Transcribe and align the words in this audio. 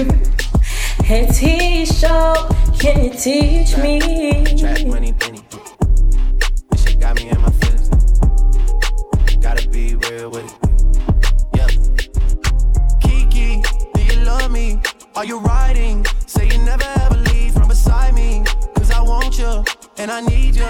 hey 1.04 1.26
T-Show, 1.26 2.48
can 2.78 3.04
you 3.04 3.10
teach 3.10 3.76
me? 3.76 4.44
Trap 4.56 4.86
money, 4.86 5.12
Benny. 5.12 5.42
This 6.70 6.84
shit 6.84 6.98
got 6.98 7.16
me 7.16 7.28
in 7.28 7.38
my 7.38 7.50
feelings. 7.50 7.90
Gotta 9.42 9.68
be 9.68 9.96
real 9.96 10.30
with 10.30 10.46
it. 10.46 10.54
Yeah. 11.54 11.66
Kiki, 13.02 13.62
do 13.92 14.02
you 14.02 14.24
love 14.24 14.50
me? 14.50 14.80
Are 15.16 15.26
you 15.26 15.38
riding? 15.40 16.06
Say 16.26 16.46
you 16.48 16.58
never 16.64 16.84
ever 17.00 17.18
leave 17.18 17.52
from 17.52 17.68
beside 17.68 18.14
me. 18.14 18.42
Cause 18.76 18.90
I 18.90 19.02
want 19.02 19.38
you, 19.38 19.64
and 19.98 20.10
I 20.10 20.22
need 20.22 20.56
you. 20.56 20.69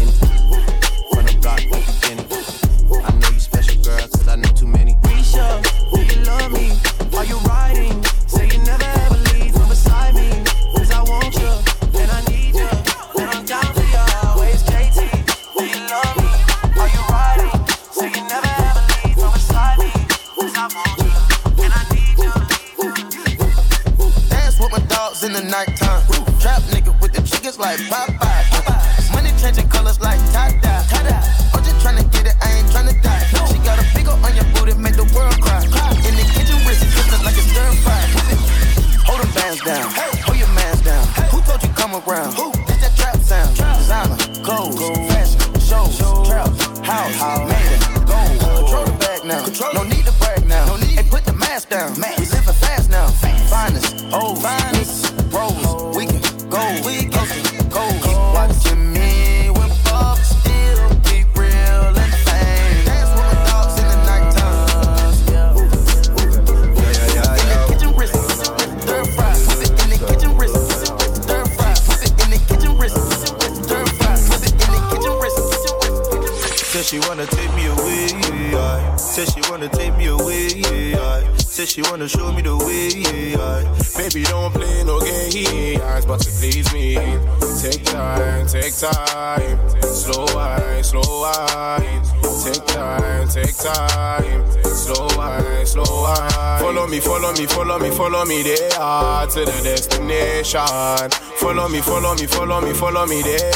follow 98.21 98.29
me, 98.29 98.43
there 98.43 98.69
to 98.69 99.45
the 99.45 99.61
destination. 99.63 101.11
Follow 101.37 101.67
me, 101.67 101.81
follow 101.81 102.13
me, 102.15 102.27
follow 102.27 102.61
me, 102.61 102.73
follow 102.73 103.05
me 103.07 103.21
there 103.21 103.51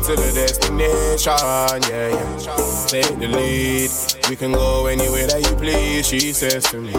to 0.00 0.16
the 0.16 0.32
destination. 0.34 1.32
Yeah, 1.88 2.08
yeah. 2.08 2.86
Take 2.86 3.18
the 3.18 3.28
lead. 3.28 3.90
We 4.28 4.36
can 4.36 4.52
go 4.52 4.86
anywhere 4.86 5.26
that 5.28 5.46
you 5.48 5.56
please. 5.56 6.06
She 6.06 6.32
says 6.32 6.64
to 6.70 6.80
me, 6.80 6.92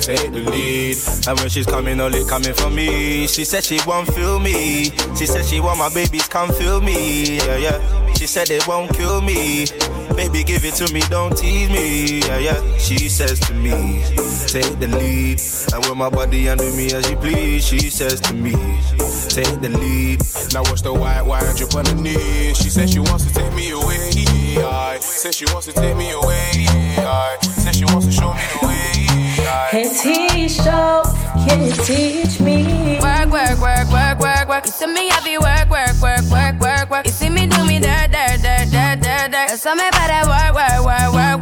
take 0.00 0.32
the 0.32 0.42
lead. 0.50 0.96
And 1.28 1.38
when 1.38 1.48
she's 1.48 1.66
coming, 1.66 2.00
only 2.00 2.24
coming 2.24 2.54
for 2.54 2.70
me. 2.70 3.26
She 3.26 3.44
said 3.44 3.62
she 3.62 3.78
won't 3.86 4.12
feel 4.12 4.40
me. 4.40 4.90
She 5.16 5.26
said 5.26 5.44
she 5.44 5.60
want 5.60 5.78
my 5.78 5.92
babies, 5.94 6.26
come 6.26 6.50
feel 6.52 6.80
me. 6.80 7.36
Yeah, 7.36 7.56
yeah. 7.56 8.14
She 8.14 8.26
said 8.26 8.50
it 8.50 8.66
won't 8.66 8.92
kill 8.94 9.20
me. 9.20 9.66
Baby, 10.16 10.44
give 10.44 10.64
it 10.64 10.74
to 10.74 10.92
me, 10.92 11.00
don't 11.08 11.36
tease 11.36 11.70
me. 11.70 12.20
Yeah, 12.20 12.38
yeah. 12.38 12.78
She 12.78 13.08
says 13.08 13.40
to 13.40 13.54
me, 13.54 14.02
take 14.46 14.78
the 14.78 14.88
lead. 14.88 15.40
And 15.72 15.84
with 15.84 15.96
my 15.96 16.10
body 16.10 16.48
under 16.48 16.70
me 16.72 16.92
as 16.92 17.08
you 17.10 17.16
please. 17.16 17.66
She 17.66 17.90
says 17.90 18.20
to 18.20 18.34
me, 18.34 18.52
take 19.28 19.60
the 19.60 19.70
lead. 19.72 20.20
Now 20.52 20.62
watch 20.68 20.82
the 20.82 20.92
white 20.92 21.22
wine 21.22 21.54
drip 21.56 21.74
on 21.74 21.84
the 21.84 21.94
knees. 21.94 22.56
She 22.56 22.70
says 22.70 22.90
she 22.92 22.98
wants 22.98 23.24
to 23.26 23.34
take 23.34 23.52
me 23.54 23.70
away. 23.70 24.10
I 24.58 24.98
said 25.00 25.34
she 25.34 25.44
wants 25.46 25.66
to 25.66 25.72
take 25.72 25.96
me 25.96 26.10
away. 26.12 26.66
I 26.98 27.38
said 27.40 27.74
she 27.74 27.84
wants 27.86 28.06
to 28.06 28.12
show 28.12 28.32
me 28.34 28.40
the 28.60 28.66
way. 28.66 28.72
Hey 29.70 29.88
T-Show, 29.88 31.02
can 31.46 31.62
you 31.64 31.72
teach 31.84 32.40
me? 32.40 32.98
Work, 33.00 33.30
work, 33.30 33.58
work, 33.60 33.88
work, 33.90 34.18
work, 34.20 34.48
work. 34.48 34.66
You 34.66 34.72
see 34.72 34.86
me 34.86 35.08
heavy 35.08 35.38
work, 35.38 35.68
work, 35.70 35.96
work, 36.00 36.24
work, 36.30 36.60
work, 36.60 36.90
work. 36.90 37.06
You 37.06 37.12
see 37.12 37.30
me 37.30 37.46
do 37.46 37.64
me 37.64 37.78
dirt, 37.80 38.12
dirt, 38.12 38.40
dirt, 38.42 38.70
dirt, 38.70 39.00
dirt, 39.00 39.30
dirt. 39.32 39.48
There's 39.48 39.62
something 39.62 39.88
about 39.88 40.08
that 40.08 40.26
work, 40.28 40.54
work, 40.54 40.84
work, 40.84 41.12
work, 41.12 41.14
work, 41.14 41.40
work. 41.40 41.41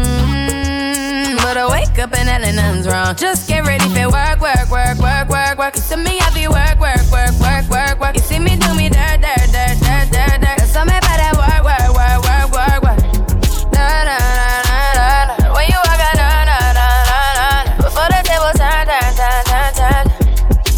But 1.51 1.57
I 1.57 1.67
wake 1.67 1.99
up 1.99 2.13
and 2.15 2.29
hell 2.29 2.53
nothing's 2.55 2.87
wrong. 2.87 3.13
Just 3.13 3.49
get 3.49 3.67
ready 3.67 3.83
for 3.89 4.07
work, 4.07 4.39
work, 4.39 4.71
work, 4.71 4.97
work, 4.99 5.27
work, 5.27 5.57
work. 5.57 5.75
You 5.75 5.81
see 5.81 5.97
me 5.97 6.15
heavy 6.19 6.47
work, 6.47 6.79
work, 6.79 7.03
work, 7.11 7.35
work, 7.43 7.67
work, 7.67 7.99
work. 7.99 8.15
You 8.15 8.21
see 8.21 8.39
me 8.39 8.55
do 8.55 8.73
me 8.73 8.87
dirt, 8.87 9.19
dirt, 9.19 9.51
dirt, 9.51 9.75
dirt, 9.83 10.07
dirt, 10.15 10.39
dirt. 10.39 10.57
There's 10.63 10.71
something 10.71 10.95
about 10.95 11.19
that 11.19 11.35
work, 11.35 11.59
work, 11.67 11.91
work, 11.91 12.23
work, 12.23 12.47
work, 12.55 12.79
work. 12.87 12.99
Da, 13.67 13.83
da, 13.83 14.15
da, 14.15 14.63
da, 14.63 14.79
da, 14.95 15.43
da. 15.43 15.51
When 15.51 15.67
you 15.67 15.75
walk 15.75 15.99
out, 15.99 16.15
da, 16.15 16.47
da, 16.47 16.71
da, 16.71 16.87
da, 17.11 17.67
da. 17.67 17.83
Before 17.83 18.07
the 18.07 18.21
table 18.23 18.55
turn, 18.55 18.87
turn, 18.87 19.11
turn, 19.19 19.43
turn, 19.51 19.71
turn. 19.75 20.07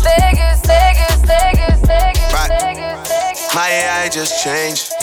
Vegas, 0.02 0.58
Vegas, 0.66 1.22
Vegas, 1.22 1.86
Right. 2.34 2.50
Vegas, 2.50 2.98
Vegas. 3.14 3.54
My 3.54 3.70
AI 3.70 4.10
just 4.10 4.42
changed. 4.42 5.03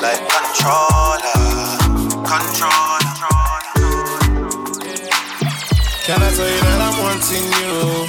like 0.00 0.20
controller, 0.32 1.76
controller. 2.24 3.00
Can 6.06 6.22
I 6.22 6.30
tell 6.34 6.48
you 6.48 6.60
that 6.64 6.80
I'm 6.80 6.96
wanting 7.04 7.46
you? 7.60 8.08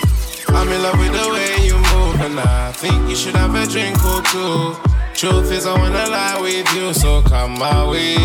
I'm 0.56 0.70
in 0.70 0.82
love 0.82 0.98
with 0.98 1.12
the 1.12 1.28
way 1.30 1.66
you 1.68 1.76
move, 1.92 2.22
and 2.22 2.40
I 2.40 2.72
think 2.72 3.10
you 3.10 3.16
should 3.16 3.36
have 3.36 3.54
a 3.56 3.68
drink 3.68 3.98
or 4.06 4.22
two. 4.24 4.76
Truth 5.14 5.52
is, 5.52 5.66
I 5.66 5.78
wanna 5.78 6.08
lie 6.10 6.40
with 6.42 6.74
you, 6.74 6.94
so 6.94 7.22
come 7.24 7.60
my 7.60 7.86
way. 7.90 8.16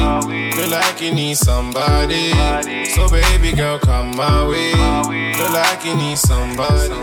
Feel 0.52 0.68
like 0.68 1.00
you 1.00 1.12
need 1.12 1.36
somebody, 1.36 2.30
so 2.94 3.08
baby 3.08 3.52
girl, 3.52 3.78
come 3.80 4.14
my 4.16 4.46
way. 4.48 4.72
Feel 5.34 5.50
like 5.50 5.84
you 5.84 5.96
need 5.96 6.18
somebody. 6.18 6.94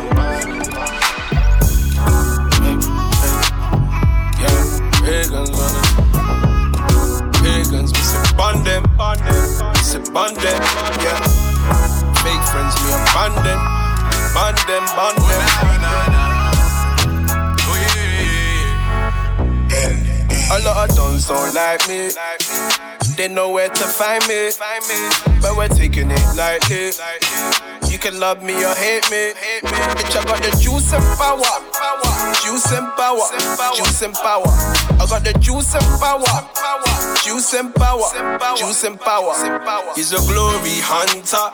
Yeah, 4.39 4.79
big 5.03 5.82
bond 8.53 8.65
them, 8.65 8.83
we 9.73 9.79
say 9.79 9.99
bond 10.11 10.37
them, 10.37 10.61
yeah. 11.01 11.19
Fake 12.21 12.43
friends, 12.51 12.75
me 12.83 12.91
and 12.93 13.05
bond 13.13 13.35
them, 13.45 13.59
bond 14.33 14.57
them, 14.67 14.85
bond 14.95 15.17
them. 15.17 15.83
A 20.51 20.59
lot 20.59 20.89
of 20.89 20.95
don't 20.95 21.53
like 21.55 21.87
me. 21.87 23.02
They 23.15 23.27
know 23.27 23.51
where 23.51 23.69
to 23.69 23.83
find 23.85 24.25
me. 24.27 24.49
But 25.41 25.55
we're 25.55 25.67
taking 25.67 26.09
it 26.09 26.35
lightly. 26.35 26.91
You 27.91 27.99
can 27.99 28.19
love 28.19 28.41
me 28.41 28.53
or 28.65 28.73
hate 28.73 29.05
me. 29.11 29.33
Bitch, 29.61 30.15
I 30.17 30.23
got 30.25 30.41
the 30.41 30.49
juice 30.59 30.91
and 30.93 31.03
power. 31.17 31.45
Juice 32.41 32.71
and 32.71 32.89
power. 32.97 33.21
Juice 33.77 34.01
and 34.01 34.13
power. 34.15 34.49
I 34.97 35.05
got 35.07 35.23
the 35.23 35.33
juice 35.39 35.75
and 35.75 35.85
power. 36.01 36.25
Juice 37.23 37.53
and 37.53 37.73
power. 37.75 38.57
Juice 38.57 38.83
and 38.83 38.99
power. 38.99 39.33
He's 39.95 40.11
a 40.11 40.17
glory 40.25 40.81
hunter. 40.81 41.53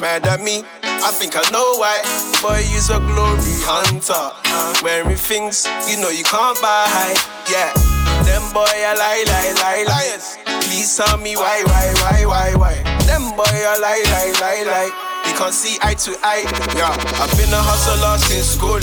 Mad 0.00 0.26
at 0.26 0.42
me. 0.42 0.62
I 0.82 1.10
think 1.12 1.34
I 1.36 1.48
know 1.50 1.78
why. 1.78 2.02
Boy, 2.42 2.60
he's 2.62 2.90
a 2.90 2.98
glory 2.98 3.56
hunter. 3.64 4.84
Wearing 4.84 5.16
things 5.16 5.66
you 5.88 6.00
know 6.00 6.10
you 6.10 6.24
can't 6.24 6.60
buy. 6.60 7.14
Yeah. 7.50 7.72
Them 8.24 8.52
boy 8.52 8.66
a 8.66 8.92
lie, 8.94 9.24
lie, 9.26 9.52
lie, 9.56 9.84
liars. 9.88 10.47
Please 10.62 10.96
tell 10.96 11.16
me 11.18 11.36
why, 11.36 11.62
why, 11.64 11.92
why, 12.00 12.24
why, 12.26 12.54
why. 12.54 12.74
Them 13.06 13.30
boy 13.36 13.42
are 13.44 13.78
lie, 13.80 14.02
lie, 14.10 14.32
lie, 14.40 14.62
lie. 14.66 14.90
We 15.26 15.32
can't 15.36 15.54
see 15.54 15.78
eye 15.82 15.94
to 15.94 16.16
eye. 16.22 16.44
Yeah, 16.76 16.90
I've 17.20 17.30
been 17.36 17.52
a 17.52 17.60
hustler 17.60 18.18
since 18.18 18.56
school. 18.56 18.80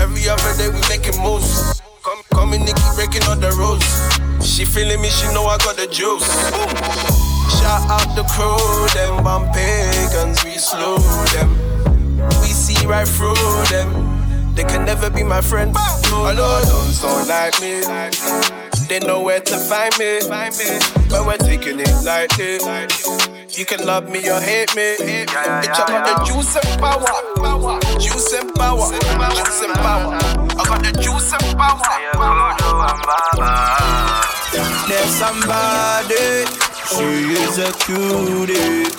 Every 0.00 0.28
other 0.28 0.52
day 0.56 0.68
we 0.68 0.80
making 0.88 1.20
moves. 1.22 1.80
Come, 2.02 2.22
coming, 2.32 2.64
Nicky 2.64 2.82
breaking 2.94 3.22
all 3.28 3.36
the 3.36 3.52
rules. 3.52 3.84
She 4.44 4.64
feeling 4.64 5.00
me, 5.02 5.10
she 5.10 5.26
know 5.34 5.44
I 5.46 5.58
got 5.58 5.76
the 5.76 5.86
juice. 5.86 6.26
Shout 7.60 7.84
out 7.90 8.16
the 8.16 8.24
crew, 8.24 8.56
them 8.94 9.22
bomb 9.22 9.50
pagans, 9.52 10.42
we 10.44 10.56
slow 10.56 10.98
them. 11.36 11.50
We 12.40 12.48
see 12.48 12.86
right 12.86 13.06
through 13.06 13.34
them. 13.68 14.09
They 14.60 14.66
can 14.66 14.84
never 14.84 15.08
be 15.08 15.22
my 15.22 15.40
friend. 15.40 15.72
Don't 15.72 16.36
don't 16.36 17.28
like 17.28 17.58
me. 17.62 17.80
They 18.88 19.00
know 19.00 19.22
where 19.22 19.40
to 19.40 19.56
find 19.56 19.96
me. 19.98 20.20
But 21.08 21.24
we're 21.24 21.38
taking 21.38 21.80
it 21.80 21.88
lightly. 22.04 22.60
You 23.56 23.64
can 23.64 23.86
love 23.86 24.10
me 24.10 24.18
or 24.28 24.38
hate 24.38 24.76
me. 24.76 24.96
Bitch, 25.00 25.30
I 25.32 25.64
got 25.88 26.04
the 26.04 26.24
juice 26.26 26.56
and 26.56 26.78
power. 26.78 27.08
Juice 27.98 28.34
and 28.34 28.54
power. 28.54 28.92
Juice 29.32 29.62
and 29.62 29.72
power. 29.80 30.18
I 30.20 30.64
got 30.68 30.82
the 30.84 30.92
juice 31.00 31.32
and 31.32 31.56
power. 31.56 31.80
There's 34.88 35.14
somebody, 35.24 36.44
she 36.84 37.32
is 37.32 37.56
a 37.56 37.72
cutie, 37.78 38.90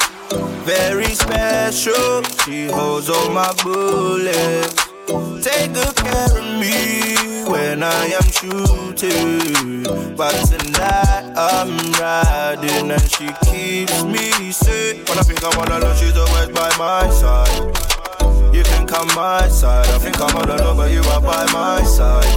very 0.66 1.14
special. 1.14 2.24
She 2.46 2.66
holds 2.66 3.12
all 3.12 3.30
my 3.30 3.54
bullets. 3.62 4.91
Take 5.12 5.74
good 5.74 5.96
care 5.98 6.38
of 6.40 6.60
me 6.60 7.44
when 7.50 7.84
I 7.84 8.06
am 8.16 8.24
shooting. 8.31 9.84
But 10.16 10.31
tonight 10.48 11.34
I'm 11.36 11.92
riding 12.00 12.92
and 12.92 13.12
she 13.12 13.28
keeps 13.44 14.04
me 14.04 14.52
safe. 14.54 15.08
When 15.10 15.18
I 15.19 15.24
think 15.24 15.44
I'm 15.44 15.58
all 15.60 15.68
alone, 15.68 15.96
she's 15.98 16.16
always 16.16 16.50
by 16.56 16.72
my 16.78 17.10
side. 17.10 18.56
You 18.56 18.63
can 18.63 18.88
come 18.88 19.08
my 19.08 19.50
side. 19.50 19.88
I 19.88 19.98
think 19.98 20.16
I'm 20.22 20.34
all 20.34 20.50
alone, 20.50 20.78
but 20.78 20.92
you 20.92 21.02
are 21.02 21.22
by 21.22 21.46
my 21.52 21.84
side. 21.84 22.31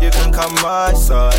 You 0.00 0.10
can 0.10 0.32
come 0.32 0.54
my 0.62 0.92
side. 0.92 1.34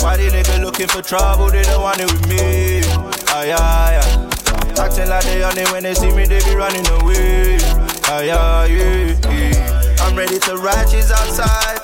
Why 0.00 0.16
the 0.16 0.30
nigga 0.32 0.62
looking 0.62 0.88
for 0.88 1.02
trouble? 1.02 1.50
They 1.50 1.62
don't 1.64 1.82
want 1.82 2.00
it 2.00 2.10
with 2.10 2.26
me. 2.28 2.80
Aye, 3.28 3.52
aye, 3.52 4.00
aye. 4.00 4.32
Acting 4.78 5.08
like 5.10 5.24
they 5.24 5.42
on 5.42 5.58
it 5.58 5.70
when 5.70 5.82
they 5.82 5.94
see 5.94 6.12
me, 6.12 6.24
they 6.24 6.40
be 6.44 6.54
running 6.54 6.86
away. 7.00 7.85
Aye, 8.08 8.30
aye, 8.30 8.66
yeah. 8.70 9.96
I'm 10.06 10.14
ready 10.14 10.38
to 10.38 10.56
ride, 10.58 10.88
she's 10.88 11.10
outside. 11.10 11.82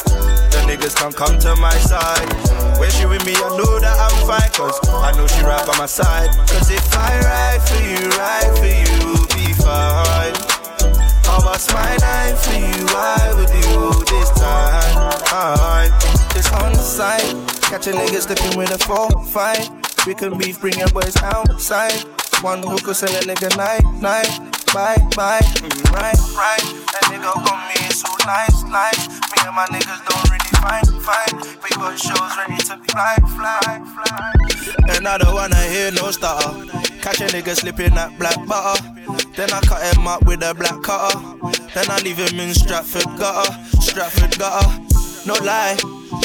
The 0.55 0.63
niggas 0.71 0.95
can't 0.95 1.17
come 1.17 1.37
to 1.41 1.57
my 1.57 1.75
side. 1.83 2.31
When 2.79 2.89
she 2.93 3.07
with 3.07 3.27
me, 3.27 3.35
I 3.35 3.51
know 3.59 3.81
that 3.81 3.99
I'm 3.99 4.15
fine. 4.23 4.49
Cause 4.55 4.79
I 4.87 5.11
know 5.19 5.27
she 5.27 5.43
right 5.43 5.67
by 5.67 5.77
my 5.79 5.87
side. 5.87 6.31
Cause 6.47 6.71
if 6.71 6.95
I 6.95 7.19
ride 7.27 7.63
for 7.67 7.83
you, 7.83 8.07
ride 8.15 8.55
for 8.55 8.71
you, 8.71 9.19
be 9.35 9.51
fine. 9.67 10.39
How 11.27 11.43
about 11.43 11.59
my 11.75 11.91
night 11.99 12.39
for 12.39 12.55
you? 12.55 12.87
I 12.95 13.35
would 13.35 13.51
do 13.51 14.05
this 14.07 14.31
time. 14.39 14.95
Alright, 15.35 15.91
just 16.39 16.55
on 16.55 16.71
the 16.71 16.79
side. 16.79 17.35
Catch 17.63 17.89
a 17.89 17.93
nigga 17.99 18.23
slipping 18.23 18.57
with 18.57 18.71
a 18.71 18.79
four, 18.79 19.11
five. 19.27 19.69
We 20.07 20.15
can 20.15 20.39
beef, 20.39 20.61
bring 20.61 20.79
your 20.79 20.89
boys 20.91 21.17
outside. 21.17 21.99
One 22.43 22.63
could 22.79 22.95
say 22.95 23.11
a 23.11 23.23
nigga 23.23 23.57
night, 23.57 23.83
night 24.01 24.62
bye, 24.73 24.97
bye. 25.17 25.41
Mm, 25.61 25.93
right, 25.93 26.19
right. 26.37 26.65
That 26.93 27.05
nigga 27.13 27.33
gon' 27.45 27.63
me 27.69 27.93
so 27.93 28.09
nice, 28.27 28.63
nice. 28.65 29.09
Me 29.31 29.39
and 29.45 29.55
my 29.55 29.67
niggas 29.67 30.01
don't 30.09 30.27
really 30.33 30.53
fight, 30.65 30.89
fight. 31.05 31.33
We 31.63 31.69
got 31.77 31.99
shows 31.99 32.33
ready 32.37 32.57
to 32.69 32.77
fly, 32.91 33.17
fly, 33.37 33.61
fly. 33.95 34.33
And 34.97 35.07
I 35.07 35.19
don't 35.19 35.35
wanna 35.35 35.61
hear 35.63 35.91
no 35.93 36.11
starter. 36.11 36.67
Catch 37.01 37.21
a 37.21 37.27
nigga 37.27 37.55
slipping 37.55 37.95
that 37.95 38.19
black 38.19 38.37
butter. 38.47 38.81
Then 39.37 39.53
I 39.53 39.61
cut 39.61 39.95
him 39.95 40.07
up 40.07 40.25
with 40.25 40.43
a 40.43 40.55
black 40.55 40.83
cutter. 40.83 41.19
Then 41.75 41.91
I 41.91 41.99
leave 42.01 42.19
him 42.19 42.41
in 42.41 42.55
Stratford 42.55 43.19
gutter, 43.19 43.53
Stratford 43.81 44.39
gutter. 44.39 44.69
No 45.25 45.35
lie, 45.35 45.77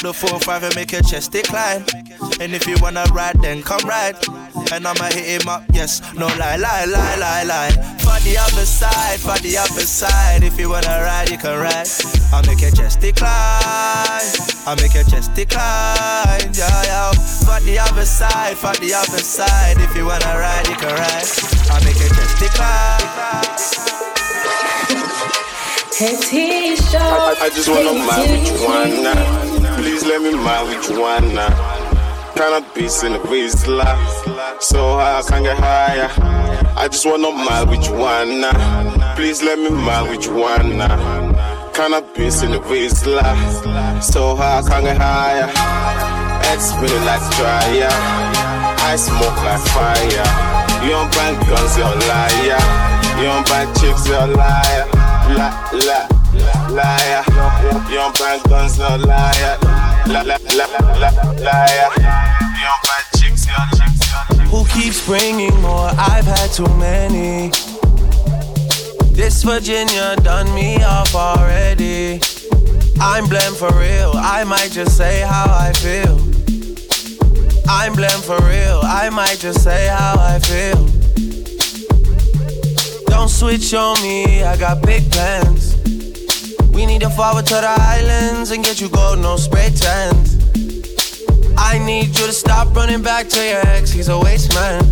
the 0.02 0.14
4-5 0.14 0.64
and 0.64 0.76
make 0.76 0.92
your 0.92 1.02
chest 1.02 1.32
decline. 1.32 1.86
And 2.40 2.54
if 2.54 2.66
you 2.68 2.78
wanna 2.82 3.06
ride, 3.12 3.42
then 3.42 3.62
come 3.62 3.88
ride. 3.88 4.16
And 4.72 4.88
I'ma 4.88 5.06
hit 5.06 5.42
him 5.42 5.48
up, 5.48 5.64
yes, 5.74 6.02
no 6.14 6.28
lie, 6.28 6.58
lie, 6.58 6.86
lie, 6.86 7.16
lie, 7.16 7.44
lie. 7.44 7.72
For 8.00 8.20
the 8.24 8.38
other 8.38 8.66
side, 8.66 9.20
for 9.20 9.38
the 9.42 9.58
other 9.58 9.86
side. 9.86 10.44
If 10.44 10.60
you 10.60 10.70
wanna 10.70 11.02
ride, 11.02 11.30
you 11.30 11.38
can 11.38 11.60
ride. 11.60 11.88
I'll 12.34 12.44
make 12.44 12.62
your 12.62 12.72
chest 12.72 13.00
decline. 13.00 13.32
I'll 14.66 14.76
make 14.76 14.94
your 14.94 15.04
chest 15.06 15.34
decline. 15.36 16.52
Yeah, 16.54 16.84
yeah. 16.84 17.12
For 17.46 17.60
the 17.66 17.80
other 17.80 18.06
side, 18.06 18.58
for 18.58 18.74
the 18.82 18.94
other 18.94 19.20
side. 19.20 19.78
If 19.78 19.96
you 19.96 20.06
wanna 20.06 20.34
ride, 20.38 20.68
you 20.68 20.76
can 20.76 20.94
ride. 20.94 21.28
I'll 21.72 21.84
make 21.84 22.00
your 22.00 22.10
chest 22.10 22.40
decline. 22.40 23.68
I, 26.94 27.36
I, 27.40 27.46
I 27.46 27.50
just 27.50 27.70
wanna 27.70 27.94
with 27.94 28.48
you 28.48 28.66
one. 28.66 29.82
Please 29.82 30.06
let 30.06 30.22
me 30.22 30.34
with 30.34 30.90
you 30.90 31.02
one 31.02 31.77
Cannot 32.38 32.76
be 32.76 32.82
in 32.82 33.14
the 33.14 33.66
life. 33.68 34.62
So 34.62 35.00
I 35.00 35.24
can't 35.28 35.44
get 35.44 35.58
higher. 35.58 36.08
I 36.78 36.88
just 36.88 37.04
wanna 37.04 37.32
mile 37.32 37.66
with 37.66 37.84
you 37.90 37.98
now. 37.98 39.16
Please 39.16 39.42
let 39.42 39.58
me 39.58 39.72
mile 39.72 40.08
with 40.08 40.24
you 40.24 40.38
now. 40.78 41.72
Cannot 41.74 42.14
be 42.14 42.26
in 42.26 42.52
the 42.52 42.62
life. 43.10 44.04
So 44.04 44.38
I 44.38 44.62
can't 44.62 44.86
get 44.86 44.98
higher. 44.98 45.50
X 46.54 46.70
spinning 46.70 47.06
like 47.10 47.26
dryer. 47.38 47.90
I 48.86 48.96
smoke 48.98 49.42
like 49.42 49.66
fire. 49.74 50.78
You 50.86 50.92
don't 50.94 51.10
buy 51.18 51.34
guns, 51.50 51.76
you're 51.76 51.90
a 51.90 51.98
liar. 52.06 52.62
You 53.18 53.34
don't 53.34 53.48
buy 53.50 53.66
chicks, 53.82 54.08
you're 54.08 54.22
a 54.22 54.28
liar. 54.28 54.86
La, 55.34 55.50
la, 55.74 56.06
liar. 56.70 57.24
You 57.90 57.98
don't 57.98 58.20
buy 58.20 58.40
guns, 58.48 58.78
you're 58.78 58.88
a 58.88 58.98
liar. 58.98 59.87
Who 64.50 64.66
keeps 64.68 65.06
bringing 65.06 65.54
more? 65.62 65.90
I've 65.98 66.24
had 66.24 66.50
too 66.52 66.68
many. 66.78 67.50
This 69.12 69.44
Virginia 69.44 70.16
done 70.24 70.54
me 70.56 70.82
off 70.82 71.14
already. 71.14 72.22
I'm 73.02 73.28
blamed 73.28 73.58
for 73.58 73.70
real. 73.74 74.14
I 74.16 74.46
might 74.46 74.72
just 74.72 74.96
say 74.96 75.20
how 75.20 75.46
I 75.50 75.74
feel. 75.74 76.18
I'm 77.68 77.94
blamed 77.94 78.24
for 78.24 78.40
real. 78.48 78.80
I 78.84 79.10
might 79.12 79.40
just 79.40 79.62
say 79.62 79.88
how 79.88 80.16
I 80.18 80.40
feel. 80.40 80.88
Don't 83.08 83.30
switch 83.30 83.74
on 83.74 84.02
me. 84.02 84.44
I 84.44 84.56
got 84.56 84.82
big 84.84 85.12
plans. 85.12 85.77
We 86.78 86.86
need 86.86 87.02
to 87.02 87.10
forward 87.10 87.48
to 87.48 87.56
the 87.56 87.76
islands 87.76 88.52
and 88.52 88.64
get 88.64 88.80
you 88.80 88.88
gold, 88.88 89.18
no 89.18 89.36
spray 89.36 89.72
tents. 89.74 90.38
I 91.58 91.80
need 91.84 92.10
you 92.10 92.28
to 92.28 92.32
stop 92.32 92.76
running 92.76 93.02
back 93.02 93.28
to 93.30 93.44
your 93.44 93.66
ex, 93.66 93.90
he's 93.90 94.10
a 94.10 94.20
waste 94.20 94.54
man. 94.54 94.84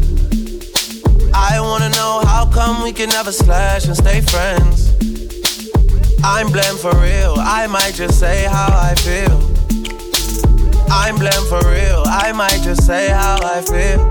I 1.36 1.60
wanna 1.62 1.90
know 1.90 2.24
how 2.26 2.50
come 2.52 2.82
we 2.82 2.92
can 2.92 3.10
never 3.10 3.32
slash 3.32 3.86
and 3.86 3.96
stay 3.96 4.22
friends. 4.22 4.90
I'm 6.24 6.52
blamed 6.52 6.80
for 6.80 6.96
real, 6.98 7.36
I 7.38 7.68
might 7.68 7.94
just 7.94 8.20
say 8.20 8.46
how 8.46 8.70
I 8.74 8.96
feel. 8.96 9.38
I'm 10.90 11.20
blamed 11.20 11.48
for 11.48 11.62
real, 11.70 12.02
I 12.08 12.32
might 12.32 12.62
just 12.64 12.88
say 12.88 13.10
how 13.10 13.38
I 13.44 13.62
feel. 13.62 14.02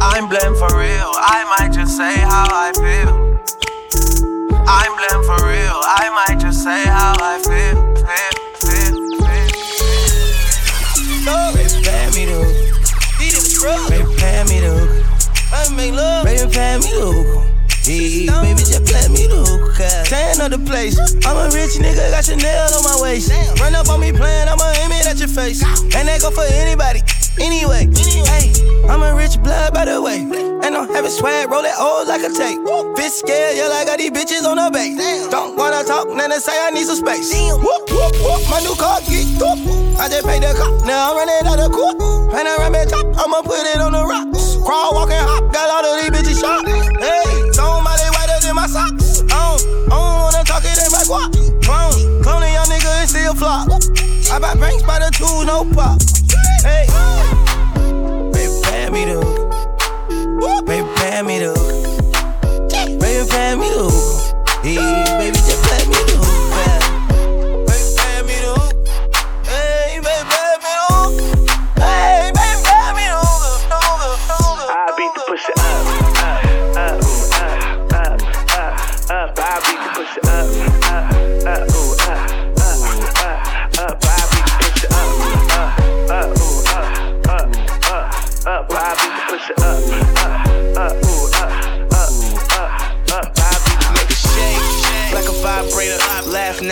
I'm 0.00 0.30
blamed 0.30 0.56
for 0.56 0.72
real, 0.74 1.12
I 1.20 1.44
might 1.58 1.72
just 1.74 1.98
say 1.98 2.16
how 2.16 2.48
I 2.50 2.72
feel. 2.80 3.24
I'm 4.66 4.96
blamed 4.96 5.24
for 5.26 5.46
real, 5.46 5.63
the 20.50 20.58
place. 20.58 20.98
I'm 21.24 21.36
a 21.36 21.48
rich 21.54 21.80
nigga, 21.80 22.10
got 22.10 22.24
Chanel 22.24 22.74
on 22.74 22.82
my 22.84 22.96
waist. 23.00 23.30
Run 23.60 23.74
up 23.74 23.88
on 23.88 24.00
me 24.00 24.12
playing, 24.12 24.48
I'ma 24.48 24.66
aim 24.82 24.92
it 24.92 25.06
at 25.06 25.18
your 25.18 25.28
face. 25.28 25.62
And 25.94 26.08
that 26.08 26.20
go 26.20 26.30
for 26.30 26.44
anybody. 26.44 27.00
Anyway, 27.40 27.90
hey, 28.30 28.52
I'm 28.88 29.02
a 29.02 29.14
rich 29.14 29.40
blood 29.42 29.74
by 29.74 29.84
the 29.84 30.00
way. 30.00 30.20
And 30.64 30.76
I'm 30.76 30.88
having 30.88 31.10
swag, 31.10 31.50
roll 31.50 31.64
it 31.64 31.74
old 31.78 32.08
like 32.08 32.22
a 32.22 32.30
tape. 32.30 32.58
Bitch 32.96 33.24
scared, 33.24 33.56
yeah, 33.56 33.68
like 33.68 33.88
I 33.88 33.96
got 33.96 33.98
these 33.98 34.10
bitches 34.10 34.44
on 34.44 34.56
the 34.56 34.70
base. 34.72 34.96
Don't 35.30 35.56
wanna 35.56 35.82
talk, 35.84 36.08
then 36.08 36.30
they 36.30 36.38
say 36.38 36.54
I 36.54 36.70
need 36.70 36.86
some 36.86 36.96
space. 36.96 37.32
Whoop, 37.32 37.90
whoop, 37.90 38.14
whoop, 38.20 38.42
my 38.50 38.60
new 38.60 38.74
car 38.76 39.00
geeked 39.06 39.40
up. 39.40 39.58
I 39.98 40.08
just 40.08 40.26
paid 40.26 40.42
the 40.42 40.52
cop, 40.54 40.84
now 40.86 41.10
I'm 41.10 41.16
running 41.16 41.46
out 41.46 41.60
of 41.60 41.72
court. 41.72 41.96
And 42.34 42.48
I 42.48 42.56
run 42.58 42.72
me 42.72 42.84
top, 42.86 43.06
I'ma 43.16 43.42
put 43.42 43.64
it 43.64 43.80
on 43.80 43.92
the 43.92 44.04
rocks. 44.04 44.56
Crawl, 44.64 44.94
walk, 44.94 45.10
and 45.10 45.24
hop, 45.24 45.52
got 45.52 45.70
all 45.70 45.84
of 45.84 46.00
these 46.00 46.10
bitches 46.10 46.40
shot. 46.40 46.83
Flop. 53.34 53.68
I 54.32 54.38
buy 54.38 54.54
banks 54.54 54.82
by 54.82 54.98
the 54.98 55.10
two, 55.12 55.44
no 55.44 55.64
pop. 55.74 56.00
Hey, 56.62 56.86
baby, 58.32 58.60
pay 58.62 58.90
me 58.90 59.04
the. 59.04 60.64
Baby, 60.66 60.88
pay 60.96 61.22
me 61.22 61.38
the. 61.40 61.54
Baby, 63.00 63.28
pay 63.30 63.54
me 63.56 63.68
the 63.68 63.90
hook. 63.90 65.03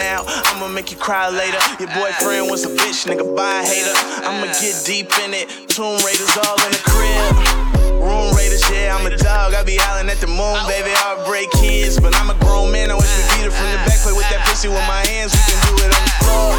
Now, 0.02 0.26
I'ma 0.50 0.66
make 0.66 0.90
you 0.90 0.98
cry 0.98 1.30
later. 1.30 1.62
Your 1.78 1.90
boyfriend 1.94 2.50
was 2.50 2.66
a 2.66 2.72
bitch, 2.74 3.06
nigga, 3.06 3.22
buy 3.36 3.62
a 3.62 3.64
hater. 3.64 3.94
I'ma 4.26 4.50
get 4.58 4.74
deep 4.84 5.14
in 5.22 5.30
it. 5.30 5.46
Tomb 5.70 5.94
Raiders 6.02 6.34
all 6.42 6.58
in 6.66 6.70
the 6.74 6.82
crib. 6.82 7.34
Room 8.02 8.34
Raiders, 8.34 8.66
yeah, 8.66 8.98
I'm 8.98 9.06
a 9.06 9.14
dog. 9.14 9.54
I 9.54 9.62
be 9.62 9.78
howling 9.78 10.10
at 10.10 10.18
the 10.18 10.26
moon, 10.26 10.58
baby. 10.66 10.90
I'll 11.06 11.22
break 11.24 11.50
kids, 11.62 12.00
but 12.00 12.18
I'm 12.18 12.30
a 12.34 12.38
grown 12.42 12.72
man. 12.74 12.90
I 12.90 12.98
wish 12.98 13.12
we 13.14 13.22
beat 13.38 13.46
it 13.46 13.54
from 13.54 13.70
the 13.70 13.78
back. 13.86 14.02
Play 14.02 14.12
with 14.12 14.26
that 14.34 14.42
pussy 14.50 14.66
with 14.66 14.82
my 14.90 15.06
hands. 15.06 15.30
We 15.38 15.42
can 15.46 15.58
do 15.70 15.74
it 15.86 15.90
on 15.94 16.02
the 16.02 16.14
floor, 16.26 16.50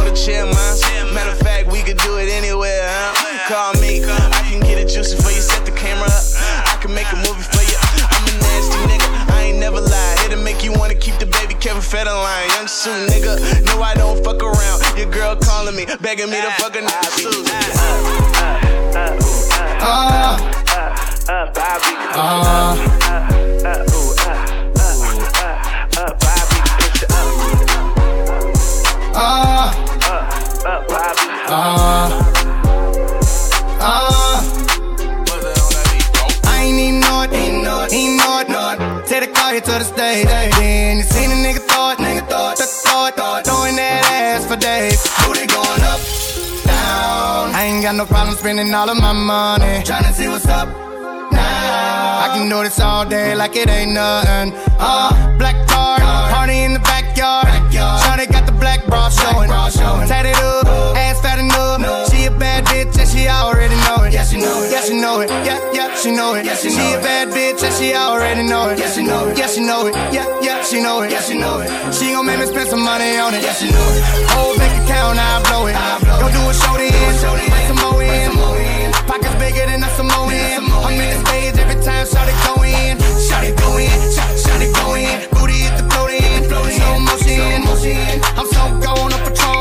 on 0.00 0.04
the 0.08 0.16
chair, 0.16 0.48
man. 0.48 0.72
Matter 1.12 1.36
of 1.36 1.40
fact, 1.44 1.68
we 1.68 1.84
could 1.84 2.00
do 2.00 2.16
it 2.16 2.32
anywhere, 2.32 2.88
huh? 2.88 3.12
Call 3.52 3.76
me, 3.84 4.00
I 4.00 4.40
can 4.48 4.60
get 4.64 4.80
it 4.80 4.88
juicy 4.88 5.20
for 5.20 5.28
you. 5.28 5.44
Set 5.44 5.68
the 5.68 5.72
camera 5.76 6.08
up. 6.08 6.24
I 6.72 6.80
can 6.80 6.96
make 6.96 7.12
a 7.12 7.20
movie 7.20 7.44
for 7.52 7.60
you. 7.68 7.76
I'm 8.08 8.24
a 8.24 8.32
nasty 8.48 8.80
nigga. 8.88 9.08
I 9.28 9.52
ain't 9.52 9.58
never 9.60 9.80
lied. 9.80 10.07
Kevin 11.68 11.82
Federline. 11.82 12.48
Young 12.56 12.66
Sue, 12.66 13.06
nigga. 13.08 13.36
No, 13.66 13.82
I 13.82 13.92
don't 13.92 14.24
fuck 14.24 14.42
around. 14.42 14.80
Your 14.96 15.10
girl 15.10 15.36
calling 15.36 15.76
me, 15.76 15.84
begging 16.00 16.30
me 16.30 16.40
to 16.40 16.50
fuck 16.52 16.74
nigga 16.76 16.88
Sue. 17.12 17.44
Ah, 19.80 20.40
ah, 20.40 20.96
ah, 21.34 21.52
ah, 31.48 31.64
ah. 33.80 34.44
I 36.46 36.62
ain't 36.64 36.78
even 36.78 37.00
know 37.00 37.22
it, 37.22 37.32
ain't 37.32 37.62
know 37.62 37.84
it, 37.84 37.92
ain't 37.92 38.16
know 38.16 38.40
it, 38.40 38.48
know 38.48 38.70
it. 38.72 39.06
Take 39.06 39.20
the 39.20 39.28
car 39.34 39.52
here 39.52 39.60
to 39.60 39.70
the 39.70 39.84
stage, 39.84 40.26
then 40.26 40.96
you 40.96 41.02
seen 41.02 41.30
a 41.30 41.34
nigga 41.34 41.57
throw 43.10 43.36
it, 43.36 43.44
throw 43.44 43.54
throwing 43.54 43.76
that 43.76 44.04
ass 44.12 44.46
for 44.46 44.56
days. 44.56 45.00
Booty 45.24 45.46
going 45.46 45.82
up, 45.82 46.00
down. 46.66 47.54
I 47.54 47.64
ain't 47.64 47.82
got 47.82 47.94
no 47.94 48.06
problem 48.06 48.36
spending 48.36 48.72
all 48.74 48.88
of 48.88 48.96
my 49.00 49.12
money, 49.12 49.82
tryna 49.84 50.12
see 50.12 50.28
what's 50.28 50.46
up. 50.46 50.68
Now. 51.32 52.24
I 52.24 52.28
can 52.34 52.48
do 52.48 52.62
this 52.62 52.80
all 52.80 53.04
day 53.04 53.34
like 53.34 53.56
it 53.56 53.68
ain't 53.68 53.92
nothing. 53.92 54.52
Uh, 54.78 55.36
black 55.38 55.56
car, 55.68 55.98
party 56.30 56.58
in 56.64 56.72
the 56.72 56.80
backyard. 56.80 57.46
Shawty 57.72 58.30
got 58.30 58.46
the 58.46 58.52
black 58.52 58.84
bra 58.86 59.08
showing. 59.08 59.48
Tatted 60.08 60.36
up, 60.36 60.66
ass 60.96 61.20
fat 61.20 61.38
enough. 61.38 62.07
Bad 62.38 62.64
bitch 62.66 62.96
and 62.98 63.08
she 63.08 63.28
already 63.28 63.74
know 63.86 64.04
it. 64.04 64.12
Yeah, 64.12 64.24
she 64.24 64.38
know 64.38 64.62
it. 64.62 64.70
Yeah, 64.70 64.80
she 64.82 64.94
know 65.00 65.20
it. 65.20 65.28
Yeah, 65.28 65.58
yeah, 65.72 65.94
she 65.96 66.10
know 66.14 66.34
it. 66.34 66.46
she, 66.56 66.68
a 66.70 67.00
bad 67.02 67.28
bitch 67.28 67.62
and 67.62 67.74
she 67.74 67.94
already 67.94 68.42
know 68.46 68.70
it. 68.70 68.78
Yeah, 68.78 68.90
she 68.90 69.02
know 69.02 69.28
it. 69.28 69.38
Yeah, 69.38 69.46
she 69.48 69.60
know 69.60 69.86
it. 69.86 69.94
Yeah, 70.14 70.26
yeah, 70.40 70.62
she 70.62 70.80
know 70.80 71.02
it. 71.02 71.10
Yeah, 71.10 71.20
she 71.20 71.38
know 71.38 71.60
it. 71.60 71.68
She 71.92 72.12
gon' 72.12 72.26
make 72.26 72.38
me 72.38 72.46
spend 72.46 72.68
some 72.70 72.82
money 72.82 73.18
on 73.18 73.34
it. 73.34 73.42
Yeah, 73.42 73.52
she 73.54 73.70
know 73.70 73.88
it. 73.96 74.02
Whole 74.32 74.56
bank 74.56 74.72
account, 74.84 75.18
I 75.18 75.42
blow 75.50 75.66
it. 75.66 75.74
Go 76.22 76.26
do 76.30 76.42
a 76.48 76.54
show 76.54 76.76
then. 76.78 76.92
Bring 76.94 77.66
some 77.66 77.80
more 77.82 78.02
in. 78.02 78.92
Pockets 79.06 79.34
bigger 79.36 79.66
than 79.66 79.82
a 79.82 79.90
Samoan. 79.96 80.30
I'm 80.30 80.94
in 80.94 81.10
the 81.10 81.18
stage 81.26 81.56
every 81.58 81.82
time 81.82 82.06
Shawty 82.06 82.34
go 82.46 82.62
in. 82.62 82.96
Shawty 83.26 83.52
go 83.58 83.76
in. 83.78 83.90
Shawty, 84.14 84.36
Shawty 84.44 84.68
go 84.78 84.94
in. 84.94 85.16
Booty 85.34 85.64
hit 85.64 85.74
the 85.76 85.84
float 85.90 86.10
in. 86.10 86.44
Slow 86.48 86.98
motion. 87.00 88.20
I'm 88.38 88.46
so 88.46 88.62
gone 88.84 89.12
up 89.12 89.24
Patron. 89.26 89.57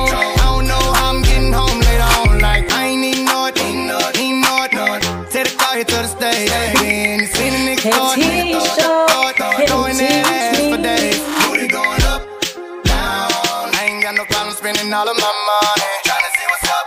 Spending 14.58 14.92
all 14.92 15.08
of 15.08 15.16
my 15.16 15.22
money. 15.22 15.86
Trying 16.04 16.24
to 16.26 16.32
see 16.34 16.46
what's 16.50 16.70
up. 16.70 16.86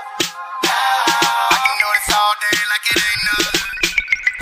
I 0.65 1.57
can 1.63 1.77
do 1.79 1.87
this 1.95 2.11
all 2.19 2.35
day 2.43 2.59
like 2.73 2.87
it 2.91 2.99
ain't 3.07 3.23
nothing. 3.31 3.63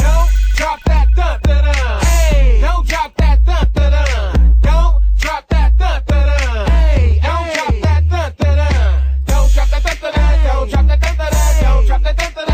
Don't 0.00 0.28
drop 0.56 0.80
that 0.84 1.06
dun 1.14 1.36
dun. 1.42 2.00
Hey, 2.06 2.60
don't 2.62 2.88
drop 2.88 3.12
that 3.16 3.44
dun 3.44 3.66
dun. 3.74 4.56
Don't 4.62 5.02
drop 5.18 5.44
that 5.48 5.76
dun 5.76 6.02
dun. 6.06 6.70
Hey, 6.70 7.20
don't 7.22 7.52
drop 7.52 7.74
that 7.84 8.08
dun 8.08 8.32
dun. 8.38 8.64
Don't 9.26 9.52
drop 9.52 9.68
that 9.68 9.84
dun 9.84 9.98
dun. 10.00 10.24
Don't 10.48 10.70
drop 10.70 10.86
that. 10.88 10.96
Don't 11.60 11.86
drop 11.86 12.02
dun 12.02 12.14
dun 12.16 12.32
dun. 12.34 12.48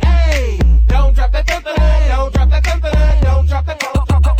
Hey, 0.00 0.58
don't 0.88 1.14
drop 1.14 1.32
that 1.32 1.46
dun 1.46 1.62
dun. 1.62 1.76
Don't 2.08 2.32
drop 2.32 2.48
that 2.48 2.64
dun 2.64 2.80
dun. 2.80 3.22
Don't 3.22 3.46
drop 3.46 3.66
that. 3.66 3.76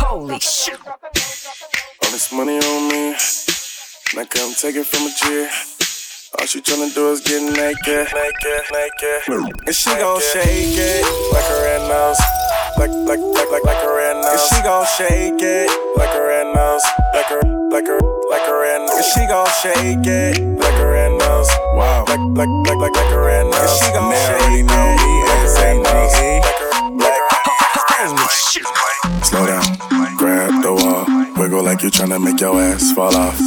Holy 0.01 0.39
shit. 0.39 0.79
All 0.87 2.09
this 2.09 2.31
money 2.31 2.57
on 2.57 2.87
me, 2.89 3.15
I 4.17 4.25
come 4.25 4.53
take 4.55 4.75
it 4.77 4.87
from 4.87 5.05
a 5.05 5.11
G. 5.11 5.64
She 6.55 6.61
tryna 6.61 6.87
do 6.95 7.11
is 7.11 7.19
get 7.19 7.43
naked, 7.43 8.07
naked, 8.15 8.63
naked. 8.71 9.27
And 9.67 9.75
she 9.75 9.89
gon' 9.99 10.21
shake 10.21 10.79
it 10.79 11.03
like 11.33 11.43
a 11.51 11.57
red 11.67 11.83
nose, 11.83 12.15
like 12.79 12.91
like 13.11 13.19
like 13.19 13.51
like 13.51 13.63
like 13.65 13.83
a 13.83 13.91
red 13.91 14.15
nose. 14.23 14.31
And 14.31 14.39
she 14.39 14.63
gon' 14.63 14.87
shake 14.95 15.43
it 15.43 15.67
like 15.97 16.15
a 16.15 16.23
red 16.23 16.55
nose, 16.55 16.81
like 17.11 17.29
a 17.29 17.43
like 17.75 17.87
a 17.91 17.99
like 18.31 18.47
a 18.47 18.55
red 18.55 18.79
nose. 18.87 18.95
And 18.95 19.03
she 19.03 19.27
gon' 19.27 19.51
shake 19.59 20.07
it 20.07 20.39
like 20.55 20.79
a 20.79 20.87
red 20.87 21.11
nose, 21.19 21.51
wow, 21.75 22.05
like 22.07 22.23
like 22.39 22.47
like 22.47 22.79
like 22.79 22.95
like 23.03 23.11
a 23.11 23.19
red 23.19 23.51
nose. 23.51 23.59
And 23.59 23.75
she 23.75 23.91
gon' 23.91 24.15
shake 24.15 24.55
it 24.55 24.79
like 25.27 25.43
a 25.43 25.59
red 25.59 25.75
nose, 25.83 26.15
like 27.03 27.19
a 27.19 27.51
like 27.99 28.15
a 28.15 28.25
Slow 29.25 29.45
down, 29.45 29.54
you 31.85 31.91
tryna 31.91 32.19
make 32.19 32.41
your 32.41 32.59
ass 32.59 32.91
fall 32.93 33.15
off. 33.15 33.37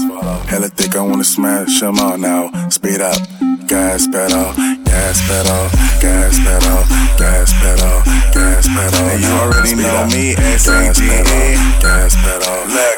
Hella 0.47 0.69
thick, 0.69 0.95
I 0.95 1.03
wanna 1.03 1.25
smash 1.25 1.83
smash 1.83 1.83
'em 1.83 1.99
all 1.99 2.17
now. 2.17 2.45
Speed 2.69 3.01
up, 3.01 3.19
gas 3.67 4.07
pedal, 4.07 4.53
gas 4.85 5.21
pedal, 5.29 5.65
gas 6.01 6.39
pedal, 6.47 6.81
gas 7.19 7.53
pedal, 7.61 7.97
gas 8.33 8.69
pedal. 8.69 9.05
And 9.13 9.23
you 9.25 9.33
already 9.43 9.75
know 9.75 10.07
me, 10.15 10.37
gas 10.37 10.67
pedal, 10.67 10.85
gas 10.85 11.01
pedal, 11.01 11.83
gas 11.83 12.15
pedal. 12.15 12.98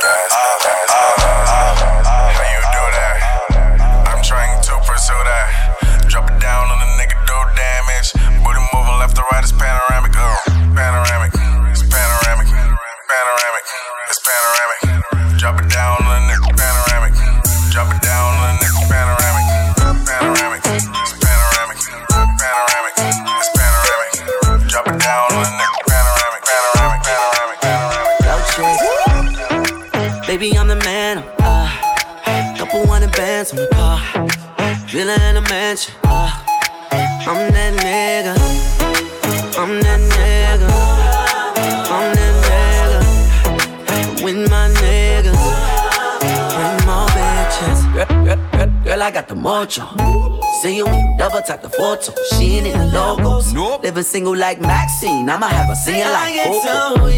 I 49.11 49.12
got 49.12 49.26
the 49.26 49.35
mojo. 49.35 50.40
See 50.62 50.76
you 50.76 50.85
double 51.19 51.43
tap 51.43 51.62
the 51.62 51.69
photo. 51.69 52.14
She 52.31 52.59
ain't 52.59 52.69
in 52.69 52.79
the 52.79 52.87
logos. 52.95 53.52
Nope. 53.52 53.83
Living 53.83 54.05
single 54.05 54.37
like 54.37 54.61
Maxine. 54.61 55.29
I'ma 55.29 55.49
have 55.49 55.67
her 55.67 55.75
singing 55.75 56.05
like 56.05 56.45
Coco 56.45 57.11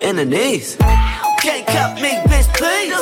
in 0.00 0.14
the 0.14 0.24
knees. 0.24 0.76
Can't 1.40 1.66
cut 1.66 2.00
me, 2.00 2.10
bitch, 2.30 2.46
please. 2.54 2.94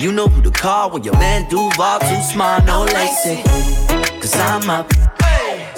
You 0.00 0.12
know 0.12 0.28
who 0.28 0.40
to 0.42 0.52
call 0.52 0.90
when 0.92 1.02
your 1.02 1.14
man 1.14 1.50
Duval 1.50 1.98
too 1.98 2.22
smart, 2.22 2.64
no 2.64 2.84
lacy. 2.84 3.42
Cause 4.20 4.36
I'm 4.36 4.70
up. 4.70 4.88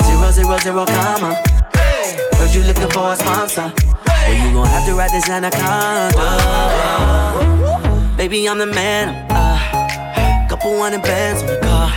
Zero, 0.04 0.30
zero, 0.32 0.58
zero, 0.58 0.84
comma. 0.84 1.34
Heard 2.36 2.54
you 2.54 2.62
looking 2.64 2.90
for 2.90 3.12
a 3.12 3.16
sponsor. 3.16 3.72
Well, 4.06 4.34
you 4.34 4.52
gon' 4.52 4.66
have 4.66 4.84
to 4.84 4.92
ride 4.92 5.12
this 5.12 5.30
anaconda. 5.30 6.12
Baby, 8.18 8.46
I'm 8.46 8.58
the 8.58 8.66
man. 8.66 9.31
Couple 10.62 10.78
hundred 10.78 11.02
bands 11.02 11.42
on 11.42 11.48
the 11.48 11.58
car. 11.58 11.90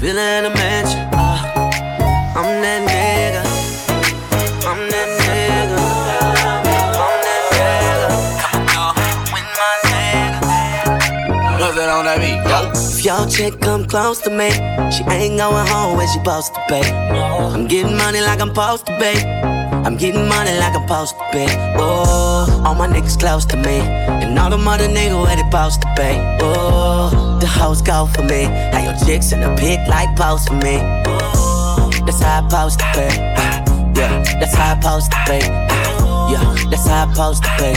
Villa 0.00 0.38
in 0.38 0.44
a 0.44 0.50
mansion. 0.50 1.00
Uh, 1.14 1.40
I'm 2.36 2.60
that 2.60 2.80
nigga. 2.84 3.42
I'm 4.68 4.80
that 4.90 5.08
nigga. 5.16 5.80
I'm 7.00 7.16
my 9.56 9.72
nigga. 9.88 11.58
What's 11.58 11.74
that 11.76 11.88
on 11.88 12.04
that 12.04 12.20
your 13.02 13.26
chick 13.30 13.58
come 13.62 13.86
close 13.86 14.20
to 14.24 14.30
me, 14.30 14.50
she 14.90 15.02
ain't 15.04 15.38
going 15.38 15.66
home 15.68 15.96
when 15.96 16.06
she 16.08 16.18
supposed 16.18 16.52
to 16.52 16.60
be. 16.68 16.82
I'm 16.82 17.66
getting 17.66 17.96
money 17.96 18.20
like 18.20 18.42
I'm 18.42 18.48
supposed 18.48 18.84
to 18.88 18.98
be. 18.98 19.49
I'm 19.84 19.96
getting 19.96 20.28
money 20.28 20.52
like 20.58 20.74
I'm 20.76 20.82
supposed 20.82 21.14
to 21.16 21.24
be. 21.32 21.46
Oh, 21.78 22.62
all 22.64 22.74
my 22.74 22.86
niggas 22.86 23.18
close 23.18 23.44
to 23.46 23.56
me, 23.56 23.80
and 23.80 24.38
all 24.38 24.50
the 24.50 24.58
mother 24.58 24.88
niggas 24.88 25.22
where 25.24 25.36
they 25.36 25.42
supposed 25.42 25.80
to 25.82 25.88
be. 25.96 26.12
Oh, 26.42 27.38
the 27.40 27.46
hoes 27.46 27.80
go 27.80 28.06
for 28.06 28.22
me. 28.22 28.44
How 28.72 28.82
your 28.84 28.96
chicks 29.06 29.32
in 29.32 29.40
the 29.40 29.54
pic 29.56 29.80
like 29.88 30.14
post 30.16 30.48
for 30.48 30.54
me. 30.54 30.78
Oh, 31.06 31.90
that's 32.06 32.20
how 32.20 32.44
I 32.44 32.48
supposed 32.48 32.78
to 32.80 32.86
be. 32.94 33.08
Yeah, 33.98 34.22
that's 34.38 34.54
how 34.54 34.72
I 34.72 34.80
supposed 34.80 35.12
to 35.12 35.18
be. 35.28 35.38
Yeah, 36.32 36.44
that's 36.70 36.86
how 36.86 37.06
I 37.06 37.12
supposed 37.12 37.42
to 37.44 37.50
be. 37.58 37.72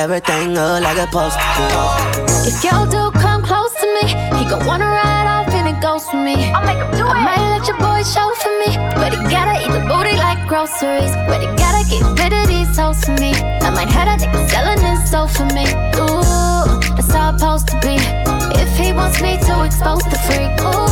Everything 0.00 0.54
look 0.54 0.82
like 0.82 0.96
it's 0.96 1.12
supposed 1.12 1.36
to 1.36 1.44
be. 1.60 2.48
If 2.48 2.64
your 2.64 2.86
do 2.88 3.10
come 3.20 3.42
close 3.42 3.72
to 3.80 3.86
me, 4.00 4.08
he 4.38 4.48
gon' 4.48 4.64
wanna 4.66 4.86
ride 4.86 5.28
off 5.28 5.48
and 5.52 5.68
it 5.68 5.80
goes 5.80 6.08
for 6.08 6.16
me. 6.16 6.52
I'll 6.52 6.64
make 6.64 6.78
him 6.78 6.90
do 6.96 7.04
I 7.06 7.20
it. 7.20 7.24
might 7.28 7.44
let 7.52 7.68
your 7.68 7.78
boy 7.78 8.02
show 8.02 8.32
for 8.42 8.52
me, 8.64 8.76
but 8.96 9.12
he 9.12 9.20
gotta 9.28 9.60
eat 9.62 9.72
the 9.72 9.84
booty 9.86 10.16
like 10.16 10.33
groceries. 10.46 11.14
But 11.26 11.40
he 11.40 11.46
gotta 11.56 11.84
get 11.88 12.02
rid 12.20 12.32
of 12.32 12.46
these 12.48 12.76
hoes 12.76 13.02
for 13.04 13.12
me. 13.12 13.32
I 13.64 13.70
might 13.70 13.88
have 13.88 14.06
that 14.06 14.20
nigga 14.20 14.48
selling 14.50 14.80
his 14.80 15.10
soul 15.10 15.26
for 15.26 15.46
me. 15.56 15.66
Ooh, 15.96 16.80
that's 16.96 17.12
how 17.12 17.30
it's 17.30 17.40
supposed 17.40 17.68
to 17.68 17.78
be. 17.80 17.96
If 18.60 18.70
he 18.76 18.92
wants 18.92 19.20
me 19.20 19.38
to 19.38 19.64
expose 19.64 20.04
the 20.04 20.18
freak, 20.26 20.52
ooh, 20.60 20.83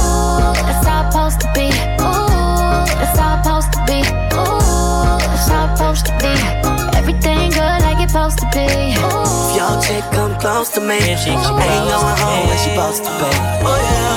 come 10.11 10.35
close 10.41 10.71
to 10.75 10.81
me, 10.81 10.99
she, 11.17 11.31
ain't 11.31 11.43
going 11.43 12.19
home 12.19 12.47
when 12.49 12.59
she 12.59 12.71
supposed 12.75 13.05
to 13.05 13.11
be. 13.23 13.31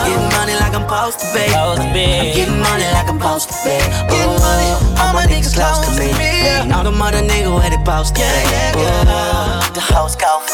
Getting 0.09 0.29
money 0.33 0.55
like 0.57 0.73
I'm 0.73 0.85
supposed 0.87 1.19
to 1.19 1.27
be. 1.33 1.45
I'm 1.53 1.77
getting 1.93 2.59
money 2.59 2.87
like 2.95 3.07
I'm 3.09 3.19
supposed 3.19 3.49
to 3.49 3.55
be. 3.63 3.77
Getting 4.09 4.39
money, 4.41 4.69
all 5.01 5.13
my 5.13 5.25
niggas 5.29 5.55
close 5.55 5.85
to 5.85 5.91
me. 5.99 6.09
And 6.61 6.73
all 6.73 6.83
the 6.83 6.91
mother 6.91 7.21
niggas 7.21 7.53
where 7.53 7.69
they 7.69 7.77
supposed 7.77 8.15
to 8.15 8.21
be. 8.21 8.81
Ooh, 8.81 9.73
The 9.73 9.81
hoes 9.81 10.15
go 10.15 10.44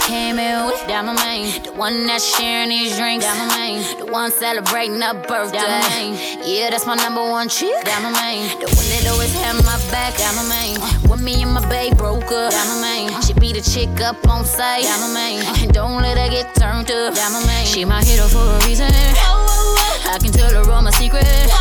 came 0.00 0.38
in 0.38 0.66
with, 0.66 0.86
down 0.86 1.06
my 1.06 1.14
main. 1.24 1.62
The 1.62 1.72
one 1.72 2.06
that's 2.06 2.24
sharing 2.36 2.68
these 2.68 2.96
drinks, 2.96 3.24
down 3.24 3.38
my 3.38 3.56
main. 3.56 3.82
The 3.98 4.06
one 4.06 4.30
celebrating 4.30 5.00
her 5.00 5.14
birthday, 5.14 5.58
down 5.58 5.80
my 5.80 5.88
main. 5.88 6.14
Yeah, 6.44 6.70
that's 6.70 6.86
my 6.86 6.94
number 6.94 7.22
one 7.22 7.48
chick, 7.48 7.84
down 7.84 8.02
my 8.02 8.12
main. 8.20 8.48
The 8.60 8.66
one 8.66 8.88
that 8.92 9.08
always 9.12 9.32
had 9.34 9.56
my 9.64 9.78
back, 9.90 10.16
down 10.16 10.34
my 10.36 10.46
main. 10.48 10.76
Uh, 10.80 11.08
when 11.08 11.22
me 11.22 11.42
and 11.42 11.52
my 11.52 11.66
babe 11.68 11.96
broke 11.96 12.30
up, 12.32 12.52
down 12.52 12.66
my 12.68 12.80
main. 12.80 13.10
Uh, 13.10 13.20
she 13.20 13.32
be 13.34 13.52
the 13.52 13.60
chick 13.60 13.88
up 14.00 14.16
on 14.28 14.44
sight, 14.44 14.84
down 14.84 15.00
my 15.00 15.14
main. 15.14 15.42
Uh, 15.42 15.62
and 15.62 15.72
don't 15.72 16.02
let 16.02 16.18
her 16.18 16.28
get 16.28 16.54
turned 16.54 16.90
up, 16.90 17.14
down 17.14 17.32
my 17.32 17.44
main. 17.46 17.66
She 17.66 17.84
my 17.84 18.02
hero 18.02 18.26
for 18.26 18.38
a 18.38 18.58
reason. 18.66 18.90
I 18.90 20.18
can 20.20 20.32
tell 20.32 20.50
her 20.50 20.70
all 20.70 20.82
my 20.82 20.90
secrets. 20.90 21.52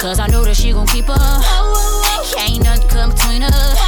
Cause 0.00 0.18
I 0.18 0.26
know 0.26 0.44
that 0.44 0.56
she 0.56 0.72
gon' 0.72 0.86
keep 0.88 1.08
up. 1.08 1.18
Ain't 2.38 2.64
nothing 2.64 2.88
come 2.88 3.10
between 3.10 3.42
us. 3.42 3.78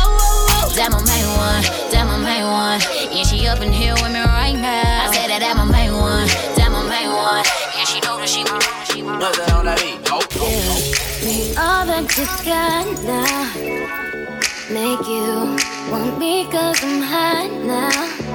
That 0.75 0.91
my 0.91 0.99
main 1.07 1.27
one, 1.39 1.63
that 1.91 2.05
my 2.07 2.19
main 2.19 2.45
one. 2.51 2.81
Yeah, 3.15 3.23
she 3.23 3.47
up 3.47 3.61
in 3.61 3.73
here 3.73 3.95
with 3.95 4.11
me 4.11 4.19
right 4.19 4.57
now. 4.57 5.07
I 5.07 5.15
said 5.15 5.31
that 5.31 5.39
that 5.39 5.57
my 5.57 5.65
main 5.65 5.95
one, 5.95 6.27
that 6.59 6.69
my 6.73 6.83
main 6.83 7.15
one. 7.15 7.45
Yeah, 7.71 7.85
she 7.87 8.01
know 8.01 8.19
that 8.19 8.29
she 8.29 8.43
my, 8.43 8.59
she 8.91 9.03
my. 9.03 9.19
What's 9.21 9.39
that 9.39 9.53
on 9.55 9.67
that 9.67 9.79
beat? 9.79 10.03
Yo. 10.03 10.19
Me 11.23 11.55
all 11.55 11.87
that 11.87 12.11
you 12.19 12.27
got 12.43 12.91
now. 13.07 13.55
Make 14.75 15.07
you 15.07 15.55
want 15.93 16.19
me 16.19 16.51
cause 16.51 16.83
I'm 16.83 17.01
hot 17.07 17.51
now. 17.63 18.35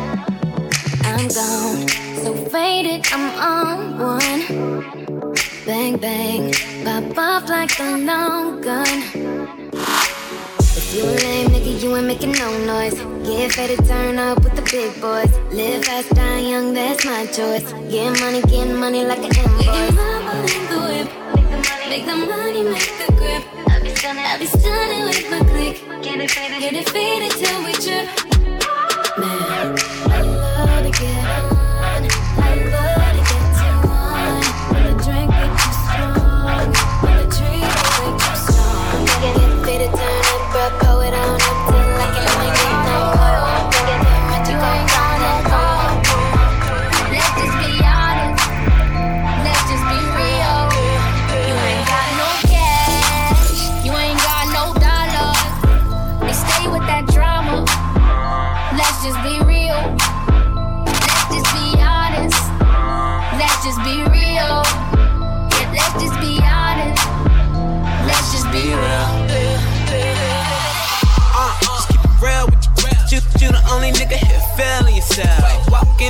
I'm 1.03 1.27
gone, 1.27 1.87
so 2.23 2.33
faded, 2.47 3.05
I'm 3.11 3.35
on 3.35 3.99
one. 3.99 5.35
Bang, 5.65 5.97
bang, 5.97 6.53
pop 6.85 7.17
off 7.17 7.49
like 7.49 7.77
a 7.81 7.97
long 7.97 8.61
gun. 8.61 9.68
You 10.91 11.03
a 11.03 11.13
lame 11.21 11.49
nigga, 11.49 11.83
you 11.83 11.95
ain't 11.95 12.07
making 12.07 12.31
no 12.31 12.49
noise. 12.65 12.95
Get 13.23 13.55
ready 13.57 13.75
to 13.75 13.85
turn 13.85 14.17
up 14.17 14.43
with 14.43 14.55
the 14.55 14.63
big 14.63 14.99
boys. 14.99 15.31
Live 15.53 15.85
fast, 15.85 16.09
die 16.15 16.39
young, 16.39 16.73
that's 16.73 17.05
my 17.05 17.27
choice. 17.27 17.71
Get 17.91 18.19
money, 18.19 18.41
get 18.41 18.65
money 18.75 19.05
like 19.05 19.19
an 19.19 19.25
invoice. 19.25 19.67
Make 20.49 20.65
the 20.67 20.79
whip. 20.89 21.09
Make 21.89 22.05
the 22.07 22.15
money, 22.15 22.63
make 22.63 22.91
the 22.97 23.13
grip. 23.13 23.43
I 23.69 23.79
be 23.83 23.93
stunning, 23.93 24.25
I 24.25 24.37
be 24.39 24.45
stunning 24.47 25.03
with 25.05 25.29
my 25.29 25.39
click. 25.51 26.01
Get 26.01 26.21
it 26.21 26.31
faded, 26.31 26.59
get 26.59 26.73
it 26.73 26.89
faded 26.89 27.31
till 27.37 27.63
we 27.63 27.73
trip. 27.73 28.09
Man, 29.19 29.77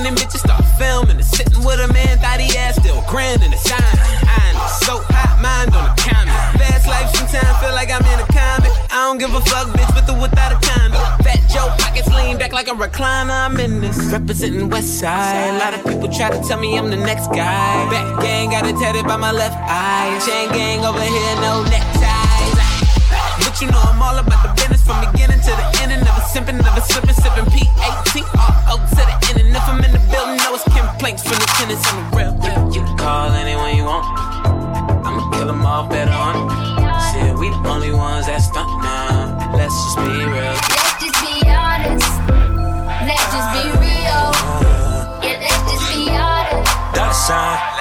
and 0.05 0.17
bitches 0.17 0.39
start 0.39 0.63
filming. 0.77 1.17
And 1.17 1.25
sitting 1.25 1.63
with 1.63 1.79
a 1.79 1.91
man, 1.91 2.17
thought 2.19 2.39
he 2.39 2.55
ass 2.57 2.75
still 2.75 3.03
grinning. 3.07 3.51
The 3.51 3.57
sign. 3.57 3.79
I 3.81 4.53
know, 4.53 4.67
so 4.85 4.93
hot, 5.12 5.39
mind 5.41 5.75
on 5.75 5.89
a 5.89 5.95
counter. 5.97 6.35
Fast 6.59 6.88
life 6.88 7.09
sometimes 7.15 7.55
feel 7.59 7.73
like 7.73 7.91
I'm 7.91 8.05
in 8.05 8.19
a 8.19 8.27
comic. 8.31 8.71
I 8.91 9.07
don't 9.07 9.17
give 9.17 9.33
a 9.33 9.41
fuck, 9.41 9.67
bitch, 9.75 9.91
with 9.95 10.09
or 10.09 10.19
without 10.21 10.51
a 10.51 10.59
condom. 10.62 11.01
Fat 11.23 11.41
Joe 11.49 11.69
pockets 11.79 12.09
lean 12.09 12.38
back 12.38 12.53
like 12.53 12.67
a 12.67 12.75
recliner. 12.75 13.31
I'm 13.31 13.59
in 13.59 13.81
this. 13.81 13.97
Representing 14.12 14.69
West 14.69 14.99
Side. 14.99 15.55
A 15.55 15.57
lot 15.57 15.73
of 15.73 15.83
people 15.85 16.07
try 16.09 16.29
to 16.29 16.39
tell 16.47 16.59
me 16.59 16.77
I'm 16.77 16.89
the 16.89 16.97
next 16.97 17.27
guy. 17.31 17.89
Back 17.89 18.21
gang 18.21 18.51
got 18.51 18.65
it 18.65 18.75
tatted 18.77 19.05
by 19.05 19.17
my 19.17 19.31
left 19.31 19.57
eye. 19.57 20.19
Chain 20.25 20.49
gang 20.51 20.85
over 20.85 21.01
here, 21.01 21.35
no 21.41 21.63
neckties. 21.63 22.55
But 23.43 23.55
you 23.62 23.67
know 23.71 23.81
I'm 23.81 24.01
all 24.01 24.17
about 24.17 24.43
the 24.43 24.51
business 24.62 24.79
from 24.89 25.06
beginning 25.13 25.38
to 25.45 25.54
the 25.54 25.65
end. 25.86 25.93
And 25.93 26.02
never 26.02 26.23
simping, 26.34 26.58
never 26.58 26.82
slipping, 26.82 27.13
sipping 27.13 27.45
P-A-T-R-O 27.54 28.73
to 28.73 29.02
the 29.06 29.15
end. 29.30 29.38
And 29.45 29.54
if 29.54 29.65
I'm 29.69 29.78
in 29.86 29.93
the 29.93 30.02
building, 30.10 30.41
know 30.41 30.58
it's 30.58 30.65
complaints 30.65 31.21
from 31.21 31.38
the 31.38 31.49
tenants 31.62 31.86
on 31.93 31.95
the 32.02 32.06
real. 32.17 32.34
You, 32.41 32.54
you 32.73 32.82
can 32.82 32.97
call 32.97 33.30
anyone 33.38 33.78
you 33.78 33.86
want. 33.86 34.06
I'ma 35.06 35.30
kill 35.38 35.45
them 35.45 35.62
all 35.65 35.86
better 35.88 36.10
on 36.10 36.34
it. 36.41 36.49
Shit, 37.13 37.38
we 37.38 37.49
the 37.54 37.69
only 37.69 37.93
ones 37.93 38.25
that 38.25 38.41
stunt 38.41 38.69
now. 38.82 39.54
Let's 39.54 39.78
just 39.78 39.97
be 40.02 40.17
real. 40.25 40.58
Let's 40.58 40.97
just 40.97 41.17
be 41.21 41.34
honest. 41.45 42.13
Let's 43.06 43.28
just 43.34 43.49
be 43.54 43.63
real. 43.78 44.25
Yeah, 45.21 45.38
let's 45.45 45.62
just 45.69 45.86
be 45.93 46.10
honest. 46.17 46.95
Dollar 46.97 47.13
sign. 47.13 47.78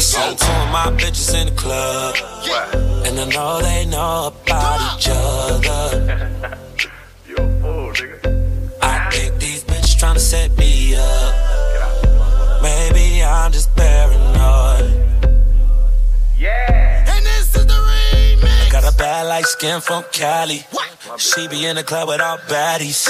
So 0.00 0.20
two 0.20 0.46
of 0.46 0.70
my 0.70 0.92
bitches 0.96 1.34
in 1.34 1.46
the 1.46 1.54
club. 1.54 2.87
And 3.18 3.32
I 3.32 3.34
know 3.34 3.60
they 3.60 3.84
know 3.86 4.28
about 4.28 4.96
each 4.96 5.08
other. 5.10 6.38
I 8.80 9.10
think 9.10 9.40
these 9.40 9.64
bitches 9.64 9.96
tryna 9.98 10.20
set 10.20 10.56
me 10.56 10.94
up. 10.94 12.62
Maybe 12.62 13.24
I'm 13.24 13.50
just 13.50 13.74
paranoid. 13.74 15.24
Yeah. 16.38 17.12
And 17.12 17.26
this 17.26 17.56
is 17.56 17.66
the 17.66 17.74
remix. 17.74 18.68
I 18.68 18.68
Got 18.70 18.94
a 18.94 18.96
bad 18.96 19.26
light 19.26 19.46
skin 19.46 19.80
from 19.80 20.04
Cali. 20.12 20.64
She 21.16 21.48
be 21.48 21.66
in 21.66 21.74
the 21.74 21.82
club 21.82 22.06
with 22.06 22.20
all 22.20 22.38
baddies. 22.46 23.08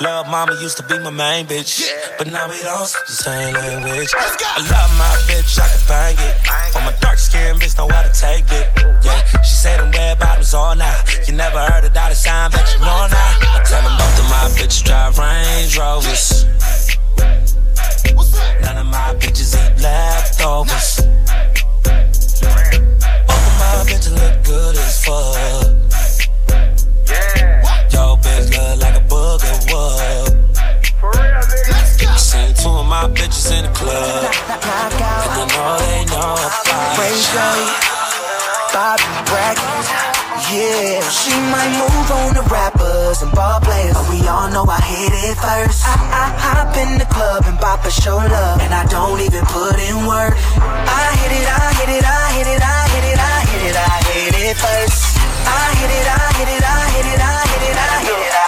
Love 0.00 0.28
mama 0.28 0.52
used 0.60 0.76
to 0.76 0.84
be 0.84 0.96
my 1.00 1.10
main 1.10 1.44
bitch. 1.44 1.82
But 2.18 2.28
now 2.28 2.48
we 2.48 2.62
don't 2.62 2.86
speak 2.86 3.06
the 3.06 3.12
same 3.12 3.54
language. 3.54 4.14
I 4.14 4.60
love 4.70 4.90
my 4.96 5.10
bitch, 5.26 5.58
I 5.58 5.66
can 5.66 5.80
bang 5.88 6.14
it. 6.18 6.36
For 6.72 6.80
my 6.82 6.94
dark 7.00 7.18
skin 7.18 7.56
bitch, 7.56 7.76
know 7.76 7.88
how 7.88 8.02
to 8.02 8.12
take 8.14 8.44
it. 8.52 8.70
Yeah, 9.04 9.24
she 9.42 9.56
said 9.56 9.80
them 9.80 9.90
red 9.90 10.20
bottoms 10.20 10.54
all 10.54 10.76
night. 10.76 11.02
You 11.26 11.34
never 11.34 11.58
heard 11.58 11.82
a 11.84 11.90
dollar 11.90 12.14
sign, 12.14 12.52
but 12.52 12.62
you 12.72 12.78
know 12.78 13.08
now. 13.10 13.38
I 13.42 13.62
tell 13.66 13.82
them 13.82 13.98
both 13.98 14.18
of 14.22 14.30
my 14.30 14.46
bitches 14.54 14.84
drive 14.84 15.18
Range 15.18 15.76
Rovers. 15.76 16.44
None 18.62 18.76
of 18.78 18.86
my 18.86 19.14
bitches 19.18 19.56
eat 19.58 19.82
leftovers. 19.82 21.00
Both 23.26 23.46
of 23.50 23.54
my 23.58 23.82
bitches 23.88 24.14
look 24.14 24.44
good 24.44 24.76
as 24.76 25.04
fuck. 25.04 25.74
Yo, 27.92 28.16
bitch 28.22 28.46
look 28.56 28.80
like 28.80 28.97
a 29.78 30.30
booger 30.30 31.22
wub. 31.28 32.18
Seen 32.18 32.54
two 32.54 32.68
of 32.68 32.86
my 32.86 33.06
bitches 33.14 33.50
in 33.56 33.64
the 33.64 33.72
club. 33.72 34.24
And 34.26 34.62
I 34.62 35.46
know 35.54 35.78
they 35.78 36.04
know 36.10 36.34
about 36.34 36.98
Range 36.98 37.28
Rover, 37.34 37.70
Bob 38.74 39.00
brackets. 39.26 39.88
Yeah, 40.48 41.04
she 41.12 41.34
might 41.52 41.72
move 41.76 42.08
on 42.08 42.32
to 42.34 42.42
rappers 42.48 43.20
and 43.20 43.30
ball 43.32 43.60
players, 43.60 43.92
but 43.92 44.08
we 44.08 44.26
all 44.26 44.48
know 44.50 44.64
I 44.64 44.80
hit 44.80 45.12
it 45.12 45.36
first. 45.36 45.84
I, 45.84 45.92
I 45.92 46.24
hop 46.40 46.76
in 46.76 46.98
the 46.98 47.04
club 47.04 47.44
and 47.46 47.58
bop 47.60 47.84
a 47.84 47.90
show 47.90 48.16
love, 48.16 48.60
and 48.60 48.72
I 48.72 48.86
don't 48.86 49.20
even 49.20 49.44
put 49.44 49.76
in 49.76 50.06
work. 50.08 50.32
I 50.56 51.04
hit 51.20 51.32
it, 51.36 51.44
I 51.44 51.66
hit 51.76 51.90
it, 52.00 52.04
I 52.04 52.24
hit 52.32 52.48
it, 52.48 52.62
I 52.64 52.80
hit 52.88 53.04
it, 53.12 53.18
I 53.20 53.36
hit 53.44 53.62
it, 53.68 53.76
I 53.76 53.96
hit 54.08 54.34
it 54.40 54.56
first. 54.56 55.18
I 55.44 55.64
hit 55.76 55.92
it, 55.92 56.06
I 56.08 56.24
hit 56.38 56.48
it, 56.48 56.64
I 56.64 56.80
hit 56.96 57.06
it, 57.12 57.20
I 57.20 57.44
hit 57.52 57.62
it, 57.68 57.76
I 57.76 58.00
hit 58.00 58.16
it, 58.16 58.32
I 58.32 58.32
hit 58.32 58.32
it 58.32 58.47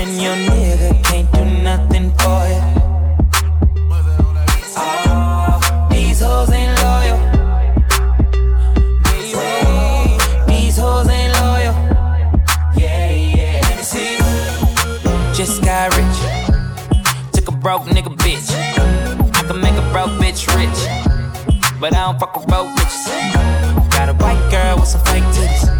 and 0.00 0.22
your 0.22 0.34
nigga 0.34 1.04
can't 1.04 1.30
do 1.32 1.44
nothing 1.62 2.10
for 2.20 2.40
you. 2.48 2.62
Oh, 4.76 5.88
these 5.90 6.20
hoes 6.20 6.50
ain't 6.50 6.74
loyal. 6.82 7.18
These 10.46 10.78
hoes 10.78 11.08
ain't 11.08 11.32
loyal. 11.34 11.74
Yeah, 12.74 13.10
yeah. 13.10 13.60
Let 13.62 13.76
me 13.76 13.82
see. 13.82 14.16
Just 15.34 15.62
got 15.62 15.94
rich. 15.94 16.18
Took 17.32 17.48
a 17.48 17.52
broke 17.52 17.82
nigga 17.82 18.16
bitch. 18.24 18.48
I 19.36 19.42
can 19.46 19.60
make 19.60 19.74
a 19.74 19.86
broke 19.92 20.16
bitch 20.22 20.48
rich. 20.56 20.80
But 21.78 21.94
I 21.94 22.06
don't 22.06 22.18
fuck 22.18 22.34
with 22.36 22.46
broke 22.46 22.68
bitches. 22.68 23.04
Got 23.90 24.08
a 24.08 24.14
white 24.14 24.50
girl 24.50 24.76
with 24.76 24.88
some 24.88 25.04
fake 25.04 25.24
titties. 25.24 25.79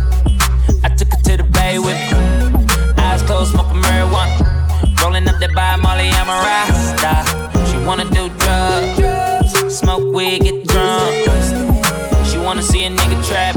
Rolling 5.50 5.54
by 5.54 5.76
Molly, 5.76 6.08
I'm 6.10 6.28
a 6.28 6.32
rasta. 6.32 7.70
She 7.70 7.76
wanna 7.84 8.04
do 8.04 8.28
drugs, 8.38 9.78
smoke 9.78 10.14
weed, 10.14 10.42
get 10.42 10.66
drunk. 10.66 12.26
She 12.26 12.38
wanna 12.38 12.62
see 12.62 12.84
a 12.84 12.90
nigga 12.90 13.26
trap. 13.26 13.56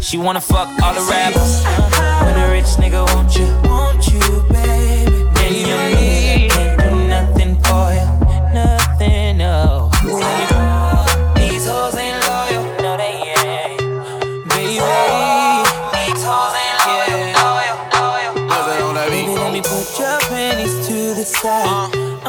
She 0.00 0.18
wanna 0.18 0.40
fuck 0.40 0.68
all 0.82 0.94
the 0.94 1.00
rappers. 1.10 1.64
When 2.24 2.38
a 2.38 2.50
rich 2.50 2.76
nigga 2.78 3.04
want 3.14 3.36
you, 3.36 3.46
want 3.68 4.06
you, 4.08 4.42
baby. 4.50 4.61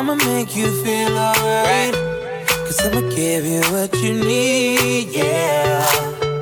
I'ma 0.04 0.16
make 0.16 0.54
you 0.54 0.70
feel 0.84 1.18
alright. 1.18 1.94
Cause 2.66 2.86
I'ma 2.86 3.10
give 3.16 3.46
you 3.46 3.62
what 3.72 3.96
you 4.02 4.14
need, 4.14 5.08
yeah. 5.16 6.33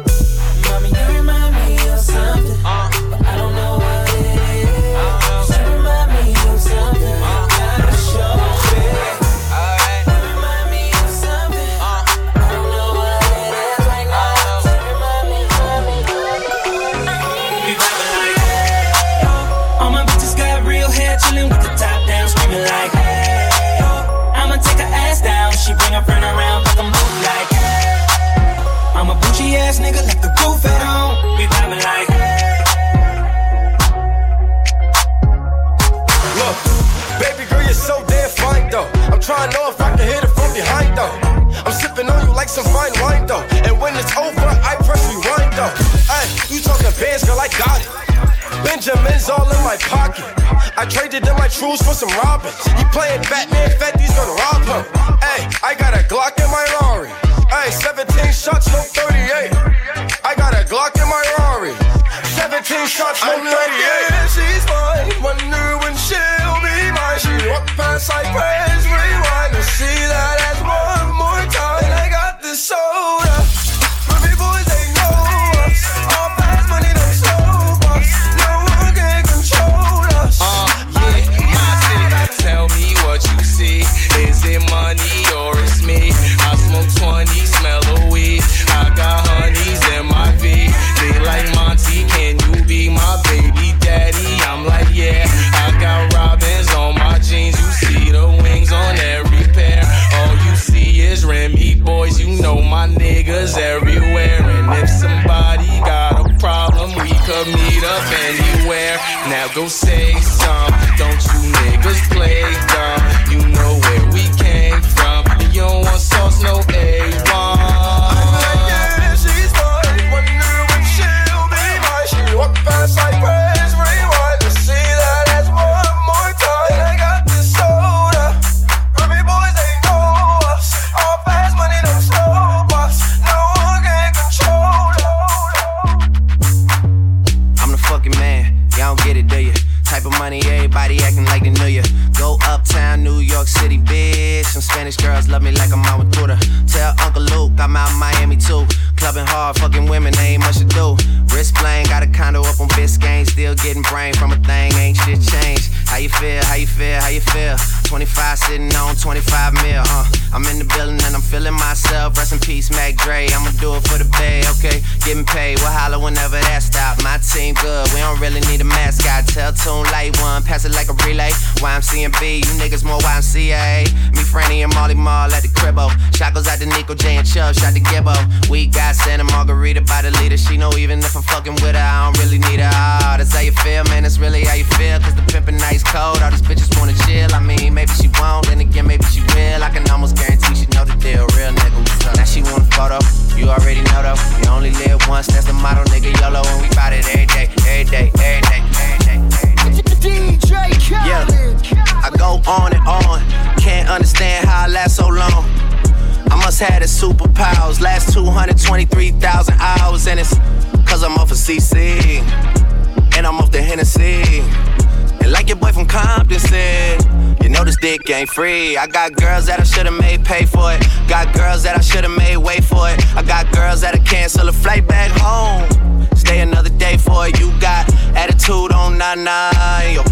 Dick 217.97 218.09
ain't 218.09 218.29
free. 218.29 218.77
I 218.77 218.87
got 218.87 219.15
girls 219.15 219.45
that 219.47 219.59
I 219.59 219.63
should've 219.63 219.99
made 219.99 220.23
pay 220.23 220.45
for 220.45 220.71
it. 220.71 220.79
Got 221.09 221.33
girls 221.35 221.63
that 221.63 221.75
I 221.77 221.81
should've 221.81 222.15
made 222.15 222.37
wait 222.37 222.63
for 222.63 222.89
it. 222.89 222.97
I 223.17 223.21
got 223.21 223.51
girls 223.51 223.81
that'll 223.81 224.03
cancel 224.05 224.47
a 224.47 224.53
flight 224.53 224.87
back 224.87 225.11
home. 225.11 225.67
Stay 226.15 226.39
another 226.39 226.69
day 226.69 226.95
for 226.95 227.27
it. 227.27 227.37
You 227.39 227.51
got 227.59 227.83
attitude 228.15 228.71
on 228.71 228.97
nana, 228.97 229.51
and 229.55 229.95
yo. 229.95 230.03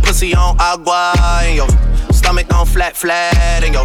Pussy 0.00 0.34
on 0.34 0.56
agua, 0.58 1.12
and 1.42 1.56
yo. 1.58 1.66
Stomach 2.10 2.52
on 2.54 2.64
flat, 2.64 2.96
flat, 2.96 3.62
and 3.62 3.74
yo. 3.74 3.82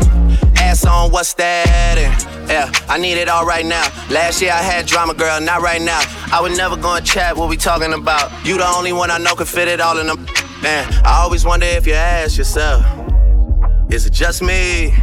Ass 0.55 0.85
on 0.85 1.11
what's 1.11 1.33
that? 1.33 1.97
And 1.97 2.49
yeah, 2.49 2.71
I 2.87 2.97
need 2.97 3.17
it 3.17 3.27
all 3.27 3.45
right 3.45 3.65
now. 3.65 3.85
Last 4.09 4.41
year 4.41 4.51
I 4.51 4.61
had 4.61 4.85
drama, 4.85 5.13
girl, 5.13 5.41
not 5.41 5.61
right 5.61 5.81
now. 5.81 6.01
I 6.31 6.39
would 6.41 6.55
never 6.55 6.77
go 6.77 6.95
and 6.95 7.05
chat 7.05 7.35
what 7.35 7.49
we 7.49 7.57
talking 7.57 7.91
about. 7.91 8.31
You 8.45 8.57
the 8.57 8.67
only 8.67 8.93
one 8.93 9.11
I 9.11 9.17
know 9.17 9.35
can 9.35 9.45
fit 9.45 9.67
it 9.67 9.81
all 9.81 9.97
in 9.97 10.07
them. 10.07 10.25
Man, 10.61 10.85
I 11.03 11.21
always 11.23 11.43
wonder 11.43 11.65
if 11.65 11.87
you 11.87 11.93
ask 11.93 12.37
yourself, 12.37 12.85
is 13.91 14.05
it 14.05 14.13
just 14.13 14.41
me? 14.41 14.93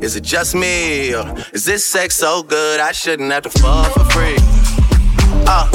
Is 0.00 0.16
it 0.16 0.24
just 0.24 0.54
me? 0.54 1.10
Is 1.52 1.64
this 1.64 1.86
sex 1.86 2.16
so 2.16 2.42
good 2.42 2.80
I 2.80 2.92
shouldn't 2.92 3.30
have 3.32 3.44
to 3.44 3.50
fuck 3.50 3.92
for 3.92 4.04
free? 4.06 4.36
Uh, 5.46 5.70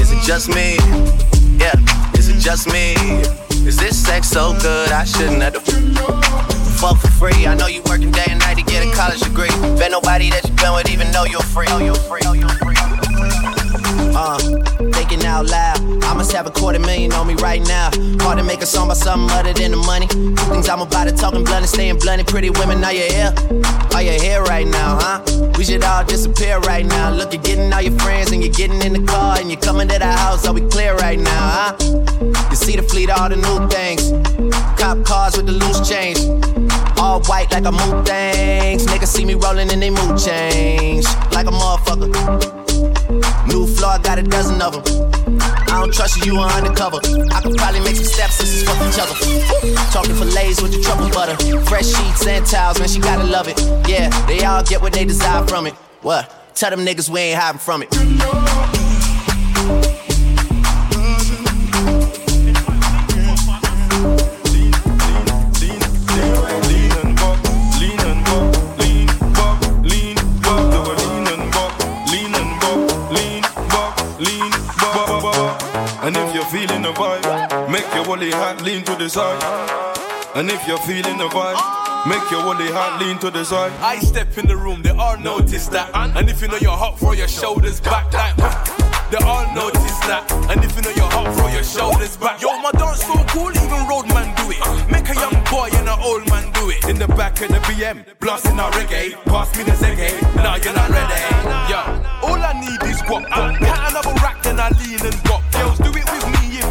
is 0.00 0.10
it 0.10 0.22
just 0.22 0.48
me? 0.48 0.76
Yeah, 1.58 1.74
is 2.16 2.28
it 2.30 2.40
just 2.40 2.66
me? 2.66 2.94
Is 3.66 3.76
this 3.76 4.02
sex 4.02 4.28
so 4.28 4.58
good 4.60 4.90
I 4.90 5.04
shouldn't 5.04 5.42
have 5.42 5.52
to 5.52 5.60
fuck 6.80 6.96
for 6.96 7.10
free? 7.10 7.46
I 7.46 7.54
know 7.54 7.66
you 7.66 7.82
working 7.86 8.10
day 8.10 8.24
and 8.30 8.40
night 8.40 8.56
to 8.56 8.62
get 8.62 8.86
a 8.86 8.90
college 8.96 9.20
degree. 9.20 9.50
Bet 9.78 9.90
nobody 9.90 10.30
that 10.30 10.48
you 10.48 10.54
been 10.56 10.72
with 10.72 10.90
even 10.90 11.10
know 11.12 11.24
you're 11.24 11.40
free. 11.40 11.66
Know 11.66 11.78
you're 11.78 11.94
free. 11.94 12.20
Know 12.22 12.32
you're 12.32 12.48
free. 12.48 12.77
Uh, 14.20 14.36
thinking 14.94 15.24
out 15.24 15.46
loud. 15.46 15.78
I 16.02 16.12
must 16.12 16.32
have 16.32 16.44
a 16.48 16.50
quarter 16.50 16.80
million 16.80 17.12
on 17.12 17.28
me 17.28 17.34
right 17.34 17.62
now. 17.68 17.88
Hard 18.18 18.38
to 18.38 18.42
make 18.42 18.60
a 18.60 18.66
song 18.66 18.88
about 18.88 18.96
something 18.96 19.30
other 19.30 19.52
than 19.52 19.70
the 19.70 19.76
money. 19.76 20.08
Two 20.08 20.34
things 20.34 20.68
I'm 20.68 20.80
about 20.80 21.06
to 21.06 21.12
talking 21.14 21.44
blunt 21.44 21.62
and 21.62 21.68
staying 21.68 22.00
blunt. 22.00 22.26
Pretty 22.26 22.50
women, 22.50 22.82
are 22.82 22.92
you 22.92 23.04
here? 23.04 23.32
Are 23.94 24.02
you 24.02 24.18
here 24.18 24.42
right 24.42 24.66
now, 24.66 24.98
huh? 25.00 25.50
We 25.56 25.62
should 25.62 25.84
all 25.84 26.04
disappear 26.04 26.58
right 26.58 26.84
now. 26.84 27.12
Look, 27.12 27.32
you're 27.32 27.42
getting 27.44 27.72
all 27.72 27.80
your 27.80 27.96
friends 28.00 28.32
and 28.32 28.42
you're 28.42 28.52
getting 28.52 28.82
in 28.82 28.92
the 28.92 29.06
car 29.06 29.38
and 29.38 29.52
you're 29.52 29.60
coming 29.60 29.86
to 29.86 29.98
the 30.00 30.10
house. 30.10 30.44
Are 30.48 30.52
we 30.52 30.62
clear 30.62 30.96
right 30.96 31.20
now, 31.20 31.38
huh? 31.38 31.76
You 32.50 32.56
see 32.56 32.74
the 32.74 32.82
fleet, 32.82 33.10
all 33.10 33.28
the 33.28 33.36
new 33.36 33.68
things. 33.68 34.02
Cop 34.80 35.04
cars 35.04 35.36
with 35.36 35.46
the 35.46 35.52
loose 35.52 35.88
change. 35.88 36.18
All 36.98 37.22
white 37.30 37.52
like 37.52 37.66
a 37.66 37.70
mood 37.70 38.04
things. 38.04 38.84
Niggas 38.84 39.06
see 39.06 39.24
me 39.24 39.34
rolling 39.34 39.70
and 39.70 39.80
they 39.80 39.90
mood 39.90 40.18
change. 40.18 41.04
Like 41.30 41.46
a 41.46 41.52
motherfucker. 41.52 42.57
New 43.46 43.66
floor, 43.66 43.92
I 43.92 44.00
got 44.02 44.18
a 44.18 44.22
dozen 44.22 44.60
of 44.60 44.72
them. 44.84 45.40
I 45.40 45.80
don't 45.80 45.92
trust 45.92 46.24
you, 46.24 46.32
you 46.32 46.38
are 46.40 46.50
undercover. 46.50 46.98
I 47.32 47.40
could 47.40 47.56
probably 47.56 47.80
make 47.80 47.96
some 47.96 48.04
stepsisters 48.04 48.64
fuck 48.64 48.76
each 48.86 48.98
other. 48.98 49.14
Talking 49.90 50.14
fillets 50.14 50.60
with 50.60 50.72
the 50.72 50.82
truffle 50.82 51.08
butter. 51.10 51.36
Fresh 51.64 51.86
sheets 51.86 52.26
and 52.26 52.44
towels, 52.44 52.78
man, 52.78 52.88
she 52.88 53.00
gotta 53.00 53.24
love 53.24 53.48
it. 53.48 53.58
Yeah, 53.88 54.08
they 54.26 54.44
all 54.44 54.62
get 54.62 54.82
what 54.82 54.92
they 54.92 55.04
desire 55.04 55.46
from 55.46 55.66
it. 55.66 55.74
What? 56.02 56.54
Tell 56.54 56.70
them 56.70 56.80
niggas 56.80 57.08
we 57.08 57.20
ain't 57.20 57.40
hiding 57.40 57.60
from 57.60 57.82
it. 57.82 58.77
And 76.08 76.16
if 76.16 76.34
you're 76.34 76.44
feeling 76.46 76.80
the 76.80 76.92
vibe, 76.92 77.70
make 77.70 77.84
your 77.92 78.02
woolly 78.08 78.30
hat 78.30 78.62
lean 78.62 78.82
to 78.84 78.94
the 78.96 79.10
side. 79.10 79.42
And 80.34 80.48
if 80.50 80.66
you're 80.66 80.78
feeling 80.78 81.18
the 81.18 81.28
vibe, 81.28 81.60
Make 82.06 82.30
your 82.30 82.44
woolly 82.46 82.70
heart 82.70 83.02
lean 83.02 83.18
to 83.18 83.30
the 83.30 83.44
side. 83.44 83.72
I 83.82 83.98
step 83.98 84.38
in 84.38 84.46
the 84.46 84.56
room, 84.56 84.80
they 84.80 84.90
all 84.90 85.18
notice 85.18 85.66
that. 85.68 85.90
And 85.94 86.30
if 86.30 86.40
you 86.40 86.48
know 86.48 86.56
you're 86.56 86.70
hot, 86.70 86.98
throw 86.98 87.12
your 87.12 87.28
shoulders 87.28 87.80
back 87.80 88.10
like. 88.14 88.36
They 89.10 89.18
all 89.18 89.44
notice 89.52 89.98
that. 90.08 90.24
And 90.48 90.64
if 90.64 90.76
you 90.76 90.82
know 90.82 90.94
you're 90.96 91.10
hot, 91.10 91.34
throw 91.34 91.48
your 91.48 91.64
shoulders 91.64 92.16
back. 92.16 92.40
Yo, 92.40 92.56
my 92.62 92.70
dance 92.72 93.04
so 93.04 93.12
cool, 93.28 93.50
even 93.50 93.84
roadman 93.84 94.32
do 94.40 94.48
it. 94.48 94.62
Make 94.88 95.10
a 95.10 95.14
young 95.14 95.36
boy 95.50 95.68
and 95.74 95.88
an 95.88 95.98
old 96.00 96.24
man 96.30 96.50
do 96.52 96.70
it. 96.70 96.88
In 96.88 96.98
the 96.98 97.08
back 97.08 97.42
of 97.42 97.48
the 97.48 97.60
BM, 97.68 98.06
blasting 98.20 98.58
our 98.58 98.70
reggae. 98.72 99.12
Pass 99.24 99.52
me 99.58 99.64
the 99.64 99.72
reggae. 99.72 100.16
Now 100.36 100.56
you're 100.56 100.72
not 100.72 100.88
ready. 100.88 101.20
Yo, 101.68 101.80
all 102.24 102.40
I 102.40 102.56
need 102.56 102.80
is 102.88 103.02
guap. 103.02 103.28
Cat 103.28 103.90
another 103.90 104.14
rack, 104.22 104.42
then 104.42 104.60
I 104.60 104.70
lean 104.80 105.04
and 105.04 105.22
bop 105.24 105.57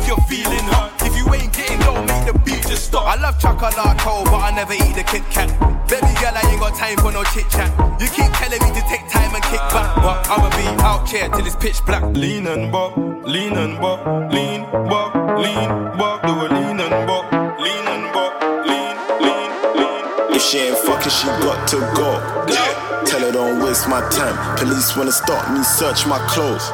you're 0.07 0.25
feeling 0.31 0.63
hot. 0.71 0.95
If 1.03 1.15
you 1.15 1.27
ain't 1.33 1.51
getting 1.53 1.79
low, 1.81 1.99
make 2.07 2.25
the 2.25 2.33
beat 2.39 2.63
just 2.63 2.85
stop. 2.87 3.03
I 3.05 3.21
love 3.21 3.37
chocolate, 3.39 3.75
but 3.75 4.39
I 4.39 4.51
never 4.55 4.73
eat 4.73 4.95
the 4.95 5.03
Kit 5.03 5.23
Kat. 5.29 5.51
Baby 5.87 6.11
girl, 6.19 6.35
I 6.35 6.41
ain't 6.49 6.59
got 6.59 6.75
time 6.75 6.97
for 6.97 7.11
no 7.11 7.23
chit 7.35 7.47
chat. 7.49 7.69
You 7.99 8.07
keep 8.07 8.31
telling 8.39 8.61
me 8.63 8.69
to 8.71 8.83
take 8.87 9.07
time 9.11 9.35
and 9.35 9.43
kick 9.43 9.63
back, 9.75 9.95
but 10.03 10.27
I'ma 10.31 10.49
be 10.55 10.65
out 10.83 11.07
here 11.07 11.29
till 11.29 11.45
it's 11.45 11.55
pitch 11.55 11.85
black. 11.85 12.03
Lean 12.15 12.47
and 12.47 12.71
bop, 12.71 12.95
lean 12.97 13.55
and 13.55 13.79
bop, 13.79 14.31
lean, 14.31 14.63
bop, 14.71 15.13
lean, 15.39 15.69
bop, 15.99 16.23
do 16.23 16.33
a 16.33 16.47
lean 16.55 16.79
and 16.79 17.07
bop, 17.07 17.31
lean 17.59 17.85
and 17.87 18.05
bop, 18.13 18.33
lean, 18.67 18.95
lean, 19.23 19.49
lean. 19.79 20.35
If 20.35 20.41
she 20.41 20.57
ain't 20.59 20.77
fucking, 20.77 21.11
she 21.11 21.27
got 21.43 21.67
to 21.69 21.77
go. 21.95 22.76
Tell 23.07 23.21
her 23.23 23.31
don't 23.31 23.63
waste 23.63 23.87
my 23.87 24.01
time. 24.09 24.35
Police 24.57 24.97
wanna 24.97 25.11
stop 25.11 25.49
me, 25.51 25.63
search 25.63 26.05
my 26.05 26.19
clothes. 26.27 26.67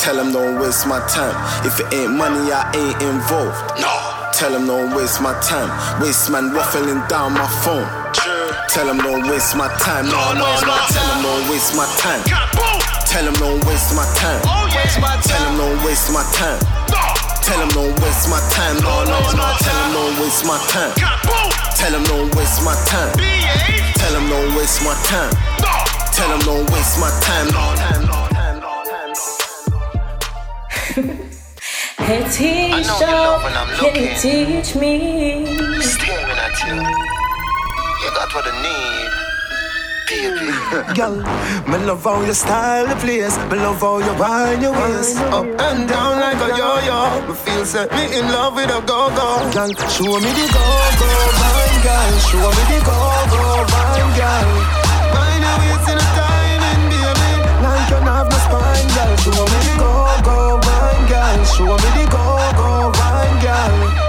Tell 0.00 0.16
them 0.16 0.32
don't 0.32 0.58
waste 0.58 0.86
my 0.86 0.98
time. 1.08 1.36
If 1.66 1.78
it 1.78 1.92
ain't 1.92 2.16
money, 2.16 2.50
I 2.50 2.64
ain't 2.72 2.96
involved. 3.04 3.52
No. 3.76 3.92
Tell 4.32 4.50
them 4.50 4.66
don't 4.66 4.96
waste 4.96 5.20
my 5.20 5.36
time. 5.44 5.68
Waste 6.00 6.30
man 6.30 6.56
waffling 6.56 7.06
down 7.08 7.34
my 7.34 7.46
phone. 7.60 7.84
Tell 8.68 8.86
them 8.86 8.96
don't 8.96 9.28
waste 9.28 9.56
my 9.56 9.68
time. 9.76 10.06
No, 10.06 10.32
no, 10.32 10.48
no. 10.64 10.74
Tell 10.88 11.04
them 11.04 11.22
don't 11.22 11.50
waste 11.50 11.76
my 11.76 11.84
time. 12.00 12.24
Tell 13.04 13.24
them 13.24 13.34
don't 13.34 13.60
waste 13.68 13.94
my 13.94 14.08
time. 14.16 14.40
Oh 14.48 14.68
Tell 15.20 15.44
them 15.44 15.56
don't 15.58 15.84
waste 15.84 16.12
my 16.12 16.24
time. 16.32 16.60
Tell 17.44 17.58
them 17.58 17.68
don't 17.76 17.92
waste 18.00 18.30
my 18.30 18.40
time. 18.48 18.76
No, 18.80 19.04
no, 19.04 19.20
no. 19.36 19.46
Tell 19.60 19.76
them 19.76 19.92
don't 19.92 20.20
waste 20.20 20.46
my 20.46 20.56
time. 20.72 21.67
Tell 21.78 21.92
them 21.92 22.02
don't 22.02 22.34
waste 22.34 22.64
my 22.64 22.74
time. 22.86 23.16
Tell 23.94 24.12
them 24.12 24.28
don't 24.28 24.56
waste 24.56 24.82
my 24.82 24.94
time. 25.04 25.30
Tell 26.12 26.28
them 26.28 26.40
don't 26.40 26.68
waste 26.72 26.98
my 26.98 27.08
time. 27.22 27.46
No, 27.54 27.74
Hey, 31.98 32.24
teacher, 32.32 33.06
can 33.78 33.94
you 33.94 34.10
teach 34.18 34.74
me? 34.74 35.46
Staring 35.80 36.38
at 36.38 36.58
you. 36.66 36.74
You 36.74 38.10
got 38.10 38.34
what 38.34 38.44
I 38.44 38.52
need. 38.60 39.27
Girl, 40.08 41.16
me 41.68 41.76
love 41.84 42.02
how 42.02 42.22
your 42.22 42.32
style 42.32 42.86
the 42.86 42.96
place. 42.96 43.36
Me 43.50 43.56
love 43.60 43.78
how 43.78 43.98
you 43.98 44.14
wind 44.16 44.62
your 44.62 44.72
waist 44.72 45.18
oh, 45.20 45.44
up 45.44 45.60
and 45.60 45.86
down 45.86 46.18
like 46.18 46.40
a 46.40 46.48
yo-yo. 46.56 47.28
Me 47.28 47.34
feel 47.34 47.66
set 47.66 47.92
me 47.92 48.16
in 48.16 48.24
love 48.32 48.54
with 48.54 48.70
a 48.70 48.80
go-go. 48.88 49.44
Girl, 49.52 49.68
show 49.92 50.16
me 50.16 50.32
the 50.32 50.48
go-go, 50.48 51.12
wine 51.36 51.80
girl. 51.84 52.12
Show 52.24 52.40
me 52.40 52.62
the 52.72 52.78
go-go, 52.88 53.68
wine 53.68 54.12
girl. 54.16 54.48
Wind 55.12 55.44
your 55.44 55.56
waist 55.60 55.92
in 55.92 56.00
a 56.00 56.08
baby. 56.16 57.04
Like 57.60 57.90
you 57.92 58.00
have 58.00 58.32
no 58.32 58.38
spine, 58.48 58.88
girl. 58.96 59.12
Show 59.20 59.44
me 59.44 59.58
the 59.60 59.74
go-go, 59.76 60.56
wine 60.56 61.04
girl. 61.04 61.38
Show 61.52 61.68
me 61.68 61.88
the 62.00 62.04
go-go, 62.08 62.96
wine 62.96 63.36
girl. 63.44 64.07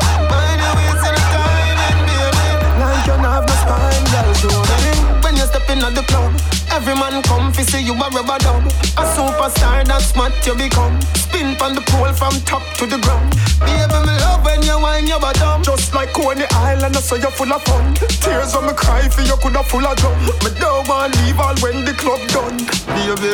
Step 5.60 5.78
in 5.78 5.94
the 5.94 6.02
club. 6.04 6.59
Every 6.72 6.96
man 6.96 7.22
come 7.24 7.52
fi 7.52 7.64
see 7.64 7.82
you 7.84 7.94
a 7.94 8.10
rubber 8.10 8.38
dub. 8.40 8.64
A 8.98 9.04
superstar 9.16 9.86
that's 9.86 10.06
smart 10.06 10.34
you 10.46 10.56
become. 10.56 11.00
Spin 11.16 11.56
from 11.56 11.76
the 11.76 11.82
pole 11.82 12.14
from 12.14 12.34
top 12.46 12.64
to 12.78 12.86
the 12.86 12.98
ground. 13.00 13.36
Baby, 13.60 13.98
me 14.08 14.14
love 14.24 14.44
when 14.46 14.62
you 14.64 14.80
wine 14.80 15.08
your 15.08 15.20
bottom. 15.20 15.62
Just 15.64 15.94
like 15.94 16.14
Coney 16.14 16.46
Island, 16.52 16.96
I 16.96 17.02
saw 17.02 17.16
you 17.16 17.30
full 17.32 17.52
of 17.52 17.62
fun. 17.64 17.94
Tears 18.24 18.56
when 18.56 18.68
me 18.68 18.74
cry 18.74 19.08
for 19.10 19.22
you 19.22 19.36
coulda 19.38 19.64
full 19.64 19.86
of 19.86 19.96
drum. 19.98 20.18
Me 20.44 20.52
don't 20.60 20.88
want 20.88 21.16
leave 21.22 21.40
all 21.40 21.56
when 21.58 21.86
the 21.86 21.94
club 21.94 22.22
done. 22.30 22.58
Baby, 22.96 23.34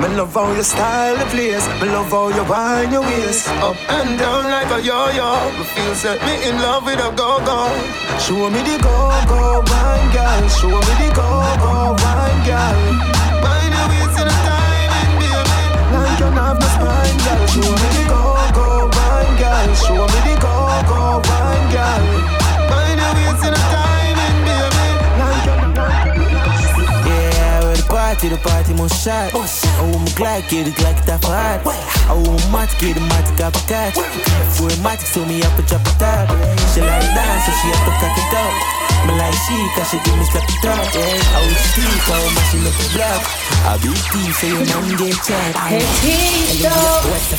me 0.00 0.08
love 0.16 0.34
how 0.34 0.52
you 0.52 0.62
style 0.62 1.16
the 1.16 1.26
place. 1.26 1.66
Me 1.80 1.88
love 1.88 2.10
how 2.10 2.28
you 2.28 2.44
wine 2.44 2.92
your 2.92 3.02
waist 3.02 3.48
up 3.60 3.76
and 3.88 4.18
down 4.18 4.44
like 4.44 4.70
a 4.70 4.80
yo-yo. 4.80 5.50
Me 5.58 5.64
feel 5.64 5.94
set 5.94 6.20
me 6.24 6.34
in 6.48 6.56
love 6.62 6.84
with 6.84 7.00
a 7.00 7.10
go-go. 7.16 7.68
Show 8.18 8.50
me 8.50 8.60
the 8.62 8.78
go-go 8.82 9.62
wine, 9.66 10.08
girl. 10.14 10.48
Show 10.48 10.68
me 10.68 10.94
the 11.00 11.08
go-go 11.14 11.96
wine, 12.02 12.40
girl. 12.46 12.67
Wine 13.42 13.72
your 13.72 13.86
waist 13.88 14.18
in 14.20 14.26
a 14.28 14.36
timing, 14.44 15.12
baby. 15.20 15.60
Like 15.92 16.18
you 16.20 16.28
have 16.28 16.58
no 16.58 16.68
spine, 16.74 17.18
girl. 17.24 17.40
Show 17.48 17.70
me 17.72 17.88
the 17.96 18.02
go-go 18.08 18.66
wine, 18.92 19.32
girl. 19.40 19.68
Show 19.74 20.04
me 20.12 20.20
the 20.26 20.34
go-go 20.42 21.22
wine, 21.24 21.66
girl. 21.72 22.02
Wine 22.68 22.98
your 22.98 23.12
waist 23.16 23.42
in 23.46 23.52
a 23.54 23.62
timing, 23.72 24.38
baby. 24.46 24.86
Yeah, 27.08 27.64
we're 27.64 27.76
the 27.76 27.86
party, 27.88 28.26
the 28.28 28.36
party 28.38 28.72
must 28.74 28.96
shot. 29.04 29.30
Oh, 29.34 29.40
my 29.98 30.10
Glock, 30.18 30.48
get 30.50 30.64
the 30.66 30.72
Glock, 30.72 30.98
it's 30.98 31.06
for 31.24 31.32
hot. 31.32 31.60
Oh, 32.10 32.20
my 32.50 32.66
Matic, 32.66 32.78
get 32.80 32.94
the 32.94 33.00
Matic, 33.00 33.36
got 33.38 33.56
a 33.56 33.60
catch. 33.66 33.94
For 34.56 34.68
a 34.68 34.76
Matic, 34.84 35.06
so 35.06 35.24
me 35.24 35.42
up 35.42 35.56
and 35.58 35.66
drop 35.66 35.86
it 35.86 35.98
top. 35.98 36.28
She 36.74 36.80
like 36.80 37.02
dance, 37.14 37.44
so 37.46 37.52
she 37.62 37.68
have 37.68 37.84
to 37.86 37.92
crack 37.98 38.18
it 38.18 38.34
up. 38.34 38.87
Me 39.06 39.12
like 39.14 39.38
she, 39.46 39.56
cause 39.74 39.88
she 39.90 39.98
give 40.02 40.16
me 40.16 40.24
it 40.24 40.64
up. 40.66 40.82
Yeah, 40.94 41.34
I 41.34 41.40
will 41.44 41.60
sleep, 41.70 42.08
I 42.08 42.18
mash 42.34 42.54
it 42.54 42.66
up 42.66 42.74
the 42.74 42.86
block. 42.94 43.22
I 43.64 43.76
be 43.82 43.90
thief, 44.10 44.34
so 44.38 44.46
your 44.46 44.64
man 44.64 44.96
get 44.96 45.14
chat. 45.22 45.54
Hey, 45.68 45.84
teacher, 46.02 46.72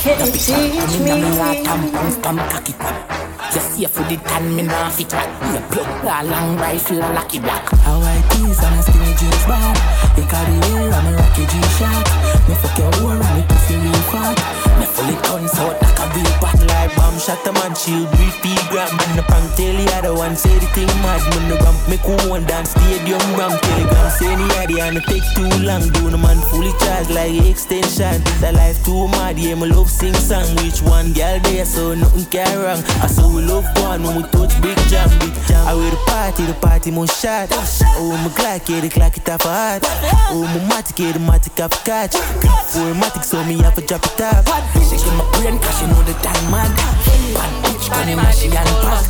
can 0.03 0.19
you 0.23 0.31
teach 0.31 0.99
me? 0.99 1.19
You 3.49 3.61
see 3.61 3.85
for 3.85 4.03
the 4.03 4.15
tan, 4.29 4.55
me 4.55 4.61
nah 4.61 4.89
fit 4.89 5.09
back. 5.09 5.25
Me 5.41 5.57
a 5.57 5.61
plug 5.73 5.89
a 6.05 6.23
long 6.29 6.55
rifle, 6.57 6.97
a 6.97 7.09
lucky 7.17 7.39
black. 7.39 7.65
How 7.81 7.97
I 7.97 8.21
tease 8.29 8.61
and 8.61 8.75
I 8.75 8.81
skinny 8.81 9.13
jeans 9.17 9.45
bar. 9.49 9.73
You 10.13 10.23
carry 10.29 10.53
hair 10.69 10.93
and 10.93 11.05
me 11.07 11.13
rocky 11.17 11.45
G-Shock. 11.49 12.05
Me 12.45 12.53
fuck 12.61 12.77
your 12.77 12.91
whore 13.01 13.17
and 13.17 13.33
me 13.33 13.43
pussy 13.49 13.75
real 13.81 14.03
fat. 14.13 14.37
Me 14.77 14.85
fully 14.85 15.17
guns 15.25 15.57
out 15.57 15.81
like 15.81 15.97
a 15.97 16.05
real 16.13 16.33
bat 16.37 16.59
like 16.61 16.93
bomb 16.95 17.17
shot 17.17 17.41
a 17.47 17.51
man 17.57 17.73
shield 17.73 18.05
with 18.21 18.37
P 18.45 18.53
gram. 18.69 18.85
Man 18.93 19.17
the 19.17 19.23
prank 19.25 19.49
tell 19.57 19.73
the 19.73 19.85
other 19.97 20.13
one 20.13 20.35
say 20.37 20.53
the 20.53 20.69
thing 20.77 20.91
mad. 21.01 21.21
Man 21.33 21.49
the 21.49 21.57
ramp 21.65 21.79
me 21.89 21.97
cool 22.05 22.21
one 22.29 22.45
dance 22.45 22.69
stadium 22.77 23.21
ramp. 23.33 23.57
Telegram 23.65 24.09
say 24.13 24.29
the 24.29 24.45
idea 24.61 24.85
and 24.85 24.97
it 24.97 25.05
take 25.09 25.25
too 25.33 25.49
long. 25.65 25.89
Do 25.89 26.13
the 26.13 26.21
man 26.21 26.37
fully 26.53 26.69
charged 26.85 27.09
like 27.09 27.33
extension. 27.49 28.21
The 28.45 28.53
life 28.53 28.77
too 28.85 29.09
mad, 29.17 29.39
yeah 29.39 29.55
me 29.55 29.73
love 29.73 29.89
sing 29.89 30.13
song. 30.13 30.45
Which 30.61 30.85
one 30.85 31.13
girl 31.17 31.39
there 31.49 31.65
so 31.65 31.95
nothing 31.97 32.29
can 32.29 32.53
wrong. 32.61 32.83
I 33.01 33.07
saw 33.07 33.38
we 33.39 33.45
love 33.45 33.65
one 33.79 34.03
when 34.03 34.15
we 34.17 34.23
touch 34.23 34.61
big 34.61 34.77
jam, 34.89 35.09
big 35.19 35.33
jam. 35.47 35.67
I 35.67 35.73
wear 35.73 35.89
the 35.89 35.97
party, 36.07 36.45
the 36.45 36.53
party 36.53 36.91
must 36.91 37.21
shot. 37.21 37.49
Oh 37.97 38.11
my 38.23 38.29
Glock, 38.35 38.67
yeah 38.69 38.81
the 38.81 38.89
clock 38.89 39.15
it 39.17 39.29
off 39.29 39.45
a 39.45 39.47
heart. 39.47 39.83
Oh 40.31 40.43
my 40.43 40.59
Matic, 40.75 40.99
yeah 40.99 41.11
the 41.13 41.19
Matic 41.19 41.59
off 41.63 41.73
a 41.73 41.85
catch. 41.85 42.15
For 42.71 42.91
a 42.91 42.93
Matic, 42.93 43.23
so 43.23 43.43
me 43.45 43.57
have 43.63 43.75
to 43.75 43.81
drop 43.81 44.05
it 44.05 44.21
off. 44.21 44.45
She 44.89 44.97
give 44.97 45.15
my 45.15 45.25
brain 45.39 45.59
cause 45.59 45.79
she 45.79 45.85
know 45.87 46.01
the 46.03 46.13
time 46.19 46.51
mad. 46.51 46.71
Bad 47.33 47.53
bitch, 47.63 47.89
money 47.89 48.15
man, 48.15 48.33
she 48.33 48.47
and 48.47 48.69
pass. 48.83 49.07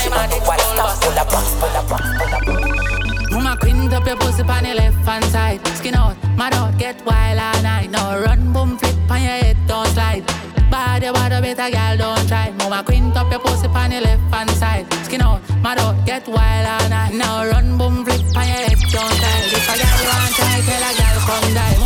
She 0.00 0.08
on 0.10 0.28
the 0.28 0.36
white 0.46 0.60
stuff, 0.60 1.00
pull 1.00 1.12
a 1.12 1.24
box, 1.24 1.54
pull 1.60 1.76
a 1.76 1.82
box, 1.88 2.04
pull 2.18 2.36
a 2.36 2.40
box. 2.44 3.30
Mama 3.30 3.56
quint 3.60 3.92
up 3.92 4.06
your 4.06 4.16
pussy 4.16 4.42
on 4.42 4.64
the 4.64 4.74
left 4.74 4.96
hand 5.06 5.24
side. 5.26 5.66
Skin 5.76 5.94
out, 5.94 6.16
mad 6.36 6.54
out, 6.54 6.76
get 6.78 7.04
wild 7.06 7.38
all 7.38 7.62
night. 7.62 7.90
Now 7.90 8.18
run, 8.18 8.52
boom, 8.52 8.76
flip 8.76 9.10
on 9.10 9.22
your 9.22 9.30
head, 9.30 9.56
don't 9.66 9.86
slide. 9.88 10.24
Body, 10.70 11.10
body, 11.10 11.40
better 11.40 11.70
girl, 11.70 11.96
don't 11.96 12.28
try. 12.28 12.39
Quint 12.84 13.16
up 13.16 13.30
your 13.30 13.40
pussy 13.40 13.66
on 13.66 13.90
the 13.90 14.00
left 14.00 14.34
hand 14.34 14.50
side. 14.50 14.86
Skin 15.04 15.20
out, 15.22 15.40
mad 15.62 15.78
out, 15.78 16.06
get 16.06 16.26
wild 16.26 16.66
all 16.66 16.88
night. 16.88 17.14
Now 17.14 17.44
run, 17.44 17.76
boom, 17.76 18.04
flip 18.04 18.20
on 18.36 18.46
your 18.46 18.56
head, 18.56 18.78
don't 18.90 19.12
slide. 19.20 19.52
If 19.52 19.68
a 19.68 19.74
girl 19.80 20.00
want 20.08 20.34
try, 20.34 20.60
tell 20.66 20.84
a 20.88 20.92
girl 20.98 21.20
come 21.26 21.54
die. 21.54 21.79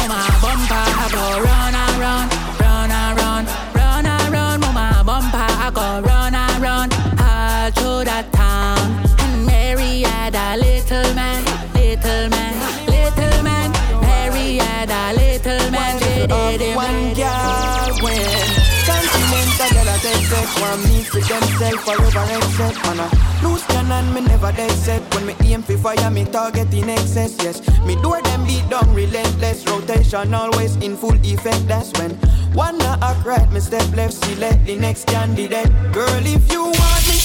For 21.25 21.41
themself 21.41 21.85
forever 21.85 22.19
accept 22.37 22.85
Man. 22.85 23.01
A 23.01 23.09
loose 23.43 23.65
cannon 23.67 24.13
me 24.13 24.21
never 24.21 24.53
dead 24.53 24.71
set. 24.73 25.03
When 25.15 25.25
me 25.25 25.35
aim 25.41 25.63
for 25.63 25.79
fire 25.79 26.11
me 26.11 26.27
target 26.27 26.73
in 26.75 26.91
excess 26.91 27.35
Yes, 27.43 27.67
me 27.87 27.95
do 27.97 28.15
them 28.25 28.45
beat 28.47 28.69
down 28.69 28.93
relentless. 28.95 29.67
Rotation 29.67 30.35
always 30.35 30.77
in 30.77 30.97
full 30.99 31.17
effect 31.25 31.67
That's 31.67 31.93
when 31.99 32.11
one 32.53 32.79
a 32.83 32.99
act 33.01 33.25
right 33.25 33.51
Me 33.53 33.61
step 33.61 33.91
left 33.97 34.13
select 34.13 34.67
the 34.67 34.77
next 34.77 35.07
candidate. 35.07 35.71
Girl 35.93 36.27
if 36.27 36.53
you 36.53 36.65
want 36.65 37.05
me 37.09 37.17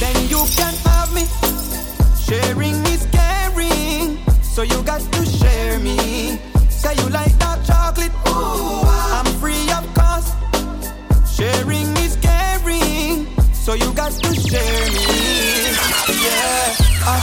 Then 0.00 0.28
you 0.28 0.42
can 0.56 0.74
have 0.88 1.12
me. 1.12 1.26
Sharing 2.16 2.76
is 2.86 3.06
caring 3.12 4.18
So 4.42 4.62
you 4.62 4.82
got 4.82 4.93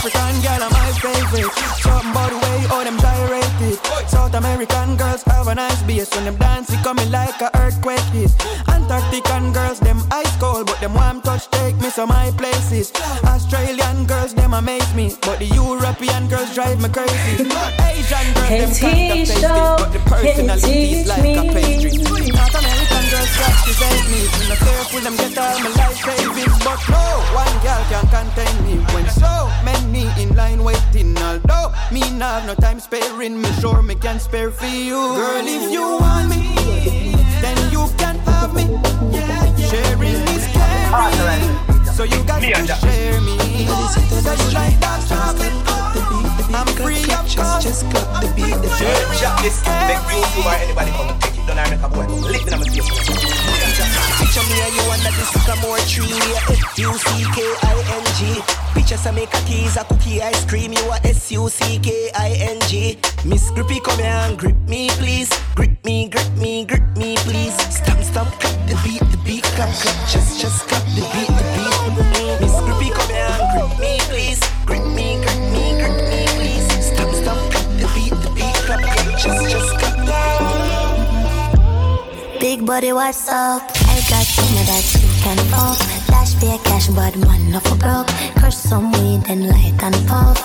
African 0.04 0.42
girl 0.42 0.62
are 0.66 0.70
my 0.70 0.90
favorite. 0.98 1.52
Something 1.78 2.10
about 2.10 2.30
the 2.30 2.38
way 2.42 2.66
all 2.74 2.82
them 2.82 2.98
gyrated. 2.98 3.78
South 4.10 4.34
American 4.34 4.96
girls 4.96 5.22
have 5.30 5.46
a 5.46 5.54
nice 5.54 5.80
bass 5.84 6.10
when 6.16 6.24
them 6.24 6.36
dance, 6.38 6.70
it 6.70 6.82
coming 6.82 7.08
like 7.12 7.40
a 7.40 7.56
earthquake 7.56 8.00
hit. 8.10 8.30
Antarctican 8.66 9.54
girls, 9.54 9.78
them 9.78 10.02
ice 10.10 10.34
cold, 10.40 10.66
but 10.66 10.80
them 10.80 10.94
warm 10.94 11.20
touch 11.20 11.48
take 11.52 11.76
me 11.76 11.88
to 11.92 12.04
my 12.06 12.32
places. 12.36 12.90
Australian 13.22 14.04
girls, 14.06 14.34
them 14.34 14.54
amaze 14.54 14.92
me, 14.96 15.14
but 15.22 15.38
the 15.38 15.46
European 15.46 16.26
girls 16.26 16.52
drive 16.52 16.82
me 16.82 16.88
crazy. 16.88 17.46
Asian 17.86 18.26
girls, 18.34 18.48
Hey, 18.50 18.58
them 18.58 18.74
kind 18.74 19.22
of 19.22 19.28
tasty, 19.28 19.40
but 19.46 19.92
the 19.92 20.00
personality 20.10 20.98
is 20.98 21.06
like 21.06 21.20
a 21.20 21.22
me? 21.22 21.54
pastry. 21.54 22.26
North 22.34 22.58
American 22.58 23.04
girls 23.06 23.32
captivate 23.38 24.06
me. 24.10 24.20
When 24.34 24.50
I 24.50 24.56
careful, 24.66 25.00
them 25.06 25.14
get 25.14 25.38
all 25.38 25.58
my 25.62 25.70
life 25.78 25.98
savings, 26.02 26.58
but 26.66 26.80
no 26.90 27.04
one 27.38 27.54
girl 27.62 27.82
can 27.86 28.06
contain 28.10 28.56
me. 28.66 28.74
When 28.94 29.06
so 29.14 29.30
many 29.62 29.71
in 30.22 30.34
line 30.36 30.62
waiting, 30.62 31.16
although 31.18 31.72
me 31.90 32.00
not 32.18 32.42
have 32.42 32.46
no 32.46 32.54
time 32.54 32.78
sparing, 32.78 33.40
me 33.40 33.50
sure 33.60 33.82
me 33.82 33.94
can 33.94 34.20
spare 34.20 34.50
for 34.50 34.66
you. 34.66 35.00
Girl, 35.18 35.44
if 35.44 35.70
you 35.70 35.82
want 35.98 36.28
me, 36.30 37.12
then 37.42 37.58
you 37.72 37.88
can 37.98 38.16
have 38.30 38.54
me. 38.54 38.64
Sharing 39.68 40.22
is 40.34 40.46
caring, 40.54 41.84
so 41.96 42.04
you 42.04 42.22
got 42.24 42.40
to 42.40 42.74
share 42.86 43.20
me. 43.20 43.36
So 44.22 44.32
you 44.32 44.48
like 44.54 44.78
that 44.80 45.00
chocolate? 45.08 45.58
I'm 46.54 46.66
free 46.76 47.02
of 47.14 47.26
cost. 47.34 47.62
Just 47.66 47.90
cut 47.90 48.06
the 48.20 48.28
beat. 48.36 48.54
Share, 48.78 49.14
share 49.14 49.36
this. 49.42 49.64
Make 49.88 49.98
YouTube 50.06 50.46
or 50.46 50.54
anybody 50.54 50.90
come 50.92 51.18
take 51.18 51.31
it. 51.42 51.46
Don't 51.46 51.58
I 51.58 51.70
make 51.70 51.82
a 51.82 51.88
boy 51.88 52.06
come 52.06 52.20
lick 52.22 52.46
it 52.46 52.52
on 52.52 52.60
my 52.60 52.66
face. 52.66 52.88
Picture 54.18 54.46
me 54.48 54.60
and 54.62 54.74
you 54.74 54.82
under 54.90 55.10
the 55.10 55.24
sycamore 55.32 55.78
tree. 55.90 56.06
We 56.06 56.34
are 56.34 56.46
F-U-C-K-I-N-G. 56.52 58.42
Picture 58.74 58.96
some 58.96 59.14
make 59.14 59.34
a 59.34 59.40
keys, 59.44 59.76
a 59.76 59.84
cookie, 59.84 60.22
ice 60.22 60.44
cream. 60.46 60.72
You 60.72 60.84
are 60.90 61.00
S-U-C-K-I-N-G. 61.04 62.98
Miss 63.24 63.50
Grippy, 63.50 63.80
come 63.80 63.98
here 63.98 64.06
and 64.06 64.38
grip 64.38 64.56
me, 64.68 64.88
please. 64.90 65.30
Grip 65.54 65.84
me, 65.84 66.08
grip 66.08 66.32
me, 66.36 66.64
grip 66.64 66.96
me, 66.96 67.16
please. 67.18 67.54
Stamp, 67.74 68.02
stamp, 68.02 68.30
clap 68.40 68.68
the 68.68 68.74
beat, 68.84 69.00
the 69.10 69.18
beat, 69.24 69.44
clap, 69.54 69.72
clap. 69.74 70.08
Just, 70.08 70.40
just 70.40 70.68
clap 70.68 70.84
the 70.94 71.02
beat, 71.12 71.28
the 71.28 72.02
beat. 72.02 72.11
Body, 82.66 82.92
what's 82.92 83.28
up? 83.28 83.62
I 83.62 83.98
got 84.08 84.22
something 84.22 84.66
that 84.70 84.84
you 84.94 85.08
can 85.20 85.36
fuck. 85.50 85.78
Dash 86.06 86.34
for 86.36 86.46
your 86.46 86.58
cash, 86.60 86.86
but 86.88 87.16
man, 87.16 87.50
not 87.50 87.64
for 87.64 87.74
broke. 87.74 88.06
Crush 88.36 88.54
some 88.54 88.92
weed 88.92 89.22
and 89.28 89.48
light 89.48 89.74
and 89.82 89.94
puff. 90.06 90.38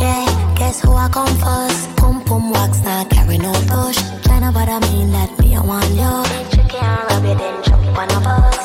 Yeah, 0.00 0.24
guess 0.56 0.80
who 0.80 0.92
I 0.92 1.08
come 1.10 1.26
first? 1.36 1.94
Pum 1.96 2.24
pum 2.24 2.52
wax, 2.52 2.82
not 2.84 3.10
carry 3.10 3.36
no 3.36 3.52
push. 3.68 3.98
Tryna 4.24 4.54
bother 4.54 4.80
me 4.86 5.10
that 5.12 5.38
me 5.40 5.56
I 5.56 5.60
want 5.60 5.90
you. 5.92 6.56
Tricky 6.56 6.78
and 6.78 7.10
rub 7.10 7.24
it, 7.26 7.36
then 7.36 7.62
jump 7.62 7.98
on 7.98 8.10
a 8.12 8.20
bus. 8.20 8.57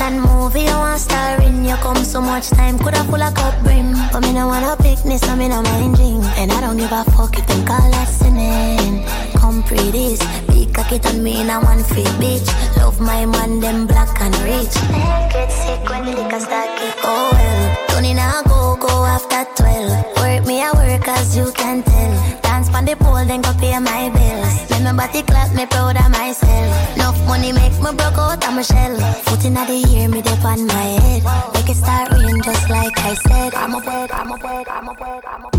Action 0.00 0.20
movie, 0.20 0.62
you 0.62 0.78
want 0.78 1.00
star 1.00 1.42
in 1.42 1.64
You 1.64 1.74
come 1.76 2.04
so 2.04 2.20
much 2.20 2.50
time, 2.50 2.78
coulda 2.78 3.02
full 3.04 3.20
of 3.20 3.34
cup 3.34 3.60
brim 3.64 3.96
But 4.12 4.20
me 4.20 4.32
no 4.32 4.46
wanna 4.46 4.76
picnic, 4.76 5.18
so 5.18 5.34
me 5.34 5.48
no 5.48 5.60
mind 5.60 5.96
drink 5.96 6.24
And 6.38 6.52
I 6.52 6.60
don't 6.60 6.76
give 6.76 6.92
a 6.92 7.02
fuck 7.10 7.36
if 7.36 7.44
them 7.48 7.66
call 7.66 7.94
us 7.94 8.18
sinning 8.18 9.04
Come 9.34 9.64
pretty, 9.64 10.16
big 10.46 10.72
cocky 10.72 11.00
on 11.08 11.22
me 11.22 11.40
in 11.40 11.50
a 11.50 11.58
one 11.60 11.82
feet 11.82 12.06
bitch. 12.22 12.46
Love 12.76 13.00
my 13.00 13.26
man, 13.26 13.58
them 13.58 13.86
black 13.88 14.20
and 14.20 14.34
rich. 14.46 14.74
Head 14.94 15.32
get 15.32 15.50
sick 15.50 15.90
when 15.90 16.06
liquor 16.06 16.40
start 16.40 16.78
kick. 16.78 16.94
Oh 17.02 17.30
well, 17.32 17.76
Tony 17.88 18.14
now 18.14 18.42
go, 18.42 18.76
go 18.76 19.04
after 19.04 19.44
12 19.60 20.16
Work 20.18 20.46
me 20.46 20.62
a 20.62 20.70
work 20.74 21.08
as 21.08 21.36
you 21.36 21.50
can 21.52 21.82
tell. 21.82 22.40
Dance 22.42 22.68
pon 22.68 22.84
the 22.84 22.94
pole, 22.94 23.24
then 23.24 23.42
go 23.42 23.52
pay 23.54 23.76
my 23.80 24.10
bills 24.10 24.47
Make 24.88 24.96
my 24.96 25.06
body 25.06 25.22
clap, 25.22 25.54
me 25.54 25.66
proud 25.66 25.98
of 25.98 26.10
myself. 26.10 26.96
Enough 26.96 27.26
money 27.28 27.52
make 27.52 27.72
me 27.72 27.90
broke 27.92 28.16
out 28.16 28.42
of 28.42 28.54
my 28.54 28.62
shell. 28.62 28.96
Foot 29.24 29.44
in 29.44 29.52
the 29.52 29.84
ear, 29.92 30.08
me 30.08 30.22
dip 30.22 30.42
on 30.42 30.66
my 30.66 30.72
head. 30.72 31.52
Make 31.52 31.68
it 31.68 31.76
start 31.76 32.10
rain 32.10 32.40
just 32.42 32.70
like 32.70 32.98
I 32.98 33.14
said. 33.14 33.54
I'm 33.54 33.74
a 33.74 33.80
bed, 33.82 34.10
I'm 34.12 34.32
a 34.32 34.38
bed, 34.38 34.66
I'm 34.66 34.88
a 34.88 34.94
bed, 34.94 35.24
I'm 35.26 35.44
a 35.44 35.50
the 35.50 35.57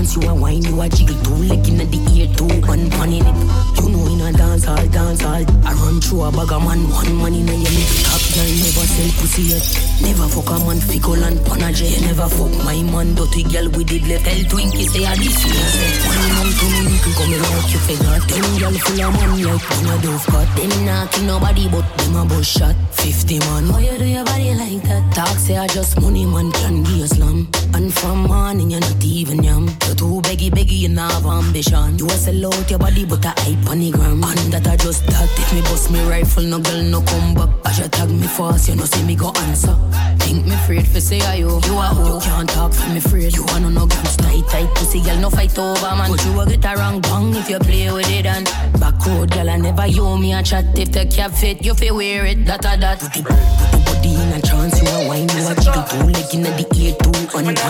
trance, 0.00 0.16
you 0.16 0.28
a 0.28 0.34
wine, 0.34 0.62
you 0.62 0.80
a 0.80 0.88
jiggle 0.88 1.16
two 1.22 1.34
leg 1.34 1.68
in 1.68 1.78
the 1.78 1.98
ear, 2.14 2.26
two 2.36 2.48
one 2.66 2.90
pan 2.90 3.12
in 3.12 3.26
it. 3.26 3.36
You 3.80 3.88
know 3.90 4.06
in 4.08 4.20
a 4.20 4.32
dance 4.32 4.64
hall, 4.64 4.86
dance 4.88 5.20
hall. 5.20 5.44
I 5.64 5.72
run 5.74 6.00
through 6.00 6.22
a 6.22 6.32
bag 6.32 6.52
of 6.52 6.62
man, 6.64 6.80
one 6.88 7.16
man 7.18 7.34
in 7.34 7.48
a 7.48 7.54
your 7.54 7.84
top 8.04 8.22
girl 8.32 8.50
never 8.64 8.86
sell 8.86 9.10
pussy 9.20 9.42
yet. 9.52 9.64
Never 10.00 10.28
fuck 10.28 10.50
a 10.50 10.58
man 10.64 10.80
fickle 10.80 11.22
and 11.22 11.38
panache. 11.44 11.82
You 11.82 12.00
never 12.06 12.28
fuck 12.28 12.52
my 12.64 12.82
man, 12.82 13.14
dirty 13.14 13.42
girl 13.44 13.68
with 13.70 13.92
it 13.92 14.04
left. 14.08 14.24
Tell 14.24 14.40
Twinkie 14.48 14.88
say 14.88 15.04
I 15.04 15.14
this 15.16 15.38
year. 15.44 15.68
One 16.08 16.24
man 16.32 16.48
to 16.48 16.66
me, 16.70 16.80
nickel 16.88 17.12
come 17.16 17.32
like 17.36 17.72
you 17.72 17.80
figure. 17.84 18.18
Ten 18.28 18.46
girl 18.58 18.76
full 18.80 19.00
of 19.00 19.12
man 19.20 19.32
like 19.44 19.64
one 19.68 19.88
a 19.90 19.94
dove 20.00 20.26
cut. 20.26 20.48
Them 20.56 20.72
not 20.84 21.12
kill 21.12 21.24
nobody 21.24 21.68
but 21.68 21.86
them 21.98 22.16
a 22.16 22.24
bus 22.24 22.46
shot. 22.46 22.76
Fifty 22.92 23.38
man, 23.40 23.68
why 23.68 23.80
you 23.80 23.98
do 23.98 24.06
your 24.06 24.24
body 24.24 24.54
like 24.54 24.82
that? 24.88 25.02
Talk 25.14 25.36
say 25.36 25.56
I 25.56 25.66
just 25.68 26.00
money 26.00 26.24
man 26.24 26.52
can 26.52 26.84
give 26.84 27.04
a 27.04 27.08
slam. 27.08 27.48
And 27.74 27.92
from 27.92 28.28
morning 28.28 28.70
you're 28.70 28.80
not 28.80 29.04
even 29.04 29.42
yam. 29.42 29.68
You 29.90 29.96
too 29.96 30.20
beggy 30.22 30.50
beggy, 30.50 30.78
you 30.78 30.88
not 30.88 31.10
have 31.10 31.26
ambition. 31.26 31.98
You 31.98 32.06
a 32.06 32.10
sell 32.10 32.46
out 32.46 32.70
your 32.70 32.78
body 32.78 33.04
but 33.04 33.24
a 33.24 33.30
hype 33.42 33.68
on 33.68 33.80
the 33.80 33.90
gram. 33.90 34.22
And 34.22 34.52
that 34.52 34.68
I 34.68 34.76
just 34.76 35.02
if 35.08 35.52
me 35.52 35.62
bust 35.62 35.90
me 35.90 35.98
rifle, 36.08 36.44
no 36.44 36.60
girl 36.60 36.80
no 36.84 37.02
come 37.02 37.34
back. 37.34 37.50
As 37.66 37.80
you 37.80 37.88
tag 37.88 38.08
me 38.08 38.28
fast, 38.28 38.68
you 38.68 38.76
know 38.76 38.84
see 38.84 39.02
me 39.02 39.16
go 39.16 39.32
answer. 39.50 39.74
Think 40.20 40.46
me 40.46 40.54
afraid 40.54 40.86
for 40.86 41.00
say 41.00 41.20
are 41.22 41.34
you? 41.34 41.48
You 41.66 41.74
a 41.74 41.90
who? 41.90 42.06
You 42.06 42.20
can't 42.20 42.48
talk 42.48 42.72
for 42.72 42.88
me 42.90 42.98
afraid. 42.98 43.34
You 43.34 43.42
a 43.50 43.58
no 43.58 43.68
no 43.68 43.86
gams 43.86 44.16
tight 44.16 44.46
tight 44.46 44.70
pussy 44.76 45.02
girl 45.02 45.16
no 45.16 45.28
fight 45.28 45.58
over 45.58 45.96
man. 45.98 46.08
But 46.08 46.24
you 46.24 46.38
a 46.38 46.46
get 46.46 46.64
a 46.70 46.78
wrong 46.78 47.00
bang 47.00 47.34
if 47.34 47.50
you 47.50 47.58
play 47.58 47.90
with 47.90 48.10
it 48.10 48.26
and 48.26 48.46
back 48.78 48.94
road 49.04 49.32
girl 49.32 49.50
I 49.50 49.56
never 49.56 49.88
you 49.88 50.06
me 50.18 50.34
a 50.34 50.42
chat 50.44 50.78
if 50.78 50.92
the 50.92 51.04
cap 51.06 51.32
fit 51.32 51.64
you 51.64 51.74
feel 51.74 51.96
wear 51.96 52.26
it 52.26 52.46
that 52.46 52.64
a 52.64 52.78
that. 52.78 53.00
Put 53.00 53.12
the, 53.12 53.22
put 53.26 53.34
the 53.74 53.78
body 53.90 54.14
in 54.14 54.38
a 54.38 54.40
trance, 54.40 54.80
you 54.80 54.86
a 54.86 55.08
wine, 55.08 55.28
you 55.34 55.49
a 55.49 55.49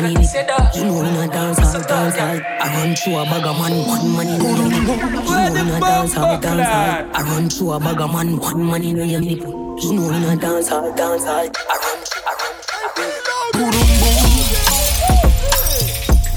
it. 0.04 0.76
You 0.76 0.84
know 0.84 1.02
in 1.02 1.16
a 1.16 1.28
dance 1.28 1.58
hall, 1.58 1.82
dance 1.82 2.16
hall. 2.16 2.40
I 2.60 2.66
run 2.76 2.94
through 2.96 3.18
a 3.18 3.24
bag 3.24 3.46
of 3.46 3.58
man, 3.58 3.74
one 3.86 4.12
nipple. 4.16 4.56
You 4.56 5.50
know 5.50 5.60
in 5.60 5.68
a 5.68 5.80
dance 5.80 6.14
hall, 6.14 6.38
dance 6.40 6.68
hall. 6.68 7.10
I 7.14 7.22
run 7.22 7.48
through 7.50 7.72
a 7.72 7.80
bag 7.80 8.00
of 8.00 8.12
man, 8.12 8.36
one 8.38 8.68
nipple. 8.68 9.78
You 9.80 9.92
know 9.94 10.10
in 10.10 10.24
a 10.24 10.36
dance 10.36 10.68
hall, 10.68 10.92
dance 10.94 11.24
hall. 11.24 11.34
I 11.34 11.76
run, 11.76 12.04
I 12.26 12.32
run. 12.38 12.60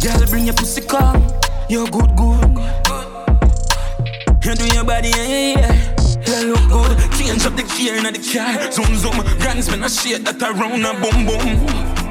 Girl, 0.01 0.25
bring 0.29 0.45
your 0.45 0.53
pussy 0.55 0.81
come. 0.81 1.25
You're 1.69 1.87
good, 1.87 2.15
good. 2.17 2.57
You 4.43 4.55
do 4.55 4.65
your 4.75 4.83
body, 4.83 5.09
yeah, 5.09 5.23
yeah, 5.23 5.55
yeah. 6.27 6.41
Look 6.41 6.67
good. 6.69 6.97
Change 7.17 7.45
up 7.45 7.55
the 7.55 7.63
gear 7.77 7.95
in 7.95 8.03
the 8.03 8.19
car. 8.33 8.71
Zoom, 8.71 8.95
zoom. 8.97 9.23
Grand 9.39 9.63
spin 9.63 9.83
a 9.83 9.89
shit 9.89 10.25
that 10.25 10.41
around 10.41 10.85
a 10.85 10.93
boom, 10.99 11.25
boom. 11.25 12.02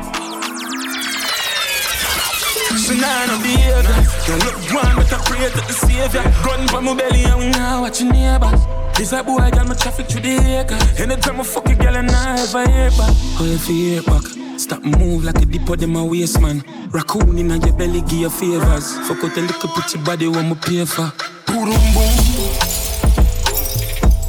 Now 3.01 3.27
no 3.27 3.43
behavior. 3.43 3.83
Don't 4.27 4.45
look 4.45 4.59
one, 4.73 4.97
but 4.97 5.13
I 5.13 5.19
pray 5.25 5.49
to 5.49 5.61
the 5.67 5.73
savior. 5.73 6.23
Gun 6.45 6.69
for 6.69 6.81
my 6.83 6.95
belly 6.95 7.25
and 7.25 7.39
we 7.39 7.51
now 7.51 7.83
watch 7.83 8.01
your 8.01 8.13
neighbors. 8.13 8.61
This 8.97 9.13
a 9.13 9.23
boy 9.23 9.51
got 9.51 9.69
me 9.69 9.75
traffic 9.75 10.07
to 10.09 10.21
the 10.21 10.37
acre. 10.61 10.79
Anytime 11.03 11.41
I 11.41 11.45
fuck 11.45 11.69
a 11.69 11.75
girl 11.75 11.97
and 11.97 12.11
I 12.11 12.41
ever 12.41 12.71
hear 12.71 12.91
back. 12.91 13.15
Oh, 13.41 13.47
if 13.47 13.69
you 13.69 13.75
hear 13.75 14.03
back. 14.03 14.23
Stop 14.59 14.83
move 14.83 15.25
like 15.25 15.41
a 15.43 15.47
depot 15.47 15.75
in 15.75 15.91
my 15.91 16.03
waist, 16.03 16.41
man. 16.41 16.63
Raccoon 16.91 17.39
in 17.39 17.51
your 17.51 17.73
belly, 17.73 18.01
give 18.03 18.13
you 18.13 18.31
favors. 18.31 18.97
Fuck 19.09 19.25
out 19.25 19.37
a 19.37 19.41
little 19.41 19.71
pretty 19.71 19.99
body, 19.99 20.29
what 20.29 20.45
me 20.45 20.55
pay 20.55 20.85
for. 20.85 21.11
Boom, 21.47 21.71
boom. 21.95 22.13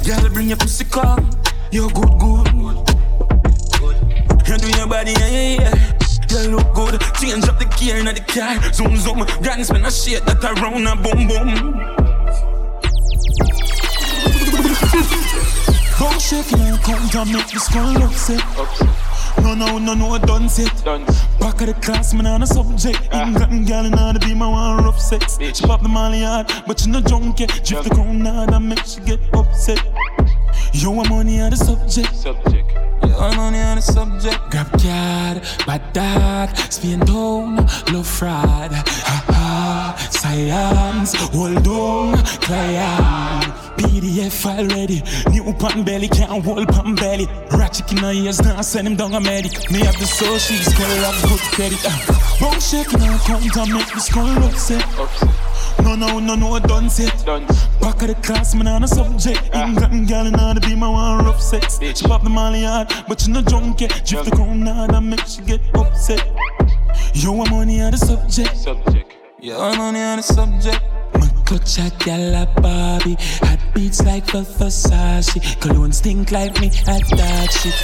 Girl, 0.04 0.30
bring 0.30 0.48
your 0.48 0.56
pussy 0.56 0.84
come. 0.86 1.30
You're 1.70 1.90
good, 1.90 2.18
good. 2.18 2.48
You 4.46 4.58
do 4.58 4.68
your 4.76 4.86
body, 4.86 5.12
yeah, 5.12 5.28
yeah, 5.28 5.60
yeah. 5.60 5.93
You 6.34 6.56
look 6.56 6.74
good. 6.74 7.00
Change 7.20 7.48
up 7.48 7.58
the 7.60 7.66
gear 7.78 7.96
in 7.98 8.06
the 8.06 8.20
car. 8.26 8.60
Zoom, 8.72 8.96
zoom. 8.96 9.24
Grand 9.40 9.64
spin 9.64 9.84
a 9.84 9.90
shit 9.90 10.24
that 10.26 10.42
around 10.42 10.84
a 10.84 10.96
boom, 10.96 11.28
boom. 11.28 11.94
Come 15.94 16.18
shaking 16.18 16.60
and 16.60 16.82
come 16.82 17.06
down, 17.08 17.32
make 17.32 17.46
the 17.46 17.60
skull 17.60 18.02
upset. 18.02 18.42
No, 19.42 19.54
no, 19.54 19.78
no, 19.78 19.94
no, 19.94 20.08
I 20.10 20.18
done 20.18 20.48
set. 20.48 20.74
Back 21.38 21.60
of 21.60 21.68
the 21.68 21.74
class, 21.80 22.12
man, 22.12 22.26
on 22.26 22.42
a 22.42 22.46
subject. 22.46 23.08
Ah. 23.12 23.28
England 23.28 23.66
gal 23.68 23.86
in 23.86 23.96
order 23.96 24.18
be 24.18 24.34
my 24.34 24.48
one 24.48 24.82
rough 24.84 25.00
sex. 25.00 25.38
She 25.40 25.64
pop 25.64 25.82
the 25.82 25.88
molly 25.88 26.22
hard, 26.22 26.50
but 26.66 26.80
she 26.80 26.90
no 26.90 27.00
drunk 27.00 27.38
yet. 27.38 27.50
Drift 27.64 27.84
the 27.84 27.90
crown 27.94 28.24
hard 28.24 28.50
and 28.50 28.68
make 28.68 28.84
she 28.84 29.00
get 29.02 29.20
upset. 29.34 29.80
Yo, 30.72 31.00
I'm 31.00 31.08
money 31.08 31.40
on 31.40 31.50
the 31.50 31.56
subject. 31.56 32.14
Subject. 32.16 32.93
On 33.12 33.52
the 33.52 33.80
subject. 33.80 34.38
Grab 34.50 34.70
card, 34.80 35.42
bad 35.66 35.92
dog, 35.92 36.56
spin 36.70 37.00
down, 37.00 37.56
love 37.92 38.06
fraud. 38.06 38.72
Ha 38.72 39.24
ha, 39.28 40.08
science, 40.10 41.14
hold 41.14 41.66
on, 41.66 42.16
client. 42.40 43.54
PDF 43.76 44.32
file 44.32 44.66
ready. 44.68 45.02
New 45.30 45.52
pan 45.54 45.84
belly, 45.84 46.08
can't 46.08 46.44
hold 46.44 46.68
pan 46.68 46.94
belly. 46.94 47.26
Ratchet 47.50 47.90
in 47.92 47.98
her 47.98 48.12
ears, 48.12 48.40
now 48.42 48.60
send 48.62 48.86
him 48.86 48.96
down 48.96 49.14
a 49.14 49.20
medic. 49.20 49.70
Me 49.70 49.80
have 49.80 49.98
the 49.98 50.06
soul, 50.06 50.38
she's 50.38 50.72
gonna 50.74 50.94
have 51.06 51.22
good 51.28 51.40
credit. 51.52 51.80
Uh. 51.84 52.24
Bone 52.40 52.60
shaking 52.60 53.00
her 53.00 53.18
count 53.26 53.56
and 53.56 53.72
make 53.72 53.92
the 53.92 54.00
skull 54.00 54.44
upset. 54.44 55.43
No, 55.82 55.94
no, 55.94 56.18
no, 56.18 56.34
no, 56.34 56.54
I 56.54 56.60
done 56.60 56.88
set. 56.90 57.24
Back 57.80 58.02
of 58.02 58.08
the 58.08 58.16
class, 58.22 58.54
man, 58.54 58.68
on 58.68 58.84
a 58.84 58.88
subject. 58.88 59.50
Ah. 59.52 59.68
England 59.68 60.08
girl, 60.08 60.26
and 60.26 60.36
all 60.36 60.54
be 60.54 60.74
my 60.74 60.88
one 60.88 61.24
rough 61.24 61.40
sex. 61.40 61.78
She 61.80 62.06
pop 62.06 62.22
the 62.22 62.30
molly 62.30 62.64
hard, 62.64 62.92
but 63.08 63.26
you 63.26 63.32
no 63.32 63.42
drunk 63.42 63.80
yet. 63.80 64.02
Drift 64.04 64.30
the 64.30 64.36
crown 64.36 64.66
hard 64.66 64.92
and 64.92 65.10
make 65.10 65.26
she 65.26 65.42
get 65.42 65.60
upset. 65.74 66.24
Yo, 67.14 67.40
I'm 67.42 67.52
on 67.52 67.68
the 67.68 67.96
subject. 67.96 68.56
Subject. 68.56 69.12
Yo, 69.40 69.60
I'm 69.60 69.80
on 69.80 69.94
the 69.94 70.22
subject. 70.22 70.82
Clutch 71.44 71.78
a 71.78 71.90
gal 71.98 72.42
a 72.42 72.46
Barbie 72.60 73.16
Hot 73.42 73.58
beats 73.74 74.02
like 74.04 74.26
the 74.26 74.40
Versace 74.42 75.60
Cologne 75.60 75.92
stink 75.92 76.30
like 76.30 76.58
me 76.60 76.68
at 76.86 77.04
that 77.16 77.52
shit 77.52 77.74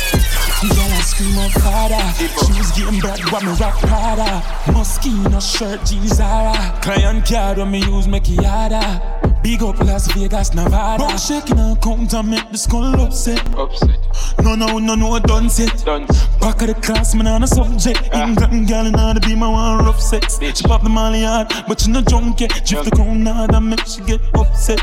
Gal 0.76 0.92
a 0.92 1.02
scream 1.02 1.38
of 1.38 1.52
father 1.62 2.00
Shoes 2.46 2.72
game 2.72 3.00
bad 3.00 3.20
but 3.30 3.42
me 3.42 3.52
rock 3.60 3.78
harder 3.82 4.42
Moschino 4.72 5.40
shirt 5.40 5.84
jeans 5.84 6.16
Zara 6.16 6.78
Client 6.80 7.26
card 7.26 7.58
when 7.58 7.70
me 7.70 7.80
use 7.80 8.08
me 8.08 8.20
Kiada 8.20 9.20
Big 9.42 9.62
up 9.62 9.78
Las 9.80 10.06
Vegas, 10.12 10.52
Nevada. 10.52 11.02
Bone 11.02 11.16
shaking 11.16 11.58
and 11.58 11.80
count 11.80 12.12
and 12.12 12.28
make 12.28 12.50
the 12.50 12.58
skull 12.58 13.00
upset. 13.00 13.40
Upset. 13.56 13.98
No, 14.42 14.54
no, 14.54 14.78
no, 14.78 14.94
no, 14.94 15.18
done 15.18 15.48
set. 15.48 15.82
Done. 15.84 16.04
Back 16.40 16.60
of 16.60 16.68
the 16.68 16.74
class, 16.74 17.14
man, 17.14 17.26
on 17.26 17.42
a 17.42 17.46
subject. 17.46 18.10
Ah. 18.12 18.28
England 18.28 18.68
girl 18.68 18.86
in 18.86 19.00
order 19.00 19.20
be 19.20 19.34
my 19.34 19.48
one 19.48 19.78
rough 19.78 20.00
sex. 20.00 20.38
Bitch. 20.38 20.58
She 20.58 20.64
pop 20.64 20.82
the 20.82 20.90
molly 20.90 21.22
hard, 21.22 21.48
but 21.66 21.86
you 21.86 21.92
no 21.92 22.02
drunk 22.02 22.40
yet. 22.40 22.50
Drift 22.66 22.84
the 22.84 22.90
crown 22.90 23.24
hard 23.24 23.49
and 23.54 23.70
make 23.70 23.86
she 23.86 24.00
get 24.02 24.20
upset. 24.34 24.80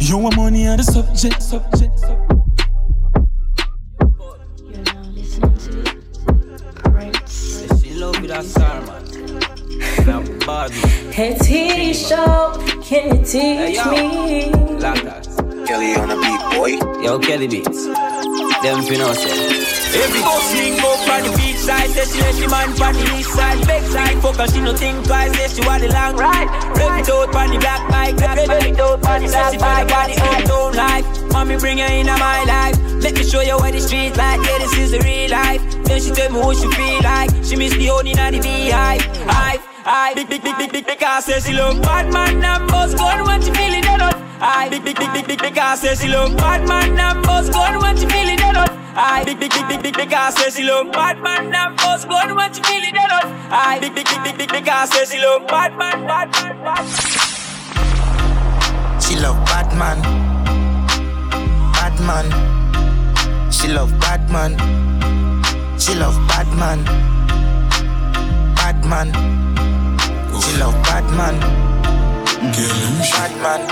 You 0.00 0.18
want 0.18 0.36
money 0.36 0.66
on 0.68 0.78
the 0.78 0.84
subject, 0.84 1.42
subject, 1.42 1.98
subject. 1.98 2.36
Hey, 11.12 11.34
can 12.84 13.16
you 13.16 13.24
teach 13.24 13.78
hey, 13.78 14.50
me? 14.50 14.50
Kelly 15.66 15.94
on 15.96 16.08
the 16.08 16.16
beat, 16.22 16.42
boy. 16.56 17.02
Yo, 17.02 17.18
Kelly 17.18 17.48
beats. 17.48 17.86
Them 17.86 18.82
finna 18.84 19.14
say. 19.14 19.75
Every 19.96 20.20
go 20.20 20.36
swing 20.52 20.76
go 20.76 20.92
from 21.08 21.20
the 21.24 21.32
beach 21.36 21.56
side, 21.56 21.90
say 21.90 22.04
she 22.04 22.20
let 22.20 22.34
she 22.36 22.46
man 22.46 22.68
from 22.76 22.94
the 22.94 23.04
east 23.16 23.32
side, 23.32 23.66
back 23.66 23.82
side. 23.88 24.20
Fuck 24.20 24.36
her, 24.36 24.46
she 24.46 24.60
no 24.60 24.76
think 24.76 25.06
twice, 25.06 25.32
say 25.36 25.48
she 25.48 25.66
want 25.66 25.82
the 25.82 25.88
long 25.88 26.16
ride. 26.16 26.48
Rev 26.76 27.00
it 27.00 27.08
out 27.08 27.32
from 27.32 27.48
the 27.50 27.58
black 27.58 27.82
bike, 27.88 28.16
rev 28.20 28.38
it 28.38 28.80
out 28.80 29.00
from 29.00 29.22
the 29.22 29.28
black 29.28 29.58
bike. 29.58 29.88
Got 29.88 30.06
the 30.12 30.16
uptown 30.20 30.72
life, 30.74 31.06
mommy 31.32 31.56
bring 31.56 31.78
her 31.78 31.88
into 31.88 32.12
my 32.18 32.44
life. 32.44 32.76
Let 33.02 33.14
me 33.14 33.24
show 33.24 33.40
you 33.40 33.56
what 33.56 33.72
the 33.72 33.80
street 33.80 34.16
like, 34.16 34.40
yeah 34.44 34.58
this 34.58 34.76
is 34.76 34.90
the 34.92 35.00
real 35.00 35.30
life. 35.30 35.62
Then 35.84 36.00
she 36.00 36.10
tell 36.10 36.30
me 36.30 36.40
what 36.40 36.56
she 36.56 36.68
feel 36.76 37.00
like, 37.02 37.30
she 37.44 37.56
miss 37.56 37.72
the 37.72 37.86
honey 37.86 38.14
and 38.18 38.36
the 38.36 38.40
beehive. 38.40 39.00
Hive. 39.24 39.62
I 39.88 40.14
big 40.14 40.28
big 40.28 40.42
big 40.42 40.58
big 40.58 40.72
big 40.72 40.86
because 40.86 41.26
say 41.26 41.38
she 41.38 41.52
love 41.52 41.80
bad 41.80 42.12
man 42.12 42.42
and 42.44 42.68
boss 42.68 42.92
gun 42.94 43.24
when 43.24 43.40
she 43.40 43.52
feeling 43.52 43.82
dead 43.82 44.02
on. 44.02 44.14
I 44.40 44.68
big 44.68 44.84
big 44.84 44.98
big 44.98 45.12
big 45.12 45.26
big 45.28 45.38
because 45.38 45.80
say 45.80 45.94
she 45.94 46.08
love 46.08 46.36
bad 46.36 46.66
man 46.66 46.98
and 46.98 47.24
boss 47.24 47.48
gun 47.48 47.78
when 47.80 47.96
she 47.96 48.04
feeling 48.06 48.36
dead 48.36 48.56
on. 48.56 48.75
I 48.98 49.24
big 49.24 49.38
big 49.38 49.52
big 49.52 49.68
big 49.68 49.82
big 49.82 49.94
because 49.94 50.34
say 50.36 50.48
she 50.50 50.62
love 50.66 50.90
bad 50.90 51.20
man 51.22 51.54
and 51.54 51.76
boss 51.76 52.04
gun 52.06 52.34
when 52.34 52.52
she 52.54 52.62
feeling 52.62 52.94
dead 52.94 53.10
on. 53.10 53.30
I 53.52 53.78
big 53.78 53.94
big 53.94 54.06
big 54.06 54.22
big 54.24 54.38
big 54.38 54.50
because 54.50 54.90
say 54.90 55.04
she 55.04 55.18
love 55.22 55.46
bad 55.46 55.76
man 55.76 56.06
bad 56.06 56.32
man 56.32 56.56
bad. 56.64 56.86
She 59.02 59.16
love 59.16 59.36
bad 59.44 59.68
man, 59.76 60.00
bad 61.74 62.00
man. 62.00 63.52
She 63.52 63.68
love 63.68 63.92
bad 64.00 64.30
man. 64.30 64.56
She 65.78 65.94
love 65.94 66.16
bad 66.28 66.48
man, 66.56 66.82
bad 68.56 68.84
man. 68.84 69.12
She 70.40 70.56
love 70.58 70.74
bad 70.84 71.04
man. 71.14 71.38
Bad 73.12 73.32
man. 73.42 73.62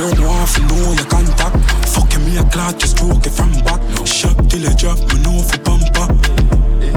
No 0.00 0.06
want 0.06 0.48
to 0.56 0.62
know 0.62 0.92
your 0.96 1.04
contact. 1.12 1.56
Fucking 1.90 2.24
me 2.24 2.38
a 2.38 2.44
clock, 2.44 2.78
just 2.78 2.96
stroke 2.96 3.26
it 3.26 3.32
from 3.36 3.52
back. 3.68 3.82
Shop 4.06 4.34
till 4.48 4.66
I 4.66 4.72
drop, 4.72 4.96
me 4.96 5.20
know 5.20 5.42
for 5.42 5.58
bumper. 5.60 6.08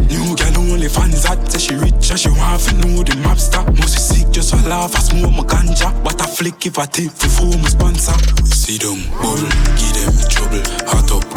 New 0.08 0.34
girl 0.38 0.72
only 0.72 0.88
fans 0.88 1.24
that 1.24 1.51
say 1.51 1.60
she 1.60 1.76
rich 1.76 2.12
and 2.12 2.18
she 2.18 2.30
want 2.30 2.62
to 2.64 2.74
know 2.76 3.04
the 3.04 3.18
map 3.18 3.39
stop. 3.39 3.68
Must 3.76 3.99
sick 3.99 4.32
just 4.32 4.56
for 4.56 4.70
laugh, 4.70 4.95
I 4.95 4.99
smoke 4.99 5.34
my 5.34 5.43
ganja. 5.43 5.91
What 6.06 6.22
a 6.22 6.24
flick 6.24 6.66
if 6.66 6.80
I 6.80 6.86
for 6.86 7.28
four 7.28 7.58
my 7.60 7.68
sponsor. 7.68 8.16
See 8.56 8.78
them 8.78 9.04
bull, 9.20 9.43
give 9.76 9.95
them 9.99 10.16
trouble. 10.32 10.64
Hot 10.88 11.12
up, 11.12 11.28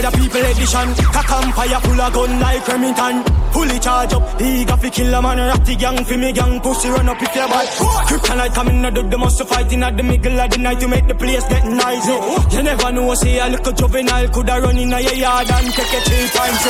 murder 0.00 0.16
people 0.16 0.40
edition. 0.40 0.88
Cock 1.12 1.30
empire 1.30 1.80
full 1.80 2.00
of 2.00 2.12
gun 2.12 2.40
like 2.40 2.66
Remington. 2.68 3.24
Fully 3.52 3.78
charge 3.80 4.12
up, 4.12 4.40
eager 4.40 4.76
fi 4.76 4.90
kill 4.90 5.14
a 5.14 5.22
man. 5.22 5.38
Ratty 5.38 5.76
gang 5.76 6.04
fi 6.04 6.16
me 6.16 6.32
gang, 6.32 6.60
pussy 6.60 6.88
run 6.88 7.08
up 7.08 7.20
if 7.20 7.34
you 7.34 7.46
bad. 7.48 7.68
Kryptonite 8.06 8.54
coming 8.54 8.84
out 8.84 8.96
of 8.96 9.10
the 9.10 9.18
muscle 9.18 9.46
fighting 9.46 9.82
at 9.82 9.96
the 9.96 10.02
middle 10.02 10.40
of 10.40 10.50
the 10.50 10.58
night 10.58 10.80
to 10.80 10.88
make 10.88 11.06
the 11.06 11.14
place 11.14 11.44
get 11.48 11.64
noisy. 11.64 12.56
You 12.56 12.62
never 12.62 12.92
know, 12.92 13.14
say 13.14 13.38
a 13.38 13.48
little 13.48 13.72
juvenile 13.72 14.28
coulda 14.28 14.60
run 14.60 14.78
in 14.78 14.92
a 14.92 15.00
your 15.00 15.14
yard 15.14 15.50
and 15.50 15.72
take 15.74 15.92
it 15.92 16.02
three 16.06 16.28
times. 16.30 16.62